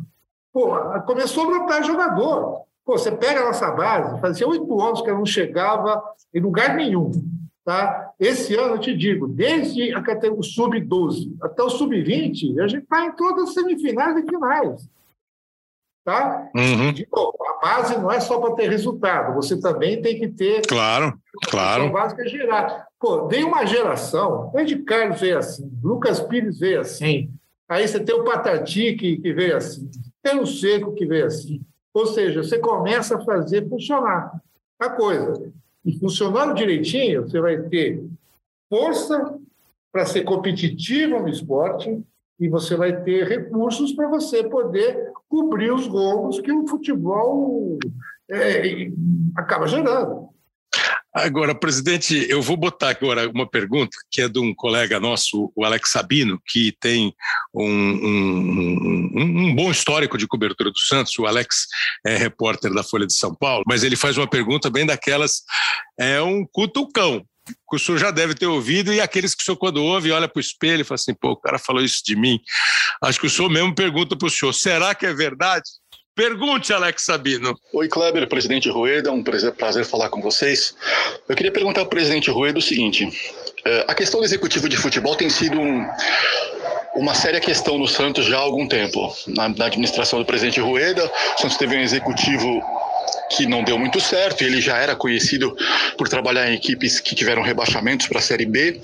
pô, 0.52 0.72
começou 1.06 1.44
a 1.44 1.48
brotar 1.48 1.84
jogador. 1.84 2.64
Pô, 2.84 2.98
você 2.98 3.12
pega 3.12 3.42
a 3.42 3.46
nossa 3.46 3.70
base, 3.72 4.20
fazia 4.20 4.48
oito 4.48 4.82
anos 4.82 5.02
que 5.02 5.10
ela 5.10 5.20
não 5.20 5.26
chegava 5.26 6.04
em 6.34 6.40
lugar 6.40 6.76
nenhum. 6.76 7.12
Tá? 7.64 8.12
Esse 8.20 8.56
ano, 8.56 8.76
eu 8.76 8.80
te 8.80 8.98
digo, 8.98 9.28
desde 9.28 9.94
a 9.94 10.02
o 10.34 10.42
sub-12 10.42 11.36
até 11.40 11.62
o 11.62 11.70
sub-20, 11.70 12.60
a 12.60 12.68
gente 12.68 12.84
está 12.84 13.06
em 13.06 13.12
todas 13.12 13.50
as 13.50 13.54
semifinais 13.54 14.18
e 14.18 14.28
finais. 14.28 14.90
Tá? 16.10 16.50
Uhum. 16.56 16.92
De 16.92 17.08
novo, 17.16 17.38
a 17.46 17.62
base 17.62 17.96
não 18.00 18.12
é 18.12 18.20
só 18.20 18.40
para 18.40 18.56
ter 18.56 18.68
resultado, 18.68 19.36
você 19.36 19.60
também 19.62 20.02
tem 20.02 20.20
que 20.20 20.28
ter. 20.28 20.66
Claro, 20.66 21.14
claro. 21.52 21.86
A 21.86 21.90
básica 21.90 22.24
é 22.24 22.28
gerar. 22.28 22.88
Pô, 23.00 23.28
tem 23.28 23.44
uma 23.44 23.64
geração, 23.64 24.50
o 24.52 24.60
Ed 24.60 24.76
Carlos 24.80 25.22
veio 25.22 25.38
assim, 25.38 25.72
Lucas 25.84 26.20
Pires 26.20 26.58
veio 26.58 26.82
assim, 26.82 27.30
aí 27.70 27.88
você 27.88 28.00
tem 28.00 28.16
o 28.16 28.24
Patati 28.24 28.96
que, 28.96 29.18
que 29.18 29.34
veio 29.34 29.56
assim, 29.56 29.88
tem 30.24 30.40
o 30.40 30.48
Seco 30.48 30.96
que 30.96 31.06
veio 31.06 31.28
assim. 31.28 31.62
Ou 31.94 32.08
seja, 32.08 32.42
você 32.42 32.58
começa 32.58 33.16
a 33.16 33.24
fazer 33.24 33.70
funcionar 33.70 34.32
a 34.80 34.90
coisa. 34.90 35.54
E 35.86 35.96
funcionando 36.00 36.56
direitinho, 36.56 37.22
você 37.22 37.40
vai 37.40 37.56
ter 37.60 38.04
força 38.68 39.38
para 39.92 40.08
ser 40.08 40.24
competitivo 40.24 41.20
no 41.20 41.30
esporte, 41.30 42.04
e 42.40 42.48
você 42.48 42.76
vai 42.76 43.04
ter 43.04 43.28
recursos 43.28 43.92
para 43.92 44.08
você 44.08 44.44
poder 44.44 45.09
cobrir 45.30 45.72
os 45.72 45.88
rombos 45.88 46.42
que 46.42 46.52
o 46.52 46.68
futebol 46.68 47.78
é, 48.30 48.88
acaba 49.38 49.68
gerando. 49.68 50.30
Agora, 51.14 51.56
presidente, 51.56 52.28
eu 52.30 52.40
vou 52.40 52.56
botar 52.56 52.90
agora 52.90 53.28
uma 53.30 53.50
pergunta 53.50 53.98
que 54.12 54.22
é 54.22 54.30
de 54.30 54.38
um 54.38 54.54
colega 54.54 55.00
nosso, 55.00 55.52
o 55.56 55.66
Alex 55.66 55.92
Sabino, 55.92 56.40
que 56.46 56.72
tem 56.80 57.14
um, 57.52 57.66
um, 57.66 59.10
um, 59.16 59.56
bom 59.56 59.72
histórico 59.72 60.20
de 60.20 60.28
cobertura 60.28 60.70
do 60.70 60.80
Santos. 60.80 61.18
O 61.18 61.26
Alex 61.26 61.66
é 62.06 62.16
repórter 62.16 62.72
da 62.74 62.84
Folha 62.84 63.08
de 63.08 63.16
São 63.16 63.34
Paulo, 63.34 63.64
mas 63.68 63.84
ele 63.84 63.96
faz 63.96 64.18
uma 64.18 64.30
pergunta 64.30 64.70
bem 64.70 64.86
daquelas, 64.86 65.42
é 66.00 66.22
um 66.22 66.46
cutucão 66.46 67.26
que 67.50 67.76
o 67.76 67.80
senhor 67.80 67.98
já 67.98 68.12
deve 68.12 68.34
ter 68.34 68.48
ouvido, 68.48 68.94
e 68.94 69.02
aqueles 69.02 69.36
que 69.36 69.42
o 69.42 69.46
senhor, 69.46 69.58
quando 69.58 69.84
ouve, 69.84 70.12
olha 70.12 70.28
para 70.28 70.40
o 70.40 70.42
espelho 70.42 70.82
e 70.82 70.84
fala 70.84 70.96
assim: 70.96 71.14
pô, 71.14 71.32
o 71.32 71.38
cara 71.38 71.60
falou 71.60 71.84
isso 71.84 72.02
de 72.06 72.16
mim. 72.16 72.40
Acho 73.04 73.20
que 73.20 73.28
o 73.28 73.30
senhor 73.30 73.50
mesmo 73.50 73.74
pergunta 73.74 74.16
para 74.16 74.28
o 74.28 74.30
senhor: 74.30 74.54
será 74.54 74.94
que 74.96 75.06
é 75.06 75.14
verdade? 75.14 75.70
Pergunte, 76.16 76.74
Alex 76.74 77.04
Sabino. 77.04 77.56
Oi, 77.72 77.88
Kleber, 77.88 78.28
presidente 78.28 78.70
Rueda, 78.70 79.10
um 79.10 79.24
prazer, 79.24 79.86
falar 79.86 80.10
com 80.10 80.22
vocês. 80.22 80.76
Eu 81.30 81.34
queria 81.34 81.52
perguntar 81.52 81.80
ao 81.80 81.88
presidente 81.88 82.30
Rueda 82.30 82.60
o 82.60 82.62
seguinte: 82.62 83.08
é, 83.64 83.86
a 83.88 83.96
questão 83.96 84.20
do 84.20 84.26
executivo 84.26 84.68
de 84.68 84.76
futebol 84.76 85.16
tem 85.16 85.30
sido 85.30 85.58
um, 85.58 85.88
uma 86.96 87.14
séria 87.14 87.40
questão 87.40 87.78
no 87.78 87.88
Santos 87.88 88.26
já 88.26 88.38
há 88.38 88.42
algum 88.42 88.68
tempo. 88.68 89.16
Na, 89.28 89.48
na 89.48 89.66
administração 89.68 90.20
do 90.20 90.26
presidente 90.26 90.60
Rueda, 90.60 91.10
o 91.38 91.42
Santos 91.42 91.56
teve 91.56 91.78
um 91.78 91.82
executivo 91.82 92.62
que 93.30 93.46
não 93.46 93.64
deu 93.64 93.78
muito 93.78 94.00
certo. 94.00 94.44
Ele 94.44 94.60
já 94.60 94.78
era 94.78 94.96
conhecido 94.96 95.56
por 95.98 96.10
trabalhar 96.10 96.50
em 96.50 96.56
equipes 96.56 97.00
que 97.00 97.16
tiveram 97.16 97.42
rebaixamentos 97.42 98.08
para 98.08 98.20
a 98.20 98.22
Série 98.22 98.46
B. 98.46 98.80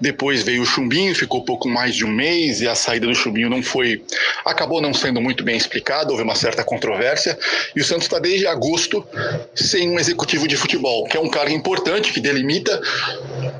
Depois 0.00 0.42
veio 0.42 0.62
o 0.62 0.66
Chumbinho, 0.66 1.14
ficou 1.14 1.44
pouco 1.44 1.68
mais 1.68 1.94
de 1.94 2.04
um 2.04 2.10
mês 2.10 2.60
e 2.60 2.68
a 2.68 2.74
saída 2.74 3.06
do 3.06 3.14
Chumbinho 3.14 3.48
não 3.48 3.62
foi, 3.62 4.02
acabou 4.44 4.80
não 4.80 4.92
sendo 4.92 5.20
muito 5.20 5.42
bem 5.42 5.56
explicada. 5.56 6.10
Houve 6.10 6.22
uma 6.22 6.34
certa 6.34 6.62
controvérsia 6.62 7.38
e 7.74 7.80
o 7.80 7.84
Santos 7.84 8.04
está 8.04 8.18
desde 8.18 8.46
agosto 8.46 9.06
sem 9.54 9.88
um 9.88 9.98
executivo 9.98 10.46
de 10.46 10.56
futebol, 10.56 11.04
que 11.04 11.16
é 11.16 11.20
um 11.20 11.28
cargo 11.28 11.52
importante 11.52 12.12
que 12.12 12.20
delimita 12.20 12.80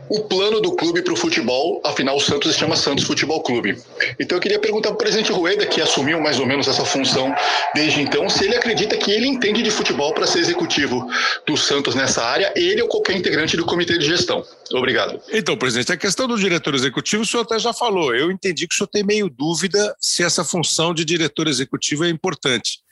o 0.08 0.20
plano 0.20 0.60
do 0.60 0.76
clube 0.76 1.02
para 1.02 1.12
o 1.12 1.16
futebol. 1.16 1.80
Afinal, 1.84 2.16
o 2.16 2.20
Santos 2.20 2.52
se 2.52 2.58
chama 2.58 2.76
Santos 2.76 3.04
Futebol 3.04 3.42
Clube. 3.42 3.78
Então 4.20 4.36
eu 4.36 4.42
queria 4.42 4.58
perguntar 4.58 4.90
para 4.90 4.94
o 4.94 4.98
presidente 4.98 5.32
Rueda, 5.32 5.66
que 5.66 5.80
assumiu 5.80 6.20
mais 6.20 6.38
ou 6.38 6.46
menos 6.46 6.68
essa 6.68 6.84
função 6.84 7.34
desde 7.74 8.00
então, 8.00 8.28
se 8.28 8.44
ele 8.44 8.56
acredita 8.56 8.96
que 8.96 9.10
ele 9.10 9.26
entende 9.26 9.62
de 9.62 9.70
futebol 9.70 9.95
para 9.96 10.26
ser 10.26 10.40
executivo 10.40 11.06
do 11.46 11.56
Santos 11.56 11.94
nessa 11.94 12.24
área, 12.24 12.52
ele 12.56 12.82
ou 12.82 12.88
qualquer 12.88 13.16
integrante 13.16 13.56
do 13.56 13.64
comitê 13.64 13.98
de 13.98 14.06
gestão. 14.06 14.44
Obrigado. 14.72 15.20
Então, 15.32 15.56
presidente, 15.56 15.92
a 15.92 15.96
questão 15.96 16.26
do 16.26 16.38
diretor 16.38 16.74
executivo, 16.74 17.22
o 17.22 17.26
senhor 17.26 17.42
até 17.42 17.58
já 17.58 17.72
falou. 17.72 18.14
Eu 18.14 18.30
entendi 18.30 18.66
que 18.66 18.74
o 18.74 18.76
senhor 18.76 18.88
tem 18.88 19.04
meio 19.04 19.28
dúvida 19.28 19.94
se 20.00 20.22
essa 20.22 20.44
função 20.44 20.92
de 20.92 21.04
diretor 21.04 21.48
executivo 21.48 22.04
é 22.04 22.08
importante. 22.08 22.85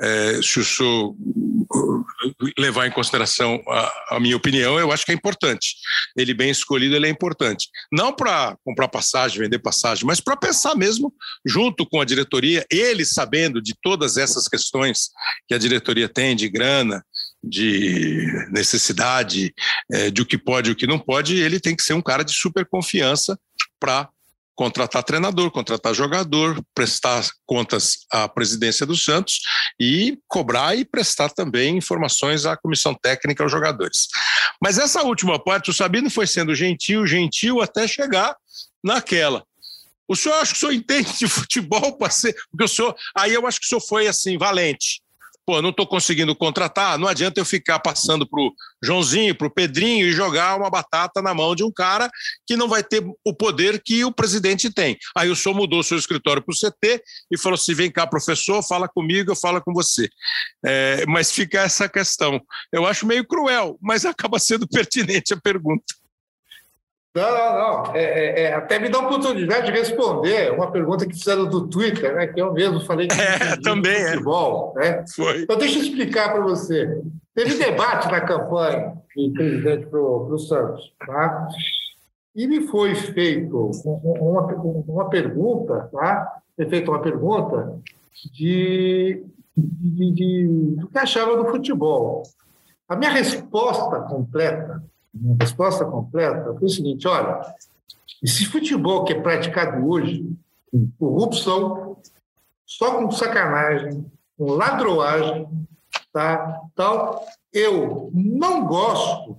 É, 0.00 0.40
se 0.42 0.58
o 0.58 0.64
senhor 0.64 1.14
levar 2.58 2.86
em 2.86 2.90
consideração 2.90 3.62
a, 3.68 4.16
a, 4.16 4.20
minha 4.20 4.36
opinião, 4.36 4.78
eu 4.78 4.90
acho 4.90 5.04
que 5.04 5.12
é 5.12 5.14
importante. 5.14 5.76
Ele 6.16 6.34
bem 6.34 6.50
escolhido, 6.50 6.96
ele 6.96 7.06
é 7.06 7.10
importante. 7.10 7.68
Não 7.90 8.12
para 8.12 8.56
comprar 8.64 8.88
passagem, 8.88 9.40
vender 9.40 9.58
passagem, 9.58 10.04
mas 10.06 10.20
para 10.20 10.36
pensar 10.36 10.74
mesmo 10.74 11.12
junto 11.46 11.86
com 11.86 12.00
a 12.00 12.04
diretoria, 12.04 12.64
ele 12.70 13.04
sabendo 13.04 13.60
de 13.60 13.74
todas 13.82 14.16
essas 14.16 14.48
questões 14.48 15.10
que 15.46 15.54
a 15.54 15.58
diretoria 15.58 16.08
tem 16.08 16.34
de 16.34 16.48
grana, 16.48 17.04
de 17.42 18.26
necessidade, 18.50 19.52
é, 19.90 20.10
de 20.10 20.22
o 20.22 20.26
que 20.26 20.38
pode 20.38 20.70
e 20.70 20.72
o 20.72 20.76
que 20.76 20.86
não 20.86 20.98
pode, 20.98 21.36
ele 21.36 21.58
tem 21.58 21.74
que 21.74 21.82
ser 21.82 21.94
um 21.94 22.02
cara 22.02 22.24
de 22.24 22.32
super 22.32 22.64
confiança 22.66 23.38
para 23.80 24.08
contratar 24.54 25.02
treinador, 25.02 25.50
contratar 25.50 25.94
jogador, 25.94 26.62
prestar 26.74 27.26
contas 27.46 27.98
à 28.10 28.28
presidência 28.28 28.84
do 28.84 28.96
Santos 28.96 29.40
e 29.80 30.18
cobrar 30.28 30.76
e 30.76 30.84
prestar 30.84 31.30
também 31.30 31.76
informações 31.76 32.44
à 32.44 32.56
comissão 32.56 32.94
técnica 32.94 33.42
aos 33.42 33.52
jogadores. 33.52 34.08
Mas 34.60 34.78
essa 34.78 35.02
última 35.02 35.42
parte, 35.42 35.70
o 35.70 35.74
Sabino 35.74 36.10
foi 36.10 36.26
sendo 36.26 36.54
gentil, 36.54 37.06
gentil 37.06 37.60
até 37.60 37.86
chegar 37.88 38.36
naquela. 38.82 39.44
O 40.06 40.16
senhor 40.16 40.36
acha 40.36 40.52
que 40.52 40.58
o 40.58 40.60
senhor 40.60 40.72
entende 40.74 41.18
de 41.18 41.26
futebol 41.26 41.96
para 41.98 42.10
ser. 42.10 42.34
Porque 42.50 42.64
o 42.64 42.68
senhor. 42.68 42.94
Aí 43.16 43.32
eu 43.32 43.46
acho 43.46 43.58
que 43.58 43.66
o 43.66 43.68
senhor 43.68 43.80
foi 43.80 44.06
assim, 44.06 44.36
valente. 44.36 45.00
Pô, 45.44 45.60
não 45.60 45.70
estou 45.70 45.86
conseguindo 45.86 46.34
contratar, 46.34 46.98
não 46.98 47.08
adianta 47.08 47.40
eu 47.40 47.44
ficar 47.44 47.78
passando 47.78 48.26
para 48.26 48.40
o 48.40 48.52
Joãozinho, 48.82 49.34
para 49.34 49.46
o 49.46 49.50
Pedrinho 49.50 50.06
e 50.06 50.12
jogar 50.12 50.56
uma 50.56 50.70
batata 50.70 51.20
na 51.20 51.34
mão 51.34 51.54
de 51.54 51.64
um 51.64 51.72
cara 51.72 52.10
que 52.46 52.56
não 52.56 52.68
vai 52.68 52.82
ter 52.82 53.04
o 53.24 53.34
poder 53.34 53.80
que 53.82 54.04
o 54.04 54.12
presidente 54.12 54.72
tem. 54.72 54.96
Aí 55.16 55.30
o 55.30 55.36
senhor 55.36 55.54
mudou 55.54 55.82
seu 55.82 55.98
escritório 55.98 56.42
para 56.42 56.52
o 56.52 56.56
CT 56.56 57.02
e 57.30 57.38
falou 57.38 57.54
assim: 57.54 57.74
vem 57.74 57.90
cá, 57.90 58.06
professor, 58.06 58.62
fala 58.62 58.88
comigo, 58.88 59.30
eu 59.30 59.36
falo 59.36 59.60
com 59.62 59.72
você. 59.72 60.08
É, 60.64 61.04
mas 61.06 61.32
fica 61.32 61.60
essa 61.60 61.88
questão. 61.88 62.40
Eu 62.72 62.86
acho 62.86 63.06
meio 63.06 63.26
cruel, 63.26 63.78
mas 63.80 64.04
acaba 64.06 64.38
sendo 64.38 64.66
pertinente 64.68 65.34
a 65.34 65.40
pergunta. 65.40 66.01
Não, 67.14 67.30
não, 67.30 67.58
não. 67.58 67.94
É, 67.94 68.02
é, 68.02 68.42
é, 68.44 68.54
até 68.54 68.78
me 68.78 68.88
dá 68.88 68.98
a 68.98 69.06
oportunidade 69.06 69.66
de 69.66 69.72
responder 69.72 70.52
uma 70.52 70.70
pergunta 70.70 71.06
que 71.06 71.12
fizeram 71.12 71.46
do 71.46 71.68
Twitter, 71.68 72.14
né, 72.14 72.26
que 72.26 72.40
eu 72.40 72.52
mesmo 72.54 72.80
falei 72.80 73.06
que 73.06 73.14
é, 73.20 73.56
também 73.62 73.92
é. 73.92 74.12
futebol. 74.12 74.74
É. 74.78 74.96
Né? 74.96 75.04
Foi. 75.14 75.42
Então, 75.42 75.58
deixa 75.58 75.78
eu 75.78 75.82
explicar 75.82 76.32
para 76.32 76.42
você. 76.42 77.02
Teve 77.34 77.56
debate 77.56 78.10
na 78.10 78.20
campanha 78.22 78.94
de 79.14 79.30
presidente 79.30 79.86
para 79.86 80.00
o 80.00 80.38
Santos. 80.38 80.92
Tá? 81.06 81.48
E 82.34 82.46
me 82.46 82.66
foi 82.66 82.94
feito 82.94 83.70
uma, 83.84 84.42
uma 84.88 85.10
pergunta, 85.10 85.90
tá? 85.92 86.40
Foi 86.56 86.66
feita 86.66 86.90
uma 86.90 87.02
pergunta 87.02 87.78
de, 88.32 89.22
de, 89.54 90.12
de, 90.12 90.46
do 90.78 90.88
que 90.88 90.98
achava 90.98 91.36
do 91.36 91.50
futebol. 91.50 92.22
A 92.88 92.96
minha 92.96 93.10
resposta 93.10 94.00
completa 94.00 94.82
minha 95.12 95.36
resposta 95.40 95.84
completa 95.84 96.54
foi 96.54 96.64
o 96.64 96.68
seguinte: 96.68 97.06
olha, 97.06 97.54
esse 98.22 98.46
futebol 98.46 99.04
que 99.04 99.12
é 99.12 99.20
praticado 99.20 99.86
hoje, 99.86 100.24
com 100.70 100.90
corrupção, 100.98 101.96
só 102.64 102.96
com 102.96 103.10
sacanagem, 103.10 104.04
com 104.38 104.52
ladroagem, 104.52 105.48
tá, 106.12 106.60
tal, 106.74 107.26
eu 107.52 108.10
não 108.14 108.66
gosto 108.66 109.36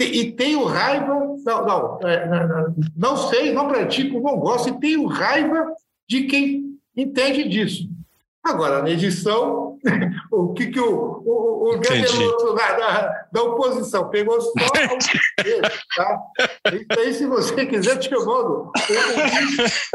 e 0.00 0.32
tenho 0.32 0.64
raiva, 0.64 1.14
não, 1.44 1.66
não, 1.66 2.00
é, 2.08 2.28
não 2.96 3.16
sei, 3.16 3.52
não 3.52 3.68
pratico, 3.68 4.20
não 4.20 4.36
gosto 4.36 4.70
e 4.70 4.80
tenho 4.80 5.06
raiva 5.06 5.74
de 6.08 6.24
quem 6.24 6.78
entende 6.96 7.48
disso. 7.48 7.88
Agora, 8.42 8.82
na 8.82 8.90
edição, 8.90 9.61
o 10.30 10.52
que, 10.52 10.68
que 10.68 10.80
o, 10.80 11.22
o, 11.24 11.74
o 11.74 11.80
gameloto 11.80 12.54
da, 12.54 13.26
da, 13.32 13.42
oposição 13.42 14.08
pegou 14.08 14.40
só 14.40 14.52
tá? 15.96 16.22
Isso 16.72 17.00
aí, 17.00 17.14
se 17.14 17.26
você 17.26 17.66
quiser, 17.66 17.98
te 17.98 18.10
mando 18.10 18.70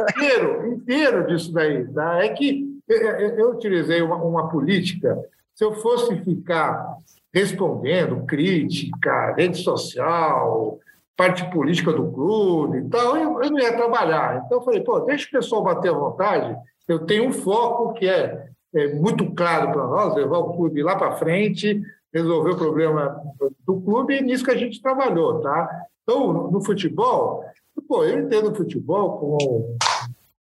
inteiro, 0.09 0.67
inteiro 0.73 1.27
disso 1.27 1.53
daí. 1.53 1.85
Tá? 1.93 2.23
É 2.23 2.29
que 2.29 2.65
eu, 2.87 3.37
eu 3.37 3.51
utilizei 3.51 4.01
uma, 4.01 4.17
uma 4.17 4.49
política, 4.49 5.17
se 5.55 5.63
eu 5.63 5.73
fosse 5.75 6.15
ficar 6.23 6.97
respondendo 7.33 8.25
crítica, 8.25 9.35
rede 9.35 9.57
social, 9.57 10.79
parte 11.15 11.49
política 11.49 11.91
do 11.91 12.11
clube 12.11 12.79
e 12.79 12.89
tal, 12.89 13.17
eu, 13.17 13.41
eu 13.41 13.51
não 13.51 13.59
ia 13.59 13.75
trabalhar. 13.75 14.43
Então, 14.45 14.59
eu 14.59 14.63
falei, 14.63 14.81
pô, 14.81 14.99
deixa 15.01 15.27
o 15.27 15.31
pessoal 15.31 15.63
bater 15.63 15.89
à 15.89 15.93
vontade, 15.93 16.55
eu 16.87 16.99
tenho 16.99 17.27
um 17.27 17.33
foco 17.33 17.93
que 17.93 18.07
é, 18.07 18.47
é 18.73 18.93
muito 18.93 19.33
claro 19.33 19.71
para 19.71 19.87
nós, 19.87 20.15
levar 20.15 20.37
o 20.37 20.53
clube 20.53 20.83
lá 20.83 20.95
para 20.95 21.15
frente, 21.17 21.81
resolver 22.13 22.51
o 22.51 22.57
problema 22.57 23.21
do 23.65 23.81
clube, 23.81 24.17
e 24.17 24.21
nisso 24.21 24.43
que 24.43 24.51
a 24.51 24.57
gente 24.57 24.81
trabalhou, 24.81 25.39
tá? 25.41 25.85
Então, 26.03 26.49
no 26.49 26.63
futebol, 26.63 27.43
pô, 27.87 28.03
eu 28.03 28.19
entendo 28.19 28.55
futebol 28.55 29.17
como 29.17 29.77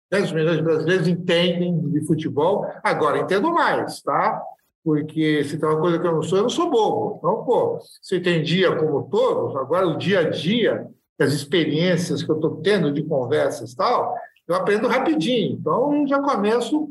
10 0.09 0.31
milhões 0.31 0.57
de 0.57 0.63
brasileiros 0.63 1.07
entendem 1.07 1.77
de 1.89 2.05
futebol, 2.05 2.65
agora 2.83 3.19
entendo 3.19 3.51
mais, 3.51 4.01
tá? 4.01 4.41
Porque 4.83 5.43
se 5.43 5.57
tem 5.57 5.67
uma 5.67 5.81
coisa 5.81 5.99
que 5.99 6.07
eu 6.07 6.13
não 6.13 6.21
sou, 6.23 6.37
eu 6.37 6.43
não 6.43 6.49
sou 6.49 6.69
bobo. 6.69 7.17
Então, 7.17 7.43
pô, 7.43 7.79
se 8.01 8.15
entendia 8.15 8.73
como 8.75 9.09
todos, 9.09 9.55
agora 9.57 9.85
o 9.85 9.97
dia 9.97 10.21
a 10.21 10.29
dia, 10.29 10.87
as 11.19 11.33
experiências 11.33 12.23
que 12.23 12.31
eu 12.31 12.35
estou 12.35 12.61
tendo 12.61 12.91
de 12.91 13.03
conversas 13.03 13.73
e 13.73 13.75
tal, 13.75 14.15
eu 14.47 14.55
aprendo 14.55 14.87
rapidinho. 14.87 15.57
Então, 15.59 16.07
já 16.07 16.21
começo 16.21 16.87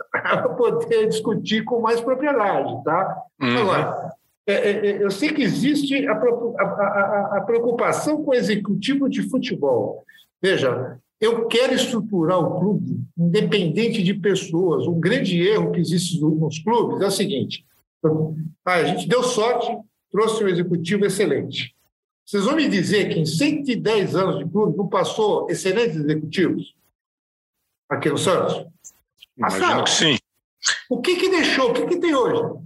a 0.12 0.48
poder 0.48 1.08
discutir 1.08 1.64
com 1.64 1.80
mais 1.80 2.00
propriedade. 2.00 2.82
Tá? 2.84 3.22
Uhum. 3.40 3.58
Agora, 3.58 4.12
é, 4.46 4.52
é, 4.52 4.86
é, 4.86 5.04
eu 5.04 5.10
sei 5.10 5.30
que 5.30 5.42
existe 5.42 6.06
a, 6.06 6.12
a, 6.12 7.36
a, 7.36 7.40
preocupação 7.42 8.24
com 8.24 8.30
o 8.30 8.34
executivo 8.34 9.08
de 9.08 9.22
futebol. 9.28 10.04
Veja, 10.40 10.98
eu 11.20 11.46
quero 11.46 11.74
estruturar 11.74 12.38
o 12.38 12.58
clube 12.58 13.00
independente 13.16 14.02
de 14.02 14.14
pessoas. 14.14 14.86
Um 14.86 14.98
grande 14.98 15.38
erro 15.46 15.72
que 15.72 15.80
existe 15.80 16.18
nos 16.20 16.58
clubes 16.60 17.02
é 17.02 17.06
o 17.06 17.10
seguinte: 17.10 17.66
ah, 18.64 18.74
a 18.74 18.84
gente 18.84 19.06
deu 19.06 19.22
sorte, 19.22 19.76
trouxe 20.10 20.42
um 20.42 20.48
executivo 20.48 21.04
excelente. 21.04 21.74
Vocês 22.24 22.44
vão 22.44 22.56
me 22.56 22.68
dizer 22.68 23.08
que 23.08 23.18
em 23.18 23.26
110 23.26 24.14
anos 24.14 24.38
de 24.38 24.50
clube 24.50 24.76
não 24.76 24.86
passou 24.86 25.50
excelentes 25.50 25.96
executivos 25.96 26.74
aqui 27.88 28.08
no 28.08 28.18
Santos? 28.18 28.66
Imagino 29.38 29.84
que 29.84 29.90
sim. 29.90 30.18
O 30.90 31.00
que, 31.00 31.16
que 31.16 31.28
deixou? 31.28 31.70
O 31.70 31.74
que, 31.74 31.86
que 31.86 31.96
tem 31.96 32.14
hoje? 32.14 32.58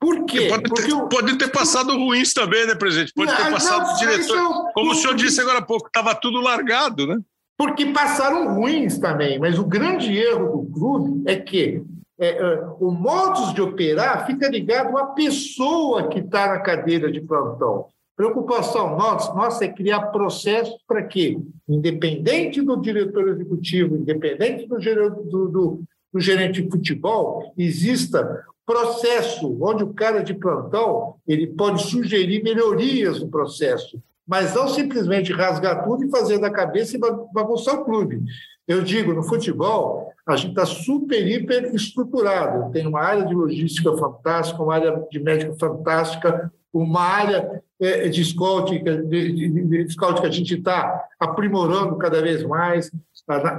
Por 0.00 0.24
quê? 0.24 0.48
Pode 0.48 0.62
ter, 0.64 0.68
Porque 0.68 1.14
pode 1.14 1.38
ter 1.38 1.48
passado 1.48 1.96
ruins 1.96 2.32
também, 2.32 2.66
né, 2.66 2.74
presidente? 2.74 3.12
Pode 3.14 3.36
ter 3.36 3.50
passado 3.50 3.86
não, 3.86 3.96
diretor. 3.96 4.36
É 4.36 4.72
Como 4.72 4.90
o 4.90 4.94
senhor 4.94 5.14
disse 5.14 5.40
agora 5.40 5.58
há 5.58 5.62
pouco, 5.62 5.86
estava 5.86 6.14
tudo 6.14 6.40
largado, 6.40 7.06
né? 7.06 7.20
Porque 7.56 7.86
passaram 7.86 8.54
ruins 8.54 8.98
também, 8.98 9.38
mas 9.38 9.58
o 9.58 9.64
grande 9.64 10.16
erro 10.16 10.48
do 10.48 10.72
clube 10.72 11.22
é 11.30 11.36
que 11.36 11.84
é, 12.18 12.28
é, 12.28 12.64
o 12.80 12.90
modus 12.90 13.54
de 13.54 13.62
operar 13.62 14.26
fica 14.26 14.48
ligado 14.48 14.98
à 14.98 15.06
pessoa 15.06 16.08
que 16.08 16.18
está 16.18 16.48
na 16.48 16.60
cadeira 16.60 17.12
de 17.12 17.20
plantão. 17.20 17.86
Preocupação 18.22 18.96
nossa, 18.96 19.64
é 19.64 19.68
criar 19.68 20.00
processos 20.12 20.76
para 20.86 21.02
que, 21.02 21.36
independente 21.68 22.62
do 22.62 22.76
diretor 22.76 23.28
executivo, 23.30 23.96
independente 23.96 24.64
do, 24.68 24.78
do, 24.78 25.48
do, 25.48 25.82
do 26.12 26.20
gerente 26.20 26.62
de 26.62 26.70
futebol, 26.70 27.52
exista 27.58 28.44
processo 28.64 29.58
onde 29.60 29.82
o 29.82 29.92
cara 29.92 30.22
de 30.22 30.34
plantão 30.34 31.16
ele 31.26 31.48
pode 31.48 31.82
sugerir 31.82 32.44
melhorias 32.44 33.20
no 33.20 33.28
processo, 33.28 34.00
mas 34.24 34.54
não 34.54 34.68
simplesmente 34.68 35.32
rasgar 35.32 35.82
tudo 35.82 36.04
e 36.04 36.10
fazer 36.10 36.38
da 36.38 36.48
cabeça 36.48 36.96
e 36.96 37.00
bagunçar 37.34 37.74
o 37.74 37.84
clube. 37.84 38.22
Eu 38.68 38.82
digo, 38.82 39.12
no 39.12 39.24
futebol, 39.24 40.12
a 40.24 40.36
gente 40.36 40.50
está 40.50 40.64
super, 40.64 41.26
hiper 41.26 41.74
estruturado. 41.74 42.70
Tem 42.70 42.86
uma 42.86 43.00
área 43.00 43.26
de 43.26 43.34
logística 43.34 43.92
fantástica, 43.96 44.62
uma 44.62 44.74
área 44.74 45.04
de 45.10 45.18
médica 45.18 45.52
fantástica, 45.58 46.52
uma 46.72 47.00
área 47.00 47.62
é, 47.80 48.08
de 48.08 48.24
scout, 48.24 48.72
de, 48.78 49.02
de, 49.02 49.84
de 49.84 49.96
que 49.96 50.26
a 50.26 50.30
gente 50.30 50.54
está 50.54 51.04
aprimorando 51.18 51.96
cada 51.96 52.22
vez 52.22 52.42
mais, 52.44 52.90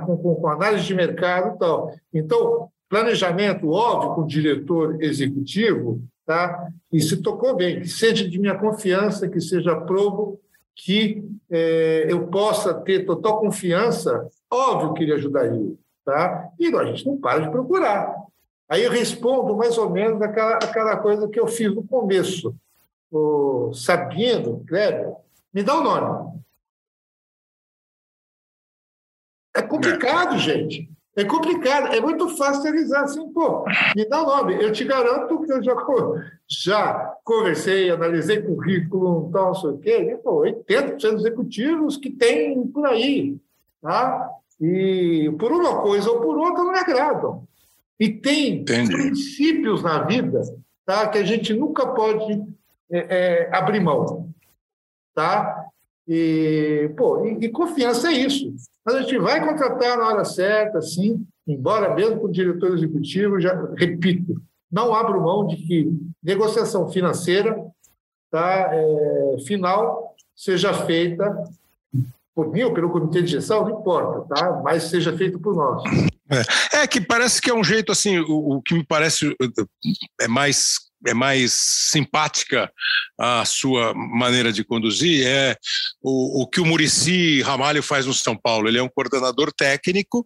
com, 0.05 0.17
com, 0.17 0.47
análise 0.47 0.85
de 0.85 0.95
mercado 0.95 1.55
e 1.55 1.59
tal. 1.59 1.95
Então, 2.13 2.69
planejamento, 2.89 3.69
óbvio, 3.69 4.15
com 4.15 4.21
o 4.21 4.27
diretor 4.27 5.01
executivo, 5.01 6.01
tá? 6.25 6.67
e 6.91 7.01
se 7.01 7.21
tocou 7.21 7.55
bem, 7.55 7.81
que 7.81 7.87
seja 7.87 8.27
de 8.27 8.39
minha 8.39 8.57
confiança, 8.57 9.29
que 9.29 9.41
seja 9.41 9.75
provo, 9.75 10.39
que 10.75 11.23
é, 11.51 12.07
eu 12.09 12.27
possa 12.27 12.73
ter 12.73 13.05
total 13.05 13.39
confiança, 13.39 14.27
óbvio 14.49 14.93
que 14.93 15.03
ele 15.03 15.13
ajudaria. 15.13 15.73
Tá? 16.05 16.49
E 16.59 16.67
a 16.67 16.85
gente 16.85 17.05
não 17.05 17.17
para 17.17 17.39
de 17.39 17.49
procurar. 17.49 18.13
Aí 18.67 18.83
eu 18.83 18.91
respondo 18.91 19.55
mais 19.55 19.77
ou 19.77 19.89
menos 19.89 20.21
aquela, 20.21 20.55
aquela 20.55 20.97
coisa 20.97 21.27
que 21.27 21.39
eu 21.39 21.47
fiz 21.47 21.73
no 21.73 21.83
começo 21.83 22.55
o 23.13 23.73
Sabino 23.73 24.63
Kleber, 24.67 25.13
me 25.53 25.61
dá 25.61 25.75
o 25.77 25.81
um 25.81 25.83
nome. 25.83 26.43
É 29.55 29.61
complicado, 29.61 30.35
é. 30.35 30.39
gente. 30.39 30.89
É 31.15 31.23
complicado, 31.23 31.93
é 31.93 32.01
muito 32.01 32.27
fácil 32.35 32.63
realizar 32.63 33.03
assim, 33.03 33.31
pô, 33.31 33.63
me 33.95 34.03
dá 34.09 34.23
o 34.23 34.25
nome. 34.25 34.55
Eu 34.55 34.71
te 34.71 34.83
garanto 34.83 35.39
que 35.41 35.51
eu 35.51 35.61
já, 35.61 35.75
já 36.49 37.15
conversei, 37.23 37.91
analisei 37.91 38.41
currículo, 38.41 39.29
tal, 39.31 39.47
não 39.47 39.55
sei 39.55 39.69
o 39.69 39.77
quê, 39.77 39.97
e, 40.11 40.17
pô, 40.17 40.41
80% 40.41 40.97
dos 40.97 41.03
executivos 41.03 41.97
que 41.97 42.09
tem 42.09 42.65
por 42.67 42.87
aí, 42.87 43.37
tá? 43.79 44.27
E 44.59 45.31
por 45.37 45.51
uma 45.51 45.81
coisa 45.83 46.09
ou 46.09 46.19
por 46.19 46.35
outra 46.35 46.63
não 46.63 46.71
me 46.71 46.79
agradam. 46.79 47.47
E 47.99 48.09
tem 48.09 48.61
Entendi. 48.61 48.91
princípios 48.91 49.83
na 49.83 50.01
vida 50.03 50.41
tá, 50.83 51.07
que 51.07 51.19
a 51.19 51.23
gente 51.23 51.53
nunca 51.53 51.85
pode 51.85 52.41
é, 52.91 52.99
é, 52.99 53.55
abrir 53.55 53.79
mão. 53.79 54.29
Tá? 55.13 55.65
E, 56.07 56.91
pô, 56.97 57.25
e, 57.25 57.45
e, 57.45 57.49
confiança 57.49 58.09
é 58.09 58.13
isso. 58.13 58.53
Mas 58.85 58.95
a 58.95 59.01
gente 59.01 59.17
vai 59.19 59.45
contratar 59.45 59.97
na 59.97 60.07
hora 60.07 60.25
certa, 60.25 60.81
sim, 60.81 61.25
embora 61.47 61.93
mesmo 61.95 62.19
com 62.19 62.27
o 62.27 62.31
diretor 62.31 62.73
executivo, 62.73 63.39
já 63.39 63.53
repito, 63.77 64.41
não 64.71 64.93
abro 64.93 65.21
mão 65.21 65.47
de 65.47 65.55
que 65.55 65.91
negociação 66.21 66.89
financeira 66.89 67.57
tá, 68.29 68.71
é, 68.73 69.37
final 69.45 70.15
seja 70.35 70.73
feita 70.73 71.31
por 72.35 72.51
mim 72.51 72.63
ou 72.63 72.73
pelo 72.73 72.89
comitê 72.89 73.21
de 73.21 73.31
gestão, 73.31 73.63
não 73.63 73.79
importa, 73.79 74.35
tá? 74.35 74.61
mas 74.63 74.85
seja 74.85 75.15
feito 75.15 75.39
por 75.39 75.55
nós. 75.55 75.83
É, 76.73 76.81
é, 76.81 76.87
que 76.87 76.99
parece 76.99 77.39
que 77.39 77.51
é 77.51 77.53
um 77.53 77.63
jeito 77.63 77.91
assim, 77.91 78.17
o, 78.19 78.55
o 78.55 78.61
que 78.61 78.73
me 78.73 78.83
parece 78.83 79.35
é 80.19 80.27
mais 80.27 80.79
é 81.05 81.13
mais 81.13 81.53
simpática 81.53 82.71
a 83.19 83.45
sua 83.45 83.93
maneira 83.93 84.51
de 84.51 84.63
conduzir 84.63 85.25
é 85.25 85.55
o, 86.01 86.43
o 86.43 86.47
que 86.47 86.59
o 86.59 86.65
Murici 86.65 87.41
Ramalho 87.41 87.83
faz 87.83 88.05
no 88.05 88.13
São 88.13 88.35
Paulo. 88.35 88.67
Ele 88.67 88.77
é 88.77 88.83
um 88.83 88.89
coordenador 88.89 89.51
técnico 89.51 90.25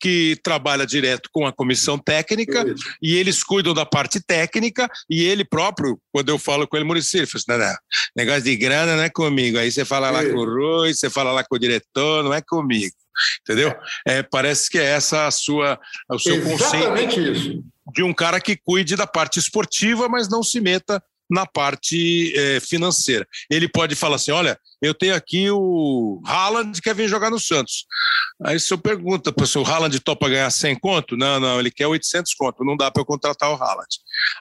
que 0.00 0.38
trabalha 0.42 0.86
direto 0.86 1.28
com 1.32 1.46
a 1.46 1.52
comissão 1.52 1.98
técnica 1.98 2.64
e 3.02 3.16
eles 3.16 3.42
cuidam 3.42 3.74
da 3.74 3.84
parte 3.84 4.20
técnica 4.20 4.88
e 5.08 5.22
ele 5.22 5.44
próprio, 5.44 5.98
quando 6.12 6.28
eu 6.28 6.38
falo 6.38 6.66
com 6.66 6.76
ele, 6.76 6.86
Murici, 6.86 7.18
ele 7.18 7.26
fala 7.26 7.40
assim, 7.40 7.64
não, 7.64 7.70
não, 7.70 7.78
negócio 8.16 8.42
de 8.42 8.56
grana 8.56 8.96
não 8.96 9.02
é 9.02 9.10
comigo. 9.10 9.58
Aí 9.58 9.70
você 9.70 9.84
fala 9.84 10.10
lá 10.10 10.24
com 10.24 10.36
o 10.36 10.44
Rui, 10.44 10.94
você 10.94 11.10
fala 11.10 11.32
lá 11.32 11.44
com 11.44 11.56
o 11.56 11.58
diretor, 11.58 12.24
não 12.24 12.32
é 12.32 12.40
comigo. 12.40 12.94
Entendeu? 13.42 13.74
É, 14.06 14.22
parece 14.22 14.70
que 14.70 14.78
é 14.78 14.84
essa 14.84 15.26
a 15.26 15.30
sua, 15.30 15.78
o 16.10 16.18
seu 16.18 16.36
Exatamente 16.36 17.16
conceito. 17.16 17.32
isso 17.32 17.64
de 17.92 18.02
um 18.02 18.12
cara 18.12 18.40
que 18.40 18.56
cuide 18.56 18.96
da 18.96 19.06
parte 19.06 19.38
esportiva, 19.38 20.08
mas 20.08 20.28
não 20.28 20.42
se 20.42 20.60
meta 20.60 21.02
na 21.30 21.46
parte 21.46 22.36
é, 22.36 22.60
financeira. 22.60 23.26
Ele 23.48 23.68
pode 23.68 23.94
falar 23.94 24.16
assim: 24.16 24.32
olha, 24.32 24.58
eu 24.82 24.92
tenho 24.92 25.14
aqui 25.14 25.48
o 25.48 26.20
Haaland 26.26 26.72
que 26.72 26.82
quer 26.82 26.94
vir 26.94 27.08
jogar 27.08 27.30
no 27.30 27.38
Santos. 27.38 27.86
Aí 28.44 28.58
se 28.58 28.72
eu 28.72 28.78
pergunta, 28.78 29.32
se 29.46 29.58
o 29.58 29.64
Haaland 29.64 30.00
topa 30.00 30.28
ganhar 30.28 30.50
100 30.50 30.80
conto? 30.80 31.16
Não, 31.16 31.38
não, 31.38 31.60
ele 31.60 31.70
quer 31.70 31.86
800 31.86 32.34
conto, 32.34 32.64
não 32.64 32.76
dá 32.76 32.90
para 32.90 33.02
eu 33.02 33.06
contratar 33.06 33.50
o 33.50 33.54
Haaland. 33.54 33.88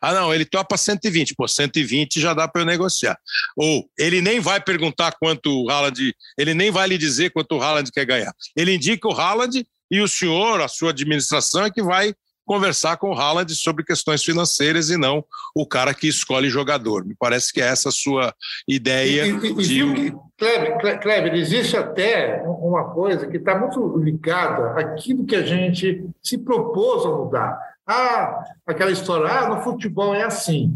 Ah, 0.01 0.13
não, 0.13 0.34
ele 0.34 0.45
topa 0.45 0.77
120. 0.77 1.35
Pô, 1.35 1.47
120 1.47 2.19
já 2.19 2.34
dá 2.34 2.47
para 2.47 2.61
eu 2.61 2.65
negociar. 2.65 3.17
Ou 3.55 3.88
ele 3.97 4.21
nem 4.21 4.39
vai 4.39 4.59
perguntar 4.59 5.13
quanto 5.19 5.63
o 5.63 5.69
Haaland, 5.69 6.15
ele 6.38 6.53
nem 6.53 6.71
vai 6.71 6.88
lhe 6.88 6.97
dizer 6.97 7.31
quanto 7.31 7.55
o 7.55 7.61
Haaland 7.61 7.91
quer 7.91 8.05
ganhar. 8.05 8.34
Ele 8.55 8.73
indica 8.73 9.07
o 9.07 9.13
Haaland 9.13 9.65
e 9.91 10.01
o 10.01 10.07
senhor, 10.07 10.61
a 10.61 10.67
sua 10.67 10.91
administração, 10.91 11.65
é 11.65 11.71
que 11.71 11.81
vai 11.81 12.13
conversar 12.49 12.97
com 12.97 13.11
o 13.11 13.13
Haaland 13.13 13.53
sobre 13.53 13.84
questões 13.84 14.23
financeiras 14.23 14.89
e 14.89 14.97
não 14.97 15.23
o 15.53 15.67
cara 15.67 15.93
que 15.93 16.07
escolhe 16.07 16.49
jogador. 16.49 17.05
Me 17.05 17.13
parece 17.13 17.53
que 17.53 17.61
é 17.61 17.67
essa 17.67 17.89
a 17.89 17.91
sua 17.91 18.34
ideia. 18.67 19.27
E, 19.27 19.30
e, 19.30 19.53
de... 19.53 20.15
Kleber, 20.35 20.99
Kleber, 20.99 21.35
existe 21.35 21.77
até 21.77 22.41
uma 22.43 22.85
coisa 22.85 23.27
que 23.27 23.38
está 23.38 23.55
muito 23.55 23.95
ligada 23.99 24.71
àquilo 24.80 25.27
que 25.27 25.35
a 25.35 25.43
gente 25.43 26.03
se 26.23 26.39
propôs 26.39 27.05
a 27.05 27.09
mudar. 27.09 27.59
Ah, 27.85 28.43
aquela 28.65 28.89
história, 28.89 29.31
ah, 29.31 29.49
no 29.49 29.61
futebol 29.61 30.15
é 30.15 30.23
assim. 30.23 30.76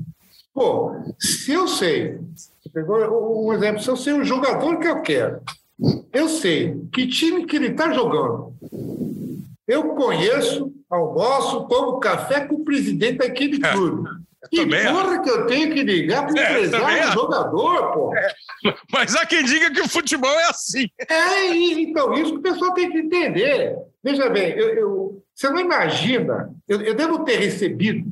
Pô, 0.53 0.95
se 1.17 1.53
eu 1.53 1.67
sei, 1.67 2.19
pegou 2.71 3.47
um 3.47 3.51
exemplo, 3.51 3.81
se 3.81 3.89
eu 3.89 3.97
sei 3.97 4.13
o 4.13 4.23
jogador 4.23 4.77
que 4.77 4.87
eu 4.87 5.01
quero, 5.01 5.41
eu 6.13 6.29
sei 6.29 6.79
que 6.93 7.07
time 7.07 7.47
que 7.47 7.55
ele 7.55 7.69
está 7.69 7.91
jogando, 7.91 8.53
eu 9.67 9.95
conheço, 9.95 10.71
almoço, 10.94 11.68
tomo 11.68 11.99
café 11.99 12.41
com 12.41 12.56
o 12.56 12.65
presidente 12.65 13.18
daquele 13.18 13.65
é, 13.65 13.72
clube. 13.72 14.10
Que 14.49 14.65
porra 14.65 15.22
que 15.22 15.30
eu 15.30 15.45
tenho 15.48 15.74
que 15.74 15.84
ligar 15.84 16.26
para 16.26 16.34
o 16.34 16.38
é, 16.38 16.52
empresário 16.52 17.07
do 17.07 17.14
jogador, 17.14 17.94
pô. 17.94 18.15
É. 18.15 18.28
Mas 18.91 19.15
há 19.15 19.26
quem 19.26 19.44
diga 19.44 19.72
que 19.72 19.82
o 19.82 19.90
futebol 19.90 20.32
é 20.32 20.49
assim. 20.49 20.88
É, 21.10 21.48
então, 21.48 22.14
isso 22.14 22.34
que 22.34 22.40
o 22.40 22.41
pessoal 22.41 22.74
tem 22.74 22.91
que 22.91 22.98
entender. 22.99 23.76
Veja 24.03 24.30
bem, 24.30 24.52
eu, 24.52 24.70
eu 24.76 25.24
você 25.36 25.49
não 25.49 25.60
imagina, 25.60 26.53
eu, 26.68 26.82
eu 26.82 26.94
devo 26.94 27.24
ter 27.24 27.38
recebido. 27.38 28.07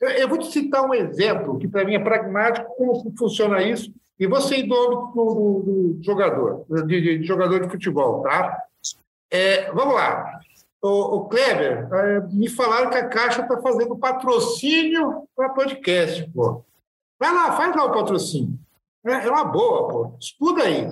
Eu, 0.00 0.08
eu, 0.10 0.28
vou 0.28 0.38
te 0.38 0.46
citar 0.46 0.84
um 0.84 0.94
exemplo 0.94 1.58
que 1.58 1.68
para 1.68 1.84
mim 1.84 1.94
é 1.94 1.98
pragmático, 1.98 2.74
como 2.76 3.12
funciona 3.16 3.62
isso, 3.62 3.92
e 4.18 4.26
você 4.26 4.56
em 4.56 4.66
nome 4.66 5.12
do, 5.12 5.24
do, 5.34 5.62
do 5.96 6.04
jogador, 6.04 6.64
de, 6.86 7.18
de, 7.18 7.26
jogador 7.26 7.60
de 7.60 7.70
futebol, 7.70 8.22
tá? 8.22 8.62
É, 9.30 9.72
vamos 9.72 9.94
lá. 9.94 10.40
O, 10.84 11.28
Kleber, 11.28 11.88
é, 11.94 12.20
me 12.32 12.48
falaram 12.48 12.90
que 12.90 12.96
a 12.96 13.08
Caixa 13.08 13.42
está 13.42 13.60
fazendo 13.62 13.96
patrocínio 13.96 15.28
para 15.36 15.50
podcast, 15.50 16.28
pô. 16.34 16.64
Vai 17.20 17.32
lá, 17.32 17.52
faz 17.52 17.76
lá 17.76 17.84
o 17.84 17.92
patrocínio. 17.92 18.58
É, 19.06 19.12
é 19.12 19.30
uma 19.30 19.44
boa, 19.44 19.88
pô. 19.88 20.16
Estuda 20.20 20.64
aí. 20.64 20.86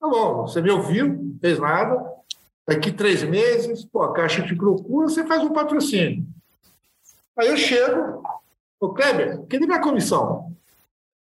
Tá 0.00 0.08
bom, 0.08 0.46
você 0.46 0.62
me 0.62 0.70
ouviu, 0.70 1.08
não 1.08 1.38
fez 1.38 1.58
nada. 1.58 2.02
Daqui 2.66 2.90
três 2.90 3.22
meses, 3.22 3.84
pô, 3.84 4.02
a 4.02 4.14
Caixa 4.14 4.42
te 4.42 4.56
procura, 4.56 5.08
você 5.08 5.26
faz 5.26 5.42
um 5.42 5.52
patrocínio. 5.52 6.26
Aí 7.38 7.48
eu 7.48 7.56
chego, 7.58 8.22
ô 8.80 8.94
Kleber, 8.94 9.42
cadê 9.46 9.66
minha 9.66 9.82
comissão? 9.82 10.54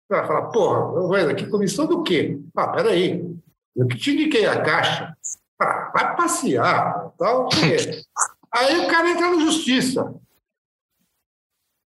Vai 0.10 0.26
falar, 0.26 0.48
porra, 0.48 1.36
que 1.36 1.46
comissão 1.46 1.86
do 1.86 2.02
quê? 2.02 2.40
Ah, 2.56 2.70
peraí, 2.70 3.38
eu 3.76 3.86
que 3.86 3.98
te 3.98 4.12
indiquei 4.12 4.48
a 4.48 4.64
Caixa. 4.64 5.16
Ah, 5.60 5.92
vai 5.94 6.16
passear, 6.16 7.09
tal. 7.20 7.50
Aí 8.52 8.80
o 8.80 8.88
cara 8.88 9.10
entra 9.12 9.30
na 9.30 9.42
justiça. 9.44 10.16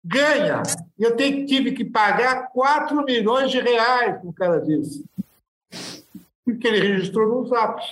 Ganha. 0.02 0.62
E 0.98 1.02
eu 1.02 1.16
tenho, 1.16 1.44
tive 1.44 1.72
que 1.72 1.84
pagar 1.84 2.48
4 2.52 3.04
milhões 3.04 3.50
de 3.50 3.60
reais, 3.60 4.20
o 4.24 4.32
cara 4.32 4.60
disse. 4.60 5.04
Porque 6.44 6.66
ele 6.66 6.92
registrou 6.92 7.28
no 7.28 7.46
Zap. 7.48 7.82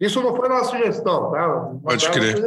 Isso 0.00 0.22
não 0.22 0.34
foi 0.34 0.48
nossa 0.48 0.70
sugestão, 0.70 1.30
tá? 1.30 1.74
Pode 1.82 2.10
crer. 2.10 2.42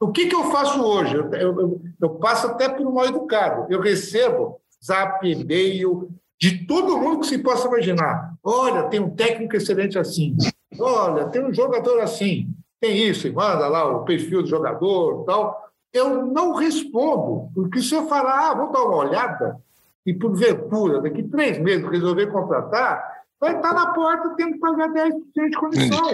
O 0.00 0.10
que, 0.10 0.26
que 0.26 0.34
eu 0.34 0.50
faço 0.50 0.82
hoje? 0.82 1.14
Eu, 1.14 1.30
eu, 1.34 1.82
eu 2.00 2.10
passo 2.14 2.46
até 2.46 2.70
por 2.70 2.86
um 2.86 2.92
mal 2.92 3.04
educado. 3.04 3.70
Eu 3.70 3.82
recebo 3.82 4.58
Zap, 4.82 5.22
e-mail, 5.28 6.08
de 6.40 6.66
todo 6.66 6.96
mundo 6.96 7.20
que 7.20 7.26
se 7.26 7.38
possa 7.38 7.68
imaginar. 7.68 8.34
Olha, 8.42 8.84
tem 8.84 8.98
um 8.98 9.14
técnico 9.14 9.54
excelente 9.54 9.98
assim. 9.98 10.34
Olha, 10.78 11.28
tem 11.28 11.44
um 11.44 11.52
jogador 11.52 12.00
assim. 12.00 12.48
Tem 12.80 12.96
isso, 12.96 13.26
e 13.26 13.32
manda 13.32 13.68
lá 13.68 13.84
o 13.84 14.04
perfil 14.04 14.42
do 14.42 14.48
jogador 14.48 15.24
tal. 15.24 15.70
Eu 15.92 16.24
não 16.26 16.54
respondo, 16.54 17.50
porque 17.54 17.82
se 17.82 17.94
eu 17.94 18.08
falar, 18.08 18.50
ah, 18.50 18.54
vou 18.54 18.72
dar 18.72 18.84
uma 18.84 18.96
olhada, 18.96 19.60
e 20.06 20.14
por 20.14 20.34
ventura, 20.34 21.00
daqui 21.00 21.22
três 21.24 21.58
meses 21.58 21.88
resolver 21.88 22.28
contratar, 22.28 23.02
vai 23.38 23.56
estar 23.56 23.74
na 23.74 23.92
porta 23.92 24.34
tendo 24.36 24.52
que 24.54 24.58
pagar 24.58 24.88
10% 24.88 25.50
de 25.50 25.56
comissão. 25.58 26.10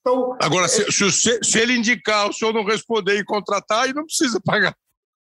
Então, 0.00 0.36
Agora, 0.40 0.66
é... 0.66 0.68
se, 0.68 0.90
se, 0.92 1.40
se, 1.42 1.58
ele 1.58 1.76
indicar, 1.76 2.28
o 2.28 2.32
senhor 2.32 2.52
não 2.52 2.64
responder 2.64 3.18
e 3.18 3.24
contratar, 3.24 3.84
aí 3.84 3.92
não 3.92 4.04
precisa 4.04 4.40
pagar. 4.44 4.74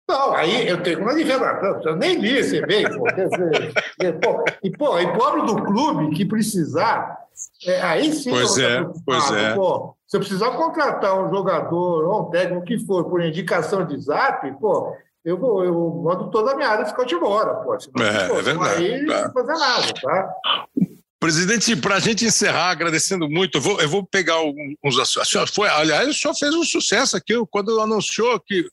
Não, 0.09 0.33
aí 0.33 0.67
eu 0.67 0.83
tenho 0.83 1.01
uma 1.01 1.13
revelação, 1.13 1.83
eu 1.85 1.97
nem 1.97 2.17
li 2.19 2.39
esse 2.39 2.57
e-mail. 2.57 2.89
e, 4.63 4.71
pô, 4.71 4.99
e 4.99 5.13
pobre 5.13 5.43
do 5.43 5.63
clube 5.63 6.17
que 6.17 6.25
precisar, 6.25 7.19
é, 7.67 7.83
aí 7.83 8.13
sim. 8.13 8.31
Pois 8.31 8.57
é, 8.57 8.87
pois 9.05 9.31
é. 9.33 9.55
Pô, 9.55 9.95
se 10.07 10.17
eu 10.17 10.21
precisar 10.21 10.51
contratar 10.53 11.23
um 11.23 11.29
jogador 11.29 12.05
ou 12.05 12.23
um 12.23 12.31
técnico 12.31 12.65
que 12.65 12.79
for 12.79 13.05
por 13.05 13.23
indicação 13.23 13.85
de 13.85 14.01
zap, 14.01 14.51
pô, 14.59 14.97
eu 15.23 15.37
vou, 15.37 15.63
eu 15.63 15.75
mando 16.03 16.31
toda 16.31 16.53
a 16.53 16.57
minha 16.57 16.71
área 16.71 16.87
ficar 16.87 17.05
de 17.05 17.15
embora, 17.15 17.57
pô. 17.57 17.79
Senão, 17.79 18.07
é, 18.07 18.29
pô, 18.29 18.39
é 18.39 18.43
verdade. 18.43 18.87
Aí 18.87 19.07
tá. 19.07 19.25
não 19.25 19.33
fazer 19.33 19.53
nada, 19.53 19.95
tá? 20.01 20.35
Presidente, 21.21 21.75
para 21.75 21.97
a 21.97 22.01
gente 22.01 22.25
encerrar, 22.25 22.71
agradecendo 22.71 23.29
muito, 23.29 23.59
eu 23.59 23.61
vou, 23.61 23.81
eu 23.81 23.89
vou 23.89 24.07
pegar 24.07 24.37
uns 24.85 24.99
assuntos. 24.99 25.53
Foi, 25.53 25.69
aliás, 25.69 26.09
o 26.09 26.15
senhor 26.15 26.33
fez 26.35 26.55
um 26.55 26.63
sucesso 26.63 27.17
aqui 27.17 27.35
quando 27.51 27.81
anunciou 27.81 28.39
que 28.39 28.65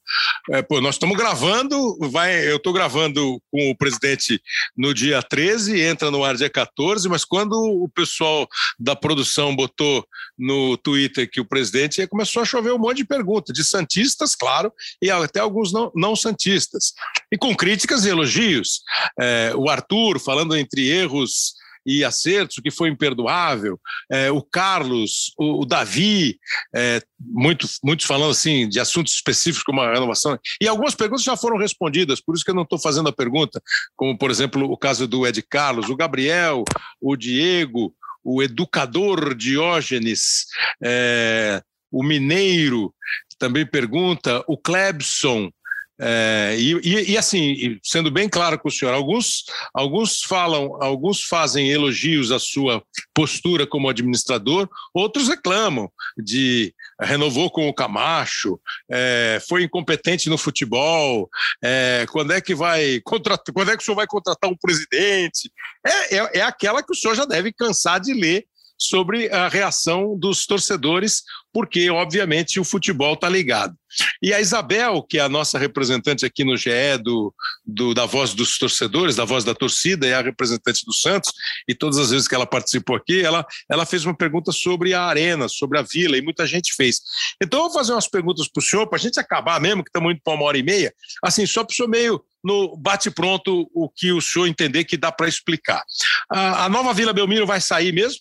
é, 0.51 0.61
pô, 0.61 0.79
nós 0.79 0.93
estamos 0.93 1.17
gravando, 1.17 1.97
vai, 2.11 2.47
eu 2.47 2.57
estou 2.57 2.71
gravando 2.71 3.41
com 3.51 3.71
o 3.71 3.75
presidente 3.75 4.39
no 4.77 4.93
dia 4.93 5.23
13, 5.23 5.81
entra 5.81 6.11
no 6.11 6.23
ar 6.23 6.35
dia 6.35 6.49
14, 6.49 7.09
mas 7.09 7.25
quando 7.25 7.53
o 7.53 7.89
pessoal 7.89 8.47
da 8.79 8.95
produção 8.95 9.55
botou 9.55 10.05
no 10.37 10.77
Twitter 10.77 11.27
que 11.27 11.41
o 11.41 11.45
presidente 11.45 12.05
começou 12.05 12.43
a 12.43 12.45
chover 12.45 12.73
um 12.73 12.77
monte 12.77 12.97
de 12.97 13.05
perguntas, 13.05 13.55
de 13.55 13.65
Santistas, 13.65 14.35
claro, 14.35 14.71
e 15.01 15.09
até 15.09 15.39
alguns 15.39 15.73
não, 15.73 15.91
não 15.95 16.15
Santistas. 16.15 16.93
E 17.31 17.37
com 17.39 17.55
críticas 17.55 18.05
e 18.05 18.09
elogios. 18.09 18.81
É, 19.19 19.51
o 19.55 19.67
Arthur 19.67 20.19
falando 20.19 20.55
entre 20.55 20.87
erros 20.87 21.55
e 21.85 22.03
acertos, 22.03 22.57
o 22.57 22.61
que 22.61 22.71
foi 22.71 22.89
imperdoável, 22.89 23.79
é, 24.11 24.31
o 24.31 24.41
Carlos, 24.41 25.33
o, 25.37 25.61
o 25.61 25.65
Davi, 25.65 26.37
é, 26.75 27.01
muito, 27.19 27.67
muitos 27.83 28.05
falando 28.05 28.31
assim 28.31 28.67
de 28.67 28.79
assuntos 28.79 29.13
específicos 29.13 29.63
como 29.63 29.81
a 29.81 29.93
renovação, 29.93 30.37
e 30.61 30.67
algumas 30.67 30.95
perguntas 30.95 31.23
já 31.23 31.37
foram 31.37 31.57
respondidas, 31.57 32.21
por 32.21 32.35
isso 32.35 32.43
que 32.43 32.51
eu 32.51 32.55
não 32.55 32.63
estou 32.63 32.79
fazendo 32.79 33.09
a 33.09 33.13
pergunta, 33.13 33.61
como 33.95 34.17
por 34.17 34.31
exemplo 34.31 34.69
o 34.71 34.77
caso 34.77 35.07
do 35.07 35.27
Ed 35.27 35.41
Carlos, 35.43 35.89
o 35.89 35.95
Gabriel, 35.95 36.63
o 36.99 37.15
Diego, 37.15 37.93
o 38.23 38.41
educador 38.41 39.35
Diógenes, 39.35 40.47
é, 40.83 41.61
o 41.91 42.03
Mineiro 42.03 42.93
também 43.37 43.65
pergunta, 43.65 44.43
o 44.47 44.57
Klebson, 44.57 45.51
é, 45.99 46.55
e, 46.57 46.73
e, 46.83 47.11
e, 47.11 47.17
assim, 47.17 47.79
sendo 47.81 48.11
bem 48.11 48.27
claro 48.27 48.59
com 48.59 48.67
o 48.67 48.71
senhor, 48.71 48.93
alguns, 48.93 49.45
alguns 49.73 50.21
falam, 50.21 50.77
alguns 50.81 51.23
fazem 51.23 51.69
elogios 51.69 52.31
à 52.31 52.39
sua 52.39 52.83
postura 53.13 53.65
como 53.65 53.89
administrador, 53.89 54.69
outros 54.93 55.29
reclamam 55.29 55.89
de 56.17 56.73
renovou 56.99 57.49
com 57.49 57.67
o 57.67 57.73
Camacho, 57.73 58.59
é, 58.91 59.41
foi 59.47 59.63
incompetente 59.63 60.29
no 60.29 60.37
futebol, 60.37 61.29
é, 61.63 62.05
quando 62.11 62.31
é 62.31 62.41
que 62.41 62.55
vai 62.55 63.01
contratar, 63.03 63.53
quando 63.53 63.71
é 63.71 63.77
que 63.77 63.81
o 63.81 63.85
senhor 63.85 63.95
vai 63.95 64.07
contratar 64.07 64.49
um 64.49 64.57
presidente? 64.57 65.51
É, 65.85 66.17
é, 66.17 66.29
é 66.39 66.41
aquela 66.41 66.83
que 66.83 66.91
o 66.91 66.95
senhor 66.95 67.15
já 67.15 67.25
deve 67.25 67.53
cansar 67.53 67.99
de 67.99 68.13
ler 68.13 68.45
sobre 68.77 69.29
a 69.29 69.47
reação 69.47 70.17
dos 70.17 70.45
torcedores, 70.45 71.23
porque, 71.53 71.89
obviamente, 71.89 72.59
o 72.59 72.65
futebol 72.65 73.13
está 73.13 73.29
ligado. 73.29 73.73
E 74.21 74.33
a 74.33 74.41
Isabel, 74.41 75.01
que 75.01 75.17
é 75.17 75.21
a 75.21 75.29
nossa 75.29 75.57
representante 75.57 76.25
aqui 76.25 76.43
no 76.43 76.57
GE 76.57 76.97
do, 77.01 77.33
do, 77.65 77.93
da 77.93 78.05
Voz 78.05 78.33
dos 78.33 78.57
Torcedores, 78.57 79.15
da 79.15 79.23
Voz 79.23 79.45
da 79.45 79.55
Torcida, 79.55 80.05
é 80.05 80.13
a 80.13 80.21
representante 80.21 80.85
do 80.85 80.93
Santos, 80.93 81.31
e 81.67 81.73
todas 81.73 81.97
as 81.97 82.11
vezes 82.11 82.27
que 82.27 82.35
ela 82.35 82.45
participou 82.45 82.97
aqui, 82.97 83.21
ela, 83.21 83.45
ela 83.71 83.85
fez 83.85 84.03
uma 84.03 84.15
pergunta 84.15 84.51
sobre 84.51 84.93
a 84.93 85.03
Arena, 85.03 85.47
sobre 85.47 85.79
a 85.79 85.81
Vila, 85.81 86.17
e 86.17 86.21
muita 86.21 86.45
gente 86.45 86.73
fez. 86.75 86.99
Então, 87.41 87.61
eu 87.61 87.65
vou 87.65 87.73
fazer 87.73 87.93
umas 87.93 88.09
perguntas 88.09 88.49
para 88.49 88.59
o 88.59 88.63
senhor, 88.63 88.87
para 88.87 88.97
a 88.97 89.01
gente 89.01 89.17
acabar 89.17 89.61
mesmo, 89.61 89.83
que 89.83 89.89
estamos 89.89 90.11
indo 90.11 90.21
para 90.21 90.33
uma 90.33 90.43
hora 90.43 90.57
e 90.57 90.63
meia, 90.63 90.93
assim, 91.23 91.45
só 91.45 91.63
para 91.63 91.71
o 91.71 91.75
senhor 91.75 91.87
meio 91.87 92.21
no 92.43 92.77
bate-pronto 92.77 93.67
o 93.73 93.89
que 93.89 94.11
o 94.11 94.21
senhor 94.21 94.45
entender 94.45 94.83
que 94.83 94.97
dá 94.97 95.11
para 95.11 95.27
explicar. 95.27 95.81
A, 96.29 96.65
a 96.65 96.69
nova 96.69 96.93
Vila 96.93 97.13
Belmiro 97.13 97.47
vai 97.47 97.59
sair 97.59 97.91
mesmo? 97.91 98.19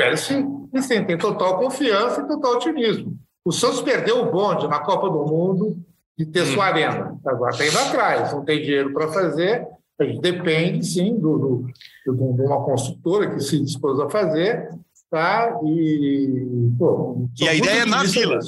Espero 0.00 0.16
sim. 0.16 0.68
E 0.72 0.82
sim, 0.82 1.04
tem 1.04 1.18
total 1.18 1.58
confiança 1.58 2.22
e 2.22 2.26
total 2.26 2.54
otimismo. 2.54 3.18
O 3.44 3.52
Santos 3.52 3.82
perdeu 3.82 4.22
o 4.22 4.30
bonde 4.30 4.66
na 4.66 4.78
Copa 4.78 5.10
do 5.10 5.26
Mundo 5.26 5.76
de 6.16 6.24
ter 6.24 6.46
sua 6.46 6.66
arena. 6.66 7.18
Agora 7.26 7.50
está 7.50 7.66
indo 7.66 7.78
atrás, 7.78 8.32
não 8.32 8.44
tem 8.44 8.62
dinheiro 8.62 8.92
para 8.92 9.08
fazer. 9.08 9.66
A 9.98 10.04
gente 10.04 10.20
depende, 10.20 10.86
sim, 10.86 11.18
do, 11.18 11.38
do, 11.38 11.66
de 12.06 12.42
uma 12.42 12.64
construtora 12.64 13.34
que 13.34 13.40
se 13.40 13.60
dispôs 13.60 14.00
a 14.00 14.08
fazer. 14.08 14.70
Tá? 15.10 15.58
E, 15.64 16.70
pô, 16.78 17.28
e 17.40 17.48
a 17.48 17.54
ideia 17.54 17.82
é 17.82 17.84
na 17.84 18.04
vila, 18.04 18.38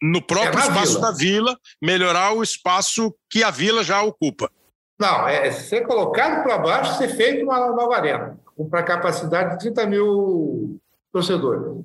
no 0.00 0.22
próprio 0.22 0.58
é 0.58 0.62
espaço 0.62 0.94
vila. 0.94 1.00
da 1.00 1.12
vila, 1.12 1.58
melhorar 1.80 2.32
o 2.32 2.42
espaço 2.42 3.14
que 3.30 3.44
a 3.44 3.50
vila 3.50 3.84
já 3.84 4.02
ocupa. 4.02 4.50
Não, 4.98 5.28
é 5.28 5.50
ser 5.50 5.82
colocado 5.82 6.42
para 6.42 6.56
baixo, 6.56 6.96
ser 6.96 7.08
feito 7.08 7.44
uma 7.44 7.70
nova 7.70 7.96
arena 7.96 8.38
para 8.70 8.82
capacidade 8.82 9.52
de 9.52 9.58
30 9.58 9.86
mil 9.86 10.80
torcedores. 11.12 11.84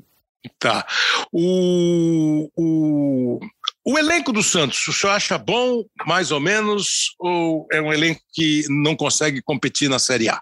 Tá. 0.57 0.85
O, 1.31 2.49
o, 2.56 3.39
o 3.85 3.98
elenco 3.98 4.31
do 4.31 4.41
Santos, 4.41 4.88
o 4.88 4.93
senhor 4.93 5.14
acha 5.14 5.38
bom, 5.38 5.84
mais 6.06 6.31
ou 6.31 6.39
menos, 6.39 7.15
ou 7.19 7.68
é 7.72 7.81
um 7.81 7.93
elenco 7.93 8.22
que 8.34 8.65
não 8.69 8.95
consegue 8.95 9.41
competir 9.41 9.89
na 9.89 9.99
Série 9.99 10.30
A? 10.30 10.41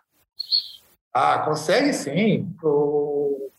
Ah, 1.13 1.39
consegue 1.39 1.91
sim. 1.93 2.47
O, 2.63 3.51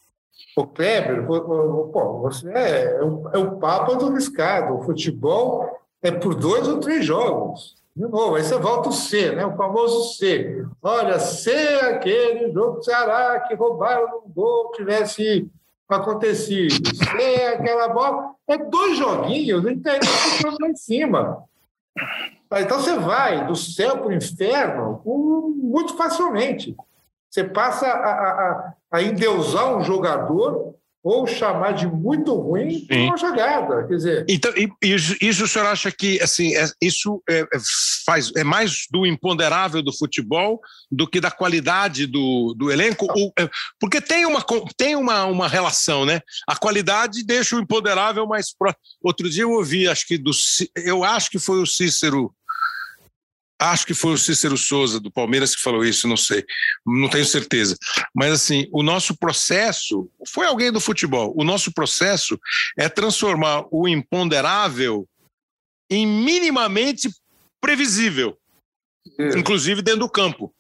o 0.57 0.67
Kleber, 0.67 1.31
o, 1.31 1.89
pô, 1.89 2.21
você 2.21 2.51
é, 2.51 2.97
é, 2.97 3.03
o, 3.03 3.31
é 3.35 3.39
o 3.39 3.59
papo 3.59 3.97
do 3.97 4.13
riscado. 4.13 4.75
O 4.75 4.83
futebol 4.83 5.69
é 6.03 6.11
por 6.11 6.35
dois 6.35 6.67
ou 6.67 6.81
três 6.81 7.05
jogos. 7.05 7.77
De 7.95 8.07
novo, 8.07 8.37
aí 8.37 8.43
você 8.43 8.57
volta 8.57 8.89
o 8.89 8.93
C, 8.93 9.33
né? 9.33 9.45
o 9.45 9.57
famoso 9.57 10.15
C. 10.15 10.65
Olha, 10.81 11.19
se 11.19 11.51
aquele 11.51 12.53
jogo 12.53 12.77
do 12.77 12.85
Ceará 12.85 13.41
que 13.41 13.55
roubaram 13.55 14.23
um 14.25 14.31
gol 14.31 14.71
tivesse 14.73 15.51
acontecido, 15.89 16.95
se 16.95 17.43
aquela 17.45 17.89
bola. 17.89 18.35
É 18.47 18.57
dois 18.59 18.97
joguinhos, 18.97 19.65
a 19.65 19.69
gente 19.69 19.87
está 19.87 20.51
lá 20.61 20.69
em 20.69 20.77
cima. 20.77 21.45
Então 22.53 22.81
você 22.81 22.97
vai 22.97 23.47
do 23.47 23.55
céu 23.55 23.99
para 23.99 24.09
o 24.09 24.13
inferno 24.13 25.01
muito 25.05 25.97
facilmente. 25.97 26.77
Você 27.29 27.45
passa 27.45 27.87
a, 27.87 28.11
a, 28.11 28.75
a 28.91 29.03
endeusar 29.03 29.77
um 29.77 29.85
jogador 29.85 30.75
ou 31.03 31.27
chamar 31.27 31.73
de 31.73 31.87
muito 31.87 32.35
ruim 32.35 32.87
Sim. 32.91 33.07
uma 33.07 33.17
jogada. 33.17 33.87
Quer 33.87 33.95
dizer. 33.95 34.27
Então, 34.29 34.53
isso, 34.83 35.17
isso 35.21 35.45
o 35.45 35.49
senhor 35.49 35.67
acha 35.67 35.91
que 35.91 36.21
assim, 36.21 36.55
é, 36.55 36.67
isso 36.81 37.23
é, 37.29 37.41
é, 37.41 37.59
faz, 38.05 38.31
é 38.37 38.45
mais 38.45 38.87
do 38.91 39.07
imponderável 39.07 39.83
do 39.83 39.97
futebol 39.97 40.61
do 40.91 41.07
que 41.07 41.21
da 41.21 41.31
qualidade 41.31 42.07
do, 42.07 42.55
do 42.57 42.71
elenco? 42.71 43.07
Ou, 43.17 43.33
é, 43.39 43.49
porque 43.79 44.01
tem, 44.01 44.27
uma, 44.27 44.45
tem 44.77 44.95
uma, 44.95 45.25
uma 45.25 45.49
relação, 45.49 46.05
né? 46.05 46.21
A 46.47 46.57
qualidade 46.57 47.25
deixa 47.25 47.57
o 47.57 47.61
imponderável 47.61 48.27
mais 48.27 48.55
próximo. 48.55 48.81
Outro 49.03 49.31
dia 49.31 49.45
eu 49.45 49.53
ouvi, 49.53 49.89
acho 49.89 50.07
que 50.07 50.19
do, 50.19 50.33
eu 50.77 51.03
acho 51.03 51.31
que 51.31 51.39
foi 51.39 51.63
o 51.63 51.67
Cícero 51.67 52.35
Acho 53.61 53.87
que 53.87 53.93
foi 53.93 54.15
o 54.15 54.19
Cícero 54.19 54.57
Souza, 54.57 54.99
do 54.99 55.11
Palmeiras, 55.11 55.55
que 55.55 55.61
falou 55.61 55.85
isso, 55.85 56.09
não 56.09 56.17
sei, 56.17 56.45
não 56.87 57.11
tenho 57.11 57.27
certeza. 57.27 57.77
Mas, 58.15 58.33
assim, 58.33 58.67
o 58.73 58.83
nosso 58.83 59.15
processo, 59.17 60.09
foi 60.27 60.47
alguém 60.47 60.73
do 60.73 60.81
futebol, 60.81 61.35
o 61.37 61.45
nosso 61.45 61.71
processo 61.73 62.41
é 62.79 62.89
transformar 62.89 63.67
o 63.71 63.87
imponderável 63.87 65.07
em 65.91 66.07
minimamente 66.07 67.11
previsível, 67.61 68.39
é. 69.19 69.39
inclusive 69.39 69.83
dentro 69.83 70.01
do 70.01 70.09
campo. 70.09 70.51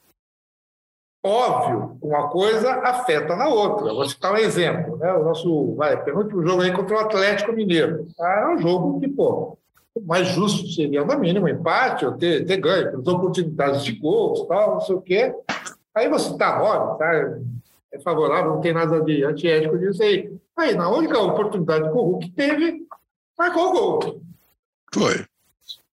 Óbvio, 1.23 1.99
uma 2.03 2.29
coisa 2.29 2.73
afeta 2.81 3.37
na 3.37 3.47
outra. 3.47 3.93
Vou 3.93 4.09
citar 4.09 4.33
um 4.33 4.39
exemplo. 4.39 4.97
Né? 4.97 5.13
O 5.13 5.25
nosso 5.25 5.75
vai, 5.75 6.03
penúltimo 6.03 6.43
jogo 6.43 6.63
aí 6.63 6.73
contra 6.73 6.97
o 6.97 7.01
Atlético 7.01 7.53
Mineiro. 7.53 8.07
Ah, 8.19 8.41
é 8.45 8.55
um 8.55 8.59
jogo 8.59 8.99
que, 9.01 9.09
pô, 9.09 9.59
o 9.95 10.01
mais 10.01 10.29
justo 10.29 10.69
seria, 10.69 11.05
no 11.05 11.19
mínimo, 11.19 11.47
um 11.47 11.49
empate 11.49 12.07
ou 12.07 12.13
ter, 12.13 12.45
ter 12.47 12.57
ganho, 12.59 12.91
pelas 12.91 13.07
oportunidades 13.07 13.85
de 13.85 13.93
gols, 13.93 14.47
tal, 14.47 14.75
não 14.75 14.81
sei 14.81 14.95
o 14.95 15.01
quê. 15.01 15.35
Aí 15.95 16.09
você 16.09 16.31
está 16.31 16.59
nove, 16.59 16.99
tá? 16.99 17.39
É 17.93 17.99
favorável, 18.01 18.53
não 18.53 18.61
tem 18.61 18.73
nada 18.73 19.01
de 19.01 19.25
antiético 19.25 19.79
disso 19.79 20.03
aí. 20.03 20.33
Aí, 20.57 20.75
na 20.75 20.89
única 20.89 21.19
oportunidade 21.19 21.91
que 21.91 21.97
o 21.97 22.03
Hulk 22.03 22.31
teve, 22.33 22.87
marcou 23.37 23.69
o 23.69 23.73
gol. 23.73 24.23
Foi. 24.95 25.25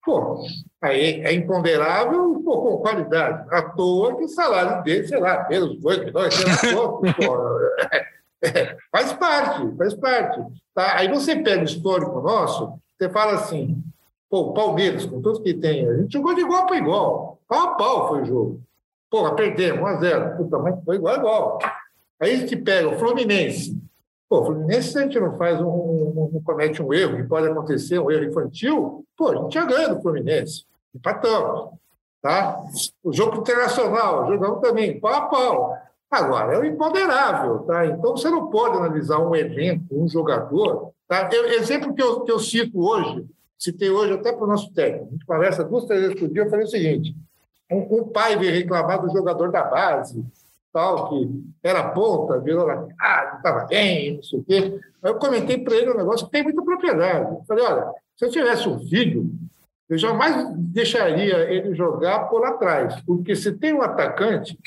Pô, 0.06 0.42
aí 0.82 1.22
é 1.22 1.34
imponderável 1.34 2.42
pô, 2.44 2.62
com 2.62 2.78
qualidade. 2.78 3.46
À 3.54 3.62
toa 3.62 4.16
que 4.16 4.24
o 4.24 4.30
salário 4.30 4.84
dele, 4.84 5.08
sei 5.08 5.20
lá, 5.20 5.44
pelos 5.44 5.80
dois 5.80 5.98
milhões, 6.00 6.34
sei 6.34 6.46
lá 6.46 6.88
quanto. 6.88 7.22
é, 8.44 8.78
faz 8.92 9.12
parte, 9.14 9.76
faz 9.76 9.94
parte. 9.96 10.42
Tá? 10.74 10.98
Aí 10.98 11.10
você 11.10 11.36
pega 11.36 11.62
o 11.62 11.66
histórico 11.66 12.22
nosso, 12.22 12.80
você 12.98 13.10
fala 13.10 13.34
assim, 13.34 13.84
pô, 14.30 14.54
Palmeiras, 14.54 15.06
com 15.06 15.22
tudo 15.22 15.42
que 15.42 15.54
tem, 15.54 15.88
a 15.88 15.98
gente 15.98 16.14
jogou 16.14 16.34
de 16.34 16.42
igual 16.42 16.66
para 16.66 16.78
igual. 16.78 17.40
Pau 17.48 17.60
a 17.60 17.76
pau 17.76 18.08
foi 18.10 18.22
o 18.22 18.26
jogo. 18.26 18.62
Pô, 19.10 19.34
perdemos, 19.36 19.80
1x0. 19.80 20.38
Puta, 20.38 20.60
mas 20.60 20.84
foi 20.84 20.96
igual 20.98 21.16
a 21.16 21.18
igual. 21.18 21.60
Aí 22.20 22.34
a 22.34 22.38
gente 22.38 22.56
pega 22.58 22.90
o 22.90 22.98
Fluminense. 22.98 23.78
Pô, 24.30 24.42
o 24.42 24.46
Fluminense, 24.46 24.92
se 24.92 24.98
a 24.98 25.02
gente 25.04 25.20
não 25.20 25.38
faz 25.38 25.62
um, 25.62 25.68
um, 25.68 26.32
um, 26.34 26.42
comete 26.44 26.82
um 26.82 26.94
erro, 26.94 27.18
que 27.18 27.24
pode 27.24 27.48
acontecer, 27.48 28.00
um 28.00 28.12
erro 28.12 28.26
infantil, 28.26 29.06
pô, 29.16 29.30
a 29.30 29.36
gente 29.44 29.54
já 29.54 29.66
ganha 29.66 29.90
do 29.90 30.02
Fluminense. 30.02 30.66
Empatamos. 30.94 31.70
Tá? 32.22 32.62
O 33.04 33.14
jogo 33.14 33.38
internacional, 33.38 34.28
jogamos 34.28 34.60
também, 34.60 35.00
pau 35.00 35.14
a 35.14 35.22
pau. 35.22 35.78
Agora, 36.10 36.56
é 36.56 36.60
o 36.60 36.66
imponderável, 36.66 37.60
tá? 37.60 37.86
Então 37.86 38.16
você 38.16 38.30
não 38.30 38.48
pode 38.48 38.78
analisar 38.78 39.20
um 39.20 39.36
elenco, 39.36 39.86
um 39.92 40.08
jogador. 40.08 40.92
Tá? 41.08 41.30
Eu, 41.32 41.46
exemplo 41.52 41.94
que 41.94 42.02
eu, 42.02 42.22
que 42.22 42.32
eu 42.32 42.40
cito 42.40 42.80
hoje, 42.80 43.26
citei 43.58 43.90
hoje 43.90 44.14
até 44.14 44.32
para 44.32 44.44
o 44.44 44.48
nosso 44.48 44.72
técnico. 44.74 45.08
A 45.08 45.12
gente 45.12 45.26
conversa 45.26 45.64
duas, 45.64 45.86
três 45.86 46.02
vezes 46.02 46.20
por 46.20 46.30
dia, 46.30 46.44
eu 46.44 46.50
falei 46.50 46.66
o 46.66 46.70
seguinte: 46.70 47.16
um, 47.72 48.00
um 48.00 48.04
pai 48.10 48.38
veio 48.38 48.54
reclamar 48.54 49.02
do 49.02 49.12
jogador 49.12 49.52
da 49.52 49.64
base, 49.64 50.24
tal, 50.72 51.10
que 51.10 51.44
era 51.64 51.90
ponta, 51.90 52.40
virou 52.40 52.66
lá, 52.66 52.88
ah, 53.00 53.30
não 53.32 53.38
estava 53.38 53.66
bem, 53.66 54.16
não 54.16 54.24
sei 54.24 54.40
o 54.40 54.44
quê. 54.44 54.80
Aí 55.04 55.12
eu 55.12 55.16
comentei 55.16 55.58
para 55.58 55.76
ele 55.76 55.92
um 55.92 55.98
negócio 55.98 56.26
que 56.26 56.32
tem 56.32 56.44
muita 56.44 56.62
propriedade. 56.62 57.32
Eu 57.32 57.44
falei, 57.48 57.66
olha, 57.66 57.92
se 58.16 58.26
eu 58.26 58.32
tivesse 58.32 58.68
um 58.68 58.80
filho, 58.88 59.30
eu 59.90 59.98
jamais 59.98 60.50
deixaria 60.56 61.50
ele 61.52 61.74
jogar 61.74 62.26
por 62.30 62.46
atrás, 62.46 63.02
porque 63.02 63.36
se 63.36 63.54
tem 63.54 63.74
um 63.74 63.82
atacante 63.82 64.58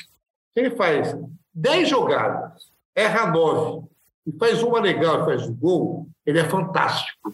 ele 0.55 0.71
faz 0.71 1.15
10 1.53 1.89
jogadas, 1.89 2.71
erra 2.95 3.27
9 3.27 3.87
e 4.27 4.31
faz 4.37 4.61
uma 4.61 4.79
legal 4.79 5.21
e 5.21 5.25
faz 5.25 5.47
o 5.47 5.53
gol, 5.53 6.07
ele 6.25 6.39
é 6.39 6.43
fantástico. 6.43 7.33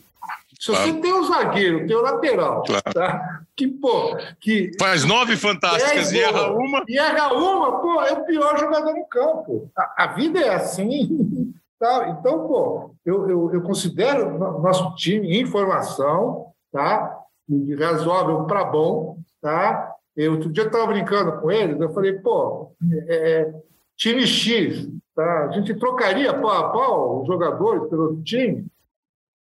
Se 0.59 0.71
você 0.71 0.91
claro. 0.91 1.01
tem 1.01 1.13
o 1.13 1.23
zagueiro, 1.23 1.87
tem 1.87 1.95
o 1.95 2.01
lateral, 2.01 2.63
claro. 2.63 2.93
tá? 2.93 3.41
que, 3.55 3.67
pô, 3.67 4.17
que. 4.39 4.71
Faz 4.79 5.03
nove 5.03 5.35
fantásticas 5.35 6.11
e 6.11 6.19
erra 6.19 6.51
uma. 6.51 6.83
E 6.87 6.97
erra 6.97 7.33
uma, 7.33 7.79
pô, 7.79 8.01
é 8.01 8.13
o 8.13 8.25
pior 8.25 8.57
jogador 8.57 8.93
no 8.93 9.05
campo. 9.05 9.71
A, 9.77 10.03
a 10.03 10.07
vida 10.07 10.39
é 10.39 10.53
assim. 10.53 11.53
tá? 11.79 12.09
Então, 12.09 12.47
pô, 12.47 12.91
eu, 13.05 13.29
eu, 13.29 13.53
eu 13.53 13.61
considero 13.61 14.37
nosso 14.37 14.95
time 14.95 15.39
em 15.39 15.45
formação, 15.45 16.47
tá? 16.71 17.17
de 17.47 17.75
razoável 17.75 18.43
para 18.43 18.65
bom, 18.65 19.17
tá? 19.41 19.93
Eu, 20.15 20.33
outro 20.33 20.51
dia 20.51 20.63
eu 20.63 20.67
estava 20.67 20.87
brincando 20.87 21.39
com 21.39 21.51
eles, 21.51 21.79
eu 21.79 21.93
falei, 21.93 22.13
pô, 22.13 22.71
é, 23.07 23.53
time 23.95 24.25
X, 24.27 24.89
tá? 25.15 25.45
a 25.45 25.51
gente 25.51 25.73
trocaria 25.75 26.33
pau 26.33 26.51
a 26.51 26.69
pau 26.71 27.21
os 27.21 27.27
jogadores 27.27 27.87
pelo 27.89 28.21
time? 28.23 28.65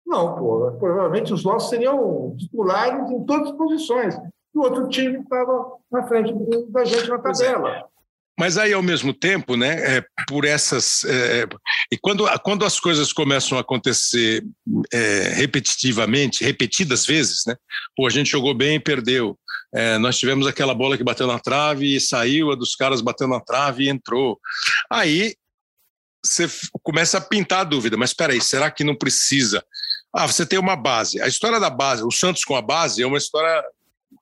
Não, 0.06 0.36
pô, 0.36 0.72
provavelmente 0.80 1.34
os 1.34 1.44
nossos 1.44 1.70
seriam 1.70 2.36
titulares 2.38 3.12
em 3.12 3.24
todas 3.26 3.52
as 3.52 3.58
posições. 3.58 4.16
E 4.16 4.58
o 4.58 4.62
outro 4.62 4.88
time 4.90 5.20
estava 5.20 5.74
na 5.92 6.08
frente 6.08 6.34
da 6.70 6.84
gente 6.84 7.08
na 7.10 7.20
tabela. 7.20 7.86
mas 8.40 8.58
aí, 8.58 8.74
ao 8.74 8.82
mesmo 8.82 9.14
tempo, 9.14 9.56
né, 9.56 9.98
é, 9.98 10.06
por 10.28 10.46
essas. 10.46 11.04
É, 11.04 11.46
e 11.92 11.98
quando, 11.98 12.26
quando 12.40 12.66
as 12.66 12.80
coisas 12.80 13.14
começam 13.14 13.58
a 13.58 13.62
acontecer 13.62 14.44
é, 14.92 15.34
repetitivamente, 15.36 16.44
repetidas 16.44 17.06
vezes, 17.06 17.44
né? 17.46 17.56
Pô, 17.96 18.08
a 18.08 18.10
gente 18.10 18.32
jogou 18.32 18.54
bem 18.54 18.76
e 18.76 18.80
perdeu. 18.80 19.38
É, 19.74 19.98
nós 20.00 20.18
tivemos 20.18 20.48
aquela 20.48 20.74
bola 20.74 20.98
que 20.98 21.04
bateu 21.04 21.28
na 21.28 21.38
trave 21.38 21.96
e 21.96 22.02
saiu, 22.02 22.52
a 22.52 22.56
dos 22.56 22.76
caras 22.76 23.02
bateu 23.02 23.28
na 23.28 23.40
trave 23.40 23.84
e 23.84 23.90
entrou. 23.90 24.40
Aí 24.90 25.36
você 26.24 26.50
começa 26.84 27.18
a 27.18 27.22
pintar 27.22 27.62
a 27.62 27.64
dúvida, 27.64 27.96
mas 27.98 28.12
espera 28.12 28.34
aí, 28.34 28.42
será 28.42 28.70
que 28.70 28.84
não 28.84 28.96
precisa? 28.96 29.64
Ah, 30.14 30.28
você 30.28 30.46
tem 30.46 30.60
uma 30.60 30.76
base. 30.76 31.22
A 31.22 31.28
história 31.28 31.60
da 31.60 31.70
base, 31.70 32.04
o 32.04 32.12
Santos 32.12 32.44
com 32.44 32.56
a 32.56 32.62
base, 32.62 33.02
é 33.02 33.08
uma 33.08 33.18
história 33.18 33.64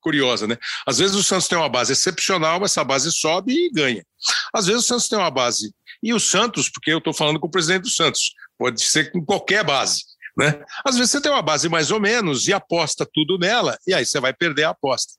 curiosa, 0.01 0.47
né? 0.47 0.57
Às 0.85 0.97
vezes 0.97 1.15
o 1.15 1.23
Santos 1.23 1.47
tem 1.47 1.57
uma 1.57 1.69
base 1.69 1.93
excepcional, 1.93 2.64
essa 2.64 2.84
base 2.84 3.11
sobe 3.11 3.53
e 3.53 3.72
ganha. 3.72 4.05
Às 4.53 4.68
vezes 4.68 4.84
o 4.84 4.88
Santos 4.88 5.07
tem 5.07 5.18
uma 5.18 5.31
base. 5.31 5.73
E 6.03 6.14
o 6.14 6.19
Santos, 6.19 6.69
porque 6.69 6.91
eu 6.91 6.99
estou 6.99 7.14
falando 7.14 7.39
com 7.39 7.47
o 7.47 7.51
presidente 7.51 7.84
do 7.84 7.89
Santos, 7.89 8.34
pode 8.57 8.81
ser 8.81 9.11
com 9.11 9.23
qualquer 9.23 9.64
base. 9.64 10.03
Né? 10.38 10.64
Às 10.85 10.95
vezes 10.95 11.11
você 11.11 11.22
tem 11.22 11.31
uma 11.31 11.41
base 11.41 11.68
mais 11.68 11.89
ou 11.89 11.99
menos 11.99 12.47
e 12.47 12.53
aposta 12.53 13.07
tudo 13.11 13.39
nela, 13.39 13.77
e 13.88 13.93
aí 13.93 14.05
você 14.05 14.19
vai 14.19 14.34
perder 14.34 14.65
a 14.65 14.69
aposta. 14.69 15.14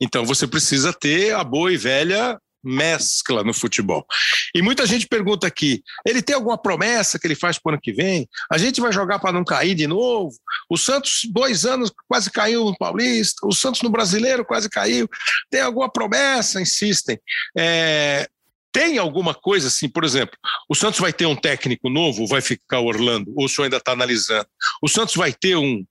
Então 0.00 0.24
você 0.24 0.46
precisa 0.46 0.92
ter 0.92 1.34
a 1.34 1.44
boa 1.44 1.70
e 1.72 1.76
velha 1.76 2.40
mescla 2.64 3.42
no 3.44 3.52
futebol. 3.52 4.06
E 4.54 4.62
muita 4.62 4.86
gente 4.86 5.06
pergunta 5.06 5.46
aqui: 5.46 5.82
ele 6.06 6.22
tem 6.22 6.34
alguma 6.34 6.56
promessa 6.56 7.18
que 7.18 7.26
ele 7.26 7.34
faz 7.34 7.58
para 7.58 7.70
o 7.70 7.72
ano 7.74 7.80
que 7.82 7.92
vem? 7.92 8.28
A 8.50 8.58
gente 8.58 8.80
vai 8.80 8.92
jogar 8.92 9.18
para 9.18 9.32
não 9.32 9.44
cair 9.44 9.74
de 9.74 9.86
novo? 9.86 10.34
O 10.68 10.76
Santos, 10.76 11.22
dois 11.30 11.64
anos, 11.64 11.92
quase 12.08 12.30
caiu 12.30 12.64
no 12.64 12.76
Paulista, 12.76 13.46
o 13.46 13.52
Santos 13.52 13.82
no 13.82 13.90
Brasileiro 13.90 14.44
quase 14.44 14.68
caiu. 14.68 15.08
Tem 15.50 15.60
alguma 15.60 15.90
promessa? 15.90 16.60
Insistem. 16.60 17.18
É, 17.56 18.28
tem 18.74 18.98
alguma 18.98 19.32
coisa 19.32 19.68
assim, 19.68 19.88
por 19.88 20.02
exemplo, 20.02 20.36
o 20.68 20.74
Santos 20.74 20.98
vai 20.98 21.12
ter 21.12 21.26
um 21.26 21.36
técnico 21.36 21.88
novo, 21.88 22.26
vai 22.26 22.40
ficar 22.40 22.80
Orlando, 22.80 23.32
ou 23.36 23.44
o 23.44 23.48
senhor 23.48 23.66
ainda 23.66 23.76
está 23.76 23.92
analisando? 23.92 24.48
O 24.82 24.88
Santos 24.88 25.14
vai 25.14 25.32
ter 25.32 25.54
um, 25.54 25.84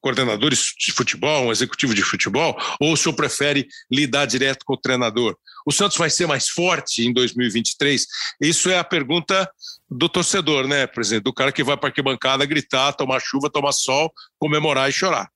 coordenadores 0.00 0.72
de 0.78 0.92
futebol, 0.92 1.46
um 1.46 1.52
executivo 1.52 1.94
de 1.94 2.02
futebol, 2.02 2.56
ou 2.80 2.92
o 2.92 2.96
senhor 2.96 3.14
prefere 3.14 3.66
lidar 3.90 4.26
direto 4.26 4.64
com 4.64 4.74
o 4.74 4.80
treinador? 4.80 5.36
O 5.66 5.72
Santos 5.72 5.96
vai 5.96 6.10
ser 6.10 6.26
mais 6.26 6.48
forte 6.48 7.06
em 7.06 7.12
2023? 7.12 8.06
Isso 8.40 8.70
é 8.70 8.78
a 8.78 8.84
pergunta 8.84 9.50
do 9.90 10.08
torcedor, 10.08 10.66
né, 10.66 10.86
presidente? 10.86 11.24
Do 11.24 11.32
cara 11.32 11.52
que 11.52 11.62
vai 11.62 11.76
para 11.76 11.88
a 11.88 11.90
arquibancada 11.90 12.46
gritar, 12.46 12.92
tomar 12.92 13.20
chuva, 13.20 13.50
tomar 13.50 13.72
sol, 13.72 14.12
comemorar 14.38 14.88
e 14.88 14.92
chorar. 14.92 15.28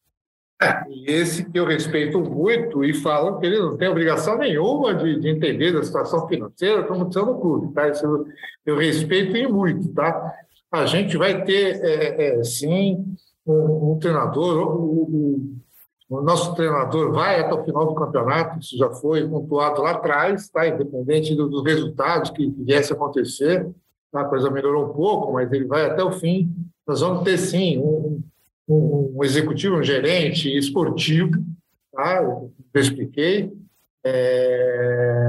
É, 0.62 0.84
esse 1.06 1.44
que 1.50 1.58
eu 1.58 1.66
respeito 1.66 2.20
muito 2.20 2.84
e 2.84 2.94
falo 2.94 3.40
que 3.40 3.46
ele 3.46 3.58
não 3.58 3.76
tem 3.76 3.88
obrigação 3.88 4.38
nenhuma 4.38 4.94
de, 4.94 5.18
de 5.18 5.28
entender 5.28 5.72
da 5.72 5.82
situação 5.82 6.28
financeira 6.28 6.84
como 6.84 7.08
está 7.08 7.20
no 7.20 7.40
clube, 7.40 7.74
tá? 7.74 7.88
Isso 7.88 8.04
eu, 8.04 8.26
eu 8.64 8.78
respeito 8.78 9.36
e 9.36 9.48
muito, 9.48 9.92
tá? 9.92 10.32
A 10.70 10.86
gente 10.86 11.16
vai 11.16 11.44
ter, 11.44 11.80
é, 11.82 12.38
é, 12.38 12.44
sim, 12.44 13.04
um, 13.46 13.98
treinador, 13.98 14.80
o, 14.80 16.22
nosso 16.22 16.54
treinador 16.54 17.12
vai 17.12 17.40
até 17.40 17.54
o 17.54 17.64
final 17.64 17.86
do 17.86 17.94
campeonato, 17.94 18.58
isso 18.58 18.76
já 18.76 18.90
foi 18.90 19.26
pontuado 19.26 19.82
lá 19.82 19.92
atrás, 19.92 20.48
tá? 20.48 20.68
independente 20.68 21.34
do, 21.34 21.48
dos 21.48 21.64
resultados 21.64 22.30
que 22.30 22.46
viesse 22.46 22.92
a 22.92 22.96
acontecer, 22.96 23.68
tá? 24.10 24.20
a 24.20 24.24
coisa 24.26 24.50
melhorou 24.50 24.90
um 24.90 24.92
pouco, 24.92 25.32
mas 25.32 25.50
ele 25.52 25.64
vai 25.64 25.86
até 25.86 26.04
o 26.04 26.12
fim. 26.12 26.54
Nós 26.86 27.00
vamos 27.00 27.22
ter, 27.24 27.38
sim, 27.38 27.78
um, 27.78 28.22
um, 28.68 29.14
um 29.16 29.24
executivo, 29.24 29.76
um 29.76 29.82
gerente 29.82 30.54
esportivo, 30.54 31.42
tá? 31.92 32.22
eu 32.22 32.52
expliquei. 32.74 33.52
É... 34.04 35.28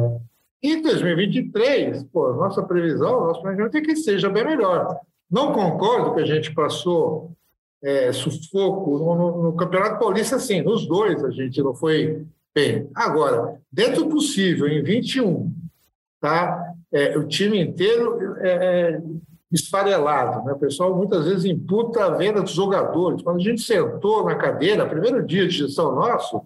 Em 0.61 0.81
2023, 0.81 2.03
pô, 2.05 2.33
nossa 2.33 2.63
previsão, 2.63 3.25
nosso 3.25 3.41
planejamento 3.41 3.77
é 3.77 3.81
que 3.81 3.95
seja 3.95 4.29
bem 4.29 4.45
melhor. 4.45 4.97
Não 5.29 5.51
concordo 5.51 6.13
que 6.13 6.21
a 6.21 6.25
gente 6.25 6.53
passou 6.53 7.33
é, 7.83 8.13
sufoco 8.13 8.97
no, 8.97 9.15
no, 9.15 9.43
no, 9.43 9.53
Campeonato 9.53 9.99
Paulista, 9.99 10.39
sim, 10.39 10.61
nos 10.61 10.87
dois 10.87 11.23
a 11.23 11.29
gente 11.29 11.61
não 11.61 11.75
foi 11.75 12.25
bem. 12.55 12.89
Agora, 12.95 13.59
dentro 13.71 14.05
do 14.05 14.09
possível, 14.09 14.67
em 14.67 14.81
21, 14.81 15.53
tá? 16.21 16.73
É, 16.91 17.17
o 17.17 17.27
time 17.27 17.59
inteiro 17.59 18.37
é, 18.39 18.49
é, 18.49 19.01
esfarelado. 19.51 20.45
Né? 20.45 20.53
O 20.53 20.59
pessoal 20.59 20.95
muitas 20.95 21.25
vezes 21.25 21.45
imputa 21.45 22.05
a 22.05 22.11
venda 22.11 22.41
dos 22.41 22.53
jogadores. 22.53 23.21
Quando 23.21 23.37
a 23.37 23.43
gente 23.43 23.61
sentou 23.61 24.23
na 24.23 24.35
cadeira, 24.35 24.87
primeiro 24.87 25.25
dia 25.25 25.47
de 25.47 25.57
gestão 25.57 25.93
nosso, 25.93 26.41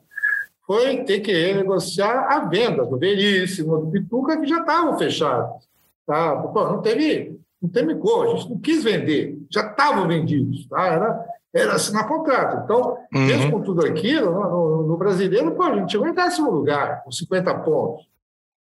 foi 0.65 1.03
ter 1.03 1.19
que 1.19 1.31
renegociar 1.31 2.31
a 2.31 2.45
venda 2.45 2.83
do 2.85 2.97
Veríssimo, 2.97 3.77
do 3.77 3.91
Pituca, 3.91 4.39
que 4.39 4.47
já 4.47 4.59
estavam 4.59 4.97
fechados. 4.97 5.67
Tá? 6.05 6.35
Pô, 6.35 6.63
não 6.63 6.81
teve 6.81 7.37
não 7.61 7.69
terminou, 7.69 8.23
a 8.23 8.27
gente 8.35 8.49
não 8.49 8.59
quis 8.59 8.83
vender, 8.83 9.36
já 9.49 9.69
estavam 9.69 10.07
vendidos, 10.07 10.67
tá? 10.67 10.85
era, 10.85 11.25
era 11.53 11.73
assinar 11.73 12.07
contrato. 12.07 12.63
Então, 12.63 12.97
uhum. 13.13 13.25
mesmo 13.25 13.51
com 13.51 13.61
tudo 13.61 13.85
aquilo, 13.85 14.31
no, 14.31 14.87
no, 14.87 14.97
brasileiro, 14.97 15.51
pô, 15.51 15.63
a 15.63 15.75
gente 15.75 15.91
chegou 15.91 16.07
em 16.07 16.13
décimo 16.13 16.51
lugar, 16.51 17.03
com 17.03 17.11
50 17.11 17.53
pontos. 17.59 18.07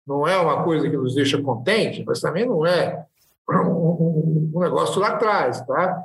Não 0.05 0.27
é 0.27 0.37
uma 0.37 0.63
coisa 0.63 0.89
que 0.89 0.95
nos 0.95 1.15
deixa 1.15 1.41
contente, 1.41 2.03
mas 2.05 2.21
também 2.21 2.45
não 2.45 2.65
é 2.65 3.05
um, 3.49 4.51
um, 4.55 4.59
negócio 4.59 5.01
lá 5.01 5.09
atrás. 5.09 5.61
Tá? 5.61 6.03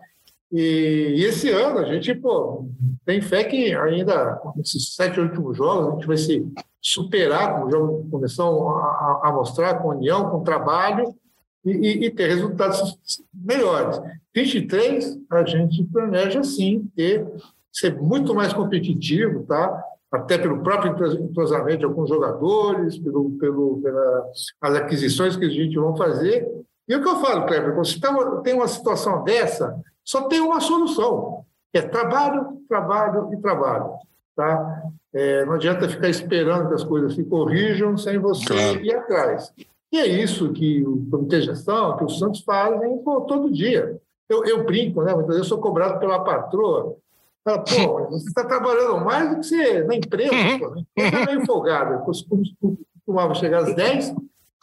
E, 0.50 1.14
e, 1.16 1.24
esse 1.24 1.50
ano 1.50 1.78
a 1.78 1.84
gente 1.84 2.14
pô, 2.14 2.66
tem 3.04 3.20
fé 3.20 3.44
que 3.44 3.74
ainda, 3.74 4.40
nesses 4.56 4.94
sete 4.94 5.20
últimos 5.20 5.56
jogos, 5.56 5.88
a 5.88 5.90
gente 5.92 6.06
vai 6.06 6.16
se 6.16 6.44
superar, 6.80 7.54
como 7.54 7.70
já 7.70 7.78
começou 8.10 8.70
a, 8.70 8.82
a, 8.82 9.20
a 9.28 9.32
mostrar, 9.32 9.74
com 9.74 9.90
união, 9.90 10.30
com 10.30 10.42
trabalho, 10.42 11.14
e, 11.64 12.06
e, 12.06 12.10
ter 12.10 12.28
resultados 12.28 12.98
melhores. 13.32 14.00
23, 14.34 15.18
a 15.30 15.44
gente 15.44 15.84
planeja, 15.84 16.42
sim, 16.42 16.90
ter, 16.96 17.26
ser 17.72 18.00
muito 18.00 18.34
mais 18.34 18.52
competitivo, 18.52 19.44
tá? 19.44 19.84
até 20.12 20.36
pelo 20.36 20.62
próprio 20.62 20.92
entrosamento 21.24 21.78
de 21.78 21.84
alguns 21.86 22.10
jogadores, 22.10 22.98
pelo, 22.98 23.30
pelo, 23.38 23.80
pelas 23.80 24.76
aquisições 24.76 25.36
que 25.36 25.46
a 25.46 25.48
gente 25.48 25.78
vai 25.78 25.96
fazer. 25.96 26.46
E 26.86 26.94
o 26.94 27.00
que 27.02 27.08
eu 27.08 27.16
falo, 27.16 27.46
Kleber, 27.46 27.72
quando 27.72 27.86
você 27.86 27.98
tem 28.42 28.54
uma 28.54 28.68
situação 28.68 29.24
dessa, 29.24 29.80
só 30.04 30.28
tem 30.28 30.40
uma 30.40 30.60
solução, 30.60 31.46
é 31.72 31.80
trabalho, 31.80 32.58
trabalho 32.68 33.32
e 33.32 33.38
trabalho. 33.38 33.92
Tá? 34.36 34.82
É, 35.14 35.46
não 35.46 35.54
adianta 35.54 35.88
ficar 35.88 36.10
esperando 36.10 36.68
que 36.68 36.74
as 36.74 36.84
coisas 36.84 37.14
se 37.14 37.24
corrijam 37.24 37.96
sem 37.96 38.18
você 38.18 38.46
claro. 38.46 38.84
ir 38.84 38.94
atrás. 38.94 39.50
E 39.90 39.98
é 39.98 40.06
isso 40.06 40.52
que 40.52 40.82
o 40.82 41.06
Comitê 41.10 41.40
de 41.40 41.46
Gestão, 41.46 41.96
que 41.96 42.04
os 42.04 42.18
Santos 42.18 42.42
fazem 42.42 42.98
pô, 42.98 43.22
todo 43.22 43.50
dia. 43.50 43.98
Eu, 44.32 44.44
eu 44.44 44.64
brinco, 44.64 45.02
né? 45.02 45.12
Eu 45.12 45.44
sou 45.44 45.58
cobrado 45.58 46.00
pela 46.00 46.24
patroa. 46.24 46.96
Fala, 47.44 47.58
pô, 47.58 48.10
você 48.10 48.28
está 48.28 48.44
trabalhando 48.44 49.04
mais 49.04 49.30
do 49.30 49.40
que 49.40 49.46
você 49.46 49.82
na 49.84 49.94
empresa, 49.96 50.32
uhum. 50.32 50.58
pô. 50.58 50.70
Né? 50.70 50.82
Eu 50.96 51.04
estava 51.04 51.26
meio 51.26 51.46
folgado. 51.46 51.94
Eu 51.94 51.98
costumava 52.00 53.34
chegar 53.34 53.58
às 53.58 53.74
10, 53.74 54.14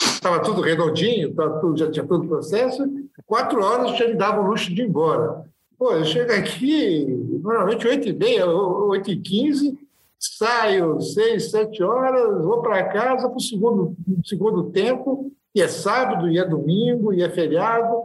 estava 0.02 0.40
tudo 0.40 0.62
redondinho, 0.62 1.36
tava 1.36 1.60
tudo, 1.60 1.78
já 1.78 1.92
tinha 1.92 2.06
todo 2.06 2.24
o 2.24 2.28
processo. 2.28 2.84
Quatro 3.26 3.64
horas 3.64 3.98
já 3.98 4.08
me 4.08 4.16
dava 4.16 4.42
o 4.42 4.48
luxo 4.48 4.74
de 4.74 4.82
ir 4.82 4.86
embora. 4.86 5.46
Pô, 5.78 5.92
eu 5.94 6.04
chego 6.04 6.32
aqui, 6.32 7.06
normalmente 7.42 7.88
8h30, 7.88 8.44
8h15, 8.46 9.78
saio 10.20 11.00
seis, 11.00 11.52
sete 11.52 11.82
horas, 11.82 12.44
vou 12.44 12.62
para 12.62 12.84
casa 12.90 13.30
para 13.30 13.38
o 13.38 13.42
segundo, 13.42 13.96
segundo 14.26 14.72
tempo, 14.72 15.32
e 15.56 15.62
é 15.62 15.68
sábado, 15.68 16.30
e 16.30 16.38
é 16.38 16.46
domingo, 16.46 17.14
e 17.14 17.24
é 17.24 17.30
feriado. 17.30 18.04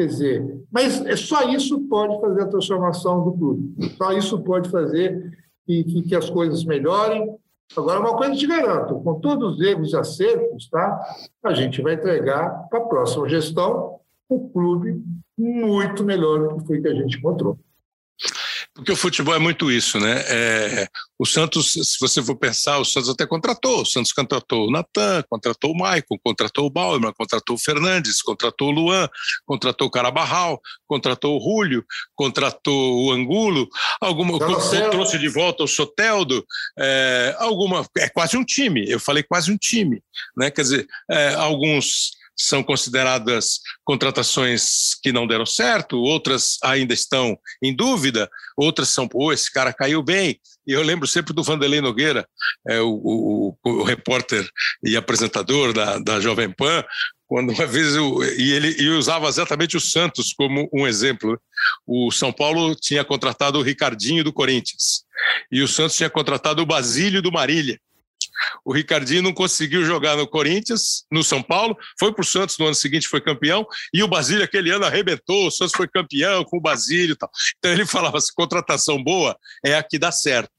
Quer 0.00 0.06
dizer, 0.06 0.64
mas 0.72 1.04
é 1.04 1.14
só 1.14 1.46
isso 1.50 1.78
pode 1.82 2.18
fazer 2.22 2.40
a 2.40 2.46
transformação 2.46 3.22
do 3.22 3.32
clube. 3.34 3.74
Só 3.98 4.14
isso 4.14 4.40
pode 4.40 4.70
fazer 4.70 5.30
que, 5.66 5.84
que, 5.84 6.02
que 6.04 6.16
as 6.16 6.30
coisas 6.30 6.64
melhorem. 6.64 7.36
Agora, 7.76 8.00
uma 8.00 8.16
coisa 8.16 8.32
eu 8.32 8.38
te 8.38 8.46
garanto, 8.46 8.94
com 8.94 9.20
todos 9.20 9.56
os 9.56 9.60
erros 9.60 9.92
e 9.92 9.96
acertos, 9.98 10.70
tá? 10.70 11.02
a 11.44 11.52
gente 11.52 11.82
vai 11.82 11.96
entregar 11.96 12.66
para 12.70 12.78
a 12.78 12.84
próxima 12.86 13.28
gestão 13.28 14.00
o 14.26 14.48
clube 14.48 15.04
muito 15.36 16.02
melhor 16.02 16.48
do 16.48 16.56
que 16.56 16.66
foi 16.66 16.80
que 16.80 16.88
a 16.88 16.94
gente 16.94 17.18
encontrou. 17.18 17.58
Porque 18.80 18.92
o 18.92 18.96
futebol 18.96 19.34
é 19.34 19.38
muito 19.38 19.70
isso, 19.70 20.00
né? 20.00 20.24
É, 20.26 20.88
o 21.18 21.26
Santos, 21.26 21.74
se 21.74 22.00
você 22.00 22.22
for 22.22 22.34
pensar, 22.34 22.78
o 22.78 22.84
Santos 22.84 23.10
até 23.10 23.26
contratou. 23.26 23.82
O 23.82 23.84
Santos 23.84 24.10
contratou 24.10 24.66
o 24.66 24.70
Natan, 24.70 25.22
contratou 25.28 25.72
o 25.72 25.78
Maicon, 25.78 26.16
contratou 26.24 26.64
o 26.64 26.70
Bauerman, 26.70 27.12
contratou 27.12 27.56
o 27.56 27.58
Fernandes, 27.58 28.22
contratou 28.22 28.68
o 28.68 28.70
Luan, 28.70 29.06
contratou 29.44 29.86
o 29.86 29.90
Carabarral, 29.90 30.58
contratou 30.86 31.34
o 31.34 31.38
Rúlio, 31.38 31.84
contratou 32.14 33.04
o 33.04 33.12
Angulo, 33.12 33.68
alguma, 34.00 34.38
trouxe 34.38 35.18
de 35.18 35.28
volta 35.28 35.62
o 35.62 35.68
Soteldo, 35.68 36.42
é, 36.78 37.36
alguma, 37.38 37.86
é 37.98 38.08
quase 38.08 38.38
um 38.38 38.44
time. 38.44 38.88
Eu 38.88 38.98
falei 38.98 39.22
quase 39.22 39.52
um 39.52 39.58
time, 39.58 40.02
né? 40.34 40.50
Quer 40.50 40.62
dizer, 40.62 40.86
é, 41.10 41.34
alguns 41.34 42.12
são 42.46 42.62
consideradas 42.62 43.60
contratações 43.84 44.94
que 45.02 45.12
não 45.12 45.26
deram 45.26 45.46
certo, 45.46 45.98
outras 45.98 46.58
ainda 46.62 46.94
estão 46.94 47.38
em 47.62 47.74
dúvida, 47.74 48.28
outras 48.56 48.88
são, 48.88 49.06
pô, 49.06 49.32
esse 49.32 49.52
cara 49.52 49.72
caiu 49.72 50.02
bem. 50.02 50.40
E 50.66 50.72
eu 50.72 50.82
lembro 50.82 51.06
sempre 51.06 51.34
do 51.34 51.42
Vanderlei 51.42 51.80
Nogueira, 51.80 52.26
é, 52.68 52.80
o, 52.80 52.88
o, 52.88 53.56
o 53.64 53.82
repórter 53.82 54.48
e 54.84 54.96
apresentador 54.96 55.72
da, 55.72 55.98
da 55.98 56.20
Jovem 56.20 56.50
Pan, 56.50 56.84
quando 57.26 57.52
uma 57.52 57.66
vez 57.66 57.94
eu, 57.94 58.22
e 58.24 58.52
ele 58.52 58.82
e 58.82 58.88
usava 58.88 59.28
exatamente 59.28 59.76
o 59.76 59.80
Santos 59.80 60.32
como 60.32 60.68
um 60.72 60.86
exemplo. 60.86 61.40
O 61.86 62.10
São 62.10 62.32
Paulo 62.32 62.74
tinha 62.74 63.04
contratado 63.04 63.58
o 63.58 63.62
Ricardinho 63.62 64.24
do 64.24 64.32
Corinthians 64.32 65.04
e 65.52 65.62
o 65.62 65.68
Santos 65.68 65.96
tinha 65.96 66.10
contratado 66.10 66.60
o 66.60 66.66
Basílio 66.66 67.22
do 67.22 67.30
Marília. 67.30 67.78
O 68.64 68.72
Ricardinho 68.72 69.22
não 69.22 69.32
conseguiu 69.32 69.84
jogar 69.84 70.16
no 70.16 70.26
Corinthians, 70.26 71.04
no 71.10 71.22
São 71.22 71.42
Paulo, 71.42 71.76
foi 71.98 72.12
para 72.12 72.22
o 72.22 72.26
Santos 72.26 72.58
no 72.58 72.66
ano 72.66 72.74
seguinte, 72.74 73.08
foi 73.08 73.20
campeão, 73.20 73.66
e 73.92 74.02
o 74.02 74.08
Basílio 74.08 74.44
aquele 74.44 74.70
ano 74.70 74.84
arrebentou, 74.84 75.46
o 75.46 75.50
Santos 75.50 75.74
foi 75.76 75.88
campeão 75.88 76.44
com 76.44 76.58
o 76.58 76.60
Basílio 76.60 77.12
e 77.12 77.16
tal. 77.16 77.30
Então 77.58 77.72
ele 77.72 77.84
falava 77.86 78.18
assim: 78.18 78.32
contratação 78.34 79.02
boa 79.02 79.36
é 79.64 79.74
a 79.74 79.82
que 79.82 79.98
dá 79.98 80.12
certo. 80.12 80.50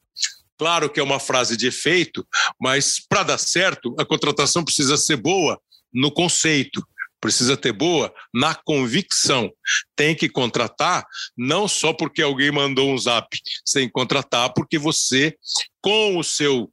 Claro 0.58 0.90
que 0.90 1.00
é 1.00 1.04
uma 1.04 1.20
frase 1.20 1.58
de 1.58 1.66
efeito, 1.66 2.26
mas 2.60 3.00
para 3.10 3.24
dar 3.24 3.40
certo, 3.40 3.96
a 3.98 4.06
contratação 4.06 4.64
precisa 4.64 4.96
ser 4.96 5.16
boa 5.16 5.60
no 5.92 6.12
conceito, 6.12 6.86
precisa 7.22 7.56
ter 7.56 7.72
boa 7.72 8.14
na 8.34 8.54
convicção. 8.54 9.52
Tem 9.96 10.16
que 10.16 10.28
contratar 10.28 11.06
não 11.38 11.68
só 11.68 11.94
porque 11.94 12.22
alguém 12.22 12.52
mandou 12.52 12.92
um 12.92 12.98
zap, 12.98 13.28
sem 13.66 13.90
contratar 13.90 14.54
porque 14.54 14.78
você, 14.78 15.36
com 15.82 16.18
o 16.18 16.24
seu 16.24 16.72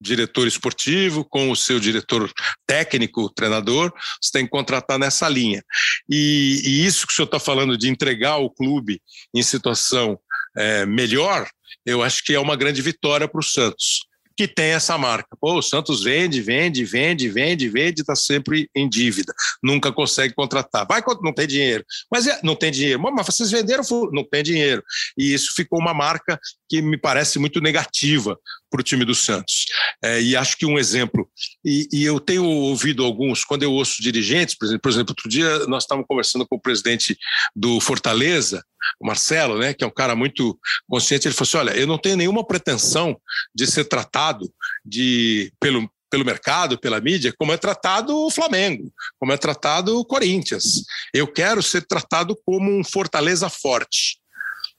diretor 0.00 0.46
esportivo, 0.46 1.24
com 1.24 1.50
o 1.50 1.56
seu 1.56 1.80
diretor 1.80 2.30
técnico, 2.66 3.30
treinador, 3.30 3.92
você 4.20 4.30
tem 4.32 4.44
que 4.44 4.50
contratar 4.50 4.98
nessa 4.98 5.28
linha. 5.28 5.62
E, 6.08 6.62
e 6.64 6.86
isso 6.86 7.06
que 7.06 7.12
o 7.12 7.16
senhor 7.16 7.26
está 7.26 7.40
falando 7.40 7.76
de 7.76 7.88
entregar 7.88 8.36
o 8.36 8.50
clube 8.50 9.00
em 9.34 9.42
situação 9.42 10.18
é, 10.56 10.86
melhor, 10.86 11.48
eu 11.84 12.02
acho 12.02 12.24
que 12.24 12.34
é 12.34 12.40
uma 12.40 12.56
grande 12.56 12.82
vitória 12.82 13.28
para 13.28 13.40
o 13.40 13.42
Santos 13.42 14.08
que 14.38 14.46
tem 14.46 14.66
essa 14.66 14.96
marca. 14.96 15.36
Pô, 15.40 15.58
o 15.58 15.62
Santos 15.62 16.04
vende, 16.04 16.40
vende, 16.40 16.84
vende, 16.84 17.28
vende, 17.28 17.68
vende, 17.68 18.02
está 18.02 18.14
sempre 18.14 18.70
em 18.72 18.88
dívida, 18.88 19.34
nunca 19.60 19.90
consegue 19.90 20.32
contratar. 20.32 20.86
Vai, 20.86 21.02
não 21.20 21.34
tem 21.34 21.44
dinheiro, 21.44 21.84
mas 22.08 22.28
é, 22.28 22.38
não 22.44 22.54
tem 22.54 22.70
dinheiro. 22.70 23.00
Mas 23.00 23.26
vocês 23.26 23.50
venderam, 23.50 23.82
não 24.12 24.22
tem 24.22 24.44
dinheiro. 24.44 24.80
E 25.18 25.34
isso 25.34 25.52
ficou 25.56 25.80
uma 25.80 25.92
marca 25.92 26.38
que 26.68 26.80
me 26.80 26.96
parece 26.96 27.40
muito 27.40 27.60
negativa 27.60 28.38
para 28.70 28.80
o 28.80 28.84
time 28.84 29.04
do 29.04 29.14
Santos. 29.14 29.64
É, 30.02 30.20
e 30.20 30.36
acho 30.36 30.56
que 30.56 30.66
um 30.66 30.78
exemplo, 30.78 31.28
e, 31.64 31.88
e, 31.92 32.04
eu 32.04 32.20
tenho 32.20 32.44
ouvido 32.44 33.04
alguns, 33.04 33.44
quando 33.44 33.62
eu 33.62 33.72
ouço 33.72 34.02
dirigentes, 34.02 34.56
por 34.56 34.66
exemplo, 34.66 34.82
por 34.82 34.90
exemplo, 34.90 35.10
outro 35.12 35.28
dia 35.28 35.66
nós 35.66 35.84
estávamos 35.84 36.06
conversando 36.08 36.46
com 36.46 36.56
o 36.56 36.60
presidente 36.60 37.16
do 37.54 37.80
Fortaleza, 37.80 38.62
o 39.00 39.06
Marcelo, 39.06 39.58
né, 39.58 39.74
que 39.74 39.84
é 39.84 39.86
um 39.86 39.92
cara 39.92 40.14
muito 40.14 40.58
consciente, 40.88 41.26
ele 41.26 41.34
falou 41.34 41.48
assim: 41.48 41.56
olha, 41.58 41.78
eu 41.78 41.86
não 41.86 41.98
tenho 41.98 42.16
nenhuma 42.16 42.46
pretensão 42.46 43.18
de 43.54 43.66
ser 43.66 43.84
tratado 43.84 44.50
de, 44.84 45.52
pelo, 45.60 45.90
pelo 46.10 46.24
mercado, 46.24 46.78
pela 46.78 47.00
mídia, 47.00 47.34
como 47.36 47.52
é 47.52 47.56
tratado 47.56 48.16
o 48.16 48.30
Flamengo, 48.30 48.92
como 49.18 49.32
é 49.32 49.36
tratado 49.36 49.98
o 49.98 50.04
Corinthians. 50.04 50.84
Eu 51.12 51.26
quero 51.26 51.62
ser 51.62 51.86
tratado 51.86 52.36
como 52.44 52.70
um 52.70 52.84
Fortaleza 52.84 53.48
forte. 53.48 54.17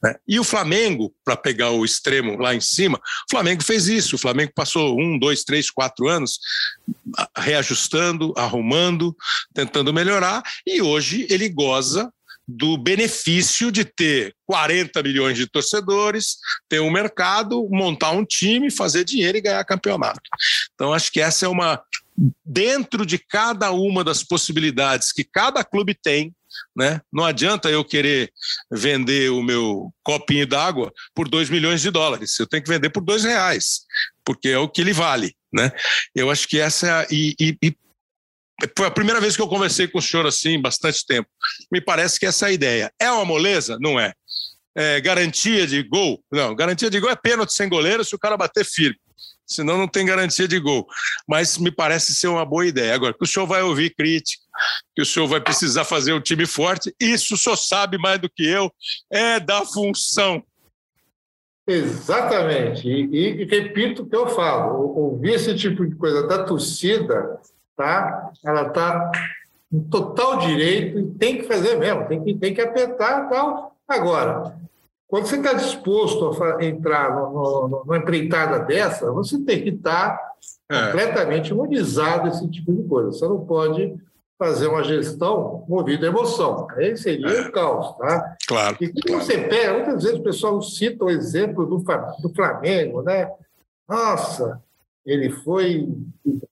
Né? 0.01 0.15
E 0.27 0.39
o 0.39 0.43
Flamengo, 0.43 1.13
para 1.23 1.35
pegar 1.35 1.71
o 1.71 1.83
extremo 1.83 2.37
lá 2.37 2.55
em 2.55 2.61
cima, 2.61 2.97
o 2.97 3.29
Flamengo 3.29 3.63
fez 3.63 3.87
isso. 3.87 4.15
O 4.15 4.19
Flamengo 4.19 4.51
passou 4.55 4.99
um, 4.99 5.17
dois, 5.19 5.43
três, 5.43 5.69
quatro 5.69 6.07
anos 6.07 6.39
reajustando, 7.37 8.33
arrumando, 8.37 9.15
tentando 9.53 9.93
melhorar, 9.93 10.41
e 10.65 10.81
hoje 10.81 11.27
ele 11.29 11.49
goza 11.49 12.11
do 12.51 12.77
benefício 12.77 13.71
de 13.71 13.85
ter 13.85 14.35
40 14.47 15.03
milhões 15.03 15.37
de 15.37 15.45
torcedores, 15.45 16.37
ter 16.67 16.79
um 16.79 16.89
mercado, 16.89 17.67
montar 17.69 18.09
um 18.09 18.25
time, 18.25 18.71
fazer 18.71 19.03
dinheiro 19.03 19.37
e 19.37 19.41
ganhar 19.41 19.63
campeonato. 19.63 20.21
Então, 20.73 20.91
acho 20.91 21.11
que 21.11 21.21
essa 21.21 21.45
é 21.45 21.49
uma. 21.49 21.79
Dentro 22.43 23.05
de 23.05 23.17
cada 23.17 23.71
uma 23.71 24.03
das 24.03 24.23
possibilidades 24.23 25.11
que 25.13 25.23
cada 25.23 25.63
clube 25.63 25.93
tem, 25.93 26.33
né? 26.75 27.01
Não 27.11 27.25
adianta 27.25 27.69
eu 27.69 27.83
querer 27.83 28.31
vender 28.71 29.31
o 29.31 29.41
meu 29.41 29.93
copinho 30.03 30.47
d'água 30.47 30.91
por 31.13 31.27
2 31.27 31.49
milhões 31.49 31.81
de 31.81 31.91
dólares. 31.91 32.39
Eu 32.39 32.47
tenho 32.47 32.63
que 32.63 32.69
vender 32.69 32.89
por 32.89 33.03
dois 33.03 33.23
reais, 33.23 33.81
porque 34.23 34.49
é 34.49 34.57
o 34.57 34.69
que 34.69 34.81
ele 34.81 34.93
vale. 34.93 35.35
Né? 35.51 35.71
Eu 36.15 36.29
acho 36.29 36.47
que 36.47 36.59
essa 36.59 36.87
é. 36.87 37.07
E, 37.11 37.35
e, 37.39 37.57
e 37.63 37.75
foi 38.77 38.87
a 38.87 38.91
primeira 38.91 39.21
vez 39.21 39.35
que 39.35 39.41
eu 39.41 39.47
conversei 39.47 39.87
com 39.87 39.99
o 39.99 40.01
senhor 40.01 40.25
assim, 40.25 40.61
bastante 40.61 41.05
tempo. 41.05 41.29
Me 41.71 41.81
parece 41.81 42.19
que 42.19 42.25
essa 42.25 42.45
é 42.45 42.49
a 42.49 42.53
ideia. 42.53 42.93
É 42.99 43.09
uma 43.11 43.25
moleza? 43.25 43.77
Não 43.79 43.99
é. 43.99 44.13
é 44.75 45.01
garantia 45.01 45.65
de 45.65 45.81
gol? 45.83 46.23
Não, 46.31 46.55
garantia 46.55 46.89
de 46.89 46.99
gol 46.99 47.09
é 47.09 47.15
pênalti 47.15 47.53
sem 47.53 47.69
goleiro 47.69 48.03
se 48.03 48.13
o 48.13 48.19
cara 48.19 48.37
bater 48.37 48.65
firme 48.65 48.99
senão 49.49 49.77
não 49.77 49.87
tem 49.87 50.05
garantia 50.05 50.47
de 50.47 50.59
gol. 50.59 50.87
Mas 51.27 51.57
me 51.57 51.71
parece 51.71 52.13
ser 52.13 52.27
uma 52.27 52.45
boa 52.45 52.65
ideia. 52.65 52.93
Agora, 52.93 53.13
que 53.13 53.23
o 53.23 53.27
senhor 53.27 53.47
vai 53.47 53.63
ouvir 53.63 53.95
crítica, 53.95 54.43
que 54.95 55.01
o 55.01 55.05
senhor 55.05 55.27
vai 55.27 55.41
precisar 55.41 55.83
fazer 55.83 56.13
um 56.13 56.21
time 56.21 56.45
forte, 56.45 56.93
isso 56.99 57.35
só 57.35 57.55
sabe 57.55 57.97
mais 57.97 58.19
do 58.19 58.29
que 58.29 58.45
eu, 58.45 58.71
é 59.11 59.39
da 59.39 59.65
função. 59.65 60.43
Exatamente. 61.67 62.87
E, 62.87 63.41
e 63.41 63.45
repito 63.45 64.03
o 64.03 64.05
que 64.09 64.15
eu 64.15 64.27
falo: 64.27 64.97
ouvir 64.97 65.33
esse 65.33 65.55
tipo 65.55 65.85
de 65.85 65.95
coisa 65.95 66.27
da 66.27 66.43
torcida, 66.43 67.39
tá? 67.75 68.31
ela 68.43 68.67
está 68.67 69.11
em 69.71 69.81
total 69.81 70.39
direito 70.39 70.99
e 70.99 71.11
tem 71.11 71.37
que 71.37 71.43
fazer 71.43 71.75
mesmo, 71.75 72.07
tem 72.07 72.23
que, 72.23 72.35
tem 72.35 72.53
que 72.53 72.61
apertar 72.61 73.29
tal. 73.29 73.75
Agora, 73.87 74.55
quando 75.09 75.25
você 75.25 75.37
está 75.37 75.53
disposto 75.53 76.43
a 76.43 76.63
entrar 76.63 77.15
no, 77.15 77.31
no, 77.31 77.67
numa 77.83 77.97
empreitada 77.97 78.59
dessa, 78.59 79.11
você 79.11 79.39
tem 79.39 79.63
que 79.63 79.69
estar 79.69 80.15
tá 80.15 80.35
é. 80.69 80.85
completamente 80.85 81.49
imunizado 81.49 82.27
esse 82.27 82.47
tipo 82.47 82.71
de 82.71 82.83
coisa. 82.87 83.11
Você 83.11 83.27
não 83.27 83.43
pode 83.43 83.97
fazer 84.37 84.67
uma 84.67 84.83
gestão 84.83 85.65
movida 85.67 86.05
à 86.05 86.09
emoção. 86.09 86.67
Aí 86.77 86.95
seria 86.95 87.27
é. 87.27 87.41
o 87.41 87.51
caos, 87.51 87.97
tá? 87.97 88.37
Claro. 88.47 88.77
E 88.79 88.87
quando 88.87 89.03
claro. 89.03 89.23
você 89.23 89.37
pega, 89.39 89.73
muitas 89.73 90.03
vezes 90.03 90.19
o 90.19 90.23
pessoal 90.23 90.61
cita 90.61 91.03
o 91.03 91.09
exemplo 91.09 91.65
do, 91.65 91.83
do 92.21 92.33
Flamengo, 92.35 93.01
né? 93.01 93.31
Nossa, 93.87 94.61
ele 95.03 95.31
foi, 95.31 95.89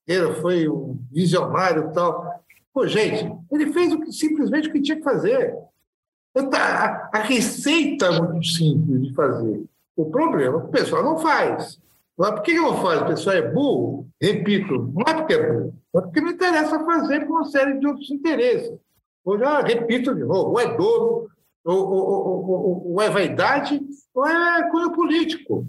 ele 0.07 0.33
foi 0.41 0.67
um 0.67 0.97
visionário 1.11 1.89
e 1.91 1.93
tal. 1.93 2.41
Pô, 2.73 2.87
gente, 2.87 3.31
ele 3.51 3.71
fez 3.71 3.93
o 3.93 3.99
que, 4.01 4.11
simplesmente 4.11 4.67
o 4.67 4.71
que 4.71 4.81
tinha 4.81 4.97
que 4.97 5.03
fazer. 5.03 5.55
A, 7.13 7.19
receita 7.19 8.05
é 8.05 8.21
muito 8.21 8.45
simples 8.45 9.07
de 9.07 9.13
fazer. 9.13 9.63
O 9.95 10.05
problema 10.05 10.57
é 10.57 10.61
que 10.61 10.67
o 10.67 10.71
pessoal 10.71 11.03
não 11.03 11.17
faz. 11.17 11.79
Por 12.15 12.41
que 12.41 12.53
não 12.53 12.81
faz? 12.81 13.01
O 13.01 13.05
pessoal 13.05 13.35
é 13.35 13.41
burro? 13.41 14.07
Repito, 14.21 14.91
não 14.93 15.03
é 15.07 15.13
porque 15.13 15.33
é 15.33 15.51
burro, 15.51 15.73
é 15.95 16.01
porque 16.01 16.21
não 16.21 16.31
interessa 16.31 16.83
fazer 16.83 17.25
por 17.25 17.37
uma 17.37 17.45
série 17.45 17.79
de 17.79 17.87
outros 17.87 18.09
interesses. 18.09 18.77
Eu 19.25 19.39
já 19.39 19.61
repito 19.61 20.15
de 20.15 20.23
novo, 20.23 20.51
ou 20.51 20.59
é 20.59 20.75
dono, 20.75 21.29
ou, 21.65 21.91
ou, 21.91 22.49
ou, 22.49 22.91
ou 22.93 23.01
é 23.01 23.09
vaidade, 23.09 23.79
ou 24.13 24.25
é 24.25 24.69
cunho 24.69 24.93
político. 24.93 25.67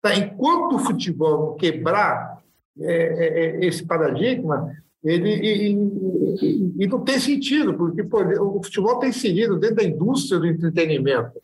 Tá? 0.00 0.14
Enquanto 0.14 0.76
o 0.76 0.78
futebol 0.78 1.54
quebrar 1.54 2.42
é, 2.80 2.92
é, 2.92 3.46
é 3.46 3.64
esse 3.66 3.84
paradigma, 3.84 4.74
ele 5.06 5.30
e, 5.30 5.72
e, 5.72 6.74
e, 6.80 6.86
não 6.88 7.04
tem 7.04 7.20
sentido, 7.20 7.74
porque 7.74 8.02
pô, 8.02 8.22
o 8.22 8.62
futebol 8.62 8.94
está 8.94 9.06
inserido 9.06 9.56
dentro 9.56 9.76
da 9.76 9.84
indústria 9.84 10.40
do 10.40 10.46
entretenimento. 10.46 11.40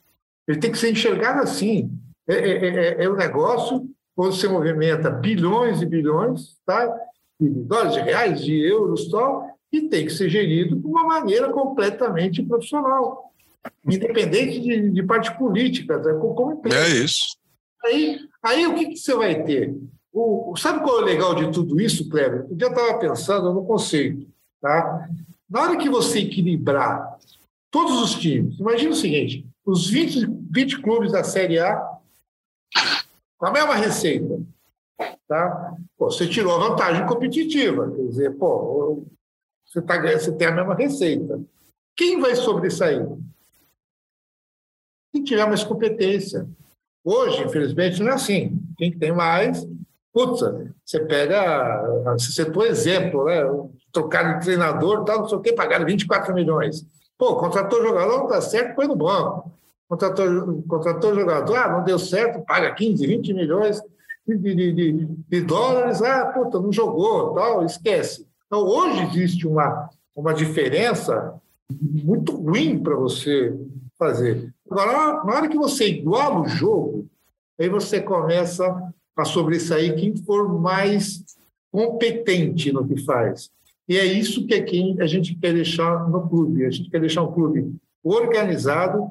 Ele 0.48 0.58
tem 0.58 0.72
que 0.72 0.78
ser 0.78 0.90
enxergado 0.90 1.40
assim. 1.40 1.90
É, 2.26 2.34
é, 2.34 2.66
é, 2.66 3.04
é 3.04 3.08
um 3.08 3.14
negócio 3.14 3.88
onde 4.16 4.36
você 4.36 4.48
movimenta 4.48 5.10
bilhões 5.10 5.80
e 5.80 5.86
bilhões 5.86 6.56
tá? 6.66 6.92
de 7.40 7.48
dólares, 7.48 7.94
de 7.94 8.00
reais, 8.00 8.40
de 8.40 8.60
euros 8.68 9.08
tal, 9.08 9.46
e 9.70 9.82
tem 9.82 10.06
que 10.06 10.12
ser 10.12 10.28
gerido 10.28 10.76
de 10.76 10.86
uma 10.86 11.04
maneira 11.04 11.50
completamente 11.50 12.42
profissional, 12.42 13.32
independente 13.88 14.60
de, 14.60 14.90
de 14.90 15.02
parte 15.04 15.36
política, 15.38 15.98
né? 15.98 16.12
como 16.14 16.52
empresa. 16.52 16.78
É 16.78 16.88
isso. 16.88 17.36
Aí, 17.84 18.18
aí 18.42 18.66
o 18.66 18.74
que, 18.74 18.86
que 18.86 18.96
você 18.96 19.14
vai 19.14 19.42
ter? 19.42 19.74
O, 20.12 20.54
sabe 20.56 20.82
qual 20.84 20.98
é 20.98 21.02
o 21.02 21.04
legal 21.04 21.34
de 21.34 21.50
tudo 21.50 21.80
isso, 21.80 22.08
Kleber? 22.08 22.46
Eu 22.50 22.58
já 22.58 22.68
estava 22.68 22.98
pensando 22.98 23.52
no 23.52 23.64
conceito. 23.64 24.26
Tá? 24.60 25.08
Na 25.48 25.62
hora 25.62 25.76
que 25.78 25.88
você 25.88 26.20
equilibrar 26.20 27.18
todos 27.70 28.00
os 28.00 28.14
times, 28.14 28.58
imagina 28.58 28.92
o 28.92 28.96
seguinte: 28.96 29.46
os 29.64 29.88
20, 29.88 30.26
20 30.50 30.82
clubes 30.82 31.12
da 31.12 31.24
Série 31.24 31.58
A 31.58 31.80
com 33.38 33.46
a 33.46 33.50
mesma 33.50 33.74
receita. 33.74 34.40
Tá? 35.26 35.74
Pô, 35.96 36.10
você 36.10 36.28
tirou 36.28 36.54
a 36.54 36.68
vantagem 36.68 37.06
competitiva, 37.06 37.90
quer 37.90 38.06
dizer, 38.06 38.36
pô, 38.36 39.04
você, 39.66 39.80
tá, 39.80 40.00
você 40.00 40.30
tem 40.32 40.46
a 40.46 40.52
mesma 40.52 40.74
receita. 40.74 41.42
Quem 41.96 42.20
vai 42.20 42.36
sobressair? 42.36 43.08
Quem 45.12 45.24
tiver 45.24 45.46
mais 45.46 45.64
competência. 45.64 46.46
Hoje, 47.04 47.42
infelizmente, 47.42 48.00
não 48.00 48.10
é 48.10 48.14
assim. 48.14 48.62
Quem 48.78 48.96
tem 48.96 49.12
mais 49.12 49.66
Putz, 50.12 50.40
você 50.84 51.00
pega, 51.00 52.02
você 52.12 52.32
citou 52.32 52.66
exemplo, 52.66 53.24
né? 53.24 53.42
Trocar 53.90 54.38
de 54.38 54.44
treinador, 54.44 55.04
tal, 55.04 55.20
não 55.20 55.28
sei 55.28 55.38
o 55.38 55.40
quê, 55.40 55.52
pagaram 55.52 55.86
24 55.86 56.34
milhões. 56.34 56.86
Pô, 57.16 57.36
contratou 57.36 57.82
jogador, 57.82 58.18
não 58.18 58.26
dá 58.26 58.40
certo, 58.40 58.74
põe 58.74 58.86
no 58.86 58.96
banco. 58.96 59.50
Contratou, 59.88 60.62
contratou 60.68 61.14
jogador, 61.14 61.56
ah, 61.56 61.72
não 61.72 61.84
deu 61.84 61.98
certo, 61.98 62.44
paga 62.44 62.74
15, 62.74 63.06
20 63.06 63.34
milhões 63.34 63.80
de, 64.26 64.36
de, 64.38 64.72
de, 64.72 65.06
de 65.28 65.40
dólares, 65.42 66.02
ah, 66.02 66.26
puta, 66.26 66.60
não 66.60 66.72
jogou, 66.72 67.34
tal, 67.34 67.64
esquece. 67.64 68.26
Então, 68.46 68.60
hoje 68.66 69.02
existe 69.04 69.46
uma, 69.46 69.88
uma 70.14 70.34
diferença 70.34 71.34
muito 71.70 72.36
ruim 72.36 72.82
para 72.82 72.94
você 72.94 73.54
fazer. 73.98 74.52
Agora, 74.70 75.24
na 75.24 75.34
hora 75.34 75.48
que 75.48 75.56
você 75.56 75.88
iguala 75.88 76.40
o 76.40 76.48
jogo, 76.48 77.06
aí 77.58 77.68
você 77.68 78.00
começa 78.00 78.92
a 79.16 79.24
sobressair 79.24 79.94
quem 79.96 80.16
for 80.16 80.60
mais 80.60 81.24
competente 81.70 82.72
no 82.72 82.86
que 82.86 83.02
faz. 83.04 83.50
E 83.88 83.96
é 83.96 84.04
isso 84.04 84.46
que 84.46 84.54
aqui 84.54 84.96
a 85.00 85.06
gente 85.06 85.34
quer 85.34 85.52
deixar 85.52 86.08
no 86.08 86.28
clube. 86.28 86.64
A 86.64 86.70
gente 86.70 86.90
quer 86.90 87.00
deixar 87.00 87.22
um 87.22 87.32
clube 87.32 87.74
organizado, 88.02 89.10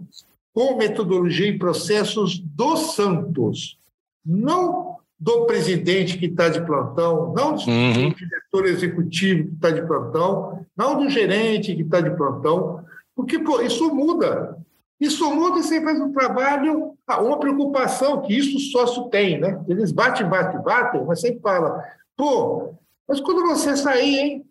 com 0.53 0.75
metodologia 0.75 1.47
e 1.47 1.57
processos 1.57 2.39
do 2.39 2.75
Santos, 2.75 3.77
não 4.25 4.97
do 5.19 5.45
presidente 5.45 6.17
que 6.17 6.25
está 6.25 6.49
de 6.49 6.65
plantão, 6.65 7.31
não 7.33 7.55
do 7.55 7.61
uhum. 7.69 8.11
diretor 8.11 8.65
executivo 8.65 9.49
que 9.49 9.53
está 9.53 9.69
de 9.69 9.85
plantão, 9.85 10.65
não 10.75 10.97
do 10.97 11.09
gerente 11.09 11.75
que 11.75 11.83
está 11.83 12.01
de 12.01 12.09
plantão, 12.17 12.83
porque 13.15 13.37
pô, 13.37 13.61
isso 13.61 13.93
muda. 13.93 14.57
Isso 14.99 15.33
muda 15.33 15.59
e 15.59 15.63
você 15.63 15.81
faz 15.81 15.99
um 16.01 16.11
trabalho, 16.11 16.90
uma 17.09 17.39
preocupação 17.39 18.21
que 18.21 18.37
isso 18.37 18.59
sócio 18.71 19.09
tem, 19.09 19.39
né? 19.39 19.63
Eles 19.67 19.91
batem, 19.91 20.27
batem, 20.27 20.61
batem, 20.61 21.03
mas 21.03 21.21
sempre 21.21 21.41
fala, 21.41 21.83
pô, 22.15 22.73
mas 23.07 23.19
quando 23.19 23.45
você 23.45 23.75
sair, 23.75 24.17
hein? 24.17 24.45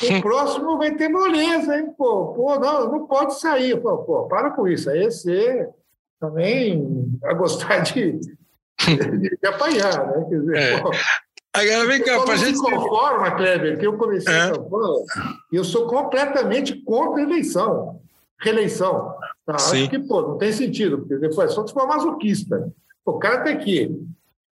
O 0.00 0.22
próximo 0.22 0.78
vai 0.78 0.94
ter 0.94 1.08
moleza, 1.08 1.76
hein? 1.76 1.92
Pô, 1.98 2.28
pô, 2.28 2.56
não, 2.58 2.92
não 2.92 3.06
pode 3.06 3.40
sair. 3.40 3.80
Pô, 3.80 3.98
pô, 3.98 4.28
para 4.28 4.50
com 4.50 4.68
isso. 4.68 4.88
Aí 4.88 5.04
você 5.04 5.68
também 6.20 7.18
vai 7.20 7.34
gostar 7.34 7.80
de, 7.80 8.12
de, 8.12 9.36
de 9.36 9.46
apanhar, 9.46 10.06
né? 10.06 10.26
Quer 10.28 10.38
dizer, 10.38 10.56
é. 10.56 10.80
pô, 10.80 10.90
Agora 11.52 11.86
vem 11.86 12.02
cá, 12.02 12.22
para 12.22 12.36
gente. 12.36 12.58
conforma, 12.58 13.30
Kleber, 13.32 13.78
que 13.78 13.86
eu 13.86 13.96
comecei 13.96 14.32
é. 14.32 14.52
e 15.50 15.56
eu 15.56 15.64
sou 15.64 15.86
completamente 15.88 16.74
contra 16.84 17.20
a 17.20 17.24
eleição, 17.24 18.00
reeleição. 18.40 19.14
Tá? 19.44 19.54
Acho 19.54 19.88
que, 19.88 19.98
pô, 19.98 20.22
não 20.22 20.38
tem 20.38 20.52
sentido, 20.52 20.98
porque 20.98 21.16
depois 21.16 21.50
é 21.50 21.54
só 21.54 21.66
se 21.66 21.72
for 21.72 21.86
masoquista. 21.86 22.72
O 23.04 23.18
cara 23.18 23.42
tem 23.42 23.58
que. 23.58 23.98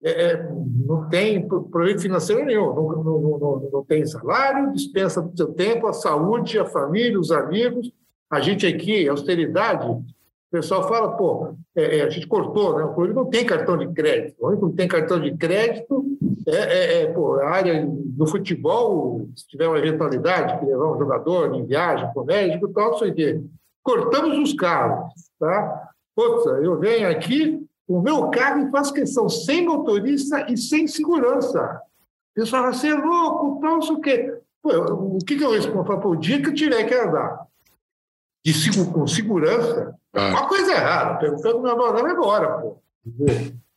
É, 0.04 0.32
é, 0.32 0.50
não 0.86 1.08
tem 1.10 1.48
projeto 1.48 2.02
financeiro 2.02 2.44
nenhum, 2.44 2.74
não, 2.74 3.04
não, 3.04 3.40
não, 3.40 3.70
não, 3.72 3.86
tem 3.86 4.04
salário, 4.04 4.74
dispensa 4.74 5.22
do 5.22 5.38
seu 5.38 5.54
tempo, 5.54 5.86
a 5.86 5.94
saúde, 5.94 6.58
a 6.58 6.66
família, 6.66 7.20
os 7.20 7.32
amigos. 7.32 7.92
A 8.28 8.40
gente 8.40 8.66
aqui, 8.66 9.08
austeridade, 9.08 9.86
o 9.86 10.04
pessoal 10.52 10.88
fala, 10.88 11.16
pô, 11.16 11.54
é, 11.76 12.00
é 12.00 12.02
a 12.02 12.10
gente 12.10 12.26
cortou, 12.28 12.78
né? 12.78 12.84
O 12.84 12.94
clube 12.94 13.14
não 13.14 13.26
tem 13.26 13.46
cartão 13.46 13.78
de 13.78 13.88
crédito. 13.94 14.36
O 14.40 14.48
único 14.48 14.70
que 14.72 14.76
tem 14.76 14.88
cartão 14.88 15.20
de 15.20 15.38
crédito 15.38 16.04
é, 16.48 16.56
é, 16.56 17.02
é 17.04 17.06
pô, 17.08 17.36
a 17.36 17.50
área 17.50 17.86
do 17.88 18.26
futebol, 18.26 19.30
se 19.36 19.48
tiver 19.48 19.68
uma 19.68 19.78
eventualidade, 19.78 20.60
que 20.60 20.66
levar 20.66 20.94
um 20.94 20.98
jogador 20.98 21.56
em 21.56 21.66
viagem, 21.66 22.12
com 22.14 22.24
médico 22.24 22.68
e 22.68 22.74
tal, 22.74 22.92
não 22.92 22.98
sei 22.98 23.12
o 23.12 23.16
quê. 23.16 23.42
Cortamos 23.84 24.38
os 24.38 24.54
carros, 24.54 25.14
tá? 25.40 25.90
Putz, 26.16 26.46
eu 26.64 26.80
venho 26.80 27.10
aqui, 27.10 27.66
o 27.88 28.02
meu 28.02 28.30
carro 28.30 28.68
e 28.68 28.72
faço 28.72 28.94
questão 28.94 29.28
sem 29.28 29.66
motorista 29.66 30.46
e 30.52 30.58
sem 30.58 30.88
segurança. 30.88 31.82
O 32.32 32.34
pessoal 32.36 32.64
fala, 32.64 32.74
você 32.74 32.88
é 32.90 32.96
louco, 32.96 33.60
tal, 33.60 33.80
o 33.80 34.02
quê. 34.02 34.38
Pô, 34.62 34.70
o 34.70 35.18
que, 35.20 35.38
que 35.38 35.44
eu 35.44 35.52
respondo? 35.52 36.00
Pô, 36.00 36.10
o 36.10 36.16
dia 36.16 36.42
que 36.42 36.50
eu 36.50 36.54
tiver 36.54 36.84
que 36.84 36.94
andar 36.94 37.48
de, 38.46 38.86
com 38.92 39.08
segurança, 39.08 39.96
ah. 40.14 40.30
uma 40.30 40.48
coisa 40.48 40.72
errada. 40.72 41.20
Perguntando 41.20 41.62
meu 41.62 41.76
vai 41.76 42.12
embora, 42.12 42.60
pô. 42.60 42.78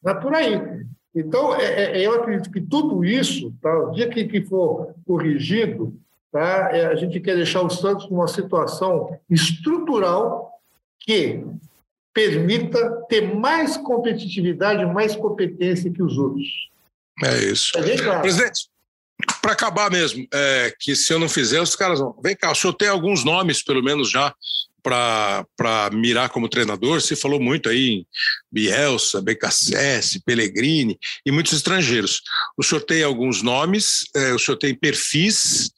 Não 0.03 0.13
é 0.13 0.15
por 0.15 0.35
aí. 0.35 0.85
Então, 1.15 1.55
é, 1.55 1.99
é, 1.99 2.07
eu 2.07 2.15
acredito 2.15 2.51
que 2.51 2.61
tudo 2.61 3.05
isso, 3.05 3.55
tá, 3.63 3.73
o 3.79 3.93
dia 3.93 4.09
que, 4.09 4.25
que 4.25 4.45
for 4.45 4.95
corrigido, 5.07 5.97
tá, 6.35 6.71
é, 6.73 6.87
a 6.87 6.97
gente 6.97 7.21
quer 7.21 7.37
deixar 7.37 7.63
o 7.63 7.71
Santos 7.71 8.11
numa 8.11 8.27
situação 8.27 9.17
estrutural 9.31 10.51
que 10.99 11.45
permita 12.13 13.05
ter 13.09 13.33
mais 13.37 13.77
competitividade, 13.77 14.85
mais 14.85 15.15
competência 15.15 15.93
que 15.93 16.03
os 16.03 16.19
outros. 16.19 16.49
É 17.23 17.39
isso. 17.45 17.71
É. 17.79 18.21
Presidente, 18.21 18.69
para 19.41 19.53
acabar 19.53 19.89
mesmo, 19.93 20.27
é, 20.35 20.75
que 20.81 20.97
se 20.97 21.13
eu 21.13 21.21
não 21.21 21.29
fizer, 21.29 21.61
os 21.61 21.77
caras 21.77 22.01
vão. 22.01 22.19
Vem 22.21 22.35
cá, 22.35 22.51
o 22.51 22.55
senhor 22.55 22.73
tem 22.73 22.89
alguns 22.89 23.25
nomes, 23.25 23.63
pelo 23.63 23.83
menos 23.83 24.11
já, 24.11 24.35
para 24.83 25.91
mirar 25.93 26.31
como 26.31 26.49
treinador. 26.49 27.01
Você 27.01 27.15
falou 27.15 27.39
muito 27.39 27.69
aí 27.69 27.91
em 27.91 28.07
Bielsa, 28.51 29.23
BKSS, 29.23 30.21
Pellegrini 30.25 30.99
e 31.25 31.31
muitos 31.31 31.53
estrangeiros. 31.53 32.23
O 32.57 32.63
senhor 32.65 32.81
tem 32.81 33.05
alguns 33.05 33.41
nomes, 33.41 34.09
é, 34.17 34.33
o 34.33 34.39
senhor 34.39 34.57
tem 34.57 34.75
perfis 34.75 35.73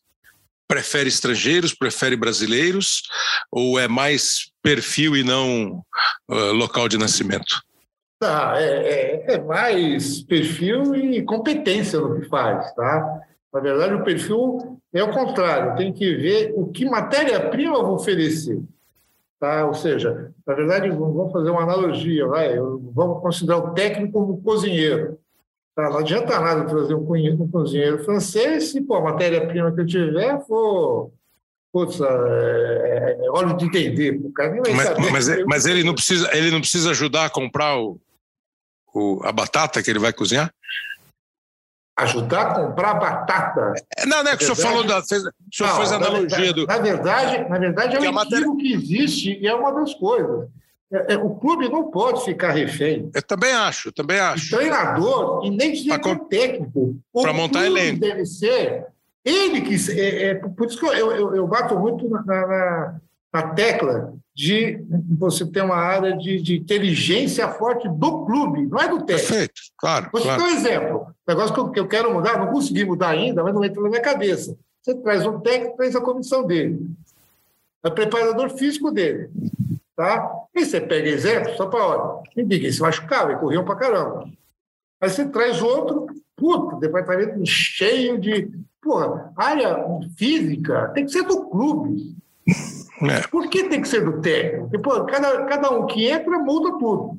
prefere 0.68 1.08
estrangeiros, 1.08 1.74
prefere 1.74 2.16
brasileiros, 2.16 3.02
ou 3.50 3.78
é 3.78 3.86
mais 3.88 4.50
perfil 4.62 5.16
e 5.16 5.22
não 5.22 5.82
uh, 6.28 6.52
local 6.52 6.88
de 6.88 6.98
nascimento? 6.98 7.62
Tá, 8.18 8.54
é, 8.56 9.24
é, 9.28 9.34
é, 9.34 9.38
mais 9.42 10.22
perfil 10.22 10.94
e 10.94 11.22
competência 11.22 12.00
no 12.00 12.18
que 12.18 12.28
faz, 12.28 12.72
tá? 12.74 13.20
Na 13.52 13.60
verdade, 13.60 13.94
o 13.94 14.04
perfil 14.04 14.80
é 14.92 15.02
o 15.02 15.12
contrário, 15.12 15.76
tem 15.76 15.92
que 15.92 16.14
ver 16.14 16.52
o 16.56 16.66
que 16.66 16.84
matéria-prima 16.84 17.82
vou 17.82 17.96
oferecer. 17.96 18.62
Tá? 19.38 19.66
Ou 19.66 19.74
seja, 19.74 20.32
na 20.46 20.54
verdade, 20.54 20.88
vamos 20.88 21.30
fazer 21.30 21.50
uma 21.50 21.62
analogia, 21.62 22.26
vai? 22.26 22.56
vamos 22.56 23.20
considerar 23.20 23.58
o 23.58 23.74
técnico 23.74 24.12
como 24.12 24.42
cozinheiro. 24.42 25.18
Tá, 25.76 25.90
não 25.90 25.98
adianta 25.98 26.40
nada 26.40 26.64
trazer 26.64 26.94
um, 26.94 27.06
um 27.42 27.48
cozinheiro 27.48 28.02
francês 28.02 28.70
se 28.72 28.80
pô, 28.80 28.96
a 28.96 29.02
matéria-prima 29.02 29.70
que 29.72 29.82
eu 29.82 29.86
tiver 29.86 30.40
for 30.46 31.12
putz, 31.76 32.00
é, 32.00 33.18
é 33.20 33.30
óleo 33.30 33.54
de 33.58 33.66
entender. 33.66 34.18
O 34.24 34.32
cara 34.32 34.50
nem 34.50 34.62
vai 34.62 34.72
mas, 34.72 34.86
saber. 34.86 35.10
Mas, 35.12 35.44
mas, 35.44 35.66
ele, 35.66 35.84
não 35.84 35.92
precisa, 35.92 36.34
ele 36.34 36.50
não 36.50 36.60
precisa 36.60 36.90
ajudar 36.90 37.26
a 37.26 37.30
comprar 37.30 37.78
o, 37.78 38.00
o, 38.94 39.20
a 39.22 39.30
batata 39.30 39.82
que 39.82 39.90
ele 39.90 39.98
vai 39.98 40.10
cozinhar? 40.10 40.50
Ajudar 41.98 42.40
a 42.40 42.54
comprar 42.54 42.94
batata. 42.94 43.74
É, 43.94 44.06
não, 44.06 44.22
não 44.24 44.30
é 44.30 44.36
que 44.38 44.44
o 44.44 44.54
senhor 44.54 44.56
falou 44.56 44.84
da. 44.84 45.02
Fez, 45.02 45.22
o 45.22 45.30
senhor 45.52 45.68
não, 45.68 45.76
fez 45.76 45.92
a 45.92 45.96
analogia 45.96 46.52
do. 46.54 46.66
Na 46.66 46.78
verdade, 46.78 47.48
na 47.48 47.58
verdade 47.58 47.96
é 47.96 48.08
um 48.08 48.12
matéria... 48.12 48.46
que 48.56 48.72
existe 48.72 49.38
e 49.38 49.46
é 49.46 49.54
uma 49.54 49.72
das 49.72 49.92
coisas. 49.94 50.48
É, 50.92 51.14
é, 51.14 51.16
o 51.16 51.30
clube 51.34 51.68
não 51.68 51.90
pode 51.90 52.24
ficar 52.24 52.52
refém. 52.52 53.10
Eu 53.12 53.22
também 53.22 53.52
acho, 53.52 53.90
também 53.90 54.20
acho. 54.20 54.54
O 54.54 54.58
treinador 54.58 55.44
e 55.44 55.50
nem 55.50 55.72
diretor 55.72 56.16
com... 56.16 56.24
técnico. 56.26 56.96
Para 57.12 57.32
montar 57.32 57.66
elenco. 57.66 58.00
Deve 58.00 58.24
ser 58.24 58.86
ele 59.24 59.62
que. 59.62 59.74
É, 59.92 60.22
é, 60.28 60.34
por 60.34 60.66
isso 60.66 60.78
que 60.78 60.86
eu, 60.86 61.12
eu, 61.12 61.34
eu 61.34 61.46
bato 61.46 61.76
muito 61.76 62.08
na, 62.08 62.22
na, 62.22 63.00
na, 63.32 63.42
tecla 63.54 64.14
de 64.32 64.78
você 65.18 65.44
ter 65.44 65.62
uma 65.62 65.76
área 65.76 66.16
de, 66.16 66.40
de, 66.40 66.58
inteligência 66.58 67.48
forte 67.48 67.88
do 67.88 68.24
clube, 68.24 68.66
não 68.66 68.78
é 68.78 68.86
do 68.86 68.98
técnico. 68.98 69.28
Perfeito, 69.28 69.60
claro. 69.76 70.08
Você 70.12 70.24
claro. 70.24 70.42
um 70.42 70.46
exemplo. 70.46 70.98
Um 71.08 71.14
negócio 71.32 71.52
que 71.52 71.60
eu, 71.60 71.70
que 71.70 71.80
eu 71.80 71.88
quero 71.88 72.14
mudar, 72.14 72.38
não 72.38 72.52
consegui 72.52 72.84
mudar 72.84 73.08
ainda, 73.08 73.42
mas 73.42 73.52
não 73.52 73.64
entra 73.64 73.82
na 73.82 73.88
minha 73.88 74.02
cabeça. 74.02 74.56
Você 74.80 74.94
traz 74.94 75.26
um 75.26 75.40
técnico, 75.40 75.76
traz 75.76 75.96
a 75.96 76.00
comissão 76.00 76.46
dele. 76.46 76.88
É 77.82 77.88
o 77.88 77.92
preparador 77.92 78.50
físico 78.50 78.92
dele 78.92 79.30
Tá? 79.96 80.30
E 80.54 80.64
você 80.64 80.78
pega 80.78 81.08
exemplo, 81.08 81.56
só 81.56 81.66
para 81.66 81.86
olha, 81.86 82.22
ninguém 82.36 82.70
se 82.70 82.82
machucava, 82.82 83.32
e 83.32 83.36
corriam 83.36 83.64
para 83.64 83.76
caramba. 83.76 84.28
Aí 85.00 85.08
você 85.08 85.26
traz 85.26 85.62
outro, 85.62 86.06
puta, 86.36 86.76
departamento 86.76 87.44
cheio 87.46 88.18
de. 88.18 88.50
Porra, 88.82 89.32
área 89.36 89.76
física 90.16 90.92
tem 90.94 91.06
que 91.06 91.12
ser 91.12 91.22
do 91.22 91.48
clube. 91.48 92.14
É. 93.02 93.26
Por 93.28 93.48
que 93.48 93.64
tem 93.64 93.80
que 93.80 93.88
ser 93.88 94.04
do 94.04 94.20
técnico? 94.20 94.68
Porque, 94.68 94.78
pô, 94.78 95.04
cada, 95.04 95.44
cada 95.46 95.70
um 95.70 95.86
que 95.86 96.06
entra 96.06 96.38
muda 96.38 96.78
tudo. 96.78 97.18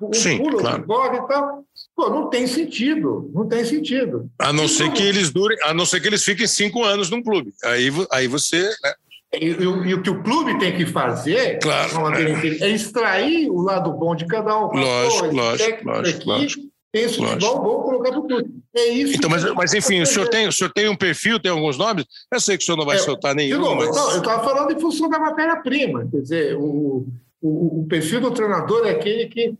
Um 0.00 0.12
Sim, 0.12 0.38
pula, 0.38 0.60
claro. 0.60 0.84
corre 0.84 1.18
e 1.18 1.28
tal. 1.28 1.64
Pô, 1.96 2.10
não 2.10 2.28
tem 2.28 2.46
sentido, 2.46 3.30
não 3.32 3.48
tem 3.48 3.64
sentido. 3.64 4.28
A 4.38 4.52
não 4.52 4.68
ser 4.68 4.92
que 4.92 5.02
eles 5.02 5.30
durem, 5.30 5.56
a 5.62 5.72
não 5.72 5.86
ser 5.86 6.00
que 6.00 6.08
eles 6.08 6.22
fiquem 6.22 6.46
cinco 6.46 6.82
anos 6.82 7.08
num 7.08 7.22
clube. 7.22 7.54
Aí, 7.64 7.90
aí 8.10 8.26
você. 8.26 8.68
Né? 8.82 8.94
E, 9.40 9.46
e, 9.46 9.94
o 9.94 10.02
que 10.02 10.10
o 10.10 10.22
clube 10.22 10.58
tem 10.58 10.76
que 10.76 10.86
fazer 10.86 11.58
claro, 11.60 12.14
é. 12.14 12.64
é. 12.64 12.70
extrair 12.70 13.50
o 13.50 13.60
lado 13.60 13.92
bom 13.92 14.14
de 14.14 14.26
cada 14.26 14.58
um. 14.58 14.72
Lógico, 14.72 15.28
Pô, 15.28 15.34
lógico, 15.34 15.84
lógico, 15.86 16.18
aqui, 16.18 16.28
lógico. 16.28 16.74
Tem 16.92 17.02
esse 17.02 17.16
futebol 17.16 17.60
bom 17.60 17.82
colocar 17.82 18.10
para 18.10 18.20
o 18.20 18.26
clube. 18.26 18.50
É 18.76 18.88
isso. 18.88 19.16
Então, 19.16 19.28
mas, 19.28 19.44
mas 19.54 19.74
enfim, 19.74 20.00
o 20.00 20.06
senhor, 20.06 20.28
tem, 20.28 20.46
o 20.46 20.52
senhor 20.52 20.72
tem 20.72 20.88
um 20.88 20.94
perfil, 20.94 21.40
tem 21.40 21.50
alguns 21.50 21.76
nomes? 21.76 22.04
Eu 22.32 22.38
sei 22.38 22.56
que 22.56 22.62
o 22.62 22.66
senhor 22.66 22.76
não 22.76 22.86
vai 22.86 22.96
é, 22.96 23.00
soltar 23.00 23.34
nenhum. 23.34 23.60
Novo, 23.60 23.76
mas... 23.76 23.96
Eu 23.96 24.18
estava 24.18 24.44
falando 24.44 24.70
em 24.70 24.80
função 24.80 25.08
da 25.08 25.18
matéria-prima. 25.18 26.06
Quer 26.08 26.20
dizer, 26.20 26.56
o, 26.56 27.04
o, 27.42 27.80
o 27.80 27.86
perfil 27.88 28.20
do 28.20 28.30
treinador 28.30 28.86
é 28.86 28.90
aquele 28.90 29.26
que 29.26 29.56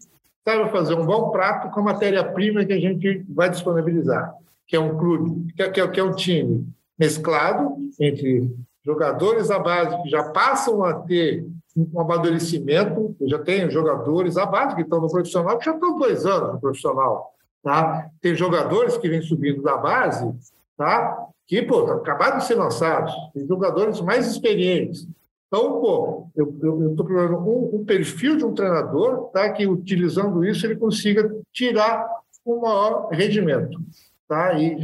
sabe 0.47 0.71
fazer 0.71 0.95
um 0.95 1.05
bom 1.05 1.31
prato 1.31 1.71
com 1.71 1.81
a 1.81 1.85
matéria-prima 1.85 2.65
que 2.65 2.73
a 2.73 2.79
gente 2.79 3.25
vai 3.29 3.51
disponibilizar, 3.51 4.33
que 4.69 4.77
é 4.77 4.81
um 4.81 4.97
clube, 4.97 5.53
que 5.55 5.63
é, 5.63 5.71
que 5.71 5.81
é, 5.81 5.89
que 5.89 5.99
é 5.99 6.05
um 6.05 6.15
time 6.15 6.69
mesclado 6.97 7.77
entre 7.99 8.49
jogadores 8.85 9.51
à 9.51 9.59
base 9.59 10.03
que 10.03 10.11
já 10.11 10.25
passam 10.31 10.85
a 10.85 10.95
ter 10.95 11.47
um 11.77 12.01
amadurecimento, 12.01 13.17
eu 13.21 13.29
já 13.29 13.39
tenho 13.39 13.71
jogadores 13.71 14.37
à 14.37 14.47
base 14.47 14.77
que 14.77 14.83
estão 14.83 15.01
no 15.01 15.11
profissional, 15.11 15.59
que 15.59 15.65
já 15.65 15.73
estão 15.73 15.99
dois 15.99 16.25
anos 16.25 16.55
no 16.55 16.61
profissional. 16.61 17.33
Tá? 17.63 18.09
Tem 18.21 18.35
jogadores 18.35 18.97
que 18.97 19.09
vêm 19.09 19.23
subindo 19.23 19.63
da 19.63 19.77
base, 19.77 20.33
tá? 20.77 21.27
que 21.47 21.63
pô, 21.63 21.81
acabaram 21.93 22.39
de 22.39 22.45
ser 22.45 22.55
lançados, 22.55 23.13
tem 23.33 23.47
jogadores 23.47 24.01
mais 24.01 24.27
experientes. 24.27 25.09
Então, 25.49 25.81
pô, 25.81 26.27
eu 26.37 26.49
estou 26.91 27.07
procurando 27.07 27.39
um, 27.39 27.77
um, 27.77 27.85
perfil 27.85 28.37
de 28.37 28.45
um 28.45 28.55
treinador 28.55 29.31
tá? 29.31 29.51
que, 29.51 29.67
utilizando 29.67 30.45
isso, 30.45 30.67
ele 30.67 30.77
consiga 30.77 31.33
tirar 31.53 32.07
um 32.45 32.61
maior 32.61 33.09
rendimento. 33.11 33.81
Tá? 34.29 34.53
E 34.55 34.77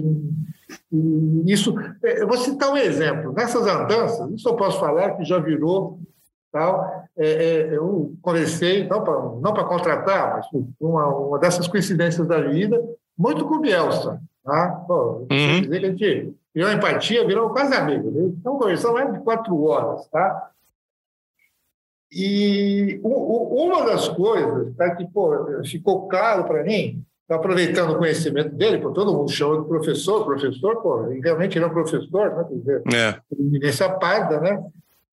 isso, 1.46 1.74
eu 2.02 2.26
vou 2.26 2.36
citar 2.36 2.70
um 2.70 2.76
exemplo. 2.76 3.32
Nessas 3.32 3.66
andanças, 3.66 4.30
isso 4.32 4.48
eu 4.48 4.56
posso 4.56 4.78
falar 4.78 5.16
que 5.16 5.24
já 5.24 5.38
virou 5.38 5.98
Tal. 6.52 7.04
É, 7.16 7.28
é, 7.28 7.76
eu 7.76 8.14
conversei, 8.20 8.86
não 8.86 9.04
para 9.04 9.14
não 9.14 9.68
contratar, 9.68 10.36
mas 10.36 10.64
uma, 10.80 11.06
uma 11.06 11.38
dessas 11.38 11.68
coincidências 11.68 12.26
da 12.26 12.40
vida, 12.40 12.82
muito 13.16 13.46
com 13.46 13.56
o 13.56 13.60
Bielsa. 13.60 14.20
Tá? 14.42 14.84
Pô, 14.86 15.26
uhum. 15.30 15.60
dizer 15.62 15.80
que 15.80 15.86
a 15.86 15.90
gente 15.90 16.34
criou 16.52 16.72
empatia, 16.72 17.26
virou 17.26 17.50
quase 17.50 17.74
amigo. 17.74 18.10
Né? 18.10 18.34
Então, 18.38 18.58
conversamos 18.58 19.00
mais 19.00 19.12
de 19.12 19.20
quatro 19.20 19.62
horas. 19.62 20.08
Tá? 20.08 20.50
E 22.10 22.98
o, 23.04 23.66
uma 23.66 23.84
das 23.84 24.08
coisas 24.08 24.74
tá, 24.74 24.96
que 24.96 25.06
pô, 25.06 25.62
ficou 25.64 26.08
claro 26.08 26.44
para 26.44 26.64
mim, 26.64 27.04
tá 27.30 27.36
aproveitando 27.36 27.92
o 27.92 27.98
conhecimento 27.98 28.56
dele, 28.56 28.78
pô, 28.78 28.90
todo 28.90 29.14
mundo 29.14 29.30
chama 29.30 29.62
de 29.62 29.68
professor, 29.68 30.24
professor, 30.24 30.82
pô, 30.82 31.12
e 31.12 31.20
realmente 31.20 31.56
ele 31.56 31.64
é 31.64 31.68
um 31.68 31.72
professor, 31.72 32.34
né? 32.34 32.44
Quer 32.48 32.56
dizer, 32.56 32.82
é. 32.92 33.20
né? 34.40 34.64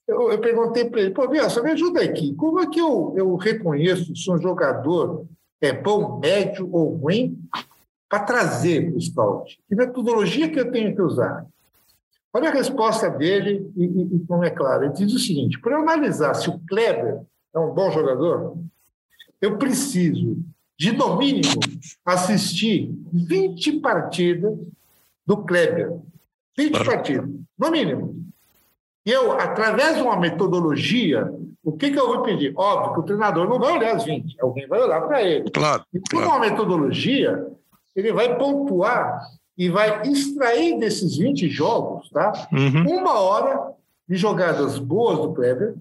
eu, 0.07 0.31
eu 0.31 0.39
perguntei 0.39 0.85
para 0.85 1.01
ele, 1.01 1.11
pô, 1.11 1.27
Bielsa, 1.27 1.61
me 1.61 1.69
ajuda 1.69 2.01
aqui, 2.01 2.33
como 2.33 2.59
é 2.59 2.65
que 2.65 2.81
eu, 2.81 3.13
eu 3.15 3.35
reconheço 3.35 4.15
se 4.15 4.31
um 4.31 4.41
jogador 4.41 5.27
é 5.61 5.71
bom, 5.71 6.17
médio 6.17 6.67
ou 6.71 6.95
ruim 6.95 7.37
para 8.09 8.23
trazer 8.23 8.89
para 8.89 8.97
o 8.97 9.01
scout? 9.01 9.59
Que 9.69 9.75
metodologia 9.75 10.49
que 10.49 10.59
eu 10.59 10.71
tenho 10.71 10.95
que 10.95 11.01
usar? 11.03 11.45
Olha 12.33 12.49
a 12.49 12.53
resposta 12.53 13.11
dele, 13.11 13.71
e, 13.77 13.83
e, 13.85 14.15
e 14.15 14.25
como 14.27 14.43
é 14.43 14.49
claro, 14.49 14.85
ele 14.85 14.93
diz 14.93 15.13
o 15.13 15.19
seguinte, 15.19 15.61
para 15.61 15.73
eu 15.73 15.81
analisar 15.81 16.33
se 16.33 16.49
o 16.49 16.59
Kleber 16.67 17.21
é 17.53 17.59
um 17.59 17.75
bom 17.75 17.91
jogador, 17.91 18.57
eu 19.39 19.59
preciso 19.59 20.35
de, 20.77 20.91
no 20.91 21.17
mínimo, 21.17 21.59
assistir 22.05 22.93
20 23.11 23.79
partidas 23.79 24.57
do 25.25 25.37
Kleber. 25.37 25.97
20 26.57 26.85
partidas, 26.85 27.29
no 27.57 27.71
mínimo. 27.71 28.27
E 29.05 29.11
eu, 29.11 29.31
através 29.33 29.95
de 29.95 30.01
uma 30.01 30.17
metodologia, 30.17 31.31
o 31.63 31.71
que, 31.71 31.91
que 31.91 31.99
eu 31.99 32.07
vou 32.07 32.23
pedir? 32.23 32.53
Óbvio 32.55 32.93
que 32.93 32.99
o 32.99 33.03
treinador 33.03 33.47
não 33.47 33.59
vai 33.59 33.77
olhar 33.77 33.95
as 33.95 34.03
20, 34.03 34.37
alguém 34.41 34.67
vai 34.67 34.81
olhar 34.81 35.01
para 35.01 35.23
ele. 35.23 35.49
Claro. 35.49 35.83
E 35.93 35.99
com 35.99 36.17
claro. 36.17 36.27
uma 36.27 36.39
metodologia, 36.39 37.47
ele 37.95 38.11
vai 38.11 38.37
pontuar 38.37 39.21
e 39.57 39.69
vai 39.69 40.03
extrair 40.03 40.77
desses 40.77 41.17
20 41.17 41.49
jogos 41.49 42.09
tá? 42.09 42.47
Uhum. 42.51 42.99
uma 42.99 43.19
hora 43.19 43.71
de 44.07 44.15
jogadas 44.15 44.77
boas 44.77 45.19
do 45.19 45.33
Kleber 45.33 45.75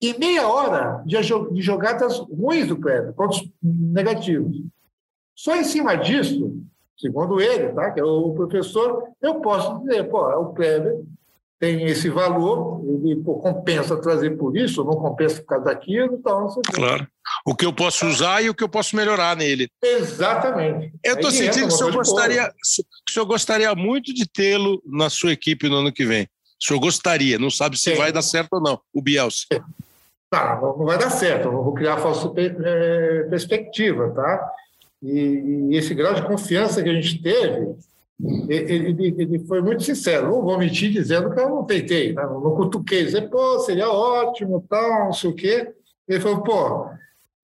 e 0.00 0.18
meia 0.18 0.46
hora 0.46 1.02
de, 1.06 1.16
de 1.52 1.62
jogadas 1.62 2.18
ruins 2.18 2.68
do 2.68 2.76
Kleber, 2.76 3.12
pontos 3.12 3.48
negativos. 3.62 4.56
Só 5.34 5.56
em 5.56 5.64
cima 5.64 5.96
disso, 5.96 6.56
segundo 6.98 7.40
ele, 7.40 7.68
tá? 7.72 7.90
que 7.90 8.00
é 8.00 8.04
o 8.04 8.32
professor, 8.34 9.04
eu 9.20 9.36
posso 9.36 9.80
dizer, 9.80 10.04
pô, 10.04 10.30
é 10.30 10.36
o 10.36 10.52
Kleber 10.52 11.02
tem 11.58 11.84
esse 11.84 12.10
valor, 12.10 12.82
ele 12.84 13.16
pô, 13.16 13.36
compensa 13.36 13.96
trazer 13.96 14.36
por 14.36 14.56
isso, 14.56 14.84
não 14.84 14.94
compensa 14.94 15.40
por 15.40 15.46
causa 15.46 15.64
daquilo, 15.64 16.14
então... 16.14 16.48
Você 16.48 16.60
claro. 16.60 17.08
O 17.46 17.54
que 17.54 17.64
eu 17.64 17.72
posso 17.72 18.06
usar 18.06 18.42
e 18.42 18.50
o 18.50 18.54
que 18.54 18.62
eu 18.62 18.68
posso 18.68 18.94
melhorar 18.94 19.36
nele. 19.36 19.68
Exatamente. 19.82 20.92
Eu 21.02 21.14
estou 21.14 21.30
sentindo 21.30 21.68
que 21.68 21.74
o 21.74 21.76
senhor, 21.76 21.92
gostaria, 21.92 22.46
o 22.46 23.10
senhor 23.10 23.26
gostaria 23.26 23.74
muito 23.74 24.12
de 24.12 24.26
tê-lo 24.28 24.82
na 24.86 25.08
sua 25.08 25.32
equipe 25.32 25.68
no 25.68 25.76
ano 25.76 25.92
que 25.92 26.04
vem. 26.04 26.24
O 26.60 26.64
senhor 26.64 26.78
gostaria, 26.78 27.38
não 27.38 27.50
sabe 27.50 27.78
se 27.78 27.90
Sim. 27.90 27.96
vai 27.96 28.12
dar 28.12 28.22
certo 28.22 28.54
ou 28.54 28.60
não, 28.60 28.80
o 28.92 29.00
Bielsa. 29.00 29.46
Tá, 30.36 30.60
não 30.60 30.84
vai 30.84 30.98
dar 30.98 31.10
certo, 31.10 31.48
eu 31.48 31.62
vou 31.62 31.72
criar 31.72 31.96
falsa 31.98 32.30
é, 32.36 33.22
perspectiva, 33.30 34.10
tá? 34.10 34.52
E, 35.02 35.68
e 35.70 35.76
esse 35.76 35.94
grau 35.94 36.14
de 36.14 36.26
confiança 36.26 36.82
que 36.82 36.88
a 36.88 36.94
gente 36.94 37.22
teve 37.22 37.76
ele, 38.48 38.72
ele, 38.72 39.14
ele, 39.18 39.38
foi 39.40 39.60
muito 39.60 39.82
sincero, 39.82 40.30
não 40.30 40.42
vou 40.42 40.58
mentir 40.58 40.90
dizendo 40.90 41.30
que 41.30 41.38
eu 41.38 41.50
não 41.50 41.64
tentei, 41.64 42.14
né? 42.14 42.22
não, 42.22 42.54
cutuquei, 42.54 43.04
dizer, 43.04 43.28
pô, 43.28 43.58
seria 43.58 43.90
ótimo, 43.90 44.64
tal, 44.68 45.06
não 45.06 45.12
sei 45.12 45.30
o 45.30 45.34
quê. 45.34 45.74
Ele 46.08 46.20
falou, 46.20 46.40
pô, 46.40 46.88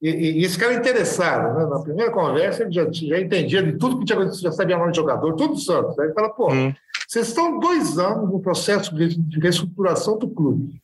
e, 0.01 0.09
e 0.09 0.45
esse 0.45 0.59
cara 0.59 0.73
é 0.73 0.77
interessado, 0.77 1.59
né? 1.59 1.67
na 1.67 1.79
primeira 1.81 2.11
conversa 2.11 2.63
ele 2.63 2.73
já, 2.73 2.91
já 2.91 3.21
entendia 3.21 3.63
de 3.63 3.75
tudo 3.75 3.99
que 3.99 4.07
tinha 4.07 4.19
acontecido, 4.19 4.45
já 4.45 4.53
sabia 4.53 4.79
nome 4.79 4.93
de 4.93 4.97
jogador, 4.97 5.35
tudo 5.35 5.59
Santos. 5.59 5.99
Aí 5.99 6.07
ele 6.07 6.15
fala, 6.15 6.31
pô, 6.31 6.51
hum. 6.51 6.73
vocês 7.07 7.29
estão 7.29 7.61
dois 7.61 7.99
anos 7.99 8.31
no 8.31 8.41
processo 8.41 8.95
de, 8.95 9.15
de 9.15 9.41
reestruturação 9.41 10.17
do 10.17 10.29
clube. 10.29 10.81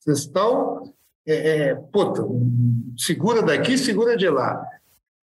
Vocês 0.00 0.18
estão, 0.18 0.92
é, 1.26 1.68
é, 1.68 1.74
puta, 1.74 2.22
segura 2.96 3.42
daqui, 3.42 3.78
segura 3.78 4.16
de 4.16 4.28
lá. 4.28 4.64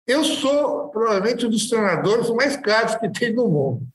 Eu 0.05 0.23
sou 0.23 0.89
provavelmente 0.89 1.45
um 1.45 1.49
dos 1.49 1.69
treinadores 1.69 2.29
mais 2.29 2.55
caros 2.57 2.95
que 2.95 3.09
tem 3.09 3.33
no 3.33 3.47
mundo. 3.47 3.87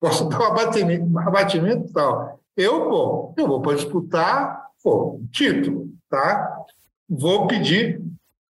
Posso 0.00 0.28
dar 0.28 0.40
um 0.40 0.44
abatimento, 0.44 1.04
um 1.04 1.18
abatimento 1.18 1.92
tal. 1.92 2.40
Eu, 2.56 2.88
pô, 2.88 3.34
eu 3.36 3.46
vou 3.46 3.62
para 3.62 3.76
disputar 3.76 4.64
pô, 4.84 5.18
título, 5.32 5.88
tá? 6.10 6.62
Vou 7.08 7.46
pedir 7.46 8.02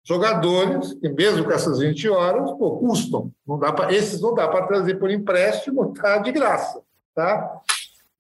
jogadores, 0.04 0.96
e 1.02 1.08
mesmo 1.08 1.44
com 1.44 1.50
essas 1.50 1.78
20 1.78 2.08
horas, 2.10 2.50
pô, 2.52 2.76
custam. 2.76 3.32
Não 3.46 3.58
dá 3.58 3.72
pra, 3.72 3.92
esses 3.92 4.20
não 4.20 4.34
dá 4.34 4.46
para 4.46 4.66
trazer 4.66 4.96
por 4.96 5.10
empréstimo, 5.10 5.92
tá? 5.94 6.18
De 6.18 6.30
graça, 6.30 6.82
tá? 7.14 7.60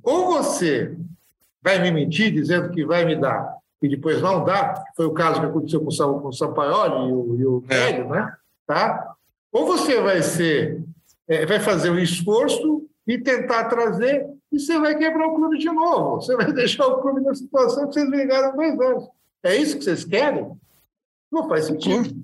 Ou 0.02 0.26
você 0.26 0.96
vai 1.62 1.78
me 1.80 1.90
mentir 1.90 2.32
dizendo 2.32 2.70
que 2.70 2.84
vai 2.84 3.04
me 3.04 3.14
dar 3.14 3.58
e 3.80 3.88
depois 3.88 4.20
não 4.20 4.44
dá, 4.44 4.82
foi 4.96 5.06
o 5.06 5.12
caso 5.12 5.40
que 5.40 5.46
aconteceu 5.46 5.80
com 5.80 5.88
o, 6.28 6.32
Sampaoli 6.32 7.10
e 7.10 7.12
o, 7.12 7.36
e 7.38 7.46
o 7.46 7.64
é. 7.68 8.04
né? 8.04 8.36
tá? 8.66 9.14
Ou 9.52 9.66
você 9.66 10.00
vai 10.00 10.22
ser, 10.22 10.82
é, 11.26 11.46
vai 11.46 11.60
fazer 11.60 11.90
um 11.90 11.98
esforço 11.98 12.86
e 13.06 13.18
tentar 13.18 13.64
trazer, 13.64 14.26
e 14.52 14.58
você 14.58 14.78
vai 14.78 14.96
quebrar 14.96 15.28
o 15.28 15.34
clube 15.34 15.58
de 15.58 15.70
novo. 15.70 16.16
Você 16.16 16.36
vai 16.36 16.50
deixar 16.52 16.86
o 16.86 17.00
clube 17.00 17.20
na 17.20 17.34
situação 17.34 17.88
que 17.88 17.94
vocês 17.94 18.10
ligaram 18.10 18.54
dois 18.54 18.78
anos. 18.78 19.08
É 19.42 19.56
isso 19.56 19.78
que 19.78 19.84
vocês 19.84 20.04
querem? 20.04 20.50
Não 21.30 21.48
faz 21.48 21.66
sentido. 21.66 22.14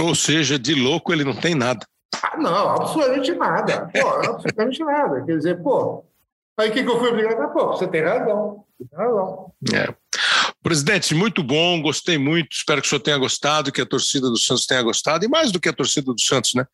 Ou 0.00 0.14
seja, 0.14 0.58
de 0.58 0.74
louco 0.74 1.12
ele 1.12 1.24
não 1.24 1.34
tem 1.34 1.54
nada. 1.54 1.86
Ah, 2.22 2.36
não, 2.36 2.68
absolutamente 2.70 3.32
nada. 3.32 3.90
Pô, 3.92 4.08
absolutamente 4.08 4.84
nada. 4.84 5.22
Quer 5.24 5.36
dizer, 5.36 5.62
pô, 5.62 6.04
aí 6.60 6.70
o 6.70 6.72
que, 6.72 6.82
que 6.82 6.88
eu 6.88 6.98
fui 6.98 7.08
obrigado 7.08 7.40
a 7.42 7.48
pô, 7.48 7.68
você 7.68 7.86
tem 7.86 8.02
razão. 8.02 8.64
Tem 8.78 8.98
razão. 8.98 9.52
É. 9.74 9.94
Presidente, 10.62 11.14
muito 11.14 11.42
bom, 11.42 11.80
gostei 11.80 12.18
muito, 12.18 12.52
espero 12.52 12.82
que 12.82 12.86
o 12.86 12.90
senhor 12.90 13.00
tenha 13.00 13.16
gostado, 13.16 13.72
que 13.72 13.80
a 13.80 13.86
torcida 13.86 14.28
do 14.28 14.36
Santos 14.36 14.66
tenha 14.66 14.82
gostado, 14.82 15.24
e 15.24 15.28
mais 15.28 15.50
do 15.50 15.58
que 15.58 15.70
a 15.70 15.72
torcida 15.72 16.12
do 16.12 16.20
Santos, 16.20 16.52
né? 16.54 16.66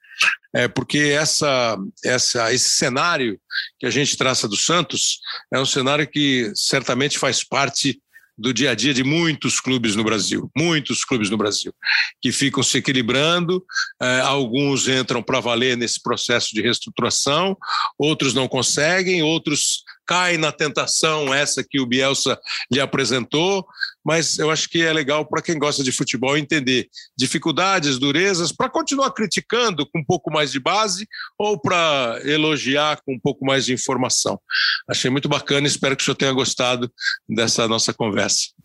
É 0.52 0.66
porque 0.66 0.98
essa, 0.98 1.76
essa, 2.04 2.52
esse 2.52 2.70
cenário 2.70 3.38
que 3.78 3.86
a 3.86 3.90
gente 3.90 4.16
traça 4.16 4.48
do 4.48 4.56
Santos 4.56 5.20
é 5.52 5.60
um 5.60 5.66
cenário 5.66 6.06
que 6.06 6.50
certamente 6.56 7.16
faz 7.16 7.44
parte 7.44 8.00
do 8.36 8.52
dia 8.52 8.72
a 8.72 8.74
dia 8.74 8.92
de 8.92 9.02
muitos 9.02 9.60
clubes 9.60 9.96
no 9.96 10.04
Brasil, 10.04 10.50
muitos 10.56 11.04
clubes 11.04 11.30
no 11.30 11.36
Brasil, 11.36 11.72
que 12.20 12.30
ficam 12.30 12.62
se 12.62 12.78
equilibrando, 12.78 13.64
eh, 14.00 14.20
alguns 14.20 14.88
entram 14.88 15.22
para 15.22 15.40
valer 15.40 15.76
nesse 15.76 16.02
processo 16.02 16.54
de 16.54 16.60
reestruturação, 16.60 17.56
outros 17.98 18.34
não 18.34 18.46
conseguem, 18.46 19.22
outros 19.22 19.84
caem 20.06 20.38
na 20.38 20.52
tentação 20.52 21.34
essa 21.34 21.64
que 21.64 21.80
o 21.80 21.86
Bielsa 21.86 22.38
lhe 22.70 22.80
apresentou, 22.80 23.66
mas 24.04 24.38
eu 24.38 24.50
acho 24.50 24.68
que 24.68 24.82
é 24.82 24.92
legal 24.92 25.26
para 25.26 25.42
quem 25.42 25.58
gosta 25.58 25.82
de 25.82 25.90
futebol 25.90 26.36
entender 26.36 26.88
dificuldades, 27.16 27.98
durezas, 27.98 28.52
para 28.52 28.70
continuar 28.70 29.10
criticando 29.10 29.84
com 29.84 29.98
um 29.98 30.04
pouco 30.04 30.30
mais 30.30 30.52
de 30.52 30.60
base 30.60 31.08
ou 31.38 31.60
para 31.60 32.20
elogiar 32.24 33.00
com 33.04 33.14
um 33.14 33.20
pouco 33.20 33.44
mais 33.44 33.64
de 33.64 33.72
informação. 33.72 34.40
Achei 34.88 35.10
muito 35.10 35.28
bacana, 35.28 35.66
espero 35.66 35.96
que 35.96 36.02
o 36.02 36.04
senhor 36.04 36.16
tenha 36.16 36.32
gostado 36.32 36.90
dessa 37.28 37.66
nossa 37.66 37.92
conversa. 37.92 38.55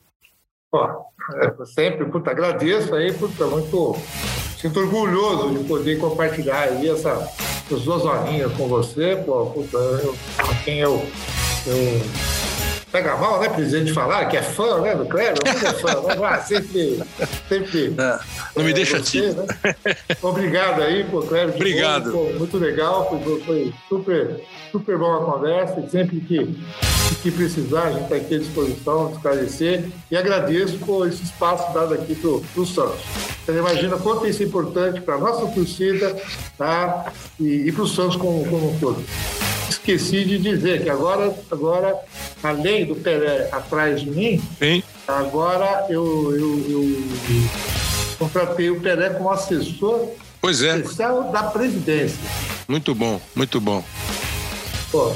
Pô, 0.72 0.86
é, 0.86 1.66
sempre, 1.66 2.06
puta, 2.06 2.32
agradeço 2.32 2.96
aí, 2.96 3.12
puta, 3.12 3.46
muito, 3.46 3.94
sinto 4.58 4.80
orgulhoso 4.80 5.54
de 5.54 5.66
poder 5.66 6.00
compartilhar 6.00 6.62
aí 6.62 6.90
essa, 6.90 7.30
essas 7.66 7.84
duas 7.84 8.06
horinhas 8.06 8.54
com 8.54 8.70
você, 8.70 9.18
pô, 9.18 9.48
puta, 9.48 9.78
eu, 9.78 10.16
quem 10.64 10.80
eu, 10.80 11.06
eu 11.68 12.02
pega 12.92 13.16
mal, 13.16 13.40
né, 13.40 13.48
presidente, 13.48 13.94
falar 13.94 14.26
que 14.26 14.36
é 14.36 14.42
fã, 14.42 14.82
né, 14.82 14.94
do 14.94 15.06
Kleber, 15.06 15.38
muito 15.46 15.66
é 15.66 15.74
fã, 15.74 16.02
mas 16.20 16.22
ah, 16.22 16.44
sempre, 16.44 17.02
sempre. 17.48 17.96
É, 18.02 18.20
não 18.56 18.64
me 18.66 18.72
é, 18.72 18.74
deixa 18.74 19.00
você, 19.00 19.32
né? 19.32 19.46
Obrigado 20.22 20.82
aí, 20.82 21.04
pô, 21.04 21.22
Kleber. 21.22 21.56
Obrigado. 21.56 22.12
Novo, 22.12 22.34
pô, 22.34 22.40
muito 22.40 22.58
legal, 22.58 23.10
foi, 23.10 23.42
foi, 23.42 23.74
super, 23.88 24.42
super 24.72 24.98
boa 24.98 25.22
a 25.22 25.26
conversa 25.26 25.80
e 25.80 25.90
sempre 25.90 26.20
que, 26.22 26.58
que 27.22 27.32
precisar, 27.32 27.84
a 27.84 27.92
gente 27.92 28.04
está 28.04 28.16
aqui 28.16 28.36
à 28.36 28.40
disposição, 28.40 29.12
esclarecer 29.12 29.86
e 30.10 30.18
agradeço 30.18 30.78
por 30.80 31.08
esse 31.08 31.24
espaço 31.24 31.74
dado 31.74 31.94
aqui 31.94 32.16
para 32.16 32.30
o 32.30 32.66
Santos. 32.66 33.00
Você 33.46 33.52
imagina 33.52 33.98
quanto 33.98 34.28
isso 34.28 34.44
é 34.44 34.46
importante 34.46 35.02
para 35.02 35.16
a 35.16 35.20
nossa 35.20 35.48
torcida 35.48 36.16
tá? 36.58 37.12
e, 37.40 37.68
e 37.68 37.72
para 37.72 37.84
o 37.84 37.88
Santos 37.88 38.16
como, 38.16 38.46
como 38.46 38.72
um 38.72 38.80
todo 38.80 39.04
esqueci 39.82 40.24
de 40.24 40.38
dizer 40.38 40.84
que 40.84 40.90
agora, 40.90 41.34
agora 41.50 41.96
além 42.44 42.81
do 42.86 42.96
Pelé 42.96 43.50
atrás 43.52 44.02
de 44.02 44.10
mim, 44.10 44.42
Sim. 44.60 44.84
agora 45.08 45.86
eu, 45.90 46.36
eu, 46.36 46.70
eu 46.70 47.50
contratei 48.20 48.70
o 48.70 48.80
Pelé 48.80 49.10
como 49.12 49.30
assessor 49.30 50.10
pois 50.42 50.62
é. 50.62 50.78
especial 50.78 51.32
da 51.32 51.44
presidência. 51.44 52.20
Muito 52.68 52.96
bom, 52.96 53.22
muito 53.36 53.62
bom. 53.62 53.84
Pô, 54.92 55.14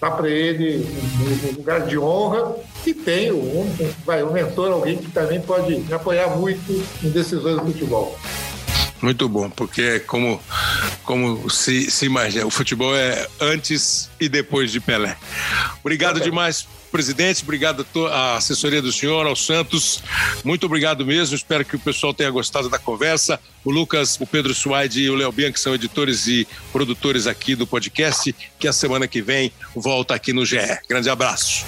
dá 0.00 0.10
para 0.10 0.28
ele 0.28 0.86
um 1.20 1.56
lugar 1.56 1.86
de 1.86 1.98
honra 1.98 2.54
e 2.86 2.94
tem 2.94 3.32
um, 3.32 3.70
vai, 4.06 4.22
um 4.22 4.32
mentor, 4.32 4.72
alguém 4.72 4.96
que 4.96 5.10
também 5.10 5.40
pode 5.40 5.76
me 5.76 5.92
apoiar 5.92 6.28
muito 6.36 6.84
em 7.02 7.10
decisões 7.10 7.56
do 7.56 7.66
futebol. 7.66 8.18
Muito 9.00 9.28
bom, 9.28 9.48
porque 9.48 9.82
é 9.82 9.98
como, 10.00 10.40
como 11.04 11.48
se, 11.48 11.88
se 11.90 12.06
imagina, 12.06 12.46
o 12.46 12.50
futebol 12.50 12.96
é 12.96 13.28
antes 13.40 14.10
e 14.20 14.28
depois 14.28 14.72
de 14.72 14.80
Pelé. 14.80 15.16
Obrigado 15.80 16.20
demais, 16.20 16.66
presidente, 16.88 17.42
obrigado 17.42 17.86
à 18.12 18.36
assessoria 18.36 18.82
do 18.82 18.92
senhor, 18.92 19.26
ao 19.26 19.36
Santos. 19.36 20.02
Muito 20.44 20.66
obrigado 20.66 21.04
mesmo, 21.04 21.34
espero 21.34 21.64
que 21.64 21.76
o 21.76 21.78
pessoal 21.78 22.12
tenha 22.12 22.30
gostado 22.30 22.68
da 22.68 22.78
conversa. 22.78 23.38
O 23.64 23.70
Lucas, 23.70 24.16
o 24.20 24.26
Pedro 24.26 24.54
Suaide 24.54 25.02
e 25.02 25.10
o 25.10 25.14
Léo 25.14 25.32
Bianchi 25.32 25.60
são 25.60 25.74
editores 25.74 26.26
e 26.26 26.46
produtores 26.72 27.26
aqui 27.26 27.54
do 27.54 27.66
podcast, 27.66 28.34
que 28.58 28.66
a 28.68 28.72
semana 28.72 29.06
que 29.06 29.20
vem 29.20 29.52
volta 29.74 30.14
aqui 30.14 30.32
no 30.32 30.44
GE. 30.44 30.58
Grande 30.88 31.10
abraço. 31.10 31.64